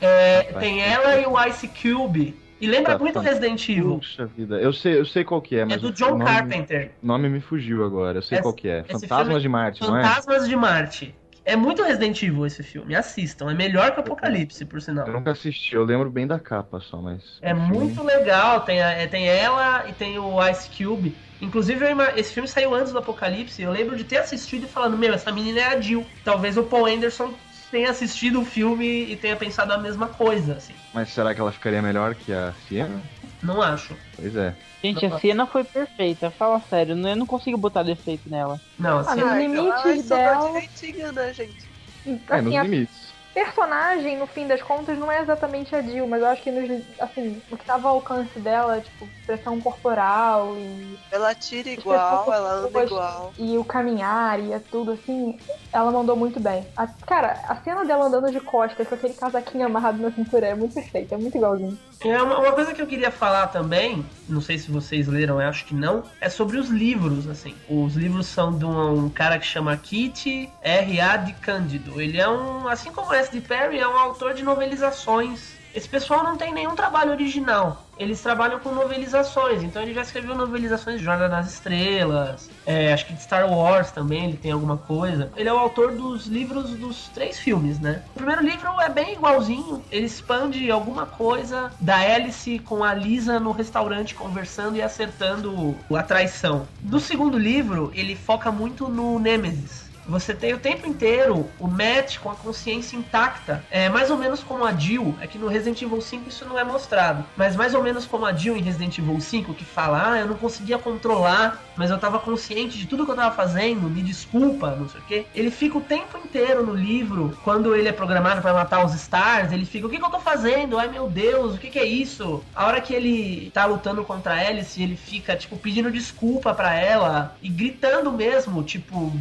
É, 0.00 0.52
tem 0.58 0.80
ela 0.80 1.18
e 1.20 1.26
o 1.26 1.46
Ice 1.46 1.68
Cube. 1.68 2.36
E 2.60 2.66
lembra 2.66 2.92
Tá, 2.92 2.98
muito 2.98 3.14
tá. 3.14 3.20
Resident 3.20 3.68
Evil. 3.68 3.96
Puxa 3.98 4.26
vida. 4.26 4.56
Eu 4.60 4.72
sei, 4.72 4.98
eu 4.98 5.04
sei 5.04 5.24
qual 5.24 5.40
que 5.40 5.56
é, 5.56 5.64
mas 5.64 5.74
É 5.76 5.78
do 5.78 5.90
John 5.92 6.10
nome, 6.10 6.24
Carpenter. 6.24 6.90
O 7.02 7.06
nome 7.06 7.28
me 7.28 7.40
fugiu 7.40 7.84
agora. 7.84 8.18
Eu 8.18 8.22
sei 8.22 8.36
Esse- 8.36 8.42
qual 8.42 8.54
que 8.54 8.68
é. 8.68 8.84
Fantasmas 8.84 9.40
de 9.42 9.48
Marte, 9.48 9.80
não 9.82 9.96
é? 9.96 10.02
Fantasmas 10.02 10.48
de 10.48 10.56
Marte. 10.56 11.14
É 11.42 11.56
muito 11.56 11.82
Resident 11.82 12.22
Evil 12.22 12.44
esse 12.44 12.62
filme. 12.62 12.94
Assistam. 12.94 13.50
É 13.50 13.54
melhor 13.54 13.92
que 13.92 14.00
Apocalipse, 14.00 14.64
por 14.66 14.80
sinal. 14.82 15.06
Eu 15.06 15.14
nunca 15.14 15.30
assisti, 15.30 15.74
eu 15.74 15.84
lembro 15.84 16.10
bem 16.10 16.26
da 16.26 16.38
capa 16.38 16.80
só, 16.80 16.98
mas. 16.98 17.22
É 17.40 17.54
filme- 17.54 17.66
muito 17.78 18.02
legal. 18.04 18.60
Tem, 18.60 18.82
a- 18.82 18.90
é, 18.92 19.06
tem 19.06 19.26
ela 19.26 19.88
e 19.88 19.92
tem 19.94 20.18
o 20.18 20.36
Ice 20.48 20.68
Cube. 20.76 21.16
Inclusive, 21.40 21.82
esse 22.16 22.34
filme 22.34 22.46
saiu 22.46 22.74
antes 22.74 22.92
do 22.92 22.98
Apocalipse. 22.98 23.62
Eu 23.62 23.72
lembro 23.72 23.96
de 23.96 24.04
ter 24.04 24.18
assistido 24.18 24.64
e 24.64 24.68
falando: 24.68 24.98
Meu, 24.98 25.14
essa 25.14 25.32
menina 25.32 25.60
é 25.60 25.64
a 25.68 25.80
Jill. 25.80 26.04
Talvez 26.22 26.58
o 26.58 26.62
Paul 26.64 26.84
Anderson 26.84 27.32
tenha 27.70 27.90
assistido 27.90 28.40
o 28.40 28.44
filme 28.44 29.04
e 29.04 29.16
tenha 29.16 29.36
pensado 29.36 29.72
a 29.72 29.78
mesma 29.78 30.08
coisa, 30.08 30.54
assim. 30.54 30.74
Mas 30.92 31.10
será 31.10 31.34
que 31.34 31.40
ela 31.40 31.52
ficaria 31.52 31.80
melhor 31.80 32.14
que 32.14 32.32
a 32.32 32.52
Siena? 32.68 33.00
Não 33.42 33.62
acho. 33.62 33.96
Pois 34.16 34.34
é. 34.36 34.54
Gente, 34.82 35.04
a 35.04 35.18
cena 35.18 35.46
foi 35.46 35.62
perfeita, 35.62 36.30
fala 36.30 36.60
sério, 36.68 36.96
eu 36.98 37.16
não 37.16 37.26
consigo 37.26 37.58
botar 37.58 37.82
defeito 37.82 38.28
nela. 38.30 38.58
Não, 38.78 38.98
assim. 38.98 39.20
nos 39.20 39.30
Ah, 39.30 39.42
então 39.42 39.58
ela 39.58 39.82
limites 39.82 40.08
sobrou 40.08 40.18
dela. 40.18 40.52
direitinho, 40.52 41.12
né, 41.12 41.32
gente? 41.34 41.70
É, 42.06 42.40
nos 42.40 42.46
Assim, 42.46 42.56
a 42.58 42.62
limites. 42.62 43.09
Personagem, 43.34 44.18
no 44.18 44.26
fim 44.26 44.46
das 44.46 44.62
contas, 44.62 44.98
não 44.98 45.10
é 45.10 45.20
exatamente 45.22 45.74
a 45.74 45.82
Jill, 45.82 46.06
mas 46.06 46.20
eu 46.20 46.28
acho 46.28 46.42
que 46.42 46.50
nos, 46.50 46.82
assim, 46.98 47.40
o 47.50 47.56
que 47.56 47.64
tava 47.64 47.88
ao 47.88 47.96
alcance 47.96 48.38
dela, 48.40 48.80
tipo, 48.80 49.08
expressão 49.20 49.60
corporal 49.60 50.56
e, 50.58 50.98
Ela 51.10 51.34
tira 51.34 51.70
igual, 51.70 52.32
ela 52.32 52.52
anda 52.54 52.84
igual. 52.84 53.32
e 53.38 53.56
o 53.58 53.64
caminhar 53.64 54.40
e 54.40 54.52
é 54.52 54.58
tudo 54.58 54.92
assim, 54.92 55.38
ela 55.72 55.90
mandou 55.92 56.16
muito 56.16 56.40
bem. 56.40 56.66
A- 56.76 56.86
cara, 56.86 57.40
a 57.48 57.56
cena 57.62 57.84
dela 57.84 58.06
andando 58.06 58.30
de 58.30 58.40
costas 58.40 58.86
com 58.88 58.94
aquele 58.94 59.14
casaquinho 59.14 59.66
amarrado 59.66 59.98
na 60.02 60.10
cintura 60.10 60.48
é 60.48 60.54
muito 60.54 60.74
perfeita, 60.74 61.14
é 61.14 61.18
muito 61.18 61.36
igualzinho. 61.36 61.78
É 62.02 62.22
uma, 62.22 62.38
uma 62.38 62.52
coisa 62.52 62.72
que 62.72 62.80
eu 62.80 62.86
queria 62.86 63.10
falar 63.10 63.48
também, 63.48 64.04
não 64.26 64.40
sei 64.40 64.58
se 64.58 64.70
vocês 64.70 65.06
leram, 65.06 65.40
eu 65.40 65.46
acho 65.48 65.66
que 65.66 65.74
não, 65.74 66.02
é 66.20 66.30
sobre 66.30 66.56
os 66.58 66.68
livros, 66.70 67.28
assim. 67.28 67.54
Os 67.68 67.94
livros 67.94 68.26
são 68.26 68.56
de 68.56 68.64
um, 68.64 69.04
um 69.04 69.10
cara 69.10 69.38
que 69.38 69.44
chama 69.44 69.76
Kit 69.76 70.50
R.A. 70.62 71.16
de 71.18 71.34
Cândido. 71.34 72.00
Ele 72.00 72.18
é 72.18 72.26
um, 72.28 72.66
assim 72.68 72.90
como 72.90 73.10
o 73.10 73.14
D. 73.28 73.40
Perry, 73.40 73.78
é 73.78 73.86
um 73.86 73.98
autor 73.98 74.34
de 74.34 74.42
novelizações 74.42 75.60
esse 75.72 75.88
pessoal 75.88 76.24
não 76.24 76.36
tem 76.36 76.52
nenhum 76.52 76.74
trabalho 76.74 77.12
original. 77.12 77.86
Eles 77.96 78.20
trabalham 78.20 78.58
com 78.58 78.72
novelizações. 78.72 79.62
Então 79.62 79.80
ele 79.82 79.94
já 79.94 80.02
escreveu 80.02 80.34
novelizações 80.34 80.98
de 80.98 81.04
Jornada 81.04 81.28
nas 81.28 81.52
Estrelas, 81.52 82.50
é, 82.66 82.92
acho 82.92 83.06
que 83.06 83.12
de 83.12 83.22
Star 83.22 83.48
Wars 83.48 83.92
também 83.92 84.24
ele 84.24 84.36
tem 84.36 84.50
alguma 84.50 84.76
coisa. 84.76 85.30
Ele 85.36 85.48
é 85.48 85.52
o 85.52 85.58
autor 85.58 85.92
dos 85.92 86.26
livros 86.26 86.70
dos 86.70 87.08
três 87.08 87.38
filmes, 87.38 87.78
né? 87.78 88.02
O 88.14 88.18
primeiro 88.18 88.42
livro 88.42 88.68
é 88.80 88.88
bem 88.88 89.12
igualzinho. 89.12 89.84
Ele 89.92 90.06
expande 90.06 90.70
alguma 90.70 91.06
coisa 91.06 91.70
da 91.80 91.96
Alice 91.98 92.58
com 92.60 92.82
a 92.82 92.92
Lisa 92.92 93.38
no 93.38 93.52
restaurante 93.52 94.14
conversando 94.14 94.76
e 94.76 94.82
acertando 94.82 95.76
a 95.94 96.02
traição. 96.02 96.66
Do 96.80 96.98
segundo 96.98 97.38
livro, 97.38 97.92
ele 97.94 98.16
foca 98.16 98.50
muito 98.50 98.88
no 98.88 99.18
Nemesis. 99.18 99.89
Você 100.06 100.34
tem 100.34 100.54
o 100.54 100.58
tempo 100.58 100.86
inteiro 100.86 101.48
o 101.58 101.68
Matt 101.68 102.18
com 102.18 102.30
a 102.30 102.34
consciência 102.34 102.96
intacta. 102.96 103.64
É 103.70 103.88
mais 103.88 104.10
ou 104.10 104.16
menos 104.16 104.42
como 104.42 104.64
a 104.64 104.72
Jill. 104.72 105.16
É 105.20 105.26
que 105.26 105.38
no 105.38 105.48
Resident 105.48 105.82
Evil 105.82 106.00
5 106.00 106.28
isso 106.28 106.44
não 106.44 106.58
é 106.58 106.64
mostrado. 106.64 107.24
Mas 107.36 107.56
mais 107.56 107.74
ou 107.74 107.82
menos 107.82 108.06
como 108.06 108.26
a 108.26 108.32
Jill 108.32 108.56
em 108.56 108.62
Resident 108.62 108.98
Evil 108.98 109.20
5, 109.20 109.54
que 109.54 109.64
fala: 109.64 110.12
Ah, 110.12 110.18
eu 110.18 110.26
não 110.26 110.34
conseguia 110.34 110.78
controlar, 110.78 111.62
mas 111.76 111.90
eu 111.90 111.98
tava 111.98 112.18
consciente 112.18 112.78
de 112.78 112.86
tudo 112.86 113.04
que 113.04 113.12
eu 113.12 113.16
tava 113.16 113.34
fazendo, 113.34 113.88
me 113.88 114.02
desculpa, 114.02 114.74
não 114.74 114.88
sei 114.88 115.00
o 115.00 115.04
quê. 115.04 115.26
Ele 115.34 115.50
fica 115.50 115.78
o 115.78 115.82
tempo 115.82 116.18
inteiro 116.18 116.64
no 116.64 116.74
livro, 116.74 117.36
quando 117.44 117.74
ele 117.74 117.88
é 117.88 117.92
programado 117.92 118.42
para 118.42 118.52
matar 118.52 118.84
os 118.84 118.94
Stars, 118.94 119.52
ele 119.52 119.64
fica: 119.64 119.86
O 119.86 119.90
que, 119.90 119.98
que 119.98 120.04
eu 120.04 120.10
tô 120.10 120.20
fazendo? 120.20 120.78
Ai 120.78 120.88
meu 120.88 121.08
Deus, 121.08 121.54
o 121.54 121.58
que, 121.58 121.70
que 121.70 121.78
é 121.78 121.84
isso? 121.84 122.42
A 122.54 122.66
hora 122.66 122.80
que 122.80 122.94
ele 122.94 123.50
tá 123.52 123.64
lutando 123.64 124.04
contra 124.04 124.34
a 124.34 124.48
Alice, 124.48 124.82
ele 124.82 124.96
fica, 124.96 125.36
tipo, 125.36 125.56
pedindo 125.56 125.90
desculpa 125.90 126.54
para 126.54 126.74
ela 126.74 127.36
e 127.42 127.48
gritando 127.48 128.12
mesmo, 128.12 128.62
tipo 128.62 129.12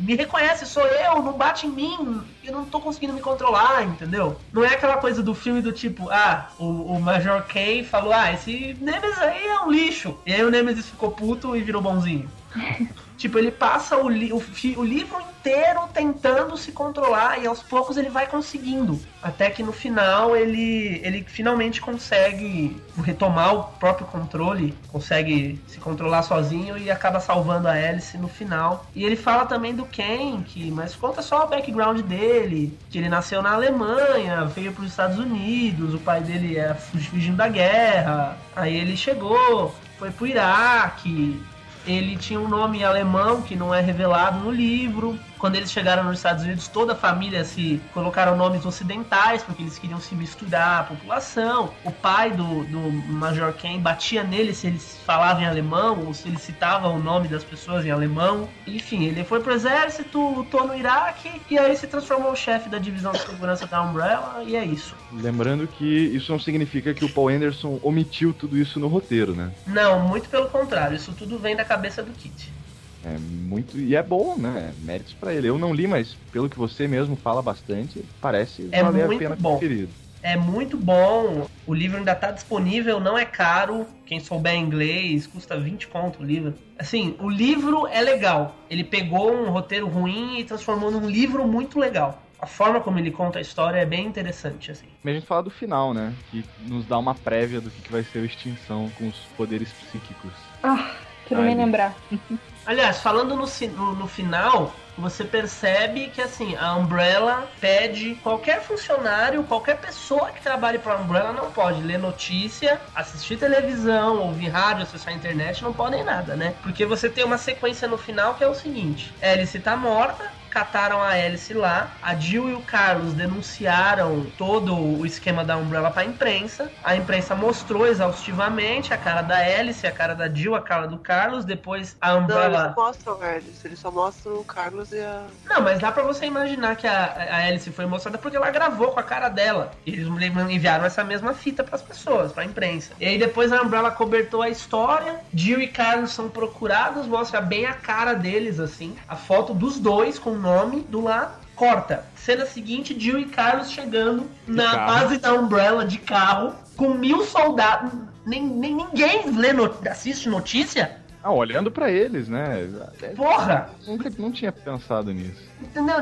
me 0.00 0.14
reconhece, 0.14 0.66
sou 0.66 0.84
eu, 0.86 1.22
não 1.22 1.32
bate 1.32 1.66
em 1.66 1.70
mim, 1.70 2.22
eu 2.44 2.52
não 2.52 2.64
tô 2.64 2.80
conseguindo 2.80 3.12
me 3.12 3.20
controlar, 3.20 3.84
entendeu? 3.84 4.38
Não 4.52 4.64
é 4.64 4.74
aquela 4.74 4.96
coisa 4.96 5.22
do 5.22 5.34
filme 5.34 5.60
do 5.60 5.72
tipo, 5.72 6.08
ah, 6.10 6.50
o, 6.58 6.94
o 6.94 7.00
Major 7.00 7.42
Kay 7.42 7.84
falou, 7.84 8.12
ah, 8.12 8.32
esse 8.32 8.76
Nemesis 8.80 9.18
aí 9.18 9.46
é 9.46 9.60
um 9.60 9.70
lixo. 9.70 10.18
E 10.26 10.32
aí 10.32 10.44
o 10.44 10.50
Nemesis 10.50 10.86
ficou 10.86 11.10
puto 11.10 11.56
e 11.56 11.60
virou 11.60 11.82
bonzinho. 11.82 12.30
Tipo, 13.18 13.36
ele 13.36 13.50
passa 13.50 13.96
o, 13.96 14.08
li 14.08 14.32
o, 14.32 14.40
o, 14.76 14.84
livro 14.84 15.20
inteiro 15.20 15.80
tentando 15.92 16.56
se 16.56 16.70
controlar 16.70 17.42
e 17.42 17.48
aos 17.48 17.60
poucos 17.60 17.96
ele 17.96 18.08
vai 18.08 18.28
conseguindo. 18.28 19.00
Até 19.20 19.50
que 19.50 19.60
no 19.60 19.72
final 19.72 20.36
ele, 20.36 21.00
ele 21.02 21.24
finalmente 21.24 21.80
consegue 21.80 22.80
retomar 23.02 23.56
o 23.56 23.64
próprio 23.64 24.06
controle, 24.06 24.72
consegue 24.86 25.60
se 25.66 25.78
controlar 25.80 26.22
sozinho 26.22 26.78
e 26.78 26.92
acaba 26.92 27.18
salvando 27.18 27.66
a 27.66 27.72
Alice 27.72 28.16
no 28.16 28.28
final. 28.28 28.86
E 28.94 29.04
ele 29.04 29.16
fala 29.16 29.46
também 29.46 29.74
do 29.74 29.84
Ken, 29.84 30.40
que, 30.42 30.70
mas 30.70 30.94
conta 30.94 31.20
só 31.20 31.44
o 31.44 31.48
background 31.48 32.00
dele, 32.02 32.78
que 32.88 32.98
ele 32.98 33.08
nasceu 33.08 33.42
na 33.42 33.52
Alemanha, 33.52 34.44
veio 34.44 34.72
para 34.72 34.84
os 34.84 34.90
Estados 34.90 35.18
Unidos, 35.18 35.92
o 35.92 35.98
pai 35.98 36.20
dele 36.20 36.56
é 36.56 36.72
fugindo 36.74 37.36
da 37.36 37.48
guerra, 37.48 38.38
aí 38.54 38.76
ele 38.76 38.96
chegou, 38.96 39.74
foi 39.98 40.12
pro 40.12 40.26
Iraque, 40.26 41.42
ele 41.88 42.16
tinha 42.16 42.38
um 42.38 42.48
nome 42.48 42.84
alemão 42.84 43.40
que 43.40 43.56
não 43.56 43.74
é 43.74 43.80
revelado 43.80 44.40
no 44.40 44.50
livro. 44.50 45.18
Quando 45.38 45.56
eles 45.56 45.70
chegaram 45.70 46.04
nos 46.04 46.18
Estados 46.18 46.44
Unidos, 46.44 46.68
toda 46.68 46.92
a 46.92 46.96
família 46.96 47.44
se 47.44 47.80
colocaram 47.94 48.36
nomes 48.36 48.66
ocidentais, 48.66 49.42
porque 49.42 49.62
eles 49.62 49.78
queriam 49.78 50.00
se 50.00 50.14
misturar 50.14 50.80
à 50.80 50.82
população. 50.84 51.72
O 51.84 51.92
pai 51.92 52.32
do, 52.32 52.64
do 52.64 52.80
Major 53.08 53.52
Ken 53.52 53.78
batia 53.78 54.24
nele 54.24 54.54
se 54.54 54.66
eles 54.66 54.98
falavam 55.06 55.42
em 55.42 55.46
alemão 55.46 56.04
ou 56.06 56.12
se 56.12 56.28
ele 56.28 56.38
citava 56.38 56.88
o 56.88 56.98
nome 56.98 57.28
das 57.28 57.44
pessoas 57.44 57.84
em 57.84 57.90
alemão. 57.90 58.48
Enfim, 58.66 59.04
ele 59.04 59.24
foi 59.24 59.40
pro 59.40 59.52
exército, 59.52 60.18
lutou 60.18 60.66
no 60.66 60.76
Iraque 60.76 61.40
e 61.48 61.58
aí 61.58 61.76
se 61.76 61.86
transformou 61.86 62.32
o 62.32 62.36
chefe 62.36 62.68
da 62.68 62.78
divisão 62.78 63.12
de 63.12 63.20
segurança 63.20 63.66
da 63.66 63.82
Umbrella 63.82 64.42
e 64.44 64.56
é 64.56 64.64
isso. 64.64 64.94
Lembrando 65.12 65.66
que 65.66 65.84
isso 65.84 66.32
não 66.32 66.38
significa 66.38 66.92
que 66.92 67.04
o 67.04 67.08
Paul 67.08 67.28
Anderson 67.28 67.78
omitiu 67.82 68.32
tudo 68.32 68.56
isso 68.56 68.80
no 68.80 68.88
roteiro, 68.88 69.34
né? 69.34 69.50
Não, 69.66 70.00
muito 70.00 70.28
pelo 70.28 70.48
contrário. 70.48 70.96
Isso 70.96 71.12
tudo 71.12 71.38
vem 71.38 71.54
da 71.54 71.64
cabeça 71.64 72.02
do 72.02 72.10
Kit. 72.12 72.57
É 73.04 73.16
muito. 73.18 73.78
E 73.78 73.94
é 73.94 74.02
bom, 74.02 74.36
né? 74.36 74.72
Méritos 74.82 75.14
para 75.14 75.32
ele. 75.32 75.48
Eu 75.48 75.58
não 75.58 75.72
li, 75.72 75.86
mas 75.86 76.16
pelo 76.32 76.48
que 76.48 76.58
você 76.58 76.88
mesmo 76.88 77.16
fala 77.16 77.40
bastante, 77.40 78.04
parece 78.20 78.68
é 78.72 78.82
valer 78.82 79.06
muito 79.06 79.16
a 79.16 79.18
pena 79.18 79.36
bom. 79.36 79.58
preferido. 79.58 79.92
É 80.22 80.36
muito 80.36 80.76
bom. 80.76 81.46
O 81.64 81.72
livro 81.72 81.98
ainda 81.98 82.14
tá 82.14 82.30
disponível, 82.30 82.98
não 82.98 83.16
é 83.16 83.24
caro. 83.24 83.86
Quem 84.04 84.18
souber 84.18 84.54
inglês, 84.54 85.26
custa 85.26 85.58
20 85.58 85.86
conto 85.86 86.22
o 86.22 86.24
livro. 86.24 86.54
Assim, 86.78 87.14
o 87.20 87.28
livro 87.28 87.86
é 87.86 88.00
legal. 88.00 88.56
Ele 88.68 88.82
pegou 88.82 89.32
um 89.32 89.50
roteiro 89.50 89.86
ruim 89.86 90.40
e 90.40 90.44
transformou 90.44 90.90
num 90.90 91.08
livro 91.08 91.46
muito 91.46 91.78
legal. 91.78 92.22
A 92.40 92.46
forma 92.46 92.80
como 92.80 92.98
ele 92.98 93.10
conta 93.10 93.38
a 93.38 93.42
história 93.42 93.78
é 93.78 93.86
bem 93.86 94.06
interessante, 94.06 94.70
assim. 94.70 94.86
Mas 95.02 95.12
a 95.12 95.18
gente 95.18 95.26
fala 95.26 95.42
do 95.42 95.50
final, 95.50 95.92
né? 95.92 96.12
Que 96.30 96.44
nos 96.68 96.86
dá 96.86 96.96
uma 96.98 97.14
prévia 97.14 97.60
do 97.60 97.70
que 97.70 97.90
vai 97.90 98.04
ser 98.04 98.20
a 98.20 98.24
extinção 98.24 98.90
com 98.96 99.08
os 99.08 99.16
poderes 99.36 99.72
psíquicos. 99.72 100.32
Ah, 100.62 100.94
quero 101.26 101.42
nem 101.42 101.56
lembrar. 101.56 101.96
Aliás, 102.68 103.00
falando 103.00 103.34
no, 103.34 103.46
no, 103.46 103.94
no 103.94 104.06
final, 104.06 104.74
você 104.98 105.24
percebe 105.24 106.08
que 106.08 106.20
assim, 106.20 106.54
a 106.54 106.74
Umbrella 106.76 107.48
pede 107.58 108.16
qualquer 108.16 108.60
funcionário, 108.60 109.42
qualquer 109.44 109.78
pessoa 109.78 110.30
que 110.32 110.42
trabalhe 110.42 110.78
para 110.78 110.92
a 110.92 110.98
Umbrella 110.98 111.32
não 111.32 111.50
pode 111.50 111.80
ler 111.80 111.98
notícia, 111.98 112.78
assistir 112.94 113.38
televisão, 113.38 114.18
ouvir 114.18 114.48
rádio, 114.48 114.82
acessar 114.82 115.14
a 115.14 115.16
internet, 115.16 115.62
não 115.62 115.72
podem 115.72 116.04
nada, 116.04 116.36
né? 116.36 116.54
Porque 116.62 116.84
você 116.84 117.08
tem 117.08 117.24
uma 117.24 117.38
sequência 117.38 117.88
no 117.88 117.96
final 117.96 118.34
que 118.34 118.44
é 118.44 118.46
o 118.46 118.54
seguinte: 118.54 119.14
Alice 119.22 119.58
tá 119.60 119.74
morta, 119.74 120.30
cataram 120.58 121.00
a 121.00 121.10
Alice 121.10 121.54
lá, 121.54 121.92
a 122.02 122.16
Jill 122.16 122.50
e 122.50 122.54
o 122.54 122.60
Carlos 122.60 123.12
denunciaram 123.12 124.26
todo 124.36 124.74
o 124.76 125.06
esquema 125.06 125.44
da 125.44 125.56
Umbrella 125.56 125.88
pra 125.88 126.04
imprensa. 126.04 126.68
A 126.82 126.96
imprensa 126.96 127.32
mostrou 127.32 127.86
exaustivamente 127.86 128.92
a 128.92 128.96
cara 128.98 129.22
da 129.22 129.36
Alice, 129.36 129.86
a 129.86 129.92
cara 129.92 130.16
da 130.16 130.28
Jill, 130.28 130.56
a 130.56 130.60
cara 130.60 130.88
do 130.88 130.98
Carlos. 130.98 131.44
Depois 131.44 131.96
a 132.00 132.08
Não, 132.08 132.16
eles 132.16 132.24
Umbrella. 132.24 132.74
não 132.76 132.84
mostram 132.84 133.24
eles, 133.24 133.64
eles 133.64 133.78
só 133.78 133.88
mostram 133.88 134.34
o 134.34 134.44
Carlos 134.44 134.90
e 134.90 134.98
a. 134.98 135.22
Não, 135.48 135.62
mas 135.62 135.78
dá 135.78 135.92
pra 135.92 136.02
você 136.02 136.26
imaginar 136.26 136.74
que 136.74 136.88
a, 136.88 137.04
a 137.30 137.46
Alice 137.46 137.70
foi 137.70 137.86
mostrada 137.86 138.18
porque 138.18 138.36
ela 138.36 138.50
gravou 138.50 138.88
com 138.90 138.98
a 138.98 139.04
cara 139.04 139.28
dela. 139.28 139.70
E 139.86 139.92
eles 139.92 140.08
enviaram 140.08 140.84
essa 140.84 141.04
mesma 141.04 141.34
fita 141.34 141.62
pras 141.62 141.82
pessoas, 141.82 142.32
pra 142.32 142.44
imprensa. 142.44 142.94
E 142.98 143.06
aí 143.06 143.16
depois 143.16 143.52
a 143.52 143.62
Umbrella 143.62 143.92
cobertou 143.92 144.42
a 144.42 144.48
história. 144.48 145.20
Jill 145.32 145.60
e 145.60 145.68
Carlos 145.68 146.10
são 146.10 146.28
procurados, 146.28 147.06
mostra 147.06 147.40
bem 147.40 147.64
a 147.64 147.74
cara 147.74 148.14
deles, 148.14 148.58
assim. 148.58 148.96
A 149.06 149.14
foto 149.14 149.54
dos 149.54 149.78
dois 149.78 150.18
com 150.18 150.30
o 150.30 150.47
nome 150.48 150.80
do 150.88 151.00
lado. 151.02 151.36
Corta. 151.54 152.04
Cena 152.14 152.46
seguinte, 152.46 152.98
Jill 152.98 153.18
e 153.18 153.24
Carlos 153.26 153.70
chegando 153.70 154.26
na 154.46 154.70
carro. 154.70 154.86
base 154.92 155.18
da 155.18 155.34
Umbrella 155.34 155.84
de 155.84 155.98
carro, 155.98 156.54
com 156.76 156.90
mil 156.94 157.24
soldados. 157.24 157.90
Nem, 158.24 158.42
nem 158.44 158.74
ninguém 158.74 159.30
lê 159.36 159.52
no- 159.52 159.74
assiste 159.90 160.28
notícia. 160.28 160.98
Ah, 161.20 161.32
olhando 161.32 161.68
pra 161.70 161.90
eles, 161.90 162.28
né? 162.28 162.68
Porra! 163.16 163.70
Nunca 163.86 164.08
não 164.18 164.30
tinha 164.30 164.52
pensado 164.52 165.12
nisso. 165.12 165.42
Entendeu? 165.60 165.96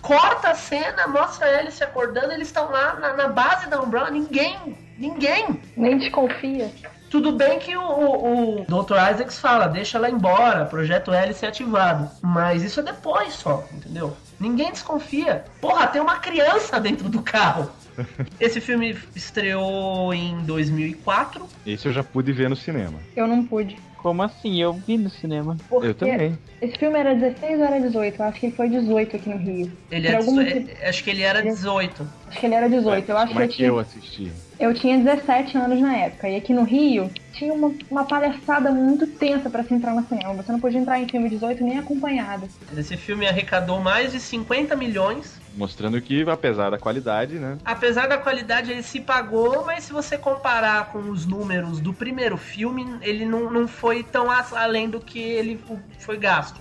Corta 0.00 0.50
a 0.50 0.54
cena, 0.54 1.08
mostra 1.08 1.60
eles 1.60 1.74
se 1.74 1.82
acordando, 1.82 2.32
eles 2.32 2.46
estão 2.46 2.70
lá 2.70 2.94
na, 2.94 3.12
na 3.14 3.28
base 3.28 3.68
da 3.68 3.80
Umbrella, 3.80 4.08
ninguém, 4.10 4.56
ninguém. 4.96 5.60
Nem 5.76 5.98
desconfia. 5.98 6.70
Tudo 7.10 7.32
bem 7.32 7.58
que 7.58 7.76
o, 7.76 7.82
o, 7.82 8.60
o 8.62 8.64
Dr. 8.64 8.94
Isaacs 9.12 9.38
fala, 9.38 9.66
deixa 9.66 9.98
ela 9.98 10.08
embora, 10.08 10.64
projeto 10.64 11.12
Hélice 11.12 11.44
ativado. 11.44 12.08
Mas 12.22 12.62
isso 12.62 12.80
é 12.80 12.82
depois 12.84 13.32
só, 13.34 13.64
entendeu? 13.72 14.16
Ninguém 14.38 14.70
desconfia. 14.70 15.44
Porra, 15.60 15.86
tem 15.88 16.00
uma 16.00 16.16
criança 16.18 16.78
dentro 16.80 17.08
do 17.08 17.20
carro. 17.20 17.68
Esse 18.40 18.60
filme 18.60 18.96
estreou 19.14 20.14
em 20.14 20.38
2004. 20.44 21.46
Esse 21.66 21.86
eu 21.88 21.92
já 21.92 22.02
pude 22.02 22.32
ver 22.32 22.48
no 22.48 22.56
cinema. 22.56 22.98
Eu 23.16 23.26
não 23.26 23.44
pude. 23.44 23.76
Como 23.98 24.22
assim? 24.22 24.62
Eu 24.62 24.72
vi 24.72 24.96
no 24.96 25.10
cinema. 25.10 25.58
Porque 25.68 25.88
Eu 25.88 25.94
também. 25.94 26.38
Esse 26.62 26.78
filme 26.78 26.98
era 26.98 27.14
16 27.14 27.58
ou 27.58 27.64
era 27.66 27.80
18? 27.80 28.18
Eu 28.22 28.24
acho 28.26 28.40
que 28.40 28.46
ele 28.46 28.56
foi 28.56 28.68
18 28.70 29.16
aqui 29.16 29.28
no 29.28 29.36
Rio. 29.36 29.70
Ele 29.90 30.06
é, 30.08 30.16
dezo- 30.16 30.30
motivo- 30.32 30.70
é- 30.80 30.88
acho 30.88 31.04
que 31.04 31.10
ele 31.10 31.22
era 31.22 31.42
18. 31.42 32.08
Acho 32.30 32.38
que 32.40 32.46
ele 32.46 32.54
era 32.54 32.68
18. 32.70 33.08
Eu 33.10 33.18
acho 33.18 33.26
Como 33.32 33.40
é 33.44 33.48
que 33.48 33.54
que 33.56 33.62
eu 33.64 33.76
eu 33.78 33.84
tinha, 33.84 34.00
assisti? 34.02 34.32
eu 34.58 34.72
tinha 34.74 34.98
17 34.98 35.58
anos 35.58 35.80
na 35.80 35.96
época. 35.96 36.28
E 36.28 36.36
aqui 36.36 36.54
no 36.54 36.62
Rio 36.62 37.10
tinha 37.32 37.52
uma, 37.52 37.74
uma 37.90 38.04
palhaçada 38.04 38.70
muito 38.70 39.06
tensa 39.06 39.50
pra 39.50 39.64
se 39.64 39.74
entrar 39.74 39.94
no 39.94 40.06
cinema. 40.06 40.34
Você 40.34 40.52
não 40.52 40.60
podia 40.60 40.78
entrar 40.78 41.00
em 41.00 41.08
filme 41.08 41.28
18 41.28 41.62
nem 41.64 41.78
acompanhado. 41.78 42.48
Esse 42.76 42.96
filme 42.96 43.26
arrecadou 43.26 43.80
mais 43.80 44.12
de 44.12 44.20
50 44.20 44.76
milhões 44.76 45.40
Mostrando 45.52 46.00
que, 46.00 46.22
apesar 46.30 46.70
da 46.70 46.78
qualidade, 46.78 47.34
né? 47.34 47.58
Apesar 47.64 48.06
da 48.06 48.16
qualidade, 48.16 48.70
ele 48.70 48.84
se 48.84 49.00
pagou, 49.00 49.66
mas 49.66 49.82
se 49.82 49.92
você 49.92 50.16
comparar 50.16 50.92
com 50.92 51.10
os 51.10 51.26
números 51.26 51.80
do 51.80 51.92
primeiro 51.92 52.36
filme, 52.36 52.86
ele 53.02 53.24
não, 53.24 53.50
não 53.50 53.66
foi 53.66 54.04
tão 54.04 54.30
a- 54.30 54.46
além 54.52 54.88
do 54.88 55.00
que 55.00 55.18
ele 55.18 55.60
foi 55.98 56.16
gasto. 56.18 56.60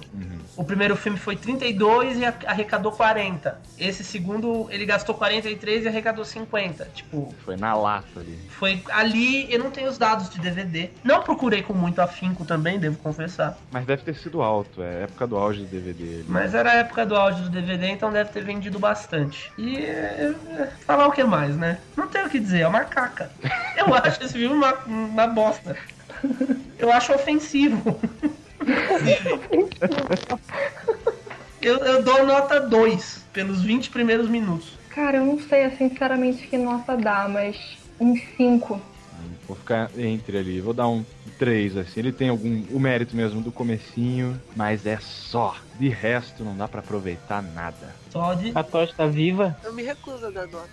O 0.57 0.63
primeiro 0.63 0.95
filme 0.95 1.19
foi 1.19 1.35
32 1.35 2.17
e 2.17 2.25
arrecadou 2.25 2.91
40. 2.91 3.61
Esse 3.77 4.03
segundo, 4.03 4.67
ele 4.71 4.87
gastou 4.87 5.13
43 5.59 5.85
e 5.85 5.87
arrecadou 5.87 6.25
50. 6.25 6.85
Tipo, 6.95 7.33
Foi 7.43 7.55
na 7.57 7.73
lata 7.75 8.19
ali. 8.19 8.37
foi 8.49 8.81
ali. 8.89 9.51
Eu 9.51 9.59
não 9.59 9.69
tenho 9.71 9.89
os 9.89 9.97
dados 9.97 10.29
de 10.29 10.39
DVD. 10.39 10.89
Não 11.03 11.21
procurei 11.21 11.61
com 11.61 11.73
muito 11.73 11.99
afinco 12.01 12.45
também, 12.45 12.79
devo 12.79 12.97
confessar. 12.97 13.57
Mas 13.71 13.85
deve 13.85 14.03
ter 14.03 14.15
sido 14.15 14.41
alto, 14.41 14.81
é 14.81 15.03
época 15.03 15.27
do 15.27 15.37
auge 15.37 15.61
do 15.61 15.67
DVD. 15.67 16.03
ali. 16.03 16.25
Mas 16.27 16.53
era 16.53 16.71
a 16.71 16.75
época 16.75 17.05
do 17.05 17.15
áudio 17.15 17.43
do 17.43 17.49
DVD, 17.49 17.87
então 17.87 18.11
deve 18.11 18.31
ter 18.31 18.43
vendido 18.43 18.79
bastante. 18.79 19.51
E 19.57 19.77
é, 19.77 20.33
é, 20.49 20.69
falar 20.85 21.07
o 21.07 21.11
que 21.11 21.23
mais, 21.23 21.55
né? 21.55 21.77
Não 21.95 22.07
tenho 22.07 22.25
o 22.27 22.29
que 22.29 22.39
dizer, 22.39 22.61
é 22.61 22.67
uma 22.67 22.85
caca. 22.85 23.29
Eu 23.75 23.93
acho 23.93 24.23
esse 24.23 24.33
filme 24.33 24.55
uma, 24.55 24.73
uma 24.85 25.27
bosta. 25.27 25.75
Eu 26.77 26.91
acho 26.91 27.13
ofensivo. 27.13 27.99
Eu, 31.61 31.77
eu 31.79 32.01
dou 32.03 32.25
nota 32.25 32.61
2 32.61 33.25
pelos 33.33 33.61
20 33.61 33.89
primeiros 33.89 34.29
minutos. 34.29 34.78
Cara, 34.89 35.17
eu 35.17 35.25
não 35.25 35.39
sei, 35.39 35.69
sinceramente, 35.71 36.47
que 36.47 36.57
nota 36.57 36.97
dá, 36.97 37.27
mas 37.27 37.55
um 37.99 38.15
5. 38.37 38.81
Vou 39.47 39.55
ficar 39.55 39.89
entre 39.97 40.37
ali, 40.37 40.61
vou 40.61 40.73
dar 40.73 40.87
um 40.87 41.03
3, 41.39 41.75
assim. 41.75 41.99
Ele 41.99 42.11
tem 42.11 42.29
algum 42.29 42.63
o 42.71 42.79
mérito 42.79 43.15
mesmo 43.15 43.41
do 43.41 43.51
comecinho, 43.51 44.39
mas 44.55 44.85
é 44.85 44.99
só. 44.99 45.55
De 45.79 45.89
resto, 45.89 46.43
não 46.43 46.55
dá 46.55 46.67
pra 46.67 46.81
aproveitar 46.81 47.41
nada. 47.41 47.95
Só 48.11 48.35
de. 48.35 48.51
A 48.53 48.63
Tocha 48.63 48.93
tá 48.95 49.07
viva? 49.07 49.57
Eu 49.63 49.73
me 49.73 49.81
recuso 49.81 50.25
a 50.27 50.29
dar 50.29 50.47
nota. 50.47 50.69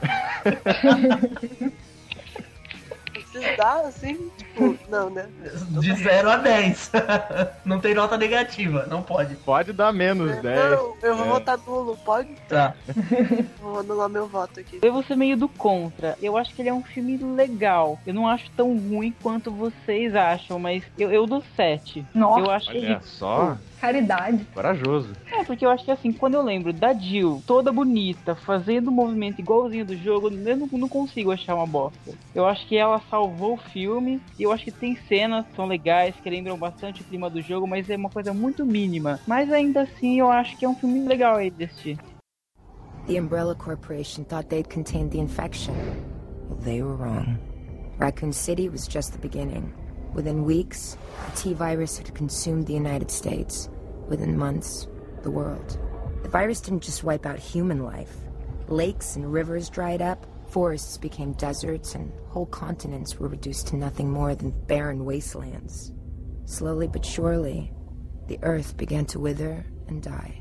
Vocês 3.32 3.56
dão 3.56 3.86
assim? 3.86 4.30
Tipo, 4.38 4.78
não, 4.88 5.10
né? 5.10 5.28
De 5.80 5.94
0 5.94 6.30
a 6.30 6.36
10. 6.36 6.92
não 7.64 7.78
tem 7.80 7.94
nota 7.94 8.16
negativa, 8.16 8.86
não 8.88 9.02
pode. 9.02 9.34
Pode 9.36 9.72
dar 9.72 9.92
menos 9.92 10.40
10. 10.40 10.70
Não, 10.70 10.94
eu 11.02 11.16
vou 11.16 11.26
É. 11.26 11.28
votar 11.28 11.58
nulo, 11.66 11.96
pode? 12.04 12.28
Tá. 12.48 12.74
Vou 13.60 13.80
anular 13.80 14.08
meu 14.08 14.26
voto 14.26 14.60
aqui. 14.60 14.78
Eu 14.80 14.92
vou 14.92 15.02
ser 15.02 15.16
meio 15.16 15.36
do 15.36 15.48
contra. 15.48 16.16
Eu 16.22 16.36
acho 16.36 16.54
que 16.54 16.62
ele 16.62 16.68
é 16.68 16.74
um 16.74 16.82
filme 16.82 17.16
legal. 17.18 17.98
Eu 18.06 18.14
não 18.14 18.26
acho 18.26 18.50
tão 18.56 18.76
ruim 18.78 19.14
quanto 19.22 19.50
vocês 19.50 20.14
acham, 20.14 20.58
mas 20.58 20.82
eu, 20.96 21.10
eu 21.10 21.26
dou 21.26 21.42
7. 21.56 22.06
Nossa. 22.14 22.40
Eu 22.40 22.50
acho 22.50 22.70
que 22.70 22.78
Olha 22.78 23.00
só, 23.02 23.56
Caridade. 23.80 24.44
corajoso. 24.52 25.12
É, 25.30 25.44
porque 25.44 25.64
eu 25.64 25.70
acho 25.70 25.84
que 25.84 25.90
assim, 25.90 26.12
quando 26.12 26.34
eu 26.34 26.42
lembro 26.42 26.72
da 26.72 26.92
Jill 26.92 27.42
toda 27.46 27.72
bonita, 27.72 28.34
fazendo 28.34 28.88
o 28.88 28.92
movimento 28.92 29.40
igualzinho 29.40 29.84
do 29.84 29.96
jogo, 29.96 30.28
eu 30.28 30.56
não, 30.56 30.66
não 30.66 30.88
consigo 30.88 31.30
achar 31.30 31.54
uma 31.54 31.66
bosta. 31.66 32.12
Eu 32.34 32.46
acho 32.46 32.66
que 32.66 32.76
ela 32.76 33.00
salvou 33.10 33.54
o 33.54 33.56
filme, 33.70 34.20
e 34.38 34.42
eu 34.42 34.52
acho 34.52 34.64
que 34.64 34.70
tem 34.70 34.96
cenas 35.08 35.46
que 35.46 35.56
são 35.56 35.66
legais, 35.66 36.14
que 36.16 36.30
lembram 36.30 36.56
bastante 36.56 37.02
o 37.02 37.04
clima 37.04 37.30
do 37.30 37.40
jogo, 37.40 37.66
mas 37.66 37.88
é 37.88 37.96
uma 37.96 38.10
coisa 38.10 38.32
muito 38.32 38.64
mínima. 38.64 39.20
Mas 39.26 39.52
ainda 39.52 39.82
assim, 39.82 40.18
eu 40.18 40.30
acho 40.30 40.56
que 40.56 40.64
é 40.64 40.68
um 40.68 40.74
filme 40.74 41.06
legal 41.06 41.36
aí 41.36 41.50
de 41.50 41.64
assistir. 41.64 41.98
The 43.06 43.18
Umbrella 43.18 43.54
Corporation 43.54 44.24
thought 44.24 44.50
they'd 44.50 44.68
contained 44.68 45.10
the 45.12 45.18
infection. 45.18 45.74
Well, 46.48 46.58
they 46.62 46.82
were 46.82 46.94
wrong. 46.94 47.38
Raccoon 47.98 48.32
City 48.32 48.68
was 48.68 48.86
just 48.86 49.12
the 49.12 49.18
beginning. 49.18 49.72
Within 50.14 50.44
weeks, 50.44 50.96
the 51.26 51.36
T 51.36 51.54
virus 51.54 51.98
had 51.98 52.14
consumed 52.14 52.66
the 52.66 52.74
United 52.74 53.10
States. 53.10 53.68
Within 54.08 54.36
months, 54.36 54.86
the 55.22 55.30
world. 55.30 55.78
The 56.22 56.28
virus 56.28 56.60
didn't 56.60 56.82
just 56.82 57.04
wipe 57.04 57.26
out 57.26 57.38
human 57.38 57.84
life. 57.84 58.14
Lakes 58.68 59.16
and 59.16 59.32
rivers 59.32 59.70
dried 59.70 60.02
up, 60.02 60.26
forests 60.48 60.98
became 60.98 61.32
deserts, 61.34 61.94
and 61.94 62.12
whole 62.28 62.46
continents 62.46 63.18
were 63.18 63.28
reduced 63.28 63.68
to 63.68 63.76
nothing 63.76 64.10
more 64.10 64.34
than 64.34 64.50
barren 64.66 65.04
wastelands. 65.04 65.92
Slowly 66.44 66.88
but 66.88 67.04
surely, 67.04 67.72
the 68.26 68.38
earth 68.42 68.76
began 68.76 69.06
to 69.06 69.18
wither 69.18 69.64
and 69.88 70.02
die. 70.02 70.37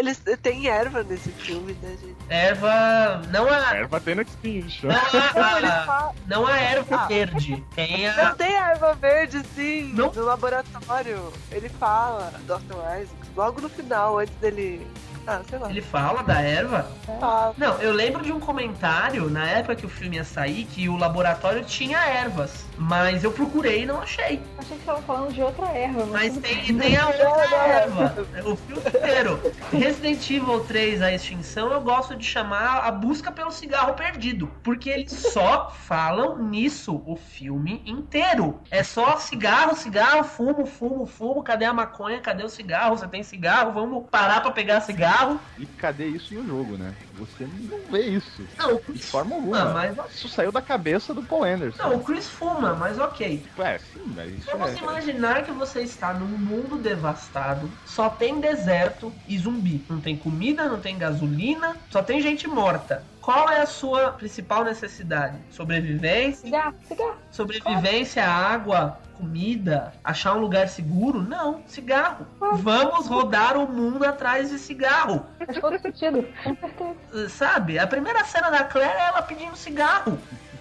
Eles 0.00 0.18
tem 0.40 0.66
erva 0.66 1.02
nesse 1.02 1.28
filme, 1.30 1.74
né, 1.82 1.90
gente? 2.00 2.16
Erva. 2.30 3.20
Não 3.30 3.46
a. 3.46 3.76
Erva 3.76 4.00
tem 4.00 4.14
no 4.14 4.22
Extinction. 4.22 4.88
Não 4.88 4.96
a, 5.44 6.12
não 6.26 6.46
a 6.46 6.56
erva 6.58 6.96
Ah. 6.96 7.06
verde. 7.06 7.62
Tem 7.74 8.08
a. 8.08 8.24
Não 8.24 8.34
tem 8.34 8.50
erva 8.54 8.94
verde, 8.94 9.42
sim. 9.54 9.92
Não? 9.92 10.10
No 10.10 10.24
laboratório. 10.24 11.30
Ele 11.52 11.68
fala, 11.68 12.32
Dr. 12.46 12.76
Isaac, 13.02 13.14
logo 13.36 13.60
no 13.60 13.68
final, 13.68 14.18
antes 14.18 14.34
dele. 14.36 14.86
Ah, 15.26 15.40
sei 15.48 15.58
lá. 15.58 15.70
Ele 15.70 15.80
fala 15.82 16.22
da 16.22 16.40
erva? 16.40 16.90
Fala. 17.20 17.54
Não, 17.56 17.74
eu 17.80 17.92
lembro 17.92 18.22
de 18.22 18.32
um 18.32 18.40
comentário 18.40 19.28
na 19.30 19.46
época 19.48 19.76
que 19.76 19.86
o 19.86 19.88
filme 19.88 20.16
ia 20.16 20.24
sair 20.24 20.64
que 20.64 20.88
o 20.88 20.96
laboratório 20.96 21.64
tinha 21.64 21.98
ervas. 21.98 22.64
Mas 22.76 23.22
eu 23.22 23.30
procurei 23.30 23.82
e 23.82 23.86
não 23.86 24.00
achei. 24.00 24.40
Achei 24.58 24.76
que 24.78 24.84
você 24.84 24.86
tava 24.86 25.02
falando 25.02 25.32
de 25.32 25.42
outra 25.42 25.66
erva. 25.68 26.06
Mas 26.06 26.32
tudo 26.32 26.42
tem, 26.42 26.78
tem 26.78 26.96
a 26.96 27.06
outra 27.08 27.56
erva. 27.66 28.14
O 28.44 28.56
filme 28.56 28.82
inteiro. 28.86 29.40
Resident 29.70 30.30
Evil 30.30 30.60
3, 30.64 31.02
a 31.02 31.12
extinção, 31.12 31.70
eu 31.72 31.80
gosto 31.80 32.16
de 32.16 32.24
chamar 32.24 32.78
a 32.86 32.90
busca 32.90 33.30
pelo 33.30 33.50
cigarro 33.50 33.92
perdido. 33.94 34.50
Porque 34.62 34.88
eles 34.88 35.12
só 35.12 35.70
falam 35.86 36.38
nisso 36.38 37.02
o 37.06 37.16
filme 37.16 37.82
inteiro. 37.84 38.60
É 38.70 38.82
só 38.82 39.16
cigarro, 39.18 39.76
cigarro, 39.76 40.24
fumo, 40.24 40.64
fumo, 40.64 41.06
fumo. 41.06 41.42
Cadê 41.42 41.66
a 41.66 41.72
maconha? 41.72 42.20
Cadê 42.20 42.42
o 42.42 42.48
cigarro? 42.48 42.96
Você 42.96 43.06
tem 43.06 43.22
cigarro? 43.22 43.72
Vamos 43.72 44.08
parar 44.10 44.40
pra 44.40 44.50
pegar 44.50 44.80
cigarro. 44.80 45.19
E 45.58 45.66
cadê 45.66 46.06
isso 46.08 46.34
no 46.34 46.44
jogo, 46.46 46.76
né? 46.76 46.96
Você 47.12 47.46
não 47.46 47.90
vê 47.90 48.06
isso. 48.06 48.46
Não, 48.58 48.80
De 48.92 49.02
forma 49.04 49.34
alguma. 49.36 49.72
Mas- 49.72 49.96
Isso 50.14 50.28
saiu 50.28 50.50
da 50.52 50.62
cabeça 50.62 51.12
do 51.14 51.22
Paul 51.22 51.44
Anderson. 51.44 51.82
não, 51.82 51.96
o 51.96 52.04
Chris 52.04 52.28
fuma, 52.28 52.74
mas 52.74 52.98
ok. 52.98 53.50
É, 53.58 53.78
sim, 53.78 54.00
mas 54.06 54.32
isso 54.32 54.50
Pra 54.50 54.66
é. 54.68 54.72
você 54.74 54.78
imaginar 54.80 55.44
que 55.44 55.52
você 55.52 55.82
está 55.82 56.12
num 56.14 56.38
mundo 56.38 56.78
devastado, 56.78 57.78
só 57.84 58.08
tem 58.08 58.40
deserto 58.40 59.14
e 59.26 59.38
zumbi. 59.38 59.86
Não 59.88 60.00
tem 60.00 60.18
comida, 60.18 60.68
não 60.68 60.80
tem 60.80 60.96
gasolina, 60.98 61.76
só 61.90 62.02
tem 62.02 62.20
gente 62.20 62.46
morta. 62.48 63.10
Qual 63.20 63.50
é 63.50 63.60
a 63.60 63.66
sua 63.66 64.12
principal 64.12 64.64
necessidade? 64.64 65.36
Sobrevivência? 65.50 66.44
Cigarro, 66.44 66.74
cigarro. 66.88 67.16
Sobrevivência, 67.30 68.24
água, 68.24 68.98
comida, 69.20 69.92
achar 70.02 70.34
um 70.34 70.40
lugar 70.40 70.68
seguro? 70.68 71.22
Não, 71.22 71.62
cigarro. 71.66 72.26
Vamos 72.54 73.06
rodar 73.06 73.56
o 73.58 73.68
mundo 73.68 74.04
atrás 74.04 74.48
de 74.50 74.58
cigarro. 74.58 75.26
Faz 75.44 75.60
todo 75.60 75.78
sentido, 75.78 76.26
com 76.42 76.56
certeza. 76.56 77.28
Sabe? 77.28 77.78
A 77.78 77.86
primeira 77.86 78.24
cena 78.24 78.50
da 78.50 78.64
Claire 78.64 78.96
é 78.96 79.06
ela 79.08 79.22
pedindo 79.22 79.56
cigarro. 79.56 80.18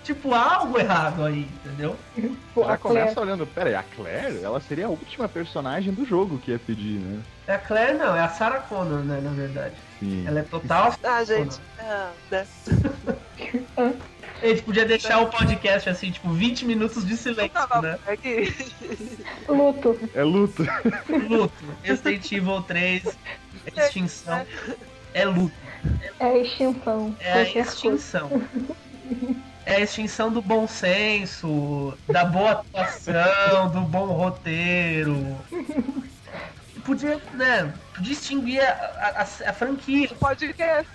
Tipo, 0.10 0.34
algo 0.34 0.80
errado 0.80 1.24
aí, 1.24 1.48
entendeu? 1.64 1.96
Pô, 2.52 2.64
Já 2.66 2.74
a 2.74 2.78
Claire- 2.80 3.00
começa 3.02 3.22
olhando, 3.22 3.46
pera 3.46 3.70
aí, 3.70 3.76
a 3.76 3.84
Claire, 3.84 4.40
ela 4.44 4.60
seria 4.60 4.88
a 4.88 4.90
última 4.90 5.28
personagem 5.30 5.94
do 5.94 6.04
jogo 6.04 6.40
que 6.40 6.50
ia 6.50 6.58
pedir, 6.58 6.98
né? 7.00 7.22
É 7.46 7.54
a 7.54 7.60
Claire 7.60 7.96
não, 7.96 8.16
é 8.16 8.20
a 8.22 8.28
Sarah 8.28 8.62
Connor, 8.62 9.04
né, 9.04 9.22
na 9.22 9.30
verdade. 9.30 9.76
Sim. 10.00 10.26
Ela 10.26 10.40
é 10.40 10.42
total 10.42 10.96
Ah, 11.04 11.24
gente. 11.24 11.60
Ah, 11.80 12.10
né? 12.32 12.48
A 14.42 14.48
gente 14.48 14.64
podia 14.64 14.84
deixar 14.86 15.20
o 15.22 15.28
podcast 15.28 15.88
assim, 15.88 16.10
tipo, 16.10 16.30
20 16.32 16.66
minutos 16.66 17.06
de 17.06 17.16
silêncio, 17.16 17.52
Tava 17.54 17.82
né? 17.84 18.00
aqui. 18.08 18.52
Luto. 19.48 19.96
É 20.16 20.24
luto. 20.24 20.66
Luto. 21.30 21.54
Resident 21.84 22.32
Evil 22.32 22.64
3, 22.64 23.04
extinção. 23.78 24.44
É 25.14 25.26
luto. 25.26 25.54
É 26.20 26.38
extinção. 26.40 27.16
É 27.20 27.34
a 27.34 27.42
extinção. 27.44 28.30
É 29.70 29.76
a 29.76 29.80
extinção 29.82 30.32
do 30.32 30.42
bom 30.42 30.68
senso, 30.68 31.94
da 32.08 32.26
boa 32.26 32.52
atuação, 32.52 33.70
do 33.72 33.82
bom 33.82 34.06
roteiro. 34.08 35.38
Podia, 36.84 37.22
né, 37.34 37.72
podia 37.94 38.14
extinguir 38.14 38.62
a, 38.62 38.72
a, 39.16 39.22
a- 39.22 39.54
franquia, 39.54 40.10
Podcast. 40.20 40.90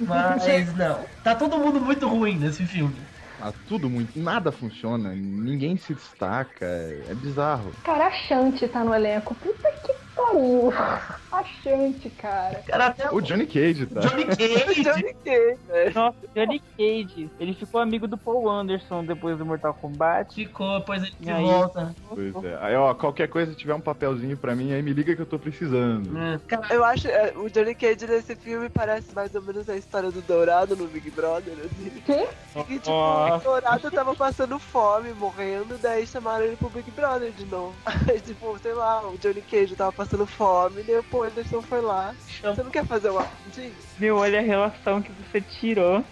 mas 0.00 0.74
não. 0.76 1.06
Tá 1.22 1.34
todo 1.34 1.56
mundo 1.56 1.80
muito 1.80 2.06
ruim 2.06 2.36
nesse 2.36 2.66
filme. 2.66 2.96
Ah, 3.40 3.52
tudo 3.66 3.88
muito. 3.88 4.18
Nada 4.18 4.52
funciona, 4.52 5.14
ninguém 5.14 5.76
se 5.78 5.94
destaca, 5.94 6.66
é 6.66 7.14
bizarro. 7.14 7.72
Cara, 7.82 8.08
a 8.08 8.10
Shanti 8.12 8.68
tá 8.68 8.84
no 8.84 8.94
elenco. 8.94 9.34
Puta 9.36 9.70
que 9.84 9.92
pariu. 10.14 10.72
A 11.34 11.42
Shanti, 11.42 12.10
cara. 12.10 12.62
Cara, 12.64 12.86
até 12.86 13.10
O 13.10 13.20
Johnny 13.20 13.44
Cage, 13.44 13.86
tá? 13.86 14.00
Johnny 14.00 14.24
Cage. 14.26 14.82
Johnny 14.84 15.14
Cage, 15.24 15.58
né? 15.68 15.90
Nossa, 15.92 16.16
Johnny 16.32 16.62
Cage. 16.78 17.28
Ele 17.40 17.54
ficou 17.54 17.80
amigo 17.80 18.06
do 18.06 18.16
Paul 18.16 18.48
Anderson 18.48 19.04
depois 19.04 19.36
do 19.36 19.44
Mortal 19.44 19.74
Kombat. 19.74 20.32
Ficou, 20.32 20.78
depois 20.78 21.02
ele 21.02 21.12
E 21.20 21.28
aí? 21.30 21.42
volta. 21.42 21.92
Pois 22.08 22.32
é. 22.44 22.56
Aí, 22.60 22.76
ó, 22.76 22.94
qualquer 22.94 23.26
coisa, 23.28 23.50
se 23.50 23.58
tiver 23.58 23.74
um 23.74 23.80
papelzinho 23.80 24.36
pra 24.36 24.54
mim, 24.54 24.72
aí 24.72 24.80
me 24.80 24.92
liga 24.92 25.16
que 25.16 25.22
eu 25.22 25.26
tô 25.26 25.36
precisando. 25.36 26.16
É, 26.16 26.38
cara, 26.46 26.72
Eu 26.72 26.84
acho 26.84 27.08
é, 27.08 27.32
o 27.34 27.50
Johnny 27.50 27.74
Cage 27.74 28.06
nesse 28.06 28.36
filme 28.36 28.68
parece 28.68 29.12
mais 29.12 29.34
ou 29.34 29.42
menos 29.42 29.68
a 29.68 29.76
história 29.76 30.12
do 30.12 30.22
Dourado 30.22 30.76
no 30.76 30.86
Big 30.86 31.10
Brother. 31.10 31.54
Assim. 31.64 31.90
Quê? 32.06 32.28
Que 32.68 32.78
tipo, 32.78 32.90
Nossa. 32.90 33.36
o 33.48 33.52
Dourado 33.52 33.90
tava 33.90 34.14
passando 34.14 34.56
fome, 34.60 35.12
morrendo, 35.14 35.76
daí 35.78 36.06
chamaram 36.06 36.44
ele 36.44 36.54
pro 36.54 36.68
Big 36.70 36.88
Brother 36.92 37.32
de 37.32 37.44
novo. 37.46 37.74
Aí, 38.08 38.20
tipo, 38.20 38.56
sei 38.60 38.72
lá, 38.74 39.04
o 39.08 39.18
Johnny 39.18 39.42
Cage 39.42 39.74
tava 39.74 39.90
passando 39.90 40.03
fome, 40.26 40.82
daí 40.82 40.98
o 40.98 41.02
Paul 41.04 41.24
Anderson 41.24 41.62
foi 41.62 41.80
lá. 41.80 42.14
Você 42.42 42.62
não 42.62 42.70
quer 42.70 42.86
fazer 42.86 43.10
uma 43.10 43.22
rapidinho? 43.22 43.74
Meu, 43.98 44.16
olha 44.16 44.38
a 44.38 44.42
relação 44.42 45.02
que 45.02 45.10
você 45.12 45.40
tirou. 45.40 46.04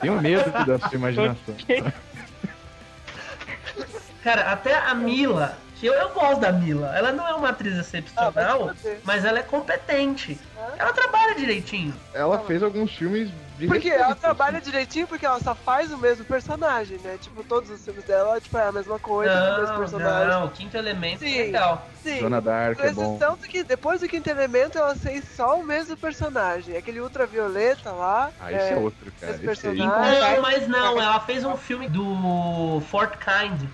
Tenho 0.00 0.20
medo 0.20 0.50
da 0.50 0.78
sua 0.78 0.94
imaginação. 0.94 1.54
cara, 4.22 4.52
até 4.52 4.74
a 4.74 4.94
Mila 4.94 5.58
que 5.82 5.88
eu, 5.88 5.94
eu 5.94 6.10
gosto 6.10 6.38
da 6.38 6.52
Mila. 6.52 6.96
Ela 6.96 7.10
não 7.10 7.26
é 7.26 7.34
uma 7.34 7.48
atriz 7.48 7.76
Ah, 7.76 7.80
excepcional, 7.80 8.70
mas 9.02 9.24
ela 9.24 9.40
é 9.40 9.42
competente. 9.42 10.38
Ela 10.78 10.92
trabalha 10.92 11.34
direitinho. 11.34 11.92
Ela 12.14 12.38
fez 12.38 12.62
alguns 12.62 12.94
filmes 12.94 13.28
de 13.58 13.66
Porque 13.66 13.88
respeito, 13.88 14.04
ela 14.04 14.14
trabalha 14.14 14.60
direitinho 14.60 15.08
porque 15.08 15.26
ela 15.26 15.40
só 15.40 15.56
faz 15.56 15.90
o 15.90 15.98
mesmo 15.98 16.24
personagem, 16.24 16.98
né? 16.98 17.18
Tipo, 17.20 17.42
todos 17.42 17.68
os 17.68 17.84
filmes 17.84 18.04
dela, 18.04 18.40
tipo, 18.40 18.56
é 18.56 18.68
a 18.68 18.70
mesma 18.70 18.96
coisa, 19.00 19.32
o 19.32 19.58
mesmo 19.58 19.72
Não, 19.72 19.78
personagem. 19.80 20.28
não, 20.28 20.46
o 20.46 20.50
quinto 20.50 20.76
elemento 20.76 21.18
Sim. 21.18 21.36
é 21.36 21.42
legal. 21.42 21.88
Sim. 22.00 22.20
Joana 22.20 22.40
Dark 22.40 22.78
é 22.78 22.84
Mas 22.84 22.94
bom. 22.94 23.18
Tanto 23.18 23.48
que 23.48 23.64
depois 23.64 24.00
do 24.00 24.08
quinto 24.08 24.30
elemento 24.30 24.78
ela 24.78 24.94
fez 24.94 25.24
só 25.34 25.58
o 25.58 25.66
mesmo 25.66 25.96
personagem. 25.96 26.76
Aquele 26.76 27.00
ultravioleta 27.00 27.90
lá. 27.90 28.30
Ah, 28.38 28.52
esse 28.52 28.72
é, 28.72 28.76
outro, 28.76 29.12
cara. 29.20 29.34
esse 29.34 29.50
Esse. 29.50 29.72
Não, 29.72 30.42
mas 30.42 30.68
não, 30.68 31.00
ela 31.00 31.18
fez 31.18 31.44
um 31.44 31.56
filme 31.56 31.88
do 31.88 32.80
Fort 32.82 33.16
Kind. 33.18 33.68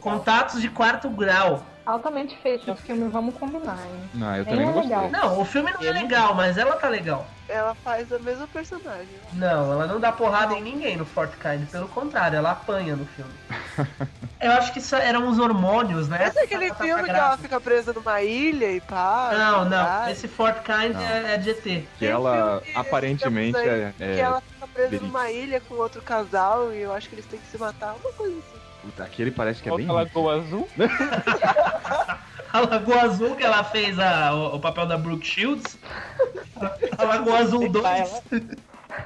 Contatos 0.00 0.60
de 0.60 0.68
quarto 0.68 1.08
grau. 1.10 1.64
Altamente 1.84 2.36
feito 2.38 2.68
esse 2.68 2.82
filme, 2.82 3.08
vamos 3.08 3.36
combinar, 3.36 3.78
hein? 3.86 4.10
Não, 4.12 4.34
eu 4.34 4.44
também 4.44 4.66
não 4.66 4.70
é 4.70 4.74
gostei. 4.74 4.96
legal. 4.96 5.10
Não, 5.10 5.40
o 5.40 5.44
filme 5.44 5.72
não 5.72 5.80
é 5.80 5.92
legal, 5.92 6.34
mas 6.34 6.58
ela 6.58 6.74
tá 6.74 6.88
legal. 6.88 7.24
Ela 7.48 7.76
faz 7.76 8.10
o 8.10 8.18
mesmo 8.18 8.48
personagem. 8.48 9.08
Não, 9.32 9.72
ela 9.72 9.86
não 9.86 10.00
dá 10.00 10.10
porrada 10.10 10.54
em 10.54 10.62
ninguém 10.62 10.96
no 10.96 11.06
Fort 11.06 11.30
Kind, 11.38 11.68
pelo 11.70 11.86
contrário, 11.86 12.38
ela 12.38 12.50
apanha 12.50 12.96
no 12.96 13.06
filme. 13.06 13.32
Eu 14.40 14.52
acho 14.52 14.72
que 14.72 14.80
isso 14.80 14.96
eram 14.96 15.28
os 15.28 15.38
hormônios, 15.38 16.08
né? 16.08 16.26
Esse 16.26 16.40
é 16.40 16.42
aquele 16.42 16.68
tá 16.68 16.74
filme 16.74 17.04
pra 17.04 17.14
que 17.14 17.20
ela 17.20 17.38
fica 17.38 17.60
presa 17.60 17.92
numa 17.92 18.20
ilha 18.20 18.70
e 18.72 18.80
pá. 18.80 19.30
Não, 19.32 19.64
não, 19.64 19.70
caralho. 19.70 20.12
esse 20.12 20.28
Fort 20.28 20.56
Kind 20.62 21.00
é, 21.00 21.34
é 21.34 21.38
de 21.38 21.50
ET. 21.50 21.88
Que 21.98 22.06
ela 22.06 22.62
aparentemente 22.74 23.56
aí 23.56 23.68
é. 23.68 23.94
Que 23.96 24.04
é 24.04 24.18
ela 24.18 24.40
fica 24.40 24.66
presa 24.66 25.00
numa 25.00 25.30
ilha 25.30 25.60
com 25.60 25.74
outro 25.74 26.02
casal 26.02 26.72
e 26.72 26.82
eu 26.82 26.92
acho 26.92 27.08
que 27.08 27.14
eles 27.14 27.26
têm 27.26 27.40
que 27.40 27.46
se 27.46 27.56
matar, 27.56 27.94
uma 27.94 28.12
coisa 28.12 28.38
assim. 28.38 28.65
Puta, 28.86 29.04
aquele 29.04 29.30
parece 29.30 29.62
que 29.62 29.68
é 29.68 29.72
Qual 29.72 29.78
bem. 29.78 29.86
é 29.86 29.90
a 29.90 29.92
Lagoa 29.92 30.36
Azul? 30.36 30.68
A 32.52 32.60
Lagoa 32.60 33.02
Azul, 33.02 33.36
que 33.36 33.44
ela 33.44 33.62
fez 33.64 33.98
a- 33.98 34.32
o, 34.34 34.56
o 34.56 34.60
papel 34.60 34.86
da 34.86 34.96
Brooke 34.96 35.26
Shields. 35.26 35.78
A 36.96 37.04
Lagoa 37.04 37.38
Azul 37.40 37.68
2. 37.68 38.22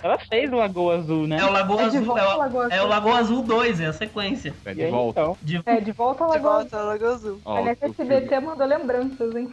Ela 0.02 0.18
fez 0.18 0.52
o 0.52 0.56
Lagoa 0.56 0.98
Azul, 0.98 1.26
né? 1.26 1.38
É 1.40 1.44
o 1.44 1.50
Lagoa 1.50 1.82
É 1.82 1.88
de 1.88 1.96
Azul. 1.96 2.06
volta 2.14 2.22
É 2.22 2.26
o, 2.34 2.38
Lagoa 2.38 2.62
é 2.62 2.66
o 2.68 2.72
Azul. 2.78 2.88
Lagoa 2.88 3.18
Azul 3.18 3.42
2, 3.42 3.80
é 3.80 3.86
a 3.86 3.92
sequência. 3.92 4.54
É 4.64 4.72
de 4.74 4.84
aí, 4.84 4.90
volta. 4.90 5.20
então? 5.20 5.36
De, 5.42 5.60
É, 5.66 5.80
de 5.80 5.90
volta 5.90 6.22
ao 6.24 6.30
De 6.30 6.36
Lagoa 6.36 6.52
volta 6.60 6.78
ao 6.78 6.86
Lagoa 6.86 7.10
Azul. 7.14 7.40
Ó, 7.44 7.56
Aliás, 7.56 7.78
o 7.82 7.86
esse 7.86 7.94
filme- 7.96 8.20
BT 8.20 8.40
mandou 8.40 8.66
lembranças, 8.68 9.34
hein? 9.34 9.52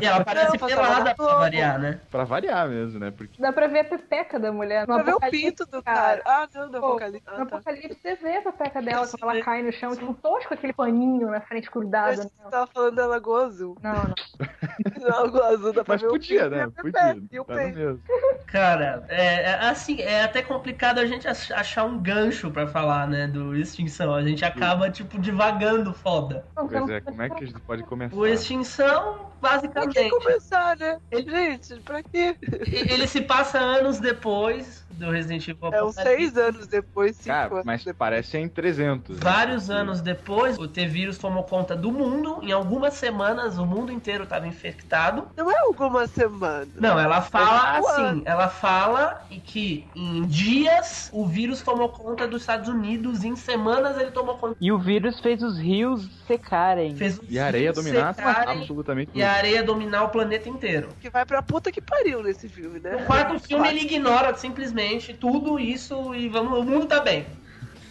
E 0.00 0.04
ela 0.06 0.24
parece 0.24 0.58
Não, 0.58 0.68
pelada 0.68 1.14
pra 1.14 1.34
variar, 1.36 1.78
né? 1.78 2.00
Pra 2.10 2.24
variar 2.24 2.68
mesmo, 2.68 2.98
né? 3.00 3.10
Porque 3.10 3.40
Dá 3.40 3.52
pra 3.52 3.66
ver 3.66 3.80
a 3.80 3.84
pepeca 3.84 4.38
da 4.38 4.52
mulher. 4.52 4.86
No 4.86 4.94
Pra 4.94 5.02
ver 5.02 5.14
o 5.14 5.20
pinto 5.20 5.64
do 5.66 5.82
cara. 5.82 6.22
Ah, 6.24 6.46
não, 6.54 6.66
no 6.66 6.80
Pô, 6.80 6.86
Apocalipse. 6.88 7.22
No 7.26 7.32
Ah, 7.32 7.36
tá. 7.36 7.56
Apocalipse 7.56 7.98
você 8.02 8.14
vê 8.16 8.36
a 8.36 8.42
pepeca 8.42 8.82
dela 8.82 9.06
quando 9.06 9.22
ela 9.30 9.42
cai 9.42 9.62
no 9.62 9.72
chão, 9.72 9.94
tipo, 9.96 10.14
tosco 10.14 10.54
aquele 10.54 10.72
paninho 10.72 11.30
na 11.30 11.40
frente 11.40 11.70
grudado. 11.70 12.18
Né? 12.18 12.24
você 12.24 12.50
tava 12.50 12.66
falando 12.66 12.94
da 12.96 13.06
Lagoa 13.06 13.46
Azul. 13.46 13.76
Não, 13.82 13.92
não. 13.94 14.14
Lagoa 15.00 15.48
Azul 15.48 15.72
dá 15.72 15.84
pra 15.84 15.94
Mas 15.94 16.02
ver 16.02 16.08
podia, 16.08 16.46
o 16.46 16.50
pinto 16.50 16.56
né? 16.56 16.72
Podia. 16.76 17.22
E 17.32 17.40
o 17.40 17.44
Tá 17.44 17.52
no 17.54 17.58
peito. 17.60 17.78
mesmo. 17.78 18.02
Cara, 18.46 19.04
é, 19.08 19.42
é, 19.42 19.54
assim, 19.68 20.00
é 20.00 20.22
até 20.24 20.42
complicado 20.42 20.98
a 20.98 21.06
gente 21.06 21.26
ach- 21.26 21.50
achar 21.52 21.84
um 21.84 21.98
gancho 21.98 22.50
pra 22.50 22.66
falar, 22.66 23.06
né, 23.08 23.26
do 23.26 23.56
Extinção. 23.56 24.14
A 24.14 24.22
gente 24.22 24.44
acaba, 24.44 24.88
tipo, 24.90 25.18
divagando 25.18 25.92
foda. 25.92 26.44
Pois 26.54 26.88
é, 26.88 27.00
como 27.00 27.22
é 27.22 27.28
que 27.30 27.44
a 27.44 27.46
gente 27.46 27.60
pode 27.60 27.82
começar? 27.82 28.14
O 28.16 28.26
Extinção, 28.26 29.05
Pra 29.40 29.60
que 29.60 29.68
basicamente, 29.68 30.10
começar, 30.10 30.76
né? 30.76 30.98
Gente, 31.12 31.80
pra 31.82 32.02
quê? 32.02 32.36
ele 32.66 33.06
se 33.06 33.20
passa 33.20 33.58
anos 33.58 33.98
depois 34.00 34.85
do 34.96 35.10
Resident 35.10 35.46
Evil 35.48 35.68
É 35.72 35.82
uns 35.84 35.96
Apocalipse. 35.98 36.02
seis 36.32 36.36
anos 36.36 36.66
depois, 36.66 37.16
cinco 37.16 37.28
Cara, 37.28 37.54
anos 37.54 37.64
mas 37.64 37.80
depois. 37.80 37.96
parece 37.96 38.38
em 38.38 38.48
300. 38.48 39.16
né? 39.16 39.20
Vários 39.22 39.70
anos 39.70 40.00
depois, 40.00 40.58
o 40.58 40.66
T-Vírus 40.66 41.18
tomou 41.18 41.42
conta 41.44 41.76
do 41.76 41.92
mundo. 41.92 42.38
Em 42.42 42.52
algumas 42.52 42.94
semanas, 42.94 43.58
o 43.58 43.66
mundo 43.66 43.92
inteiro 43.92 44.24
estava 44.24 44.46
infectado. 44.46 45.28
Não 45.36 45.50
é 45.50 45.58
algumas 45.60 46.10
semanas. 46.10 46.68
Não, 46.76 46.98
ela 46.98 47.20
fala 47.22 47.76
cinco 47.76 47.88
assim, 47.88 48.02
anos. 48.02 48.22
ela 48.26 48.48
fala 48.48 49.26
e 49.30 49.38
que 49.38 49.86
em 49.94 50.22
dias 50.26 51.10
o 51.12 51.26
vírus 51.26 51.60
tomou 51.62 51.88
conta 51.88 52.26
dos 52.26 52.42
Estados 52.42 52.68
Unidos, 52.68 53.24
em 53.24 53.36
semanas 53.36 53.98
ele 53.98 54.10
tomou 54.10 54.36
conta. 54.38 54.56
E 54.60 54.72
o 54.72 54.78
vírus 54.78 55.20
fez 55.20 55.42
os 55.42 55.58
rios 55.58 56.08
secarem. 56.26 56.94
Fez 56.96 57.18
os 57.18 57.30
E 57.30 57.38
a 57.38 57.46
areia 57.46 57.72
dominar 57.72 58.14
secarem 58.14 58.58
absolutamente 58.60 59.10
e 59.14 59.22
a 59.22 59.32
areia 59.32 59.62
dominar 59.62 60.04
o 60.04 60.08
planeta 60.08 60.48
inteiro. 60.48 60.88
Que 61.00 61.10
vai 61.10 61.24
pra 61.24 61.42
puta 61.42 61.70
que 61.70 61.80
pariu 61.80 62.22
nesse 62.22 62.48
filme, 62.48 62.78
né? 62.80 62.92
No 62.92 63.04
quarto 63.04 63.38
filme 63.40 63.68
ele 63.68 63.80
ignora 63.80 64.34
simplesmente 64.36 64.85
tudo 65.20 65.58
isso 65.58 66.14
e 66.14 66.28
vamos, 66.28 66.58
o 66.58 66.62
mundo 66.62 66.86
tá 66.86 67.00
bem. 67.00 67.26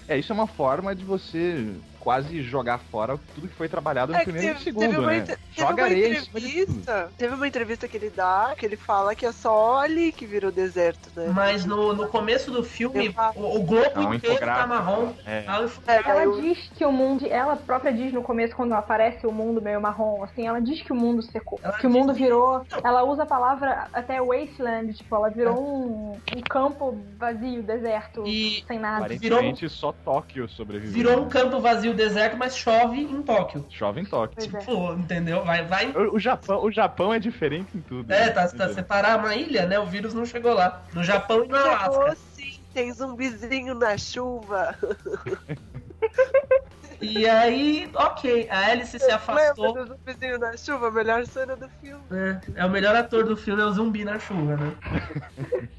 É, 0.07 0.17
isso 0.17 0.31
é 0.31 0.35
uma 0.35 0.47
forma 0.47 0.95
de 0.95 1.03
você 1.03 1.73
quase 2.05 2.43
jogar 2.43 2.77
fora 2.77 3.19
tudo 3.33 3.47
que 3.47 3.55
foi 3.55 3.67
trabalhado 3.67 4.11
no 4.13 4.17
É 4.19 4.23
que 4.23 4.31
primeiro 4.31 4.47
e 4.47 4.51
no 4.51 4.59
teve, 4.59 4.63
segundo, 4.63 4.81
teve 4.85 4.97
uma, 4.99 5.11
né? 5.11 5.21
teve 5.21 5.39
Joga 5.57 5.83
uma 5.85 5.89
entrevista. 5.89 7.11
Teve 7.17 7.33
uma 7.35 7.47
entrevista 7.47 7.87
que 7.87 7.97
ele 7.97 8.09
dá, 8.11 8.53
que 8.55 8.63
ele 8.63 8.77
fala 8.77 9.15
que 9.15 9.25
é 9.25 9.31
só 9.31 9.79
ali 9.79 10.11
que 10.11 10.23
virou 10.27 10.51
deserto, 10.51 11.09
né? 11.15 11.31
Mas 11.33 11.65
no, 11.65 11.93
no 11.93 12.07
começo 12.07 12.51
do 12.51 12.63
filme, 12.63 13.07
Eu 13.35 13.41
o, 13.43 13.55
o 13.57 13.63
globo 13.63 13.89
É 13.95 13.99
um 13.99 14.13
inteiro 14.13 14.37
tá 14.37 14.67
marrom. 14.67 15.13
É. 15.25 15.45
É, 15.87 16.01
Ela 16.09 16.23
eu- 16.25 16.39
diz 16.41 16.69
que 16.75 16.85
o 16.85 16.91
mundo, 16.91 17.25
ela 17.27 17.55
própria 17.55 17.91
diz 17.91 18.13
no 18.13 18.21
começo, 18.21 18.55
quando 18.55 18.73
aparece 18.73 19.25
o 19.25 19.31
mundo 19.31 19.59
meio 19.59 19.81
marrom, 19.81 20.23
assim, 20.23 20.45
ela 20.45 20.61
diz 20.61 20.81
que 20.83 20.93
o 20.93 20.95
mundo 20.95 21.23
secou. 21.23 21.59
Ela 21.63 21.73
que 21.73 21.87
o 21.87 21.89
mundo 21.89 22.13
que- 22.13 22.21
virou. 22.21 22.63
Ela 22.83 23.03
usa 23.03 23.23
a 23.23 23.25
palavra 23.25 23.87
até 23.91 24.21
wasteland, 24.21 24.93
tipo, 24.93 25.15
ela 25.15 25.29
virou 25.29 25.57
um, 25.59 26.11
um 26.37 26.41
campo 26.47 26.95
vazio, 27.17 27.63
deserto, 27.63 28.23
E 28.27 28.63
sem 28.67 28.77
nada. 28.77 29.05
Aparentemente 29.05 29.67
só 29.69 29.91
Tóquio 29.91 30.47
sobreviveu. 30.47 30.93
virou 30.93 31.23
um 31.23 31.29
campo 31.29 31.59
vazio 31.59 31.94
deserto, 31.95 32.37
mas 32.37 32.57
chove 32.57 33.01
em 33.01 33.21
Tóquio. 33.21 33.65
Chove 33.69 34.01
em 34.01 34.05
Tóquio. 34.05 34.35
Pois 34.35 34.53
é. 34.53 34.59
Tipo, 34.59 34.93
entendeu? 34.93 35.43
Vai, 35.43 35.65
vai. 35.65 35.91
O, 35.91 36.15
o 36.15 36.19
Japão, 36.19 36.63
o 36.63 36.71
Japão 36.71 37.13
é 37.13 37.19
diferente 37.19 37.77
em 37.77 37.81
tudo. 37.81 38.11
É, 38.11 38.25
né? 38.25 38.29
tá, 38.31 38.47
tá 38.47 38.69
separar 38.69 39.19
uma 39.19 39.35
ilha, 39.35 39.65
né? 39.65 39.79
O 39.79 39.85
vírus 39.85 40.13
não 40.13 40.25
chegou 40.25 40.53
lá. 40.53 40.83
No 40.93 41.03
Japão 41.03 41.43
e 41.43 41.47
no 41.47 41.55
Chegou 41.55 41.71
Alasca. 41.71 42.17
sim, 42.33 42.59
tem 42.73 42.91
zumbizinho 42.91 43.75
na 43.75 43.97
chuva. 43.97 44.75
E 47.01 47.27
aí, 47.27 47.89
ok, 47.93 48.47
a 48.49 48.67
Alice 48.67 48.97
se 48.97 49.11
afastou. 49.11 49.67
Lembra 49.67 49.85
do 49.85 49.93
zumbizinho 49.93 50.39
na 50.39 50.57
chuva? 50.57 50.87
A 50.87 50.91
melhor 50.91 51.25
cena 51.25 51.55
do 51.55 51.69
filme. 51.81 52.03
É, 52.11 52.61
é 52.61 52.65
o 52.65 52.69
melhor 52.69 52.95
ator 52.95 53.25
do 53.25 53.35
filme, 53.35 53.61
é 53.61 53.65
o 53.65 53.71
zumbi 53.71 54.05
na 54.05 54.17
chuva, 54.17 54.57
né? 54.57 54.75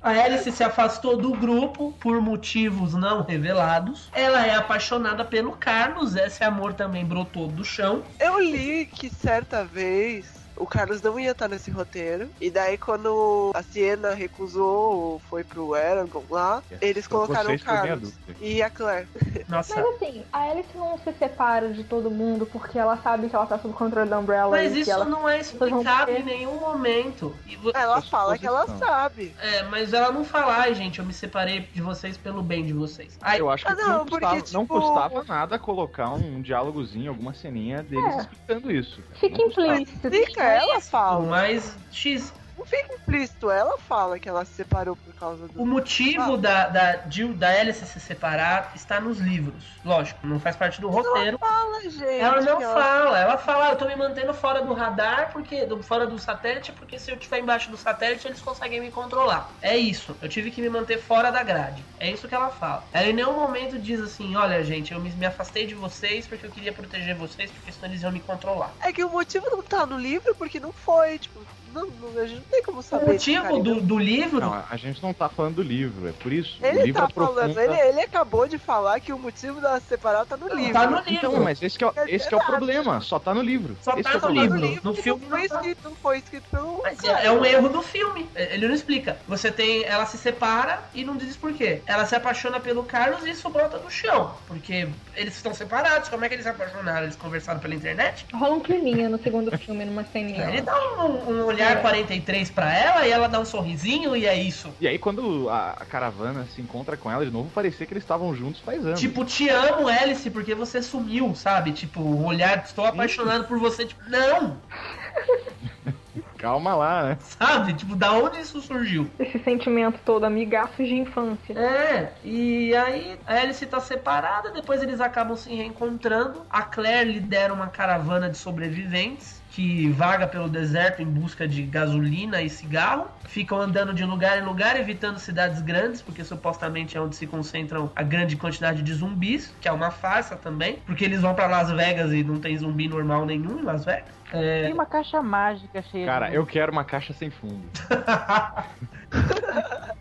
A 0.01 0.11
Alice 0.11 0.51
se 0.53 0.63
afastou 0.63 1.17
do 1.17 1.33
grupo 1.33 1.93
por 2.01 2.21
motivos 2.21 2.95
não 2.95 3.23
revelados. 3.23 4.11
Ela 4.13 4.47
é 4.47 4.55
apaixonada 4.55 5.25
pelo 5.25 5.53
Carlos, 5.53 6.15
esse 6.17 6.45
amor 6.45 6.75
também 6.75 7.05
brotou 7.05 7.49
do 7.49 7.65
chão. 7.65 8.05
Eu 8.21 8.39
li 8.39 8.87
que 8.87 9.09
certa 9.09 9.65
vez 9.65 10.46
o 10.57 10.67
Carlos 10.67 11.03
não 11.03 11.19
ia 11.19 11.33
estar 11.33 11.49
nesse 11.49 11.71
roteiro. 11.71 12.29
E 12.41 12.51
daí, 12.51 12.77
quando 12.79 13.51
a 13.55 13.63
Siena 13.63 14.15
recusou, 14.15 15.21
foi 15.29 15.45
pro 15.45 15.75
Aragon 15.75 16.23
lá, 16.31 16.63
eles 16.81 17.07
colocaram 17.07 17.45
Vocês 17.51 17.63
o 17.63 17.65
Carlos 17.65 18.13
e 18.41 18.63
a 18.63 18.71
Claire. 18.71 19.07
Nossa. 19.49 19.75
Mas 19.77 19.87
assim, 19.97 20.25
a 20.33 20.51
Alice 20.51 20.69
não 20.75 20.99
se 20.99 21.13
separa 21.13 21.69
de 21.73 21.85
todo 21.85 22.11
mundo 22.11 22.47
porque 22.47 22.79
ela 22.79 22.97
sabe 22.99 23.29
que 23.29 23.37
ela 23.37 23.47
tá 23.47 23.59
sob 23.59 23.75
controle 23.75 24.09
da 24.09 24.19
Umbrella. 24.19 24.51
Mas 24.51 24.73
e 24.73 24.75
que 24.77 24.81
isso 24.83 24.91
ela... 24.91 25.05
não 25.05 25.29
é 25.29 25.41
explicado 25.41 26.07
ter- 26.13 26.21
em 26.21 26.25
nenhum 26.25 26.59
momento. 26.59 27.35
E 27.47 27.57
vo- 27.57 27.73
Ela 27.75 28.01
fala 28.03 28.37
que 28.39 28.47
ela 28.47 28.67
sabe. 28.79 29.35
É, 29.41 29.63
mas 29.65 29.93
ela 29.93 30.11
não 30.13 30.25
fala, 30.25 30.57
ai 30.59 30.75
gente, 30.75 30.99
eu 30.99 31.05
me 31.05 31.13
separei 31.13 31.61
de 31.73 31.81
vocês 31.83 32.17
pelo 32.17 32.43
bem 32.43 32.65
de 32.65 32.73
vocês. 32.73 33.17
Ai, 33.21 33.41
Eu 33.41 33.51
acho 33.51 33.65
que 33.65 33.73
Ah, 33.73 33.75
não, 33.75 33.89
não, 33.99 34.07
porque, 34.07 34.27
custava, 34.27 34.53
não 34.53 34.63
tipo- 34.63 34.81
custava 34.81 35.25
nada 35.25 35.59
colocar 35.59 36.11
um 36.15 36.41
diálogozinho, 36.41 37.11
alguma 37.11 37.35
ceninha 37.35 37.83
deles 37.83 38.15
É. 38.15 38.19
explicando 38.21 38.73
isso. 38.73 39.01
Fica 39.21 39.43
implícito. 39.43 40.11
Fica, 40.11 40.43
ela 40.55 40.81
fala. 40.81 41.27
mas 41.27 41.77
X. 41.91 42.33
Fica 42.67 42.95
implícito, 42.95 43.51
ela 43.51 43.79
fala 43.79 44.19
que 44.19 44.29
ela 44.29 44.45
se 44.45 44.53
separou 44.55 44.97
por 44.97 45.15
causa 45.15 45.47
do. 45.47 45.63
O 45.63 45.67
motivo 45.67 46.35
Ah. 46.35 46.37
da, 46.37 46.69
da, 46.69 47.09
Jill, 47.09 47.33
da 47.35 47.49
Alice 47.49 47.87
se 47.87 48.01
separar 48.01 48.73
está 48.75 49.01
nos 49.01 49.19
livros. 49.19 49.65
Lógico, 49.85 50.27
não 50.27 50.41
faz 50.41 50.57
parte 50.57 50.81
do 50.81 50.89
roteiro. 50.89 51.39
Fala, 51.39 51.81
gente. 51.83 52.05
Ela 52.21 52.41
não 52.41 52.57
que 52.59 52.65
fala, 52.65 53.19
ela 53.19 53.39
fala, 53.39 53.67
"Ah, 53.69 53.71
eu 53.71 53.77
tô 53.77 53.87
me 53.87 53.95
mantendo 53.95 54.35
fora 54.35 54.63
do 54.63 54.73
radar, 54.75 55.31
porque 55.33 55.65
do, 55.65 55.81
fora 55.83 56.07
do 56.07 56.19
satélite, 56.19 56.73
porque 56.73 56.99
se 56.99 57.11
eu 57.11 57.17
estiver 57.17 57.39
embaixo 57.39 57.71
do 57.71 57.77
satélite, 57.77 58.27
eles 58.27 58.43
conseguem 58.43 58.81
me 58.81 58.91
controlar. 58.91 59.49
É 59.63 59.77
isso, 59.77 60.17
eu 60.21 60.29
tive 60.29 60.51
que 60.51 60.61
me 60.61 60.69
manter 60.69 60.99
fora 60.99 61.31
da 61.31 61.43
grade. 61.45 61.85
É 62.01 62.11
isso 62.11 62.27
que 62.27 62.35
ela 62.35 62.51
fala. 62.51 62.85
Ela 62.93 63.07
em 63.07 63.13
nenhum 63.13 63.35
momento 63.35 63.79
diz 63.79 64.01
assim, 64.01 64.35
olha 64.37 64.63
gente, 64.65 64.93
eu 64.93 65.01
me, 65.01 65.11
me 65.11 65.27
afastei 65.27 65.67
de 65.67 65.75
vocês 65.75 66.27
porque 66.27 66.47
eu 66.47 66.51
queria 66.51 66.73
proteger 66.73 67.15
vocês, 67.17 67.51
porque 67.51 67.71
senão 67.71 67.89
eles 67.93 68.03
iam 68.03 68.11
me 68.11 68.21
controlar. 68.21 68.75
É 68.83 68.93
que 68.93 69.05
o 69.05 69.11
motivo 69.11 69.47
não 69.51 69.63
tá 69.63 69.87
no 69.87 69.99
livro 69.99 70.35
porque 70.37 70.59
não 70.59 70.73
foi, 70.73 71.19
tipo, 71.19 71.47
não, 71.77 71.87
não- 72.13 72.21
a 72.23 72.27
gente 72.27 72.37
não 72.39 72.45
tem 72.51 72.63
como 72.63 72.79
O 72.79 72.83
saber. 72.83 73.13
motivo 73.13 73.43
cara, 73.43 73.59
do, 73.61 73.81
do 73.81 73.99
livro. 73.99 74.41
Não, 74.41 74.65
a 74.71 74.77
gente 74.77 75.03
não 75.03 75.13
tá 75.13 75.29
falando 75.29 75.57
do 75.57 75.63
livro, 75.63 76.09
é 76.09 76.13
por 76.13 76.33
isso. 76.33 76.59
o 76.63 76.67
Ele 76.67 76.83
livro 76.83 77.03
tá 77.03 77.09
falando, 77.09 77.39
aprofunda- 77.39 77.63
ele, 77.65 77.89
ele 77.89 78.01
acabou 78.01 78.49
de 78.49 78.59
falar 78.59 78.99
que 79.01 79.13
o 79.13 79.19
motivo 79.19 79.61
dela 79.61 79.79
se 79.81 79.87
separar 79.87 80.25
tá 80.27 80.37
no 80.37 80.49
livro. 80.55 80.73
Tá 80.73 80.87
no 80.91 80.97
livro. 80.99 81.13
Então, 81.15 81.37
mas 81.43 81.63
esse 81.63 81.79
que 81.79 81.85
é, 81.85 81.89
o- 81.89 81.93
esse 82.07 82.29
que 82.29 82.35
é 82.35 82.39
o 82.39 82.45
problema, 82.45 83.01
só 83.01 83.19
tá 83.19 83.35
no 83.35 83.43
livro. 83.43 83.77
Só 83.83 83.93
Esse 83.93 84.03
tá 84.03 84.11
é 84.11 84.13
o 84.13 84.15
no 84.17 84.21
problema. 84.21 84.57
livro. 84.57 84.81
No 84.85 84.95
filme 84.95 85.23
não 85.27 85.31
foi 85.39 85.45
escrito, 85.47 85.79
não 85.85 85.97
foi 85.97 86.19
escrito 86.19 86.45
pelo. 86.51 86.81
Mas 86.83 87.05
é, 87.05 87.27
é 87.27 87.31
um 87.33 87.45
erro 87.45 87.69
do 87.69 87.83
filme. 87.83 88.29
Ele 88.35 88.69
não 88.69 88.75
explica. 88.75 89.17
Você 89.29 89.51
tem. 89.51 89.85
Ela 89.85 90.07
se 90.07 90.17
separa 90.19 90.81
e 90.95 91.05
não 91.05 91.17
diz 91.17 91.37
por 91.37 91.53
quê. 91.53 91.83
Ela 91.87 92.07
se 92.07 92.15
apaixona 92.15 92.59
pelo 92.61 92.83
Carlos 92.85 93.25
e 93.27 93.31
isso 93.31 93.49
brota 93.49 93.79
do 93.79 93.91
chão. 93.91 94.35
Porque 94.47 94.89
eles 95.15 95.35
estão 95.37 95.55
separados. 95.55 96.09
Como 96.09 96.25
é 96.25 96.29
que 96.29 96.35
eles 96.35 96.45
se 96.45 96.51
apaixonaram? 96.51 97.03
Eles 97.05 97.17
conversaram 97.17 97.61
pela 97.61 97.75
internet? 97.75 98.27
Rola 98.33 98.55
um 98.55 98.61
climinha 98.61 99.09
no 99.09 99.19
segundo 99.19 99.57
filme, 99.59 99.85
numa 99.85 100.05
ceninha. 100.05 100.49
Ele 100.49 100.61
dá 100.63 100.77
um, 101.05 101.31
um 101.31 101.45
olhar 101.45 101.66
43 101.75 102.51
pra 102.51 102.73
ela 102.73 103.07
e 103.07 103.11
ela 103.11 103.29
dá 103.29 103.41
um 103.41 103.45
sorrisinho 103.45 104.17
e 104.17 104.27
é 104.27 104.37
isso. 104.41 104.73
E 104.81 104.87
aí, 104.87 104.99
quando 104.99 105.49
a, 105.51 105.71
a 105.71 105.85
caravana 105.85 106.47
se 106.55 106.61
encontra 106.61 106.97
com 106.97 107.11
ela 107.11 107.25
de 107.25 107.31
novo, 107.31 107.51
parecia 107.51 107.85
que 107.85 107.93
eles 107.93 108.05
estavam 108.05 108.35
juntos 108.35 108.61
faz 108.61 108.87
anos. 108.87 109.01
Tipo, 109.01 109.25
te 109.25 109.49
amo, 109.49 109.89
Alice, 109.89 110.31
porque 110.31 110.55
você 110.55 110.81
sumiu, 110.81 111.35
sabe? 111.35 111.73
Tipo, 111.73 112.01
o 112.01 112.25
olhar, 112.25 112.63
estou 112.65 112.87
apaixonado 112.87 113.47
por 113.47 113.59
você. 113.59 113.85
Tipo, 113.85 114.03
não! 114.09 114.57
Calma 116.39 116.75
lá, 116.75 117.03
né? 117.03 117.19
Sabe? 117.21 117.73
Tipo, 117.73 117.97
da 117.97 118.13
onde 118.13 118.41
isso 118.41 118.61
surgiu? 118.61 119.11
Esse 119.19 119.39
sentimento 119.39 119.99
todo, 120.05 120.25
amigaços 120.25 120.87
de 120.87 120.95
infância. 120.95 121.59
É, 121.59 122.13
e 122.23 122.75
aí 122.75 123.19
a 123.27 123.41
Alice 123.41 123.65
tá 123.67 123.81
separada, 123.81 124.51
depois 124.51 124.83
eles 124.83 125.01
acabam 125.01 125.37
se 125.37 125.55
reencontrando. 125.55 126.45
A 126.51 126.63
Claire 126.63 127.11
lidera 127.11 127.53
uma 127.53 127.69
caravana 127.69 128.29
de 128.29 128.37
sobreviventes 128.37 129.43
que 129.57 129.89
vaga 129.89 130.27
pelo 130.27 130.51
deserto 130.51 131.01
em 131.01 131.07
busca 131.07 131.49
de 131.49 131.63
gasolina 131.63 132.43
e 132.43 132.51
cigarro. 132.51 133.07
Ficam 133.25 133.59
andando 133.59 133.95
de 133.95 134.05
lugar 134.05 134.39
em 134.39 134.45
lugar, 134.45 134.79
evitando 134.79 135.19
cidades 135.19 135.63
grandes, 135.63 136.03
porque 136.03 136.23
supostamente 136.23 136.95
é 136.95 137.01
onde 137.01 137.17
se 137.17 137.27
concentram 137.27 137.91
a 137.97 138.03
grande 138.03 138.37
quantidade 138.37 138.83
de 138.83 138.93
zumbis, 138.93 139.55
que 139.59 139.67
é 139.67 139.73
uma 139.73 139.91
farsa 139.91 140.37
também, 140.37 140.81
porque 140.85 141.07
eles 141.07 141.23
vão 141.23 141.35
pra 141.35 141.47
Las 141.47 141.71
Vegas 141.71 142.13
e 142.13 142.23
não 142.23 142.39
tem 142.39 142.55
zumbi 142.59 142.87
normal 142.87 143.25
nenhum 143.25 143.59
em 143.61 143.63
Las 143.63 143.83
Vegas. 143.87 144.16
É, 144.33 144.65
Tem 144.65 144.73
uma 144.73 144.87
caixa 144.87 145.23
mágica 145.23 145.81
cheia 145.83 146.05
Cara, 146.05 146.29
de... 146.31 146.35
eu 146.37 146.45
quero 146.45 146.73
uma 146.73 146.85
caixa 146.85 147.13
sem 147.13 147.31
fundo. 147.31 147.63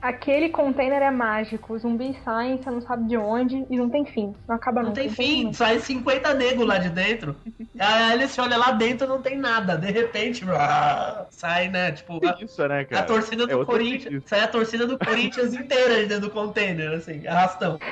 Aquele 0.02 0.50
container 0.50 1.02
é 1.02 1.10
mágico. 1.12 1.74
Os 1.74 1.82
zumbis 1.82 2.16
saem, 2.24 2.58
você 2.62 2.70
não 2.70 2.82
sabe 2.82 3.08
de 3.08 3.18
onde 3.18 3.66
e 3.70 3.78
não 3.78 3.90
tem 3.90 4.06
fim. 4.06 4.36
Não 4.48 4.56
acaba 4.56 4.82
Não 4.82 4.90
nunca. 4.90 5.02
tem 5.02 5.10
fim, 5.10 5.52
sai 5.54 5.80
50 5.80 6.34
negros 6.36 6.68
lá 6.68 6.78
de 6.78 6.90
dentro. 6.90 7.36
A 7.80 8.10
Alice 8.12 8.40
olha 8.40 8.58
lá 8.58 8.72
dentro 8.72 9.08
não 9.08 9.22
tem 9.22 9.38
nada. 9.38 9.78
De 9.78 9.92
repente, 9.92 10.46
ah, 10.52 11.26
sai, 11.32 11.70
né? 11.70 11.92
Tipo, 11.92 12.20
a, 12.26 12.38
Isso, 12.44 12.68
né, 12.68 12.82
a 12.82 12.86
cara? 12.86 13.04
torcida 13.06 13.44
É 13.44 13.48
do 13.48 13.58
outra 13.58 13.74
Corinthians. 13.74 14.24
Sai 14.26 14.42
a 14.42 14.48
torcida 14.48 14.86
do 14.86 14.98
Corinthians 15.00 15.54
inteira 15.56 15.96
dentro 16.06 16.22
do 16.22 16.30
container, 16.30 16.92
assim, 16.94 17.26
arrastão. 17.28 17.80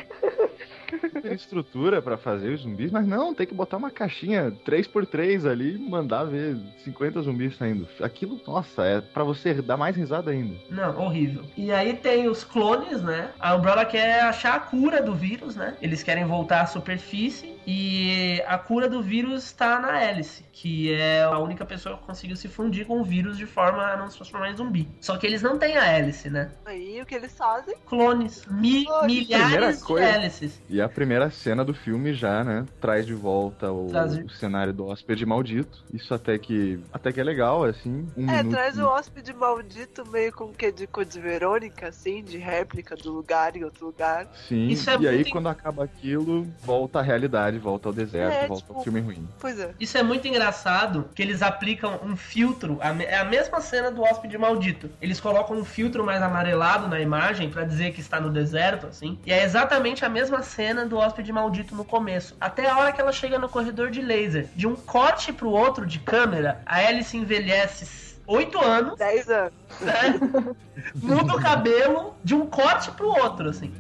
Tem 1.22 1.34
estrutura 1.34 2.02
pra 2.02 2.18
fazer 2.18 2.50
os 2.54 2.62
zumbis, 2.62 2.92
mas 2.92 3.08
não, 3.08 3.34
tem 3.34 3.48
que 3.48 3.54
botar 3.54 3.78
uma 3.78 3.90
caixinha 3.92 4.52
3x3 4.66 5.50
ali 5.50 5.76
e 5.76 5.90
mandar 5.90 6.24
ver 6.26 6.58
50 6.84 7.22
zumbis 7.22 7.56
saindo. 7.58 7.88
Aquilo, 8.02 8.40
nossa, 8.46 8.84
é 8.86 9.02
pra 9.02 9.24
você 9.24 9.54
dar 9.62 9.78
mais 9.78 9.96
risada 9.96 10.32
ainda. 10.32 10.56
Não, 10.70 11.00
horrível. 11.00 11.44
E 11.58 11.72
aí 11.72 11.94
tem 11.96 12.28
os 12.28 12.44
clones, 12.44 13.02
né? 13.02 13.30
A 13.40 13.56
Umbrella 13.56 13.86
quer 13.86 14.22
achar 14.24 14.56
a 14.56 14.60
cura 14.60 15.02
do 15.02 15.14
vírus, 15.14 15.56
né? 15.56 15.76
Eles 15.82 16.04
querem 16.04 16.26
voltar 16.26 16.62
à 16.62 16.66
superfície 16.66 17.54
e 17.66 18.42
a 18.48 18.58
cura 18.58 18.90
do 18.90 19.02
vírus 19.02 19.52
tá 19.52 19.80
na 19.80 19.90
Alice, 19.98 20.44
que 20.52 20.94
é 20.94 21.24
a 21.24 21.38
única 21.40 21.66
pessoa 21.66 21.98
que 21.98 22.04
conseguiu 22.04 22.36
se 22.36 22.48
fundir 22.48 22.86
com 22.86 23.00
o 23.00 23.04
vírus 23.04 23.38
de 23.38 23.46
forma 23.46 23.84
a 23.84 23.98
não 23.98 24.10
se 24.10 24.18
transformar 24.18 24.52
em 24.52 24.56
zumbi. 24.56 24.88
Só 25.00 25.18
que 25.18 25.26
eles 25.26 25.42
não 25.42 25.58
têm 25.58 25.78
a 25.78 25.96
Alice, 25.96 26.30
né? 26.30 26.52
Aí 26.66 27.02
o 27.02 27.06
que 27.06 27.16
eles 27.16 27.36
fazem? 27.38 27.76
Clones. 27.86 28.46
Mi- 28.50 28.86
milhares 29.06 29.86
de 29.86 29.94
hélices. 29.98 30.62
E 30.70 30.82
a 30.84 30.90
primeira 30.90 31.30
cena 31.30 31.64
do 31.64 31.74
filme 31.74 32.14
já, 32.14 32.44
né, 32.44 32.66
traz 32.80 33.06
de 33.06 33.14
volta 33.14 33.72
o, 33.72 33.88
Traz- 33.88 34.18
o 34.18 34.30
cenário 34.30 34.74
do 34.74 34.86
hóspede 34.88 35.26
maldito. 35.26 35.84
Isso 35.94 36.14
até 36.14 36.38
que 36.38 36.80
até 36.92 37.12
que 37.12 37.20
é 37.20 37.24
legal, 37.24 37.64
assim. 37.64 38.08
Um 38.18 38.30
É, 38.30 38.38
minuto. 38.38 38.54
traz 38.54 38.78
o 38.78 38.86
hóspede 38.86 39.34
maldito 39.34 40.04
meio 40.10 40.32
com 40.34 40.52
que 40.54 40.72
de 40.72 40.86
Code 40.88 41.20
Verônica, 41.20 41.88
assim, 41.88 42.24
de 42.24 42.38
réplica 42.38 42.96
do 42.96 43.12
lugar 43.12 43.56
em 43.56 43.64
outro 43.64 43.86
lugar. 43.86 44.28
Sim, 44.48 44.68
Isso 44.68 44.90
é 44.90 44.98
e 45.00 45.08
aí 45.08 45.16
muito- 45.16 45.32
quando 45.32 45.48
acaba 45.50 45.84
aquilo, 45.84 46.48
volta 46.62 47.00
à 47.00 47.02
realidade, 47.02 47.58
volta 47.58 47.90
ao 47.90 47.94
deserto, 47.94 48.34
É, 48.36 48.48
volta 48.48 48.64
tipo- 48.64 48.78
ao 48.78 48.84
filme 48.84 49.00
ruim. 49.02 49.28
Pois 49.40 49.60
é. 49.60 49.74
Isso 49.80 49.98
é 49.98 50.04
muito 50.04 50.28
engraçado, 50.28 51.10
que 51.16 51.22
eles 51.22 51.42
aplicam 51.42 52.00
um 52.04 52.16
filtro, 52.16 52.78
a 52.82 52.90
é 53.04 53.18
a 53.18 53.26
mesma 53.26 53.60
cena 53.62 53.92
do 53.92 54.02
hóspede 54.02 54.38
maldito. 54.38 54.90
Eles 55.02 55.20
colocam 55.20 55.58
um 55.58 55.66
filtro 55.66 56.04
mais 56.04 56.22
amarelado 56.22 56.88
na 56.88 57.00
imagem 57.00 57.50
pra 57.50 57.64
dizer 57.64 57.92
que 57.94 58.00
está 58.02 58.20
no 58.20 58.30
deserto, 58.30 58.88
assim. 58.88 59.20
E 59.26 59.32
é 59.32 59.44
exatamente 59.44 60.06
a 60.06 60.10
mesma 60.10 60.42
cena 60.42 60.63
do 60.88 60.98
hóspede 60.98 61.32
maldito 61.34 61.76
no 61.76 61.84
começo. 61.84 62.36
Até 62.40 62.70
a 62.70 62.78
hora 62.78 62.92
que 62.92 63.02
ela 63.02 63.12
chega 63.12 63.38
no 63.40 63.50
corredor 63.50 63.90
de 63.90 64.02
laser. 64.02 64.48
De 64.56 64.68
um 64.68 64.76
corte 64.76 65.34
pro 65.34 65.50
outro 65.50 65.86
de 65.86 66.00
câmera, 66.00 66.62
a 66.66 66.78
Alice 66.78 67.16
envelhece 67.18 68.16
8 68.26 68.60
anos, 68.64 68.98
10 68.98 69.30
anos. 69.30 69.54
né? 69.82 70.20
Muda 70.96 71.36
o 71.36 71.42
cabelo 71.42 72.14
de 72.24 72.34
um 72.36 72.46
corte 72.46 72.92
pro 72.92 73.08
outro, 73.08 73.50
assim. 73.50 73.74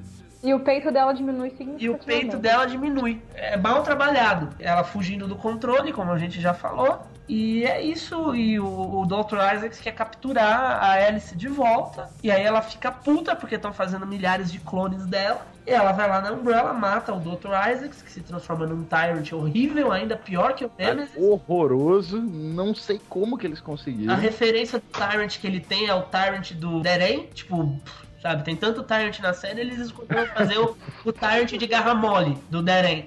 E 0.43 0.53
o 0.53 0.59
peito 0.59 0.91
dela 0.91 1.13
diminui 1.13 1.47
E 1.47 1.51
o 1.53 1.57
significativamente. 1.57 2.05
peito 2.05 2.37
dela 2.37 2.65
diminui. 2.65 3.21
É 3.33 3.55
mal 3.55 3.81
trabalhado. 3.81 4.49
Ela 4.59 4.83
fugindo 4.83 5.25
do 5.25 5.37
controle, 5.37 5.93
como 5.93 6.11
a 6.11 6.17
gente 6.17 6.41
já 6.41 6.53
falou. 6.53 6.99
E 7.27 7.65
é 7.65 7.81
isso. 7.81 8.35
E 8.35 8.59
o, 8.59 9.01
o 9.01 9.05
Dr. 9.05 9.37
Isaacs 9.55 9.79
quer 9.79 9.93
capturar 9.93 10.83
a 10.83 10.93
Alice 10.93 11.35
de 11.35 11.47
volta. 11.47 12.09
E 12.21 12.31
aí 12.31 12.43
ela 12.43 12.61
fica 12.61 12.91
puta 12.91 13.35
porque 13.35 13.55
estão 13.55 13.73
fazendo 13.73 14.05
milhares 14.05 14.51
de 14.51 14.59
clones 14.59 15.05
dela. 15.05 15.45
E 15.65 15.71
ela 15.71 15.93
vai 15.93 16.09
lá 16.09 16.19
na 16.19 16.33
Umbrella, 16.33 16.73
mata 16.73 17.13
o 17.13 17.19
Dr. 17.19 17.47
Isaacs, 17.71 18.01
que 18.01 18.11
se 18.11 18.19
transforma 18.19 18.65
num 18.65 18.83
Tyrant 18.83 19.31
horrível, 19.31 19.93
ainda 19.93 20.17
pior 20.17 20.53
que 20.53 20.65
o 20.65 20.71
Nemesis. 20.77 21.15
Horroroso, 21.15 22.21
não 22.21 22.75
sei 22.75 22.99
como 23.07 23.37
que 23.37 23.47
eles 23.47 23.61
conseguiram. 23.61 24.13
A 24.13 24.17
referência 24.17 24.79
do 24.79 24.85
Tyrant 24.85 25.39
que 25.39 25.47
ele 25.47 25.61
tem 25.61 25.87
é 25.87 25.95
o 25.95 26.01
Tyrant 26.01 26.51
do 26.53 26.81
Deren, 26.81 27.27
tipo, 27.33 27.79
sabe, 28.23 28.43
tem 28.43 28.55
tanto 28.55 28.81
Tyrant 28.83 29.19
na 29.19 29.33
série, 29.33 29.59
eles 29.61 29.77
escolheram 29.79 30.25
fazer 30.33 30.57
o, 30.57 30.75
o 31.05 31.11
Tyrant 31.11 31.51
de 31.51 31.67
garra 31.67 31.93
mole 31.93 32.37
do 32.49 32.61
Deren. 32.63 33.05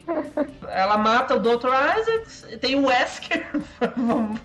Ela 0.69 0.99
mata 0.99 1.35
o 1.35 1.41
Dr. 1.41 1.69
Isaacs, 1.99 2.47
tem 2.61 2.77
o 2.77 2.87
Wesker. 2.87 3.47
Vamos- 3.97 4.39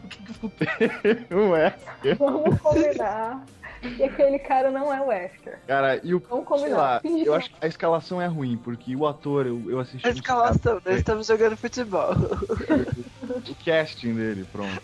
Ué, 1.30 1.73
Vamos 2.18 2.60
combinar. 2.61 3.43
E 3.84 4.03
aquele 4.03 4.40
cara 4.40 4.70
não 4.70 4.94
é 4.94 5.02
o 5.02 5.08
Wesker. 5.08 5.60
cara, 5.66 5.99
e 6.03 6.14
o. 6.14 6.20
Vamos 6.20 6.48
Sei 6.48 6.58
combinar. 6.58 6.78
lá, 6.78 7.02
eu 7.03 7.34
acho 7.34 7.49
que 7.49 7.56
a 7.62 7.68
escalação 7.68 8.22
é 8.22 8.28
ruim, 8.28 8.58
porque 8.58 8.95
o 8.95 9.08
ator, 9.08 9.48
eu, 9.48 9.70
eu 9.70 9.80
assisti. 9.80 10.08
A 10.08 10.12
escalação, 10.12 10.80
nós 10.86 10.98
estamos 10.98 11.28
jogando 11.28 11.58
futebol. 11.58 12.12
o 13.49 13.56
casting 13.66 14.14
dele, 14.16 14.45
pronto. 14.52 14.82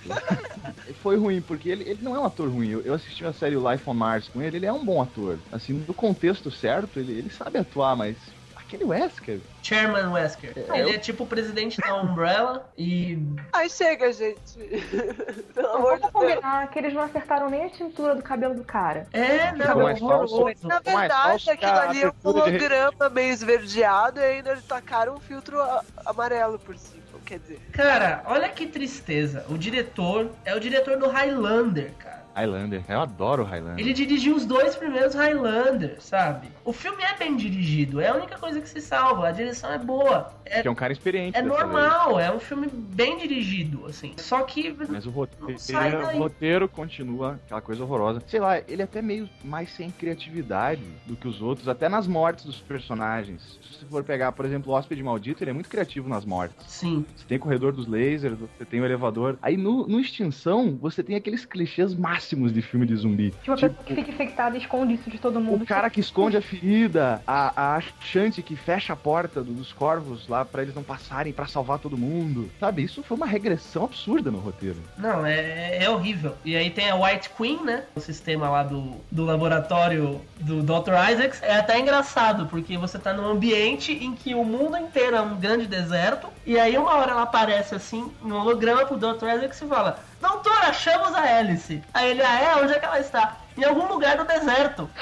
Foi 1.01 1.15
ruim, 1.17 1.41
porque 1.41 1.69
ele, 1.69 1.83
ele 1.83 1.99
não 2.01 2.15
é 2.15 2.19
um 2.19 2.25
ator 2.25 2.49
ruim. 2.49 2.69
Eu, 2.69 2.81
eu 2.81 2.93
assisti 2.93 3.23
a 3.25 3.33
série 3.33 3.55
Life 3.55 3.87
on 3.89 3.93
Mars 3.93 4.27
com 4.27 4.41
ele, 4.41 4.57
ele 4.57 4.65
é 4.65 4.73
um 4.73 4.83
bom 4.83 5.01
ator. 5.01 5.39
Assim, 5.51 5.73
no 5.73 5.93
contexto 5.93 6.49
certo, 6.49 6.99
ele, 6.99 7.13
ele 7.13 7.29
sabe 7.29 7.59
atuar, 7.59 7.95
mas 7.95 8.36
aquele 8.67 8.83
Wesker. 8.85 9.39
Chairman 9.63 10.07
Wesker. 10.11 10.53
É, 10.55 10.79
Ele 10.79 10.89
eu- 10.91 10.95
é 10.95 10.97
tipo 10.97 11.23
o 11.23 11.27
presidente 11.27 11.79
da 11.81 11.95
Umbrella 12.01 12.69
e. 12.77 13.17
Aí 13.51 13.69
chega, 13.69 14.11
gente. 14.13 14.57
Pelo 15.53 15.67
amor 15.75 15.95
de 15.95 16.01
Vamos 16.01 16.11
combinar 16.11 16.69
que 16.69 16.79
eles 16.79 16.93
não 16.93 17.01
acertaram 17.01 17.49
nem 17.49 17.65
a 17.65 17.69
tintura 17.69 18.15
do 18.15 18.21
cabelo 18.21 18.53
do 18.55 18.63
cara. 18.63 19.07
É, 19.11 19.51
não, 19.53 19.77
mais 19.81 19.99
falso. 19.99 20.45
Na 20.63 20.79
verdade, 20.79 21.49
aquilo 21.49 21.71
ali 21.71 22.01
é 22.03 22.05
um 22.05 22.09
abertura 22.09 22.33
de- 22.33 22.49
holograma 22.57 23.09
meio 23.09 23.33
esverdeado 23.33 24.19
e 24.19 24.23
ainda 24.23 24.51
eles 24.51 24.65
tacaram 24.65 25.15
um 25.15 25.19
filtro 25.19 25.57
amarelo 26.05 26.59
por 26.59 26.77
cima. 26.77 26.97
Quer 27.25 27.39
dizer, 27.39 27.59
Cara, 27.73 28.23
olha 28.25 28.47
que 28.47 28.65
tristeza. 28.67 29.45
O 29.49 29.57
diretor 29.57 30.31
é 30.45 30.55
o 30.55 30.59
diretor 30.61 30.97
do 30.97 31.09
Highlander, 31.09 31.91
cara. 31.99 32.06
Highlander, 32.37 32.83
eu 32.87 33.01
adoro 33.01 33.43
Highlander. 33.43 33.79
Ele 33.79 33.93
dirigiu 33.93 34.35
os 34.35 34.45
dois 34.45 34.75
primeiros 34.75 35.15
Highlanders, 35.15 36.03
sabe? 36.03 36.49
O 36.63 36.71
filme 36.71 37.03
é 37.03 37.17
bem 37.17 37.35
dirigido, 37.35 37.99
é 37.99 38.09
a 38.09 38.13
única 38.15 38.37
coisa 38.37 38.61
que 38.61 38.69
se 38.69 38.79
salva. 38.79 39.27
A 39.27 39.31
direção 39.31 39.71
é 39.71 39.79
boa. 39.79 40.31
É, 40.45 40.61
Que 40.61 40.67
é 40.67 40.71
um 40.71 40.75
cara 40.75 40.93
experiente. 40.93 41.35
é 41.35 41.41
normal, 41.41 42.19
é 42.19 42.31
um 42.31 42.39
filme 42.39 42.67
bem 42.71 43.17
dirigido, 43.17 43.87
assim. 43.87 44.13
Só 44.17 44.43
que. 44.43 44.69
vez. 44.69 44.87
Mas 44.87 45.07
o 45.07 45.09
roteiro, 45.09 46.05
daí. 46.05 46.15
o 46.15 46.19
roteiro 46.19 46.69
continua 46.69 47.39
aquela 47.45 47.61
coisa 47.61 47.83
horrorosa. 47.83 48.21
Sei 48.27 48.39
lá, 48.39 48.59
ele 48.59 48.83
é 48.83 48.85
até 48.85 49.01
meio 49.01 49.27
mais 49.43 49.71
sem 49.71 49.89
criatividade 49.89 50.83
do 51.07 51.15
que 51.15 51.27
os 51.27 51.41
outros, 51.41 51.67
até 51.67 51.89
nas 51.89 52.05
mortes 52.05 52.45
dos 52.45 52.61
personagens. 52.61 53.57
Se 53.63 53.79
você 53.79 53.85
for 53.87 54.03
pegar, 54.03 54.31
por 54.31 54.45
exemplo, 54.45 54.71
o 54.71 54.75
Hóspede 54.75 55.01
Maldito, 55.01 55.43
ele 55.43 55.49
é 55.49 55.53
muito 55.53 55.69
criativo 55.69 56.07
nas 56.07 56.23
mortes. 56.23 56.55
Sim. 56.67 57.03
Você 57.15 57.25
tem 57.25 57.37
o 57.37 57.41
corredor 57.41 57.71
dos 57.73 57.87
lasers, 57.87 58.37
você 58.37 58.63
tem 58.63 58.79
o 58.79 58.85
elevador. 58.85 59.39
Aí 59.41 59.57
no, 59.57 59.87
no 59.87 59.99
Extinção, 59.99 60.77
você 60.79 61.01
tem 61.01 61.15
aqueles 61.15 61.43
clichês 61.43 61.95
máximos 61.95 62.26
de 62.35 62.61
filme 62.61 62.85
de 62.85 62.95
zumbi. 62.95 63.31
Tipo, 63.31 63.51
a 63.51 63.55
pessoa 63.55 63.73
que 63.85 63.95
fica 63.95 64.11
infectada 64.11 64.55
e 64.57 64.59
esconde 64.59 64.93
isso 64.93 65.09
de 65.09 65.17
todo 65.17 65.39
mundo. 65.39 65.63
O 65.63 65.65
cara 65.67 65.89
que 65.89 65.99
esconde 65.99 66.35
a 66.37 66.41
ferida, 66.41 67.21
a, 67.25 67.53
a 67.73 67.75
achante 67.77 68.41
que 68.41 68.55
fecha 68.55 68.93
a 68.93 68.95
porta 68.95 69.43
do- 69.43 69.53
dos 69.53 69.71
corvos 69.73 70.27
lá 70.27 70.43
pra 70.45 70.61
eles 70.61 70.75
não 70.75 70.83
passarem 70.83 71.31
pra 71.33 71.47
salvar 71.47 71.79
todo 71.79 71.97
mundo. 71.97 72.49
Sabe, 72.59 72.83
isso 72.83 73.01
foi 73.03 73.15
uma 73.17 73.25
regressão 73.25 73.85
absurda 73.85 74.29
no 74.31 74.39
roteiro. 74.39 74.77
Não, 74.97 75.25
é, 75.25 75.83
é 75.83 75.89
horrível. 75.89 76.35
E 76.43 76.55
aí 76.55 76.69
tem 76.69 76.89
a 76.89 76.95
White 76.95 77.29
Queen, 77.37 77.63
né? 77.63 77.83
O 77.95 77.99
sistema 77.99 78.49
lá 78.49 78.63
do, 78.63 78.95
do 79.11 79.25
laboratório 79.25 80.21
do 80.39 80.61
Dr. 80.61 80.91
Isaacs. 81.11 81.41
É 81.43 81.57
até 81.57 81.79
engraçado, 81.79 82.45
porque 82.47 82.77
você 82.77 82.97
tá 82.99 83.13
num 83.13 83.25
ambiente 83.27 83.91
em 83.93 84.13
que 84.15 84.33
o 84.35 84.43
mundo 84.43 84.77
inteiro 84.77 85.15
é 85.15 85.21
um 85.21 85.35
grande 85.37 85.65
deserto. 85.67 86.27
E 86.45 86.57
aí 86.59 86.77
uma 86.77 86.95
hora 86.95 87.11
ela 87.11 87.23
aparece 87.23 87.75
assim, 87.75 88.11
no 88.23 88.35
holograma 88.37 88.85
pro 88.85 88.97
Dr. 88.97 89.25
Isaacs 89.35 89.61
e 89.61 89.67
fala: 89.67 89.99
Doutor, 90.19 90.57
achamos 90.63 91.13
a 91.13 91.25
hélice. 91.25 91.83
Aí 91.93 92.11
ele, 92.11 92.21
ah, 92.21 92.39
é? 92.39 92.55
Onde 92.55 92.73
é 92.73 92.79
que 92.79 92.85
ela 92.85 92.99
está? 92.99 93.37
Em 93.57 93.63
algum 93.63 93.87
lugar 93.87 94.17
do 94.17 94.25
deserto. 94.25 94.89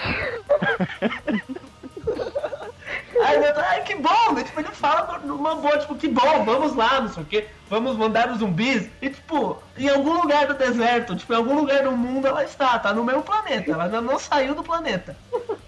Aí 3.24 3.38
eu, 3.38 3.54
ai, 3.58 3.82
que 3.84 3.96
bom! 3.96 4.34
né? 4.34 4.44
Tipo, 4.44 4.60
ele 4.60 4.70
fala 4.70 5.20
numa 5.20 5.56
boa, 5.56 5.78
tipo, 5.78 5.96
que 5.96 6.08
bom, 6.08 6.44
vamos 6.44 6.76
lá, 6.76 7.02
não 7.02 7.10
sei 7.10 7.24
o 7.24 7.26
quê, 7.26 7.48
vamos 7.70 7.96
mandar 7.96 8.30
os 8.30 8.40
zumbis. 8.40 8.90
E, 9.02 9.10
tipo, 9.10 9.62
em 9.78 9.90
algum 9.90 10.22
lugar 10.22 10.48
do 10.48 10.54
deserto, 10.54 11.16
tipo, 11.16 11.34
em 11.34 11.38
algum 11.38 11.56
lugar 11.56 11.84
do 11.84 11.92
mundo 11.94 12.28
ela 12.28 12.44
está, 12.44 12.78
tá 12.78 12.94
no 12.94 13.04
mesmo 13.04 13.24
planeta, 13.24 13.72
ela 13.72 13.86
ainda 13.86 14.02
não 14.02 14.20
saiu 14.20 14.54
do 14.54 14.64
planeta. 14.64 15.16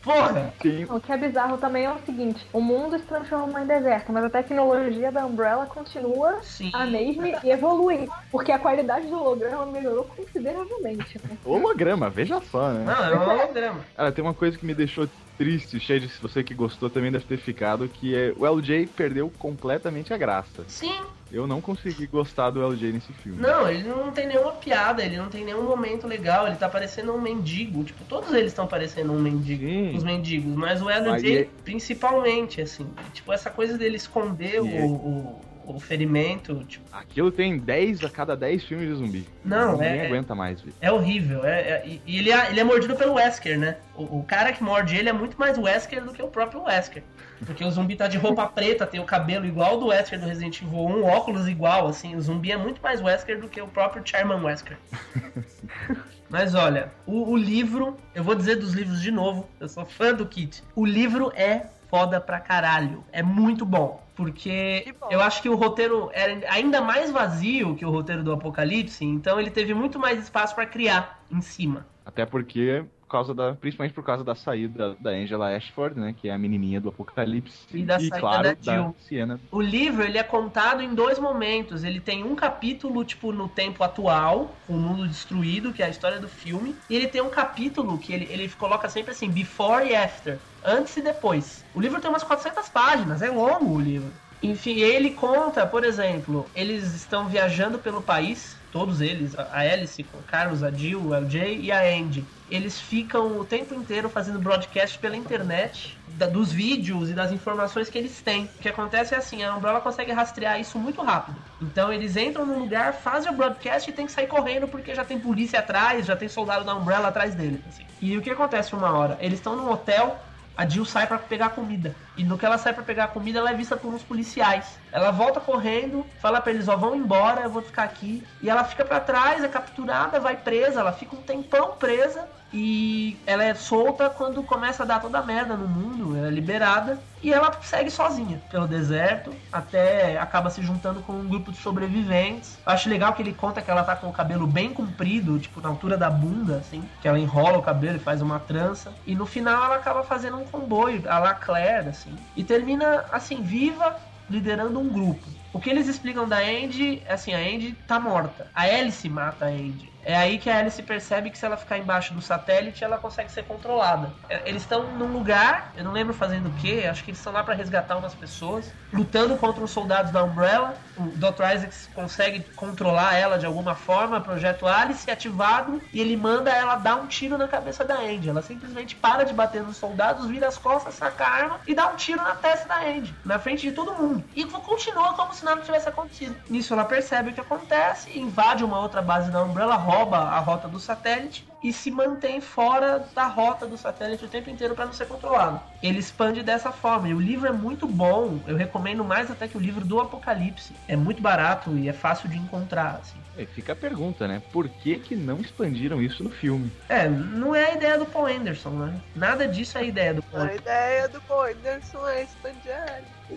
Porra! 0.07 0.53
O 0.89 1.01
que 1.01 1.11
é 1.11 1.17
bizarro 1.17 1.57
também 1.57 1.83
é 1.83 1.91
o 1.91 1.99
seguinte: 2.05 2.47
o 2.53 2.61
mundo 2.61 2.97
se 2.97 3.05
transformou 3.05 3.59
em 3.59 3.67
deserto, 3.67 4.13
mas 4.13 4.23
a 4.23 4.29
tecnologia 4.29 5.11
da 5.11 5.25
Umbrella 5.25 5.65
continua 5.65 6.39
Sim. 6.41 6.71
a 6.73 6.85
mesma 6.85 7.27
e 7.43 7.51
evolui. 7.51 8.07
Porque 8.31 8.53
a 8.53 8.57
qualidade 8.57 9.07
do 9.07 9.15
holograma 9.15 9.65
melhorou 9.65 10.05
consideravelmente. 10.05 11.19
né? 11.27 11.37
Holograma, 11.43 12.09
veja 12.09 12.39
só, 12.39 12.71
né? 12.71 12.85
Não, 12.85 13.03
é 13.03 13.19
um 13.19 13.29
holograma. 13.29 13.79
Cara, 13.95 14.11
tem 14.13 14.23
uma 14.23 14.33
coisa 14.33 14.57
que 14.57 14.65
me 14.65 14.73
deixou 14.73 15.09
triste, 15.37 15.77
cheio 15.79 15.99
de 15.99 16.07
você 16.07 16.41
que 16.41 16.53
gostou 16.53 16.89
também 16.89 17.11
deve 17.11 17.25
ter 17.25 17.37
ficado, 17.37 17.87
que 17.89 18.15
é 18.15 18.33
o 18.37 18.45
LJ 18.45 18.87
perdeu 18.87 19.29
completamente 19.37 20.13
a 20.13 20.17
graça. 20.17 20.63
Sim. 20.67 20.95
Eu 21.29 21.45
não 21.45 21.59
consegui 21.59 22.07
gostar 22.07 22.49
do 22.51 22.61
LJ 22.63 22.93
nesse 22.93 23.11
filme. 23.11 23.41
Não, 23.41 23.69
ele 23.69 23.83
não 23.87 24.11
tem 24.11 24.27
nenhuma 24.27 24.53
piada, 24.53 25.03
ele 25.03 25.17
não 25.17 25.29
tem 25.29 25.43
nenhum 25.43 25.63
momento 25.63 26.07
legal, 26.07 26.47
ele 26.47 26.55
tá 26.55 26.69
parecendo 26.69 27.13
um 27.13 27.21
mendigo. 27.21 27.83
Tipo, 27.83 28.05
todos 28.05 28.31
eles 28.33 28.51
estão 28.51 28.65
parecendo 28.65 29.11
um 29.11 29.21
mendigo, 29.21 29.97
os 29.97 30.03
mendigos, 30.03 30.55
mas 30.55 30.81
o 30.81 30.89
LJ 30.89 31.37
é- 31.37 31.43
principalmente, 31.63 32.61
assim. 32.61 32.87
Tipo, 33.13 33.33
essa 33.33 33.49
coisa 33.49 33.77
dele 33.77 33.97
esconder 33.97 34.63
E 34.63 34.77
é- 34.77 34.83
o, 34.83 34.87
o, 34.89 35.41
o 35.75 35.79
ferimento, 35.79 36.63
tipo, 36.65 36.85
Aquilo 36.91 37.31
tem 37.31 37.57
10 37.57 38.03
a 38.03 38.09
cada 38.09 38.35
10 38.35 38.63
filmes 38.63 38.87
de 38.87 38.95
zumbi. 38.95 39.27
Não, 39.43 39.73
Ninguém 39.73 39.87
é- 39.99 40.05
aguenta 40.07 40.33
mais, 40.33 40.61
velho. 40.61 40.73
É 40.81 40.91
horrível. 40.91 41.45
É, 41.45 41.59
é- 41.61 41.99
e 42.05 42.17
ele, 42.17 42.31
é, 42.31 42.49
ele 42.49 42.59
é 42.59 42.63
mordido 42.63 42.95
pelo 42.95 43.13
Wesker, 43.15 43.59
né? 43.59 43.77
O, 43.95 44.19
o 44.19 44.23
cara 44.23 44.51
que 44.53 44.63
morde 44.63 44.95
ele 44.95 45.09
é 45.09 45.13
muito 45.13 45.37
mais 45.39 45.57
Wesker 45.57 46.03
do 46.03 46.11
que 46.13 46.21
o 46.21 46.27
próprio 46.27 46.63
Wesker. 46.63 47.03
Porque 47.45 47.63
o 47.63 47.69
zumbi 47.69 47.95
tá 47.95 48.07
de 48.07 48.17
roupa 48.17 48.45
preta, 48.49 48.85
tem 48.87 48.99
o 48.99 49.05
cabelo 49.05 49.45
igual 49.45 49.71
ao 49.71 49.79
do 49.79 49.87
Wesker 49.87 50.19
do 50.19 50.25
Resident 50.25 50.61
Evil 50.61 50.79
1, 50.79 51.03
óculos 51.03 51.47
igual, 51.47 51.87
assim. 51.87 52.15
O 52.15 52.21
zumbi 52.21 52.51
é 52.51 52.57
muito 52.57 52.81
mais 52.81 53.01
Wesker 53.01 53.39
do 53.39 53.47
que 53.47 53.61
o 53.61 53.67
próprio 53.67 54.01
Charman 54.05 54.41
Wesker. 54.43 54.77
Mas 56.29 56.53
olha, 56.55 56.91
o, 57.05 57.31
o 57.31 57.37
livro, 57.37 57.95
eu 58.13 58.23
vou 58.23 58.35
dizer 58.35 58.55
dos 58.57 58.73
livros 58.73 59.01
de 59.01 59.11
novo, 59.11 59.47
eu 59.59 59.69
sou 59.69 59.85
fã 59.85 60.13
do 60.13 60.25
Kit. 60.25 60.61
O 60.75 60.85
livro 60.85 61.31
é 61.35 61.67
foda 61.89 62.19
pra 62.19 62.39
caralho. 62.39 63.03
É 63.11 63.21
muito 63.23 63.65
bom. 63.65 64.05
Porque 64.15 64.95
eu 65.11 65.21
acho 65.21 65.43
que 65.43 65.49
o 65.49 65.55
roteiro 65.55 66.09
era 66.11 66.51
ainda 66.51 66.81
mais 66.81 67.11
vazio 67.11 67.75
que 67.75 67.85
o 67.85 67.91
roteiro 67.91 68.23
do 68.23 68.31
Apocalipse, 68.33 69.05
então 69.05 69.39
ele 69.39 69.51
teve 69.51 69.75
muito 69.75 69.99
mais 69.99 70.17
espaço 70.19 70.55
pra 70.55 70.65
criar 70.65 71.23
em 71.31 71.39
cima. 71.39 71.85
Até 72.03 72.25
porque, 72.25 72.83
por 73.07 73.11
causa 73.11 73.33
da, 73.33 73.53
principalmente 73.53 73.93
por 73.93 74.03
causa 74.03 74.23
da 74.23 74.35
saída 74.35 74.95
da 74.99 75.11
Angela 75.11 75.55
Ashford, 75.55 75.97
né? 75.97 76.13
Que 76.19 76.27
é 76.27 76.33
a 76.33 76.37
menininha 76.37 76.81
do 76.81 76.89
Apocalipse. 76.89 77.65
E 77.73 77.83
da 77.83 77.97
saída 77.97 78.19
claro, 78.19 78.43
da 78.43 78.53
da 78.53 78.73
Jill. 78.73 78.95
Sienna. 78.99 79.39
O 79.49 79.61
livro 79.61 80.03
ele 80.03 80.17
é 80.17 80.23
contado 80.23 80.81
em 80.81 80.93
dois 80.93 81.17
momentos. 81.17 81.85
Ele 81.85 82.01
tem 82.01 82.23
um 82.23 82.35
capítulo 82.35 83.05
tipo 83.05 83.31
no 83.31 83.47
tempo 83.47 83.81
atual, 83.81 84.53
o 84.67 84.73
mundo 84.73 85.07
destruído, 85.07 85.71
que 85.71 85.81
é 85.81 85.85
a 85.85 85.89
história 85.89 86.19
do 86.19 86.27
filme, 86.27 86.75
e 86.89 86.95
ele 86.95 87.07
tem 87.07 87.21
um 87.21 87.29
capítulo 87.29 87.97
que 87.97 88.11
ele, 88.11 88.27
ele 88.29 88.49
coloca 88.49 88.89
sempre 88.89 89.11
assim, 89.11 89.29
before 89.29 89.87
e 89.87 89.95
after, 89.95 90.37
antes 90.63 90.97
e 90.97 91.01
depois. 91.01 91.63
O 91.73 91.79
livro 91.79 92.01
tem 92.01 92.09
umas 92.09 92.23
400 92.23 92.67
páginas, 92.67 93.21
é 93.21 93.29
longo 93.29 93.73
o 93.73 93.79
livro. 93.79 94.11
Enfim, 94.43 94.79
ele 94.79 95.11
conta, 95.11 95.65
por 95.65 95.83
exemplo, 95.83 96.45
eles 96.53 96.93
estão 96.93 97.27
viajando 97.27 97.79
pelo 97.79 98.01
país, 98.01 98.56
todos 98.69 99.01
eles, 99.01 99.35
a 99.35 99.59
Alice, 99.59 100.09
o 100.13 100.23
Carlos, 100.23 100.63
a 100.63 100.73
Jill, 100.73 101.05
o 101.05 101.13
LJ 101.13 101.57
e 101.59 101.71
a 101.71 101.81
Andy. 101.81 102.31
Eles 102.47 102.79
ficam 102.79 103.37
o 103.37 103.45
tempo 103.45 103.73
inteiro 103.73 104.09
fazendo 104.09 104.39
broadcast 104.39 104.99
pela 104.99 105.17
internet 105.17 106.01
da- 106.07 106.27
dos 106.27 106.51
vídeos 106.51 107.09
e 107.09 107.13
das 107.13 107.31
informações 107.31 107.89
que 107.89 107.97
eles 107.97 108.21
têm. 108.21 108.45
O 108.45 108.59
que 108.59 108.69
acontece 108.69 109.13
é 109.13 109.17
assim, 109.17 109.43
a 109.43 109.55
Umbrella 109.55 109.81
consegue 109.81 110.11
rastrear 110.11 110.59
isso 110.59 110.79
muito 110.79 111.01
rápido. 111.01 111.43
Então 111.59 111.91
eles 111.91 112.15
entram 112.15 112.45
no 112.45 112.57
lugar, 112.57 112.93
fazem 112.93 113.31
o 113.31 113.35
broadcast 113.35 113.89
e 113.89 113.93
tem 113.93 114.05
que 114.05 114.11
sair 114.11 114.27
correndo 114.27 114.67
porque 114.67 114.93
já 114.95 115.03
tem 115.03 115.19
polícia 115.19 115.59
atrás, 115.59 116.05
já 116.05 116.15
tem 116.15 116.29
soldado 116.29 116.63
da 116.65 116.75
Umbrella 116.75 117.07
atrás 117.09 117.35
deles. 117.35 117.65
assim. 117.67 117.83
E 117.99 118.17
o 118.17 118.21
que 118.21 118.29
acontece 118.29 118.73
uma 118.75 118.91
hora? 118.97 119.17
Eles 119.19 119.39
estão 119.39 119.55
num 119.55 119.69
hotel, 119.69 120.26
a 120.57 120.67
Jill 120.67 120.85
sai 120.85 121.05
pra 121.05 121.19
pegar 121.19 121.51
comida. 121.51 121.95
E 122.17 122.23
no 122.23 122.37
que 122.37 122.45
ela 122.45 122.57
sai 122.57 122.73
pra 122.73 122.83
pegar 122.83 123.09
comida, 123.09 123.37
ela 123.37 123.51
é 123.51 123.53
vista 123.53 123.77
por 123.77 123.93
uns 123.93 124.01
policiais. 124.01 124.79
Ela 124.91 125.11
volta 125.11 125.39
correndo, 125.39 126.03
fala 126.19 126.41
pra 126.41 126.51
eles, 126.51 126.67
ó, 126.67 126.75
vão 126.75 126.95
embora, 126.95 127.41
eu 127.41 127.49
vou 127.49 127.61
ficar 127.61 127.83
aqui. 127.83 128.25
E 128.41 128.49
ela 128.49 128.63
fica 128.63 128.83
pra 128.83 128.99
trás, 128.99 129.43
é 129.43 129.47
capturada, 129.47 130.19
vai 130.19 130.35
presa, 130.35 130.79
ela 130.79 130.91
fica 130.91 131.15
um 131.15 131.21
tempão 131.21 131.75
presa. 131.77 132.27
E 132.53 133.17
ela 133.25 133.43
é 133.43 133.53
solta 133.53 134.09
quando 134.09 134.41
começa 134.41 134.83
a 134.83 134.85
dar 134.85 135.01
toda 135.01 135.19
a 135.19 135.23
merda 135.23 135.55
no 135.55 135.67
mundo, 135.67 136.15
ela 136.15 136.27
é 136.27 136.31
liberada. 136.31 136.99
E 137.21 137.33
ela 137.33 137.51
segue 137.61 137.89
sozinha 137.89 138.41
pelo 138.49 138.67
deserto, 138.67 139.33
até 139.51 140.17
acaba 140.19 140.49
se 140.49 140.61
juntando 140.61 141.01
com 141.01 141.13
um 141.13 141.27
grupo 141.27 141.51
de 141.51 141.57
sobreviventes. 141.57 142.57
Eu 142.65 142.71
acho 142.71 142.89
legal 142.89 143.13
que 143.13 143.21
ele 143.21 143.33
conta 143.33 143.61
que 143.61 143.71
ela 143.71 143.83
tá 143.83 143.95
com 143.95 144.07
o 144.07 144.13
cabelo 144.13 144.45
bem 144.45 144.71
comprido, 144.71 145.39
tipo 145.39 145.59
na 145.59 145.69
altura 145.69 145.97
da 145.97 146.09
bunda, 146.09 146.57
assim. 146.57 146.83
Que 147.01 147.07
ela 147.07 147.19
enrola 147.19 147.57
o 147.57 147.63
cabelo 147.63 147.97
e 147.97 147.99
faz 147.99 148.21
uma 148.21 148.39
trança. 148.39 148.93
E 149.05 149.15
no 149.15 149.25
final 149.25 149.65
ela 149.65 149.75
acaba 149.75 150.03
fazendo 150.03 150.37
um 150.37 150.45
comboio, 150.45 151.03
a 151.07 151.19
la 151.19 151.33
Claire, 151.33 151.89
assim. 151.89 152.15
E 152.35 152.43
termina, 152.43 153.05
assim, 153.11 153.41
viva, 153.41 153.95
liderando 154.29 154.79
um 154.79 154.87
grupo. 154.87 155.25
O 155.53 155.59
que 155.59 155.69
eles 155.69 155.87
explicam 155.87 156.27
da 156.27 156.37
Andy, 156.37 157.01
é 157.05 157.13
assim, 157.13 157.33
a 157.33 157.39
Andy 157.39 157.73
tá 157.87 157.99
morta. 157.99 158.47
A 158.53 158.63
Alice 158.63 159.09
mata 159.09 159.45
a 159.45 159.49
Andy. 159.49 159.91
É 160.07 160.15
aí 160.15 160.39
que 160.39 160.49
a 160.49 160.59
Alice 160.59 160.81
percebe 160.83 161.29
que 161.29 161.37
se 161.37 161.45
ela 161.45 161.57
ficar 161.57 161.77
embaixo 161.77 162.13
do 162.13 162.21
satélite, 162.21 162.81
ela 162.81 162.97
consegue 162.97 163.29
ser 163.29 163.43
controlada. 163.43 164.13
É, 164.29 164.49
Eles 164.49 164.61
estão 164.61 164.93
num 164.93 165.11
lugar, 165.11 165.73
eu 165.75 165.83
não 165.83 165.91
lembro 165.91 166.13
fazendo 166.13 166.47
o 166.47 166.53
que, 166.53 166.85
acho 166.85 167.03
que 167.03 167.09
eles 167.11 167.19
estão 167.19 167.33
lá 167.33 167.43
pra 167.43 167.53
resgatar 167.53 167.97
umas 167.97 168.15
pessoas, 168.15 168.73
lutando 168.93 169.35
contra 169.35 169.61
os 169.61 169.69
soldados 169.69 170.09
da 170.09 170.23
Umbrella. 170.23 170.75
O 170.95 171.11
Dr. 171.17 171.43
Isaacs 171.53 171.89
consegue 171.93 172.39
controlar 172.55 173.15
ela 173.15 173.37
de 173.37 173.45
alguma 173.45 173.75
forma, 173.75 174.21
projeto 174.21 174.65
Alice 174.65 175.11
ativado, 175.11 175.81
e 175.91 175.99
ele 175.99 176.15
manda 176.15 176.51
ela 176.51 176.77
dar 176.77 176.95
um 176.95 177.05
tiro 177.07 177.37
na 177.37 177.47
cabeça 177.49 177.83
da 177.83 177.99
Andy. 177.99 178.29
Ela 178.29 178.41
simplesmente 178.41 178.95
para 178.95 179.25
de 179.25 179.33
bater 179.33 179.61
nos 179.61 179.75
soldados, 179.75 180.25
vira 180.25 180.47
as 180.47 180.57
costas, 180.57 180.93
saca 180.95 181.25
a 181.25 181.29
arma 181.29 181.59
e 181.67 181.75
dá 181.75 181.85
um 181.91 181.97
tiro 181.97 182.23
na 182.23 182.33
testa 182.33 182.65
da 182.69 182.79
Andy, 182.79 183.13
na 183.25 183.39
frente 183.39 183.67
de 183.67 183.73
todo 183.73 183.93
mundo. 183.93 184.23
E 184.33 184.45
continua 184.45 185.15
como 185.15 185.33
se 185.33 185.43
nada 185.43 185.61
tivesse 185.61 185.89
acontecido. 185.89 186.41
Nisso 186.49 186.73
ela 186.73 186.85
percebe 186.85 187.31
o 187.31 187.33
que 187.33 187.41
acontece, 187.41 188.17
invade 188.17 188.63
uma 188.63 188.79
outra 188.79 189.01
base 189.01 189.29
da 189.29 189.43
Umbrella, 189.43 189.75
rouba 189.75 189.96
a 190.03 190.39
rota 190.39 190.67
do 190.67 190.79
satélite 190.79 191.47
e 191.63 191.73
se 191.73 191.89
mantém 191.89 192.39
fora 192.39 193.05
da 193.15 193.25
rota 193.25 193.65
do 193.65 193.77
satélite 193.77 194.25
o 194.25 194.27
tempo 194.27 194.49
inteiro 194.49 194.75
para 194.75 194.85
não 194.85 194.93
ser 194.93 195.07
controlado. 195.07 195.59
Ele 195.81 195.99
expande 195.99 196.43
dessa 196.43 196.71
forma. 196.71 197.09
E 197.09 197.13
o 197.13 197.19
livro 197.19 197.47
é 197.47 197.51
muito 197.51 197.87
bom. 197.87 198.39
Eu 198.47 198.55
recomendo 198.55 199.03
mais 199.03 199.31
até 199.31 199.47
que 199.47 199.57
o 199.57 199.59
livro 199.59 199.83
do 199.83 199.99
Apocalipse. 199.99 200.73
É 200.87 200.95
muito 200.95 201.21
barato 201.21 201.75
e 201.77 201.89
é 201.89 201.93
fácil 201.93 202.29
de 202.29 202.37
encontrar. 202.37 202.99
Assim. 203.01 203.17
E 203.37 203.45
fica 203.45 203.73
a 203.73 203.75
pergunta, 203.75 204.27
né? 204.27 204.41
Por 204.51 204.69
que 204.69 204.97
que 204.99 205.15
não 205.15 205.39
expandiram 205.39 206.01
isso 206.01 206.23
no 206.23 206.29
filme? 206.29 206.71
É, 206.89 207.07
não 207.07 207.55
é 207.55 207.71
a 207.71 207.75
ideia 207.75 207.97
do 207.97 208.05
Paul 208.05 208.27
Anderson, 208.27 208.69
né? 208.69 209.01
Nada 209.15 209.47
disso 209.47 209.77
é 209.77 209.81
a 209.81 209.83
ideia 209.83 210.13
do 210.13 210.23
Paul 210.23 210.43
A 210.43 210.53
ideia 210.53 211.07
do 211.07 211.21
Paul 211.21 211.43
Anderson 211.43 212.07
é 212.07 212.23
expandir 212.23 212.73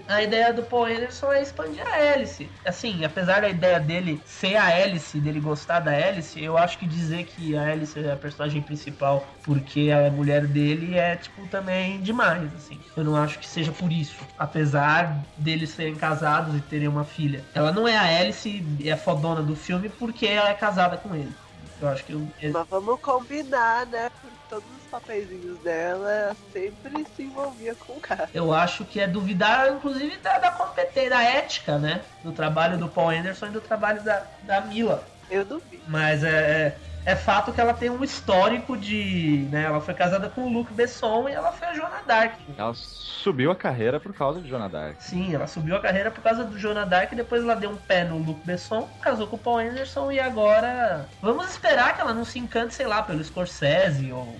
a. 0.09 0.21
A 0.21 0.23
ideia 0.23 0.53
do 0.53 0.62
Paul 0.62 0.85
Anderson 0.85 1.33
é 1.33 1.43
expandir 1.43 1.87
a 1.87 1.99
hélice. 1.99 2.49
Assim, 2.65 3.05
apesar 3.05 3.41
da 3.41 3.49
ideia 3.49 3.81
dele 3.81 4.21
ser 4.27 4.57
a 4.57 4.71
hélice, 4.71 5.19
dele 5.19 5.41
gostar 5.41 5.81
da 5.81 5.93
hélice, 5.93 6.43
eu 6.43 6.59
acho 6.59 6.79
que 6.79 6.87
dizer 6.87 7.25
que 7.25 7.57
a 7.57 7.62
hélice 7.62 8.01
é 8.01 8.12
a 8.12 8.17
personagem 8.17 8.61
principal 8.61 9.27
porque 9.43 9.91
a 9.91 10.11
mulher 10.11 10.47
dele 10.47 10.97
é, 10.97 11.17
tipo, 11.17 11.47
também 11.49 12.01
demais, 12.01 12.55
assim. 12.55 12.79
Eu 12.97 13.05
não 13.05 13.17
acho 13.17 13.39
que 13.39 13.47
seja 13.47 13.73
por 13.73 13.91
isso. 13.91 14.17
Apesar 14.39 15.25
deles 15.39 15.71
serem 15.71 15.95
casados 15.95 16.55
e 16.55 16.61
terem 16.61 16.89
uma 16.89 17.05
filha. 17.05 17.45
Ela 17.55 17.73
não 17.73 17.89
é 17.89 17.97
a 17.97 18.07
hélice 18.07 18.65
é 18.85 18.97
fodona 18.97 19.43
do 19.43 19.57
filme 19.57 19.89
porque 19.89 20.27
ela 20.27 20.51
é 20.51 20.55
casada 20.55 20.97
com 20.97 21.15
ele. 21.15 21.33
Eu 21.81 21.89
acho 21.89 22.05
que... 22.05 22.12
Eu... 22.12 22.29
Mas 22.53 22.69
vamos 22.69 23.01
combinar, 23.01 23.87
né? 23.87 24.11
Os 24.53 24.80
papeizinhos 24.91 25.59
dela, 25.61 26.11
ela 26.11 26.37
sempre 26.53 27.07
se 27.17 27.23
envolvia 27.23 27.75
com 27.75 27.95
o 27.95 28.01
cara. 28.01 28.29
Eu 28.35 28.53
acho 28.53 28.85
que 28.85 29.01
é 29.01 29.07
duvidar, 29.07 29.73
inclusive, 29.73 30.17
da, 30.19 30.39
da 30.39 30.51
competência, 30.51 31.11
da 31.11 31.23
ética, 31.23 31.79
né? 31.79 32.03
Do 32.23 32.33
trabalho 32.33 32.77
do 32.77 32.89
Paul 32.89 33.11
Anderson 33.11 33.47
e 33.47 33.51
do 33.51 33.61
trabalho 33.61 34.03
da, 34.03 34.25
da 34.43 34.61
Mila. 34.61 35.05
Eu 35.31 35.45
vi. 35.71 35.81
Mas 35.87 36.25
é, 36.25 36.77
é, 37.05 37.12
é 37.12 37.17
fato 37.17 37.53
que 37.53 37.61
ela 37.61 37.73
tem 37.73 37.89
um 37.89 38.03
histórico 38.03 38.77
de. 38.77 39.47
Né, 39.51 39.62
ela 39.62 39.81
foi 39.81 39.95
casada 39.95 40.29
com 40.29 40.43
o 40.43 40.53
Luke 40.53 40.73
Besson 40.73 41.29
e 41.29 41.33
ela 41.33 41.53
foi 41.53 41.69
a 41.69 41.75
Joana 41.75 42.03
Dark. 42.05 42.35
Ela 42.59 42.75
subiu 42.75 43.51
a 43.53 43.57
carreira 43.57 44.01
por 44.01 44.12
causa 44.12 44.41
de 44.41 44.49
Joana 44.49 44.69
Dark. 44.69 44.97
Sim, 44.99 45.35
ela 45.35 45.47
subiu 45.47 45.77
a 45.77 45.81
carreira 45.81 46.11
por 46.11 46.23
causa 46.23 46.45
do 46.45 46.59
Joana 46.59 46.85
Dark, 46.85 47.12
depois 47.15 47.43
ela 47.43 47.55
deu 47.55 47.71
um 47.71 47.77
pé 47.77 48.05
no 48.05 48.19
Luke 48.19 48.45
Besson, 48.45 48.89
casou 49.01 49.29
com 49.29 49.37
o 49.37 49.39
Paul 49.39 49.59
Anderson 49.59 50.11
e 50.11 50.19
agora. 50.19 51.09
Vamos 51.23 51.49
esperar 51.49 51.95
que 51.95 52.01
ela 52.01 52.12
não 52.12 52.25
se 52.25 52.39
encante, 52.39 52.75
sei 52.75 52.87
lá, 52.87 53.03
pelo 53.03 53.23
Scorsese 53.23 54.12
ou. 54.12 54.37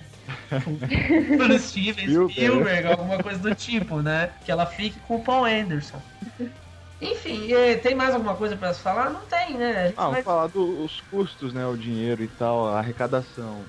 pelo 1.37 1.59
Steven 1.59 1.93
Spielberg. 2.07 2.33
Spielberg, 2.33 2.87
alguma 2.87 3.21
coisa 3.21 3.39
do 3.39 3.53
tipo, 3.55 4.01
né? 4.01 4.31
Que 4.45 4.51
ela 4.51 4.65
fique 4.65 4.99
com 4.99 5.17
o 5.17 5.23
Paul 5.23 5.45
Anderson. 5.45 6.01
Enfim, 7.01 7.47
tem 7.81 7.95
mais 7.95 8.13
alguma 8.13 8.35
coisa 8.35 8.55
pra 8.55 8.73
se 8.73 8.81
falar? 8.81 9.09
Não 9.09 9.21
tem, 9.25 9.57
né? 9.57 9.93
Ah, 9.97 10.09
vai- 10.09 10.23
falar 10.23 10.47
dos 10.47 11.01
custos, 11.09 11.51
né? 11.53 11.65
O 11.65 11.75
dinheiro 11.75 12.23
e 12.23 12.27
tal, 12.27 12.67
a 12.67 12.77
arrecadação. 12.79 13.65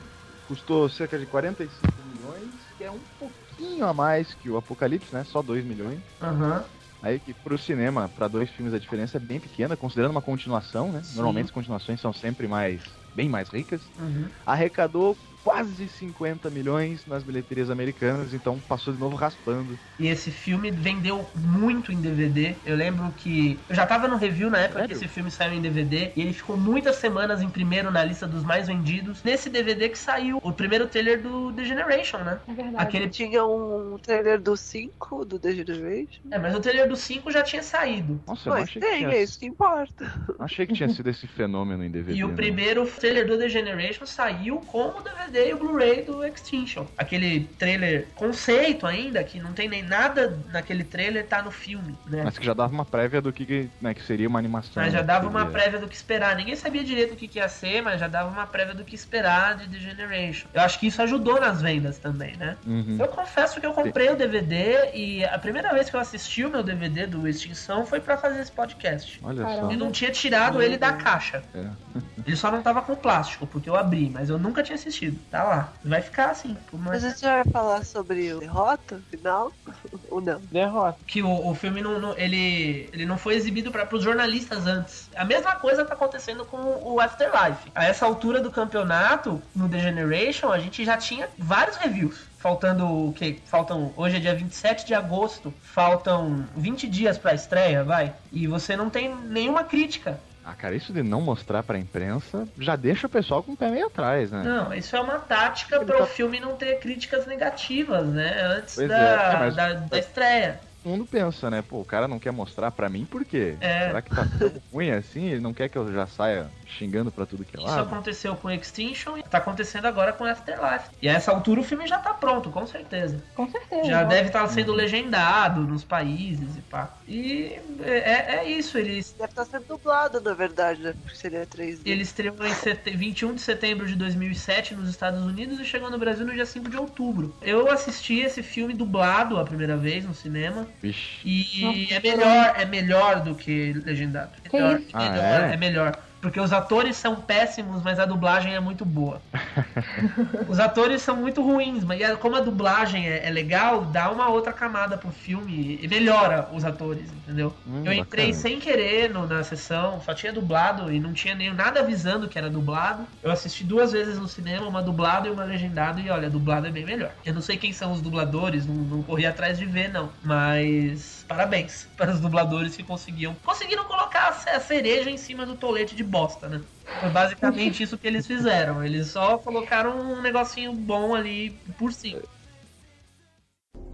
Custou 0.47 0.89
cerca 0.89 1.19
de 1.19 1.25
45 1.25 2.03
milhões, 2.03 2.53
que 2.77 2.85
é 2.85 2.91
um 2.91 3.01
pouquinho 3.19 3.87
a 3.87 3.95
mais 3.95 4.35
que 4.35 4.51
o 4.51 4.57
Apocalipse, 4.59 5.15
né? 5.15 5.25
Só 5.25 5.41
2 5.41 5.65
milhões. 5.65 6.01
Aham. 6.21 6.63
Aí 7.01 7.19
que 7.19 7.33
pro 7.35 7.59
cinema, 7.59 8.09
pra 8.09 8.29
dois 8.29 8.51
filmes, 8.51 8.73
a 8.75 8.79
diferença 8.79 9.17
é 9.17 9.21
bem 9.21 9.41
pequena, 9.41 9.77
considerando 9.77 10.13
uma 10.13 10.23
continuação, 10.23 10.93
né? 10.93 11.03
Sim. 11.03 11.17
Normalmente 11.17 11.47
as 11.47 11.51
continuações 11.51 12.01
são 12.01 12.13
sempre 12.13 12.47
mais. 12.47 12.83
bem 13.15 13.29
mais 13.29 13.49
ricas. 13.49 13.91
Uhum. 13.99 14.27
Arrecadou 14.47 15.17
quase 15.43 15.89
50 15.89 16.51
milhões 16.51 17.05
nas 17.07 17.23
bilheterias 17.23 17.71
americanas, 17.71 18.33
então 18.35 18.59
passou 18.69 18.93
de 18.93 19.01
novo 19.01 19.17
raspando. 19.17 19.79
E 19.99 20.09
esse 20.09 20.31
filme 20.31 20.71
vendeu 20.71 21.27
muito 21.35 21.93
em 21.93 22.01
DVD. 22.01 22.55
Eu 22.65 22.77
lembro 22.77 23.13
que. 23.17 23.59
Eu 23.69 23.75
já 23.75 23.87
tava 23.87 24.09
no 24.09 24.17
review 24.17 24.51
na 24.51 24.59
época 24.59 24.87
que 24.87 24.95
esse 24.95 25.09
filme 25.09 25.31
saiu 25.31 25.55
em 25.55 25.61
DVD. 25.61 26.13
E 26.17 26.21
ele 26.21 26.33
ficou 26.33 26.57
muitas 26.57 26.97
semanas 26.97 27.43
em 27.43 27.49
primeiro 27.49 27.91
na 27.91 28.05
lista 28.05 28.27
dos 28.27 28.45
mais 28.45 28.67
vendidos. 28.69 29.23
Nesse 29.23 29.51
DVD 29.51 29.89
que 29.89 29.99
saiu 29.99 30.39
o 30.43 30.53
primeiro 30.53 30.87
trailer 30.87 31.21
do 31.21 31.53
The 31.53 31.65
Generation, 31.65 32.19
né? 32.19 32.41
É 32.49 32.53
verdade. 32.53 32.77
Aquele. 32.79 33.09
Tinha 33.09 33.45
um 33.45 33.99
trailer 33.99 34.41
do 34.41 34.57
5 34.57 35.25
do 35.25 35.39
The 35.39 35.53
Generation. 35.53 36.21
É, 36.31 36.39
mas 36.39 36.55
o 36.55 36.61
trailer 36.61 36.89
do 36.89 36.97
5 36.97 37.31
já 37.31 37.43
tinha 37.43 37.63
saído. 37.63 38.21
Nossa, 38.27 38.49
eu 38.49 38.53
não 38.53 38.61
Mas 38.61 38.69
achei 38.69 38.81
que 38.81 38.89
tem, 38.89 38.99
tinha, 38.99 39.11
é 39.11 39.23
isso 39.23 39.39
que 39.39 39.47
importa. 39.47 40.05
não 40.39 40.45
achei 40.45 40.67
que 40.67 40.73
tinha 40.73 40.89
sido 40.89 41.09
esse 41.11 41.27
fenômeno 41.27 41.85
em 41.85 41.91
DVD. 41.91 42.19
E 42.19 42.25
o 42.25 42.29
não. 42.29 42.35
primeiro 42.35 42.87
trailer 42.87 43.27
do 43.27 43.37
The 43.39 43.49
Generation 43.49 44.07
saiu 44.07 44.57
com 44.61 44.89
o 44.89 45.03
DVD 45.03 45.32
e 45.35 45.53
o 45.53 45.59
Blu-ray 45.59 46.03
do 46.03 46.25
Extinction. 46.25 46.87
Aquele 46.97 47.45
trailer 47.59 48.09
conceito 48.15 48.87
ainda, 48.87 49.23
que 49.25 49.41
não 49.41 49.53
tem 49.53 49.69
nem 49.69 49.83
nada 49.83 50.39
naquele 50.51 50.85
trailer, 50.85 51.27
tá 51.27 51.43
no 51.43 51.51
filme, 51.51 51.97
né? 52.07 52.23
Mas 52.25 52.39
que 52.39 52.45
já 52.45 52.55
dava 52.55 52.73
uma 52.73 52.85
prévia 52.85 53.21
do 53.21 53.33
que, 53.33 53.45
que, 53.45 53.71
né, 53.81 53.95
que 53.95 54.03
seria 54.03 54.29
uma 54.29 54.39
animação. 54.39 54.83
Mas 54.83 54.93
já 54.93 55.01
né, 55.01 55.05
dava 55.05 55.29
uma 55.29 55.47
prévia 55.47 55.79
do 55.79 55.89
que 55.89 55.95
esperar. 55.95 56.37
Ninguém 56.37 56.57
sabia 56.57 56.85
direito 56.85 57.15
o 57.15 57.17
que, 57.17 57.29
que 57.29 57.39
ia 57.39 57.49
ser, 57.49 57.83
mas 57.83 58.01
já 58.01 58.09
dava 58.09 58.31
uma 58.31 58.47
prévia 58.47 58.75
do 58.75 58.85
que 58.85 58.95
esperar 58.95 59.57
de 59.57 59.69
The 59.69 59.79
Generation. 59.79 60.49
Eu 60.53 60.63
acho 60.63 60.79
que 60.79 60.87
isso 60.87 61.01
ajudou 61.03 61.41
nas 61.41 61.63
vendas 61.63 61.99
também, 61.99 62.37
né? 62.37 62.57
Uhum. 62.67 62.97
Eu 62.99 63.09
confesso 63.09 63.61
que 63.61 63.67
eu 63.67 63.73
comprei 63.73 64.11
o 64.11 64.17
DVD 64.17 64.91
e 64.95 65.25
a 65.25 65.39
primeira 65.39 65.73
vez 65.73 65.89
que 65.89 65.97
eu 65.97 66.01
assisti 66.01 66.45
o 66.45 66.51
meu 66.51 66.63
DVD 66.63 67.07
do 67.07 67.27
Extinção 67.27 67.87
foi 67.87 68.01
pra 68.01 68.17
fazer 68.17 68.41
esse 68.41 68.53
podcast. 68.53 69.21
Olha 69.23 69.43
só. 69.43 69.71
Eu 69.71 69.79
não 69.79 69.91
tinha 69.91 70.11
tirado 70.11 70.63
ele 70.63 70.77
da 70.77 70.93
caixa. 70.93 71.43
É. 71.55 71.71
Ele 72.27 72.37
só 72.37 72.51
não 72.51 72.63
tava 72.63 72.83
com 72.83 72.95
plástico, 72.95 73.47
porque 73.47 73.69
eu 73.69 73.77
abri, 73.77 74.09
mas 74.11 74.29
eu 74.29 74.39
nunca 74.39 74.63
tinha 74.63 74.77
assistido. 74.77 75.19
Tá 75.31 75.43
lá. 75.45 75.73
Vai 75.85 76.01
ficar 76.03 76.31
assim. 76.31 76.57
Mas 76.73 77.05
a 77.05 77.09
gente 77.11 77.23
vai 77.23 77.45
falar 77.45 77.85
sobre 77.85 78.33
o 78.33 78.41
derrota 78.41 79.01
final? 79.11 79.53
Ou 80.11 80.21
não? 80.21 80.41
Derrota. 80.51 80.99
que 81.07 81.23
o, 81.23 81.49
o 81.49 81.55
filme 81.55 81.81
não, 81.81 81.99
não- 81.99 82.17
ele, 82.19 82.89
ele 82.93 83.07
não 83.07 83.17
foi 83.19 83.35
exibido 83.35 83.71
para 83.71 83.89
os 83.95 84.03
jornalistas 84.05 84.67
antes. 84.67 85.11
A 85.17 85.25
mesma 85.25 85.57
coisa 85.57 85.85
tá 85.85 85.95
acontecendo 85.95 86.45
com 86.45 86.57
o 86.83 87.01
Afterlife. 87.01 87.71
A 87.75 87.85
essa 87.85 88.05
altura 88.07 88.41
do 88.41 88.51
campeonato, 88.51 89.43
no 89.55 89.69
The 89.69 89.79
Generation, 89.79 90.51
a 90.53 90.59
gente 90.59 90.85
já 90.85 90.97
tinha 90.97 91.29
vários 91.39 91.77
reviews. 91.77 92.31
Faltando 92.39 92.87
o 93.09 93.13
que? 93.13 93.41
Faltam. 93.47 93.93
Hoje 93.97 94.17
é 94.17 94.21
dia 94.21 94.35
27 94.35 94.85
de 94.87 94.95
agosto. 94.95 95.55
Faltam 95.63 96.45
20 96.57 96.89
dias 96.89 97.17
pra 97.17 97.35
estreia, 97.35 97.85
vai. 97.85 98.15
E 98.33 98.47
você 98.49 98.77
não 98.77 98.91
tem 98.91 99.15
nenhuma 99.15 99.63
crítica. 99.65 100.19
Ah, 100.45 100.55
cara, 100.55 100.75
isso 100.75 100.93
de 100.93 101.03
não 101.03 101.21
mostrar 101.21 101.63
pra 101.63 101.79
imprensa 101.79 102.49
já 102.59 102.75
deixa 102.75 103.07
o 103.07 103.11
pessoal 103.11 103.43
com 103.43 103.53
o 103.53 103.57
pé 103.57 103.71
meio 103.71 103.87
atrás, 103.87 104.31
né? 104.33 104.43
Não, 104.43 104.75
isso 104.75 104.97
é 104.97 105.01
uma 105.01 105.19
tática 105.19 105.85
para 105.85 106.03
o 106.03 106.07
filme 106.07 106.41
não 106.41 106.57
ter 106.57 106.81
críticas 106.81 107.27
negativas, 107.27 108.07
né? 108.09 108.41
Antes 108.43 108.75
Pois 108.75 108.89
da, 108.89 108.97
é, 108.99 109.35
é, 109.35 109.39
mas- 109.39 109.57
da, 109.57 109.73
da 109.75 109.99
estreia. 109.99 110.61
Todo 110.83 110.91
mundo 110.91 111.07
pensa, 111.07 111.49
né? 111.49 111.63
Pô, 111.63 111.81
o 111.81 111.85
cara 111.85 112.09
não 112.09 112.19
quer 112.19 112.33
mostrar 112.33 112.73
pra 112.73 112.89
mim 112.89 113.05
por 113.07 113.25
quê? 113.25 113.57
É. 113.61 113.87
Será 113.87 114.03
que 114.03 114.11
tá 114.11 114.27
tão 114.37 114.51
ruim 114.73 114.91
assim? 114.91 115.27
Ele 115.29 115.41
não 115.41 115.55
quer 115.55 115.69
que 115.69 115.79
eu 115.79 115.93
já 115.93 116.09
saia 116.09 116.51
xingando 116.79 117.11
pra 117.13 117.27
tudo 117.27 117.45
que 117.45 117.57
é 117.57 117.61
Isso 117.61 117.69
lado? 117.69 117.83
aconteceu 117.87 118.35
com 118.37 118.51
Extinction 118.51 119.17
e 119.19 119.23
tá 119.23 119.39
acontecendo 119.39 119.87
agora 119.87 120.13
com 120.13 120.25
Afterlife. 120.25 120.87
E 121.01 121.09
a 121.09 121.13
essa 121.13 121.31
altura 121.31 121.61
o 121.61 121.65
filme 121.65 121.87
já 121.87 121.99
tá 121.99 122.13
pronto, 122.15 122.51
com 122.51 122.67
certeza. 122.67 123.23
Com 123.35 123.49
certeza. 123.51 123.85
Já 123.85 124.03
deve 124.05 124.29
estar 124.29 124.43
Uhum. 124.43 124.49
sendo 124.49 124.73
legendado 124.73 125.61
nos 125.63 125.85
países 125.85 126.57
e 126.57 126.61
pá. 126.63 126.91
E 127.07 127.59
é, 127.83 128.37
é 128.37 128.51
isso, 128.51 128.79
eles. 128.79 129.15
Deve 129.19 129.31
estar 129.31 129.45
sendo 129.45 129.65
dublado, 129.67 130.21
na 130.21 130.35
verdade, 130.35 130.81
né? 130.83 130.95
Porque 131.03 131.17
seria 131.17 131.47
3D. 131.47 131.83
Ele 131.91 132.03
estreou 132.03 132.37
em 132.47 132.55
sete- 132.55 132.91
21 132.97 133.35
de 133.35 133.41
setembro 133.41 133.87
de 133.87 133.95
2007 133.97 134.75
nos 134.75 134.89
Estados 134.89 135.23
Unidos 135.23 135.59
e 135.61 135.65
chegou 135.65 135.91
no 135.91 135.99
Brasil 135.99 136.27
no 136.27 136.33
dia 136.33 136.47
5 136.47 136.69
de 136.69 136.77
outubro. 136.77 137.35
Eu 137.43 137.71
assisti 137.71 138.21
esse 138.21 138.43
filme 138.43 138.75
dublado 138.75 139.39
a 139.39 139.45
primeira 139.45 139.77
vez 139.77 140.05
no 140.05 140.15
cinema 140.15 140.67
Vixe. 140.83 141.21
e 141.25 141.89
é 141.93 142.01
melhor, 142.01 142.55
é 142.57 142.65
melhor 142.65 143.21
do 143.21 143.35
que 143.35 143.73
legendado. 143.85 144.31
Que 144.43 144.57
Melhor, 144.57 144.79
isso? 144.81 144.89
Ah, 144.93 145.11
melhor, 145.11 145.25
é? 145.51 145.55
é 145.55 145.57
melhor. 145.57 145.97
Porque 146.23 146.41
os 146.41 146.53
atores 146.53 146.97
são 146.97 147.23
péssimos, 147.23 147.83
mas 147.83 147.99
a 147.99 148.07
dublagem 148.07 148.55
é 148.55 148.61
muito 148.61 148.85
boa. 148.87 149.27
Os 150.47 150.59
atores 150.59 151.03
são 151.03 151.17
muito 151.17 151.43
ruins, 151.43 151.85
mas 151.85 152.01
como 152.19 152.37
a 152.37 152.41
dublagem 152.41 153.09
é, 153.09 153.27
é 153.27 153.31
legal, 153.31 153.87
dá 153.87 154.11
uma 154.11 154.29
outra 154.29 154.53
camada 154.53 154.99
pro 154.99 155.11
filme 155.13 155.79
e 155.83 155.89
melhora 155.89 156.49
os 156.53 156.65
atores, 156.65 157.13
entendeu? 157.13 157.59
Hum, 157.65 157.83
eu 157.85 157.93
entrei 157.93 158.27
bacana. 158.27 158.33
sem 158.33 158.59
querer 158.61 159.09
no- 159.13 159.27
na 159.27 159.43
sessão, 159.45 160.01
só 160.01 160.15
tinha 160.15 160.33
dublado 160.33 160.93
e 160.93 161.01
não 161.01 161.13
tinha 161.13 161.35
nem 161.35 161.53
nada 161.55 161.81
avisando 161.81 162.29
que 162.29 162.39
era 162.39 162.51
dublado. 162.51 163.09
Eu 163.23 163.31
assisti 163.31 163.65
duas 163.65 163.93
vezes 163.93 164.19
no 164.19 164.29
cinema, 164.29 164.67
uma 164.69 164.83
dublada 164.83 165.29
e 165.29 165.31
uma 165.31 165.45
legendada, 165.45 166.01
e 166.01 166.11
olha, 166.11 166.31
dublado 166.31 166.67
é 166.67 166.71
bem 166.73 166.85
melhor. 166.85 167.17
Eu 167.25 167.35
não 167.35 167.41
sei 167.43 167.57
quem 167.57 167.73
são 167.73 167.93
os 167.93 168.03
dubladores, 168.03 168.67
não, 168.67 168.75
não 168.75 169.03
corri 169.03 169.27
atrás 169.27 169.59
de 169.59 169.67
ver, 169.67 169.89
não. 169.89 170.13
Mas 170.21 171.22
parabéns 171.33 171.87
para 171.97 172.13
os 172.13 172.21
dubladores 172.21 172.77
que 172.77 172.83
conseguiam. 172.83 173.35
Conseguiram 173.45 173.85
colocar 173.85 174.29
a 174.29 174.33
ce- 174.33 174.51
a 174.51 174.61
cereja 174.61 175.11
em 175.11 175.17
cima 175.17 175.45
do 175.47 175.57
tolete 175.57 175.95
de 175.97 176.05
bosta, 176.05 176.49
né? 176.49 176.63
Foi 177.01 177.11
basicamente 177.11 177.83
isso 177.83 177.97
que 177.99 178.07
eles 178.07 178.27
fizeram. 178.27 178.85
Eles 178.85 179.09
só 179.09 179.39
colocaram 179.39 179.99
um 179.99 180.21
negocinho 180.21 180.73
bom 180.73 181.15
ali 181.15 181.51
por 181.79 181.93
cima. 181.93 182.23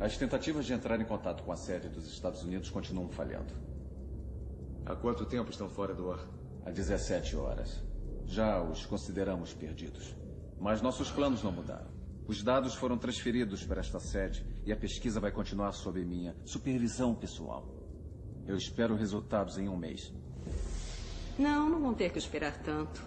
As 0.01 0.17
tentativas 0.17 0.67
de 0.67 0.73
entrar 0.73 1.01
em 1.01 1.05
contato 1.05 1.43
com 1.43 1.53
a 1.53 1.57
sede 1.57 1.89
dos 1.89 2.07
Estados 2.07 2.43
Unidos 2.43 2.71
continuam 2.71 3.09
falhando. 3.09 3.53
Há 4.87 4.95
quanto 4.95 5.25
tempo 5.27 5.51
estão 5.51 5.69
fora 5.69 5.95
do 5.95 6.11
ar? 6.11 6.21
Há 6.65 6.71
17 6.71 7.37
horas. 7.37 7.83
Já 8.27 8.61
os 8.61 8.85
consideramos 8.87 9.53
perdidos. 9.53 10.15
Mas 10.61 10.81
nossos 10.83 11.11
planos 11.11 11.43
não 11.43 11.53
mudaram. 11.53 11.98
Os 12.29 12.43
dados 12.43 12.75
foram 12.75 12.99
transferidos 12.99 13.65
para 13.65 13.81
esta 13.81 13.99
sede 13.99 14.45
e 14.67 14.71
a 14.73 14.77
pesquisa 14.77 15.19
vai 15.19 15.31
continuar 15.33 15.73
sob 15.73 16.05
minha 16.05 16.37
supervisão 16.45 17.15
pessoal. 17.15 17.67
Eu 18.47 18.55
espero 18.57 18.95
resultados 18.95 19.57
em 19.59 19.67
um 19.69 19.77
mês. 19.77 20.13
Não, 21.39 21.71
não 21.71 21.81
vão 21.81 21.95
ter 21.95 22.11
que 22.11 22.19
esperar 22.19 22.53
tanto. 22.63 23.03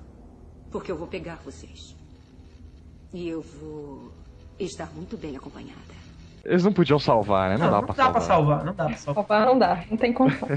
Porque 0.71 0.91
eu 0.91 0.97
vou 0.97 1.07
pegar 1.07 1.39
vocês. 1.45 1.95
E 3.13 3.27
eu 3.27 3.41
vou 3.41 4.11
estar 4.59 4.87
muito 4.95 5.15
bem 5.17 5.35
acompanhada. 5.37 6.01
Eles 6.43 6.63
não 6.63 6.73
podiam 6.73 6.97
salvar, 6.97 7.49
né? 7.51 7.57
Não, 7.57 7.65
Não, 7.65 7.71
dá, 7.71 7.77
não 7.77 7.85
pra, 7.85 7.93
dá 7.93 8.03
salvar. 8.03 8.13
pra 8.13 8.21
salvar, 8.21 8.65
não 8.65 8.73
dá 8.73 8.85
pra 8.85 8.97
salvar. 8.97 9.23
Opa, 9.23 9.45
não 9.45 9.59
dá, 9.59 9.85
não 9.91 9.97
tem 9.97 10.11
condição. 10.11 10.49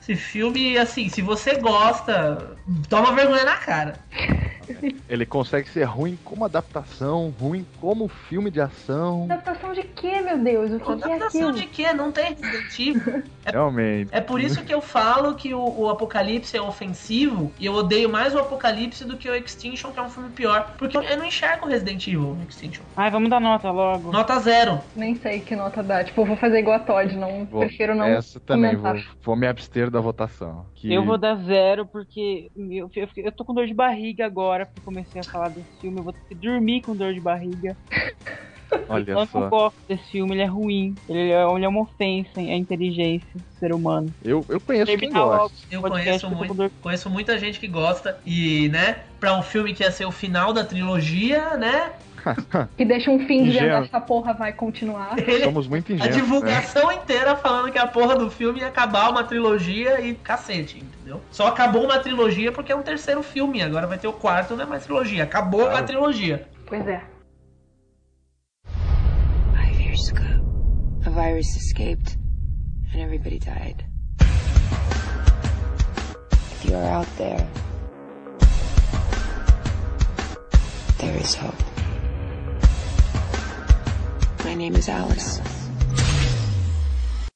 Esse 0.00 0.16
filme, 0.16 0.78
assim, 0.78 1.10
se 1.10 1.20
você 1.20 1.58
gosta, 1.58 2.56
toma 2.88 3.12
vergonha 3.14 3.44
na 3.44 3.56
cara. 3.58 3.98
Ele 5.08 5.26
consegue 5.26 5.68
ser 5.68 5.84
ruim 5.84 6.18
como 6.24 6.44
adaptação, 6.44 7.32
ruim 7.40 7.66
como 7.80 8.08
filme 8.08 8.50
de 8.50 8.60
ação. 8.60 9.24
Adaptação 9.24 9.72
de 9.72 9.82
quê, 9.82 10.20
meu 10.20 10.38
Deus? 10.38 10.72
O 10.72 10.78
que, 10.78 10.84
que 10.84 10.90
é 10.90 10.94
Adaptação 10.94 11.48
aquilo? 11.48 11.52
de 11.52 11.66
quê? 11.66 11.92
Não 11.92 12.12
tem 12.12 12.34
Resident 12.34 12.78
Evil. 12.78 13.22
Realmente. 13.44 14.10
É 14.12 14.20
por 14.20 14.40
isso 14.40 14.64
que 14.64 14.72
eu 14.72 14.80
falo 14.80 15.34
que 15.34 15.52
o, 15.54 15.80
o 15.80 15.88
Apocalipse 15.88 16.56
é 16.56 16.62
ofensivo 16.62 17.52
e 17.58 17.66
eu 17.66 17.74
odeio 17.74 18.08
mais 18.08 18.34
o 18.34 18.38
Apocalipse 18.38 19.04
do 19.04 19.16
que 19.16 19.28
o 19.28 19.34
Extinction, 19.34 19.92
que 19.92 19.98
é 19.98 20.02
um 20.02 20.10
filme 20.10 20.30
pior. 20.30 20.74
Porque 20.78 20.96
eu 20.96 21.16
não 21.16 21.24
enxergo 21.24 21.66
o 21.66 21.68
Resident 21.68 22.06
Evil 22.06 22.34
no 22.34 22.42
Extinction. 22.44 22.84
Ai, 22.96 23.10
vamos 23.10 23.30
dar 23.30 23.40
nota 23.40 23.70
logo. 23.70 24.12
Nota 24.12 24.38
zero. 24.38 24.80
Nem 24.94 25.14
sei 25.16 25.40
que 25.40 25.56
nota 25.56 25.82
dá. 25.82 26.04
Tipo, 26.04 26.22
eu 26.22 26.26
vou 26.26 26.36
fazer 26.36 26.58
igual 26.58 26.76
a 26.76 26.80
Todd, 26.80 27.16
não. 27.16 27.44
Vou- 27.46 27.60
prefiro 27.60 27.94
não. 27.94 28.06
Essa 28.06 28.38
também, 28.40 28.76
vou, 28.76 28.94
vou 29.22 29.36
me 29.36 29.46
abster 29.46 29.90
da 29.90 30.00
votação. 30.00 30.66
Que... 30.74 30.92
Eu 30.92 31.04
vou 31.04 31.18
dar 31.18 31.34
zero 31.36 31.86
porque 31.86 32.50
eu, 32.56 32.90
eu, 32.94 33.08
eu 33.16 33.32
tô 33.32 33.44
com 33.44 33.54
dor 33.54 33.66
de 33.66 33.74
barriga 33.74 34.24
agora, 34.26 34.59
porque 34.66 34.80
eu 34.80 34.84
comecei 34.84 35.20
a 35.20 35.24
falar 35.24 35.48
desse 35.48 35.80
filme. 35.80 35.98
Eu 35.98 36.04
vou 36.04 36.12
ter 36.12 36.20
que 36.28 36.34
dormir 36.34 36.82
com 36.82 36.94
dor 36.94 37.12
de 37.12 37.20
barriga. 37.20 37.76
Olha 38.88 39.12
Eu 39.12 39.26
só. 39.26 39.40
não 39.40 39.48
gosto 39.48 39.76
desse 39.88 40.04
filme, 40.10 40.34
ele 40.34 40.42
é 40.42 40.46
ruim. 40.46 40.94
Ele 41.08 41.30
é, 41.30 41.44
ele 41.44 41.64
é 41.64 41.68
uma 41.68 41.82
ofensa 41.82 42.40
à 42.40 42.56
inteligência 42.56 43.28
do 43.34 43.58
ser 43.58 43.72
humano. 43.72 44.12
Eu, 44.24 44.44
eu 44.48 44.60
conheço 44.60 44.86
quem 44.86 45.10
Terminar 45.10 45.24
gosta. 45.24 45.58
Eu 45.70 45.82
conheço 45.82 46.30
muito, 46.30 46.72
conheço 46.80 47.10
muita 47.10 47.38
gente 47.38 47.58
que 47.58 47.68
gosta. 47.68 48.18
E, 48.24 48.68
né, 48.68 49.00
pra 49.18 49.36
um 49.36 49.42
filme 49.42 49.74
que 49.74 49.82
ia 49.82 49.90
ser 49.90 50.04
o 50.04 50.12
final 50.12 50.52
da 50.52 50.64
trilogia, 50.64 51.56
né? 51.56 51.92
Que 52.76 52.84
deixa 52.84 53.10
um 53.10 53.18
fim 53.26 53.44
dizendo 53.44 53.64
Ingênuo. 53.66 53.84
essa 53.84 54.00
porra 54.00 54.32
vai 54.34 54.52
continuar. 54.52 55.16
Somos 55.44 55.66
muito 55.68 55.92
A 55.92 55.94
ingênuos. 55.96 56.16
né? 56.16 56.22
divulgação 56.22 56.92
inteira 56.92 57.36
falando 57.36 57.70
que 57.72 57.78
a 57.78 57.86
porra 57.86 58.16
do 58.16 58.30
filme 58.30 58.60
ia 58.60 58.66
acabar 58.68 59.10
uma 59.10 59.24
trilogia 59.24 60.00
e 60.00 60.14
cacete, 60.14 60.78
entendeu? 60.78 61.20
Só 61.30 61.46
acabou 61.48 61.84
uma 61.84 61.98
trilogia 61.98 62.52
porque 62.52 62.72
é 62.72 62.76
um 62.76 62.82
terceiro 62.82 63.22
filme. 63.22 63.62
Agora 63.62 63.86
vai 63.86 63.98
ter 63.98 64.08
o 64.08 64.12
quarto, 64.12 64.54
não 64.56 64.64
é 64.64 64.66
mais 64.66 64.84
trilogia. 64.84 65.24
Acabou 65.24 65.66
a 65.66 65.70
Claro. 65.70 65.86
trilogia. 65.86 66.48
Pois 66.66 66.86
é. 66.86 67.02
Five 69.54 69.82
years 69.82 70.08
ago, 70.10 71.00
a 71.06 71.10
virus 71.10 71.56
escaped 71.56 72.16
and 72.94 73.00
everybody 73.00 73.38
died. 73.38 73.84
If 76.62 76.64
you 76.68 76.76
are 76.76 76.86
out 76.98 77.08
there, 77.16 77.46
there 80.98 81.16
is 81.18 81.34
hope. 81.34 81.69
My 84.50 84.56
name 84.56 84.76
is 84.76 84.88
Alice. 84.88 85.40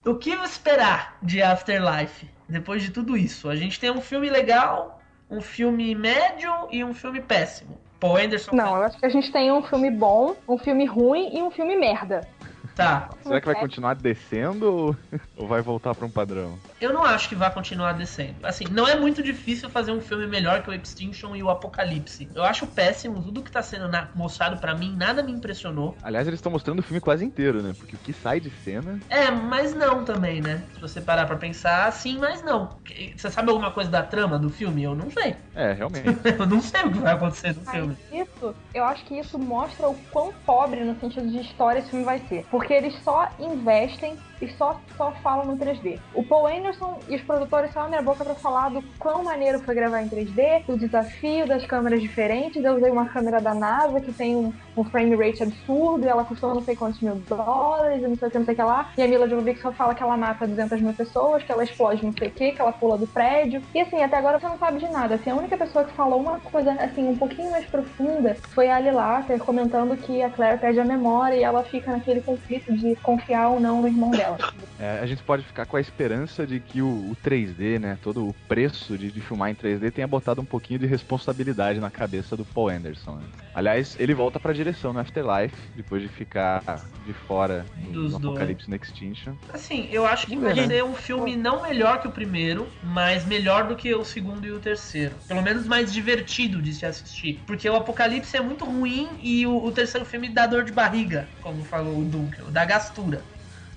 O 0.05 0.17
que 0.17 0.31
esperar 0.31 1.17
de 1.23 1.41
Afterlife 1.41 2.29
depois 2.49 2.83
de 2.83 2.91
tudo 2.91 3.17
isso? 3.17 3.49
A 3.49 3.55
gente 3.55 3.79
tem 3.79 3.89
um 3.89 4.01
filme 4.01 4.29
legal, 4.29 5.01
um 5.31 5.41
filme 5.41 5.95
médio 5.95 6.51
e 6.73 6.83
um 6.83 6.93
filme 6.93 7.21
péssimo. 7.21 7.79
Paul 8.01 8.17
Anderson. 8.17 8.57
Não, 8.57 8.75
eu 8.75 8.83
acho 8.83 8.99
que 8.99 9.07
a 9.07 9.09
gente 9.09 9.31
tem 9.31 9.53
um 9.53 9.63
filme 9.63 9.93
bom, 9.93 10.35
um 10.49 10.59
filme 10.59 10.87
ruim 10.87 11.31
e 11.33 11.41
um 11.41 11.53
filme 11.53 11.77
merda. 11.77 12.27
Tá. 12.75 13.09
Será 13.23 13.41
que 13.41 13.47
vai 13.47 13.55
continuar 13.55 13.95
descendo 13.95 14.97
ou, 15.37 15.47
vai 15.47 15.61
voltar 15.61 15.95
pra 15.95 16.07
um 16.07 16.11
padrão? 16.11 16.59
Eu 16.81 16.93
não 16.93 17.05
acho 17.05 17.29
que 17.29 17.35
vai 17.35 17.51
continuar 17.53 17.93
descendo. 17.93 18.35
Assim, 18.43 18.65
não 18.71 18.87
é 18.89 18.97
muito 18.99 19.23
difícil 19.23 19.69
fazer 19.71 19.93
um 19.93 20.01
filme 20.01 20.27
melhor 20.27 20.63
que 20.63 20.71
o 20.71 20.75
Extinction 20.75 21.35
e 21.37 21.43
o 21.43 21.51
Apocalipse. 21.51 22.29
Eu 22.35 22.43
acho 22.45 22.67
péssimo, 22.67 23.23
tudo 23.23 23.43
que 23.43 23.51
tá 23.51 23.63
sendo 23.63 23.89
na- 23.89 24.09
mostrado 24.15 24.59
pra 24.61 24.75
mim, 24.75 24.95
nada 24.97 25.23
me 25.23 25.33
impressionou. 25.33 25.97
Aliás, 26.03 26.27
eles 26.27 26.39
estão 26.39 26.53
mostrando 26.53 26.79
o 26.81 26.83
filme 26.83 27.01
quase 27.01 27.25
inteiro, 27.25 27.63
né? 27.63 27.73
Porque 27.79 27.97
o 27.97 27.99
que 27.99 28.13
sai 28.13 28.41
de 28.41 28.51
cena. 28.51 28.99
É, 29.09 29.31
mas 29.31 29.75
não 29.75 30.05
também, 30.05 30.41
né? 30.41 30.63
Se 30.75 30.81
você 30.81 31.01
parar 31.01 31.27
pra 31.27 31.37
pensar, 31.37 31.91
sim, 31.93 32.19
mas 32.19 32.43
não. 32.43 32.77
Você 33.17 33.31
sabe 33.31 33.51
alguma 33.51 33.71
coisa 33.71 33.91
da 33.91 34.03
trama 34.03 34.39
do 34.39 34.51
filme? 34.51 34.83
Eu 34.83 34.95
não 34.95 35.11
sei. 35.11 35.37
É, 35.55 35.73
realmente. 35.73 36.05
Eu 36.39 36.47
não 36.47 36.61
sei 36.61 36.83
o 36.83 36.91
que 36.93 36.99
vai 36.99 37.15
acontecer 37.15 37.55
no 37.55 37.63
Mas 37.65 37.75
filme. 37.75 37.97
isso, 38.13 38.55
eu 38.75 38.85
acho 38.85 39.05
que 39.05 39.15
isso 39.19 39.39
mostra 39.39 39.89
o 39.89 39.95
quão 40.11 40.33
pobre 40.45 40.83
no 40.85 40.99
sentido 40.99 41.29
de 41.31 41.39
história 41.41 41.79
esse 41.79 41.91
filme 41.91 42.05
vai 42.05 42.19
ser. 42.29 42.45
Porque 42.55 42.73
eles 42.73 42.95
só 43.03 43.29
investem 43.41 44.17
e 44.41 44.49
só, 44.49 44.81
só 44.97 45.13
falam 45.23 45.47
no 45.47 45.57
3D. 45.57 45.99
O 46.15 46.23
Paul 46.23 46.47
Anderson 46.47 46.99
e 47.09 47.17
os 47.17 47.23
produtores 47.23 47.73
só 47.73 47.81
abrem 47.81 47.99
a 47.99 48.03
boca 48.03 48.25
pra 48.25 48.35
falar 48.35 48.71
do 48.71 48.83
quão 48.99 49.25
maneiro 49.25 49.61
foi 49.61 49.75
gravar 49.75 50.03
em 50.03 50.09
3D, 50.09 50.65
do 50.67 50.77
desafio 50.77 51.47
das 51.47 51.65
câmeras 51.67 52.01
diferentes. 52.01 52.63
Eu 52.65 52.77
usei 52.77 52.91
uma 52.91 53.07
câmera 53.07 53.41
da 53.41 53.55
NASA 53.55 54.01
que 54.01 54.13
tem 54.13 54.37
um, 54.37 54.53
um 54.77 54.85
frame 54.85 55.17
rate 55.17 55.43
absurdo 55.43 56.05
e 56.05 56.09
ela 56.09 56.25
custou 56.25 56.55
não 56.55 56.63
sei 56.63 56.77
quantos 56.77 57.01
mil 57.01 57.17
dólares 57.29 58.03
não 58.03 58.17
sei 58.17 58.29
o 58.29 58.31
que, 58.31 58.39
não 58.39 58.45
sei 58.45 58.55
o 58.55 58.57
que 58.57 58.63
lá. 58.63 58.91
E 58.97 59.03
a 59.03 59.09
Mila 59.09 59.29
Jovovich 59.29 59.61
só 59.61 59.73
fala 59.73 59.95
que 59.95 60.03
ela 60.03 60.17
mata 60.17 60.47
200 60.47 60.81
mil 60.81 60.95
pessoas, 60.95 61.43
que 61.43 61.53
ela 61.53 61.65
explode 61.65 62.05
não 62.05 62.13
sei 62.13 62.29
o 62.29 62.31
que, 62.31 62.53
que 62.53 62.61
ela 62.61 62.73
pula 62.73 62.99
do 62.99 63.07
prédio. 63.07 63.63
E 63.75 63.81
assim, 63.81 64.03
até 64.03 64.17
agora 64.17 64.39
você 64.39 64.49
não 64.49 64.59
sabe 64.59 64.79
de 64.79 64.89
nada. 64.89 65.15
Assim, 65.17 65.31
a 65.31 65.35
única 65.35 65.57
pessoa 65.57 65.85
que 65.85 65.93
falou 65.93 66.21
uma 66.21 66.41
coisa 66.41 66.73
assim 66.73 67.09
um 67.09 67.17
pouquinho 67.17 67.51
mais 67.51 67.65
profunda 67.67 68.37
foi 68.55 68.69
a 68.71 68.79
Lilater 68.79 69.39
comentando 69.39 69.97
que 69.97 70.23
a 70.23 70.31
Claire 70.31 70.59
perde 70.59 70.81
a 70.81 70.85
memória 70.85 71.37
e 71.37 71.43
ela 71.43 71.63
fica 71.65 71.91
naquele 71.91 72.21
conflito 72.21 72.73
de 72.73 72.95
confiar 72.97 73.49
ou 73.49 73.61
não 73.61 73.81
no 73.81 73.89
irmão 73.89 74.11
dela. 74.11 74.34
É, 74.79 75.01
a 75.01 75.07
gente 75.07 75.23
pode 75.23 75.45
ficar 75.45 75.67
com 75.67 75.77
a 75.77 75.81
esperança 75.81 76.47
de 76.47 76.61
que 76.61 76.83
o, 76.83 76.87
o 76.87 77.17
3D, 77.25 77.79
né? 77.79 77.99
Todo 78.03 78.29
o 78.29 78.35
preço 78.49 78.99
de, 78.99 79.11
de 79.11 79.21
filmar 79.21 79.51
em 79.51 79.55
3D 79.55 79.93
tenha 79.93 80.07
botado 80.07 80.41
um 80.41 80.45
pouquinho 80.45 80.79
de 80.81 80.87
responsabilidade 80.87 81.81
na 81.81 81.91
cabeça 81.91 82.37
do 82.37 82.45
Paul 82.45 82.69
Anderson. 82.69 83.17
né? 83.17 83.25
Aliás, 83.55 83.97
ele 84.01 84.15
volta 84.15 84.41
pra 84.41 84.53
direção 84.53 84.93
no 84.93 84.99
Afterlife, 84.99 85.57
depois 85.77 86.03
de 86.03 86.09
ficar 86.09 86.85
de 87.07 87.13
fora 87.13 87.65
dois. 87.93 88.15
Apocalipse 88.15 88.69
no 88.69 88.77
Extinction. 88.77 89.35
Assim, 89.53 89.89
eu 89.93 90.07
acho 90.07 90.27
que 90.27 90.37
vai 90.37 90.55
ser 90.67 90.83
um 90.83 90.95
filme 90.95 91.37
não 91.37 91.63
melhor 91.63 92.01
que 92.01 92.09
o 92.09 92.11
primeiro, 92.11 92.67
mas 92.83 93.25
melhor 93.25 93.69
do 93.69 93.77
que 93.77 93.95
o 93.95 94.05
segundo 94.05 94.45
e 94.47 94.51
o 94.51 94.59
terceiro. 94.59 95.15
Pelo 95.29 95.43
menos 95.43 95.67
mais 95.67 95.93
divertido 95.93 96.61
de 96.61 96.73
se 96.73 96.85
assistir. 96.85 97.41
Porque 97.47 97.69
o 97.69 97.77
Apocalipse 97.77 98.37
é 98.37 98.41
muito 98.41 98.65
ruim 98.65 99.09
e 99.23 99.47
o, 99.47 99.65
o 99.65 99.71
terceiro 99.71 100.05
filme 100.05 100.29
dá 100.29 100.47
dor 100.47 100.65
de 100.65 100.73
barriga, 100.73 101.29
como 101.41 101.63
falou 101.65 102.01
o 102.01 102.05
Dunkel, 102.05 102.51
dá 102.51 102.65
gastura. 102.65 103.23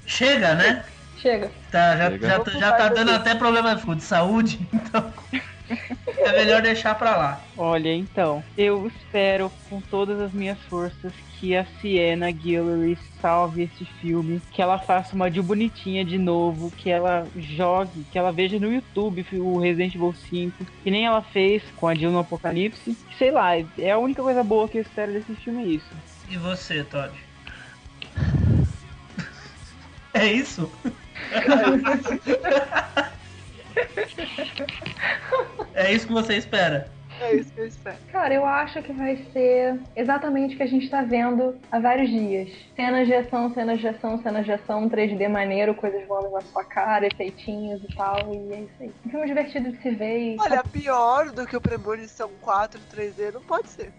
Chega, 0.07 0.55
né? 0.55 0.83
Chega. 1.17 1.51
Tá, 1.71 1.97
já, 1.97 2.09
Chega. 2.11 2.27
já, 2.27 2.39
tá- 2.39 2.51
já 2.51 2.71
tá 2.71 2.87
dando 2.89 3.11
até 3.11 3.35
problema 3.35 3.75
de 3.75 4.03
saúde, 4.03 4.59
então 4.73 5.13
é 6.17 6.31
melhor 6.31 6.61
deixar 6.61 6.95
pra 6.95 7.17
lá. 7.17 7.41
Olha, 7.57 7.93
então, 7.93 8.43
eu 8.57 8.87
espero 8.87 9.51
com 9.69 9.81
todas 9.81 10.19
as 10.19 10.31
minhas 10.31 10.57
forças 10.69 11.11
que 11.39 11.55
a 11.55 11.65
Sienna 11.79 12.31
Guillory 12.31 12.97
salve 13.21 13.63
esse 13.63 13.83
filme, 13.99 14.41
que 14.51 14.61
ela 14.61 14.79
faça 14.79 15.13
uma 15.15 15.29
de 15.29 15.41
bonitinha 15.41 16.05
de 16.05 16.17
novo, 16.17 16.71
que 16.71 16.89
ela 16.89 17.27
jogue, 17.35 18.05
que 18.11 18.17
ela 18.17 18.31
veja 18.31 18.57
no 18.59 18.71
YouTube 18.71 19.25
o 19.33 19.59
Resident 19.59 19.95
Evil 19.95 20.13
5, 20.13 20.65
que 20.83 20.91
nem 20.91 21.05
ela 21.05 21.21
fez 21.21 21.61
com 21.75 21.87
a 21.87 21.93
Jill 21.95 22.11
no 22.11 22.19
Apocalipse. 22.19 22.97
Sei 23.17 23.31
lá, 23.31 23.57
é 23.77 23.91
a 23.91 23.97
única 23.97 24.23
coisa 24.23 24.43
boa 24.43 24.69
que 24.69 24.77
eu 24.77 24.81
espero 24.81 25.11
desse 25.11 25.35
filme 25.35 25.63
é 25.63 25.67
isso. 25.67 25.91
E 26.29 26.37
você, 26.37 26.83
Todd? 26.83 27.11
É 30.17 30.33
isso? 30.33 30.71
é 35.75 35.93
isso 35.93 36.07
que 36.07 36.13
você 36.13 36.37
espera? 36.37 36.89
É 37.19 37.35
isso 37.35 37.51
que 37.51 37.61
eu 37.61 37.67
espero. 37.67 37.97
Cara, 38.11 38.33
eu 38.33 38.45
acho 38.45 38.81
que 38.83 38.93
vai 38.93 39.17
ser 39.33 39.79
exatamente 39.95 40.53
o 40.53 40.57
que 40.57 40.63
a 40.63 40.67
gente 40.67 40.89
tá 40.89 41.01
vendo 41.01 41.55
há 41.71 41.79
vários 41.79 42.09
dias. 42.09 42.49
Cenas 42.75 43.07
de 43.07 43.13
ação, 43.13 43.53
cenas 43.53 43.79
de 43.79 43.87
ação, 43.87 44.21
cenas 44.21 44.45
de 44.45 44.51
ação, 44.51 44.89
3D 44.89 45.27
maneiro, 45.27 45.73
coisas 45.73 46.07
voando 46.07 46.29
na 46.31 46.41
sua 46.41 46.63
cara, 46.63 47.07
efeitinhos 47.07 47.81
e 47.83 47.95
tal, 47.95 48.33
e 48.33 48.53
é 48.53 48.59
isso 48.61 48.73
aí. 48.81 48.91
Um 49.05 49.09
filme 49.09 49.25
divertido 49.25 49.71
de 49.71 49.81
se 49.81 49.89
ver 49.91 50.33
e... 50.33 50.37
Olha, 50.39 50.63
pior 50.63 51.31
do 51.31 51.47
que 51.47 51.57
o 51.57 51.61
Premonição 51.61 52.29
4 52.41 52.79
3D 52.93 53.33
não 53.33 53.41
pode 53.41 53.69
ser. 53.69 53.91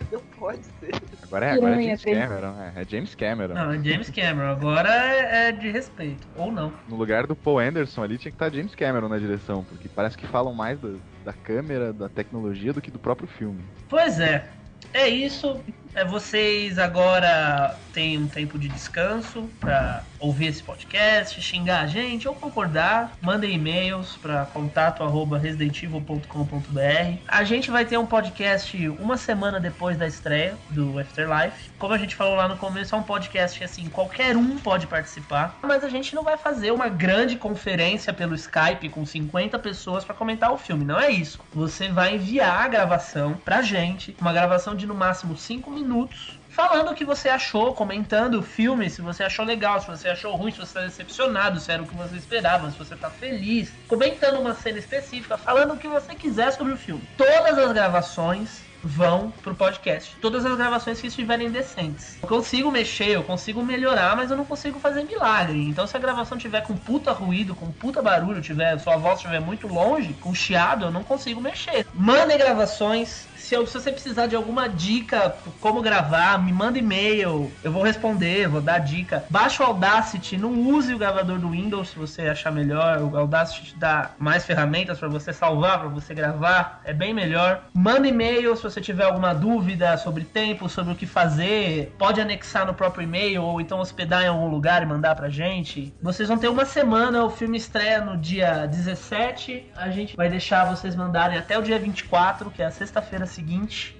Não 0.10 0.20
pode 0.38 0.64
ser. 0.80 0.90
Agora 1.22 1.46
é, 1.46 1.50
agora 1.52 1.74
é 1.74 1.82
James 1.82 2.02
3D. 2.04 2.18
Cameron, 2.20 2.54
é, 2.60 2.72
é 2.82 2.84
James 2.88 3.14
Cameron. 3.14 3.54
Não, 3.54 3.70
é 3.72 3.84
James 3.84 4.10
Cameron. 4.10 4.50
Agora 4.50 4.88
é, 4.92 5.48
é 5.48 5.52
de 5.52 5.70
respeito. 5.70 6.26
Ou 6.36 6.50
não. 6.50 6.72
No 6.88 6.96
lugar 6.96 7.26
do 7.26 7.36
Paul 7.36 7.58
Anderson 7.60 8.02
ali 8.02 8.18
tinha 8.18 8.32
que 8.32 8.36
estar 8.36 8.50
James 8.52 8.74
Cameron 8.74 9.08
na 9.08 9.18
direção, 9.18 9.62
porque 9.64 9.88
parece 9.88 10.16
que 10.18 10.26
falam 10.26 10.52
mais 10.54 10.78
do- 10.80 11.00
da 11.24 11.32
câmera, 11.32 11.92
da 11.92 12.08
tecnologia 12.08 12.72
do 12.72 12.80
que 12.80 12.90
do 12.90 12.98
próprio 12.98 13.28
filme. 13.28 13.62
Pois 13.88 14.18
é. 14.18 14.48
É 14.92 15.06
isso. 15.08 15.60
É, 15.94 16.04
vocês 16.04 16.78
agora 16.78 17.76
têm 17.92 18.16
um 18.16 18.28
tempo 18.28 18.58
de 18.58 18.68
descanso 18.68 19.50
pra 19.58 20.04
ouvir 20.20 20.46
esse 20.46 20.62
podcast, 20.62 21.40
xingar 21.40 21.80
a 21.80 21.86
gente 21.86 22.28
ou 22.28 22.34
concordar. 22.34 23.12
Mandem 23.20 23.54
e-mails 23.54 24.16
para 24.18 24.44
contato@residentivel.com.br. 24.46 27.18
A 27.26 27.42
gente 27.42 27.70
vai 27.70 27.84
ter 27.84 27.98
um 27.98 28.06
podcast 28.06 28.88
uma 29.00 29.16
semana 29.16 29.58
depois 29.58 29.96
da 29.96 30.06
estreia 30.06 30.54
do 30.68 30.98
Afterlife. 30.98 31.70
Como 31.78 31.92
a 31.92 31.98
gente 31.98 32.14
falou 32.14 32.36
lá 32.36 32.46
no 32.46 32.56
começo, 32.56 32.94
é 32.94 32.98
um 32.98 33.02
podcast 33.02 33.58
que 33.58 33.64
assim, 33.64 33.88
qualquer 33.88 34.36
um 34.36 34.58
pode 34.58 34.86
participar, 34.86 35.58
mas 35.62 35.82
a 35.82 35.88
gente 35.88 36.14
não 36.14 36.22
vai 36.22 36.36
fazer 36.36 36.70
uma 36.70 36.88
grande 36.88 37.36
conferência 37.36 38.12
pelo 38.12 38.34
Skype 38.34 38.88
com 38.90 39.04
50 39.04 39.58
pessoas 39.58 40.04
para 40.04 40.14
comentar 40.14 40.52
o 40.52 40.58
filme, 40.58 40.84
não 40.84 41.00
é 41.00 41.10
isso. 41.10 41.40
Você 41.52 41.88
vai 41.88 42.14
enviar 42.14 42.64
a 42.64 42.68
gravação 42.68 43.34
pra 43.44 43.62
gente, 43.62 44.14
uma 44.20 44.32
gravação 44.32 44.76
de 44.76 44.86
no 44.86 44.94
máximo 44.94 45.36
5 45.36 45.79
minutos, 45.80 46.38
falando 46.48 46.90
o 46.90 46.94
que 46.94 47.04
você 47.04 47.28
achou, 47.28 47.72
comentando 47.72 48.34
o 48.34 48.42
filme, 48.42 48.90
se 48.90 49.00
você 49.00 49.22
achou 49.22 49.44
legal, 49.44 49.80
se 49.80 49.86
você 49.86 50.08
achou 50.08 50.34
ruim, 50.36 50.52
se 50.52 50.58
você 50.58 50.74
tá 50.74 50.80
decepcionado, 50.82 51.58
se 51.58 51.72
era 51.72 51.82
o 51.82 51.86
que 51.86 51.94
você 51.94 52.16
esperava, 52.16 52.70
se 52.70 52.78
você 52.78 52.96
tá 52.96 53.08
feliz, 53.08 53.72
comentando 53.88 54.40
uma 54.40 54.54
cena 54.54 54.78
específica, 54.78 55.38
falando 55.38 55.74
o 55.74 55.76
que 55.76 55.88
você 55.88 56.14
quiser 56.14 56.52
sobre 56.52 56.72
o 56.72 56.76
filme. 56.76 57.02
Todas 57.16 57.58
as 57.58 57.72
gravações 57.72 58.70
vão 58.82 59.30
pro 59.42 59.54
podcast. 59.54 60.16
Todas 60.20 60.44
as 60.44 60.56
gravações 60.56 61.00
que 61.00 61.06
estiverem 61.06 61.50
decentes. 61.50 62.18
Eu 62.22 62.28
consigo 62.28 62.70
mexer, 62.70 63.10
eu 63.10 63.22
consigo 63.22 63.62
melhorar, 63.62 64.16
mas 64.16 64.30
eu 64.30 64.36
não 64.36 64.44
consigo 64.44 64.78
fazer 64.78 65.04
milagre. 65.04 65.68
Então 65.68 65.86
se 65.86 65.96
a 65.96 66.00
gravação 66.00 66.38
tiver 66.38 66.62
com 66.62 66.76
puta 66.76 67.12
ruído, 67.12 67.54
com 67.54 67.70
puta 67.70 68.02
barulho, 68.02 68.40
tiver, 68.40 68.78
sua 68.78 68.96
voz 68.96 69.18
estiver 69.18 69.40
muito 69.40 69.66
longe, 69.66 70.12
com 70.14 70.34
chiado, 70.34 70.86
eu 70.86 70.90
não 70.90 71.04
consigo 71.04 71.40
mexer. 71.40 71.86
Mandem 71.94 72.38
gravações. 72.38 73.28
Se, 73.50 73.56
eu- 73.56 73.66
se 73.66 73.72
você 73.80 73.90
precisar 73.90 74.28
de 74.28 74.36
alguma 74.36 74.68
dica 74.68 75.34
como 75.60 75.82
gravar, 75.82 76.40
me 76.40 76.52
manda 76.52 76.78
e-mail, 76.78 77.50
eu 77.64 77.72
vou 77.72 77.82
responder, 77.82 78.46
vou 78.46 78.60
dar 78.60 78.78
dica. 78.78 79.24
Baixa 79.28 79.64
o 79.64 79.66
Audacity, 79.66 80.36
não 80.36 80.52
use 80.52 80.94
o 80.94 80.98
gravador 80.98 81.36
do 81.36 81.50
Windows 81.50 81.88
se 81.88 81.98
você 81.98 82.28
achar 82.28 82.52
melhor. 82.52 82.98
O 83.02 83.16
Audacity 83.16 83.74
dá 83.76 84.12
mais 84.20 84.44
ferramentas 84.46 85.00
para 85.00 85.08
você 85.08 85.32
salvar, 85.32 85.80
para 85.80 85.88
você 85.88 86.14
gravar, 86.14 86.80
é 86.84 86.92
bem 86.92 87.12
melhor. 87.12 87.64
Manda 87.74 88.06
e-mail 88.06 88.54
se 88.54 88.62
você 88.62 88.80
tiver 88.80 89.02
alguma 89.02 89.34
dúvida 89.34 89.98
sobre 89.98 90.22
tempo, 90.22 90.68
sobre 90.68 90.92
o 90.92 90.96
que 90.96 91.04
fazer. 91.04 91.92
Pode 91.98 92.20
anexar 92.20 92.64
no 92.64 92.72
próprio 92.72 93.02
e-mail 93.02 93.42
ou 93.42 93.60
então 93.60 93.80
hospedar 93.80 94.22
em 94.22 94.28
algum 94.28 94.46
lugar 94.46 94.80
e 94.80 94.86
mandar 94.86 95.16
pra 95.16 95.28
gente. 95.28 95.92
Vocês 96.00 96.28
vão 96.28 96.38
ter 96.38 96.46
uma 96.46 96.64
semana, 96.64 97.24
o 97.24 97.30
filme 97.30 97.58
estreia 97.58 98.00
no 98.00 98.16
dia 98.16 98.68
17. 98.68 99.72
A 99.74 99.90
gente 99.90 100.14
vai 100.16 100.28
deixar 100.28 100.66
vocês 100.66 100.94
mandarem 100.94 101.36
até 101.36 101.58
o 101.58 101.62
dia 101.62 101.80
24, 101.80 102.48
que 102.52 102.62
é 102.62 102.66
a 102.66 102.70
sexta-feira 102.70 103.26
seguinte. 103.26 103.39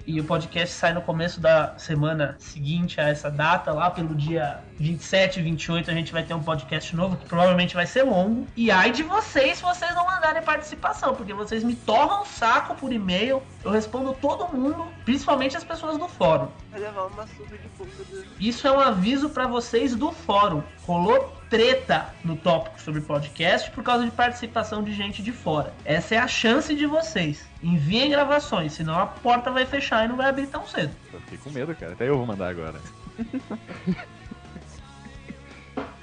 E 0.05 0.19
o 0.19 0.23
podcast 0.23 0.75
sai 0.75 0.93
no 0.93 1.01
começo 1.01 1.39
da 1.39 1.77
semana 1.77 2.35
seguinte 2.39 2.99
a 2.99 3.09
essa 3.09 3.29
data, 3.29 3.71
lá 3.71 3.89
pelo 3.89 4.13
dia 4.15 4.61
27 4.77 5.39
e 5.39 5.43
28 5.43 5.91
a 5.91 5.93
gente 5.93 6.11
vai 6.11 6.23
ter 6.23 6.33
um 6.33 6.43
podcast 6.43 6.95
novo 6.95 7.15
que 7.15 7.25
provavelmente 7.25 7.73
vai 7.75 7.85
ser 7.85 8.03
longo. 8.03 8.47
E 8.55 8.71
ai 8.71 8.91
de 8.91 9.03
vocês 9.03 9.57
se 9.57 9.63
vocês 9.63 9.93
não 9.95 10.05
mandarem 10.05 10.41
participação, 10.41 11.15
porque 11.15 11.33
vocês 11.33 11.63
me 11.63 11.75
torram 11.75 12.21
o 12.21 12.25
saco 12.25 12.75
por 12.75 12.91
e-mail. 12.91 13.41
Eu 13.63 13.71
respondo 13.71 14.13
todo 14.13 14.47
mundo, 14.55 14.87
principalmente 15.05 15.55
as 15.57 15.63
pessoas 15.63 15.97
do 15.97 16.07
fórum. 16.07 16.47
Vai 16.71 16.79
levar 16.79 17.05
uma 17.05 17.27
surra 17.27 17.57
de 17.57 17.67
do... 17.67 18.25
Isso 18.39 18.67
é 18.67 18.71
um 18.71 18.79
aviso 18.79 19.29
para 19.29 19.47
vocês 19.47 19.95
do 19.95 20.11
fórum. 20.11 20.63
Rolou 20.85 21.40
treta 21.51 22.05
no 22.23 22.37
tópico 22.37 22.81
sobre 22.81 23.01
podcast 23.01 23.69
por 23.71 23.83
causa 23.83 24.05
de 24.05 24.11
participação 24.11 24.81
de 24.81 24.93
gente 24.93 25.21
de 25.21 25.33
fora. 25.33 25.73
Essa 25.83 26.15
é 26.15 26.17
a 26.17 26.27
chance 26.27 26.73
de 26.73 26.85
vocês. 26.85 27.45
Enviem 27.61 28.09
gravações, 28.09 28.71
senão 28.71 28.97
a 28.97 29.05
porta 29.05 29.51
vai 29.51 29.65
fechar 29.65 30.05
e 30.05 30.07
não 30.07 30.15
vai 30.15 30.29
abrir 30.29 30.47
tão 30.47 30.65
cedo. 30.65 30.95
Eu 31.13 31.19
fiquei 31.19 31.37
com 31.37 31.49
medo, 31.49 31.75
cara. 31.75 31.91
Até 31.91 32.07
eu 32.07 32.17
vou 32.17 32.25
mandar 32.25 32.47
agora. 32.47 32.79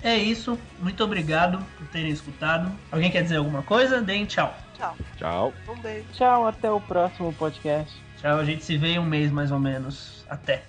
É 0.00 0.16
isso. 0.16 0.56
Muito 0.80 1.02
obrigado 1.02 1.58
por 1.76 1.86
terem 1.88 2.10
escutado. 2.10 2.72
Alguém 2.92 3.10
quer 3.10 3.22
dizer 3.22 3.36
alguma 3.36 3.62
coisa? 3.62 4.00
Deem 4.00 4.26
tchau. 4.26 4.56
Tchau. 4.76 4.96
Tchau. 5.16 5.54
Um 5.68 5.76
beijo. 5.80 6.06
Tchau, 6.12 6.46
até 6.46 6.70
o 6.70 6.80
próximo 6.80 7.32
podcast. 7.32 7.92
Tchau, 8.20 8.38
a 8.38 8.44
gente 8.44 8.64
se 8.64 8.76
vê 8.76 8.90
em 8.90 8.98
um 9.00 9.04
mês 9.04 9.32
mais 9.32 9.50
ou 9.50 9.58
menos. 9.58 10.24
Até. 10.28 10.62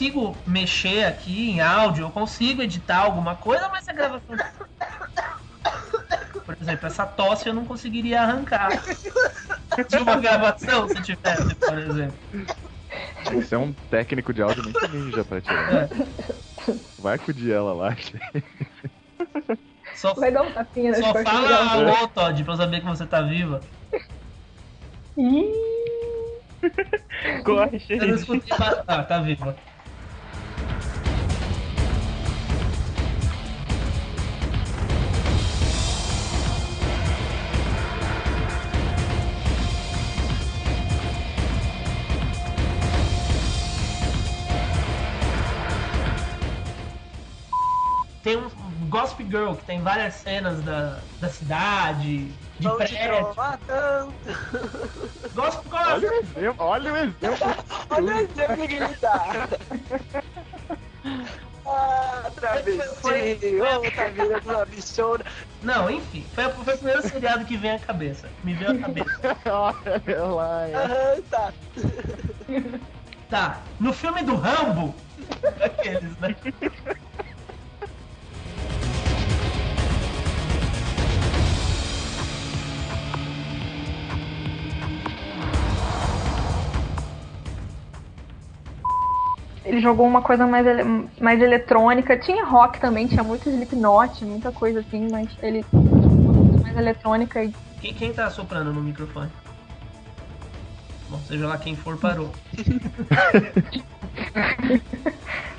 Consigo 0.00 0.34
mexer 0.46 1.04
aqui 1.04 1.50
em 1.50 1.60
áudio, 1.60 2.06
eu 2.06 2.10
consigo 2.10 2.62
editar 2.62 3.00
alguma 3.00 3.36
coisa, 3.36 3.68
mas 3.68 3.86
a 3.86 3.92
gravação. 3.92 4.34
Por 6.46 6.56
exemplo, 6.60 6.86
essa 6.86 7.04
tosse 7.06 7.48
eu 7.48 7.54
não 7.54 7.66
conseguiria 7.66 8.22
arrancar 8.22 8.70
de 9.88 9.96
uma 9.98 10.16
gravação 10.16 10.88
se 10.88 11.00
tivesse, 11.02 11.54
por 11.54 11.78
exemplo. 11.78 12.16
Você 13.32 13.54
é 13.54 13.58
um 13.58 13.72
técnico 13.72 14.32
de 14.32 14.42
áudio 14.42 14.64
muito 14.64 14.88
ninja 14.88 15.24
pra 15.24 15.40
tirar. 15.40 15.74
É. 15.74 15.88
Vai 16.98 17.14
acudir 17.14 17.52
ela 17.52 17.72
lá. 17.72 17.96
Só, 19.94 20.12
Vai 20.14 20.32
dar 20.32 20.42
um 20.42 20.50
tapinha 20.50 20.92
só 20.94 21.14
fala 21.22 21.72
alô, 21.72 22.08
Todd, 22.08 22.42
pra 22.42 22.54
eu 22.54 22.56
saber 22.56 22.80
que 22.80 22.86
você 22.86 23.06
tá 23.06 23.22
viva. 23.22 23.60
Corre, 27.44 27.80
Eu 27.88 28.08
não 28.08 28.16
escutei. 28.16 28.56
Ah, 28.88 29.04
tá 29.04 29.20
viva. 29.20 29.56
Tem 48.22 48.36
um 48.36 48.50
Gossip 48.88 49.24
Girl 49.24 49.54
que 49.54 49.64
tem 49.64 49.80
várias 49.80 50.14
cenas 50.14 50.62
da, 50.62 50.98
da 51.20 51.28
cidade, 51.30 52.26
de 52.58 52.68
te 52.68 52.76
prédio. 52.76 53.34
tanto. 53.66 54.12
Gossip 55.34 55.66
Olha 55.72 56.00
Girl! 56.00 56.12
o 56.12 56.38
exemplo, 56.38 56.66
olha 56.66 56.92
o 56.92 56.96
exemplo. 56.96 57.38
Olha 57.90 58.14
o 58.14 58.18
exemplo 58.18 58.68
que 58.68 58.74
ele 58.74 58.96
dá. 59.00 59.48
Ah, 61.72 62.28
travesti, 62.34 63.60
outra 63.60 64.10
vida 64.10 64.40
uma 64.44 64.64
bichona. 64.64 65.24
Não, 65.62 65.88
enfim, 65.88 66.26
foi, 66.34 66.48
foi 66.48 66.74
o 66.74 66.78
primeiro 66.78 67.02
seriado 67.02 67.44
que 67.44 67.56
vem 67.56 67.72
à 67.72 67.78
cabeça. 67.78 68.28
Me 68.42 68.54
veio 68.54 68.72
à 68.72 68.78
cabeça. 68.78 69.36
Olha 69.46 70.24
lá. 70.24 70.68
é. 70.68 70.74
Aham, 70.74 71.22
tá. 71.30 71.52
Tá, 73.28 73.60
no 73.78 73.92
filme 73.92 74.22
do 74.24 74.34
Rambo, 74.34 74.92
aqueles, 75.62 76.16
né? 76.18 76.34
Ele 89.64 89.80
jogou 89.80 90.06
uma 90.06 90.22
coisa 90.22 90.46
mais, 90.46 90.66
ele- 90.66 91.08
mais 91.20 91.40
eletrônica. 91.40 92.16
Tinha 92.18 92.44
rock 92.46 92.80
também, 92.80 93.06
tinha 93.06 93.22
muito 93.22 93.48
Slipknot, 93.50 94.24
muita 94.24 94.50
coisa 94.50 94.80
assim, 94.80 95.08
mas 95.10 95.28
ele 95.42 95.64
jogou 95.72 96.18
uma 96.18 96.42
coisa 96.44 96.62
mais 96.62 96.76
eletrônica 96.76 97.44
e 97.44 97.52
Quem, 97.80 97.92
quem 97.94 98.12
tá 98.12 98.28
soprando 98.30 98.72
no 98.72 98.80
microfone? 98.82 99.30
Bom, 101.10 101.18
seja 101.26 101.46
lá 101.46 101.58
quem 101.58 101.76
for, 101.76 101.96
parou. 101.98 102.30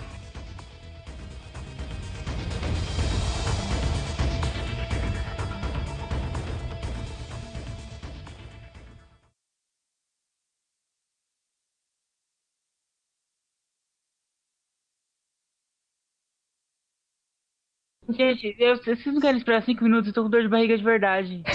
Gente, 18.13 18.55
eu, 18.59 18.79
não 19.13 19.21
querem 19.21 19.37
esperar 19.37 19.63
5 19.63 19.83
minutos, 19.83 20.07
eu 20.07 20.13
tô 20.13 20.23
com 20.23 20.29
dor 20.29 20.41
de 20.41 20.47
barriga 20.47 20.77
de 20.77 20.83
verdade. 20.83 21.43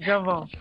Já 0.00 0.18
volto. 0.18 0.56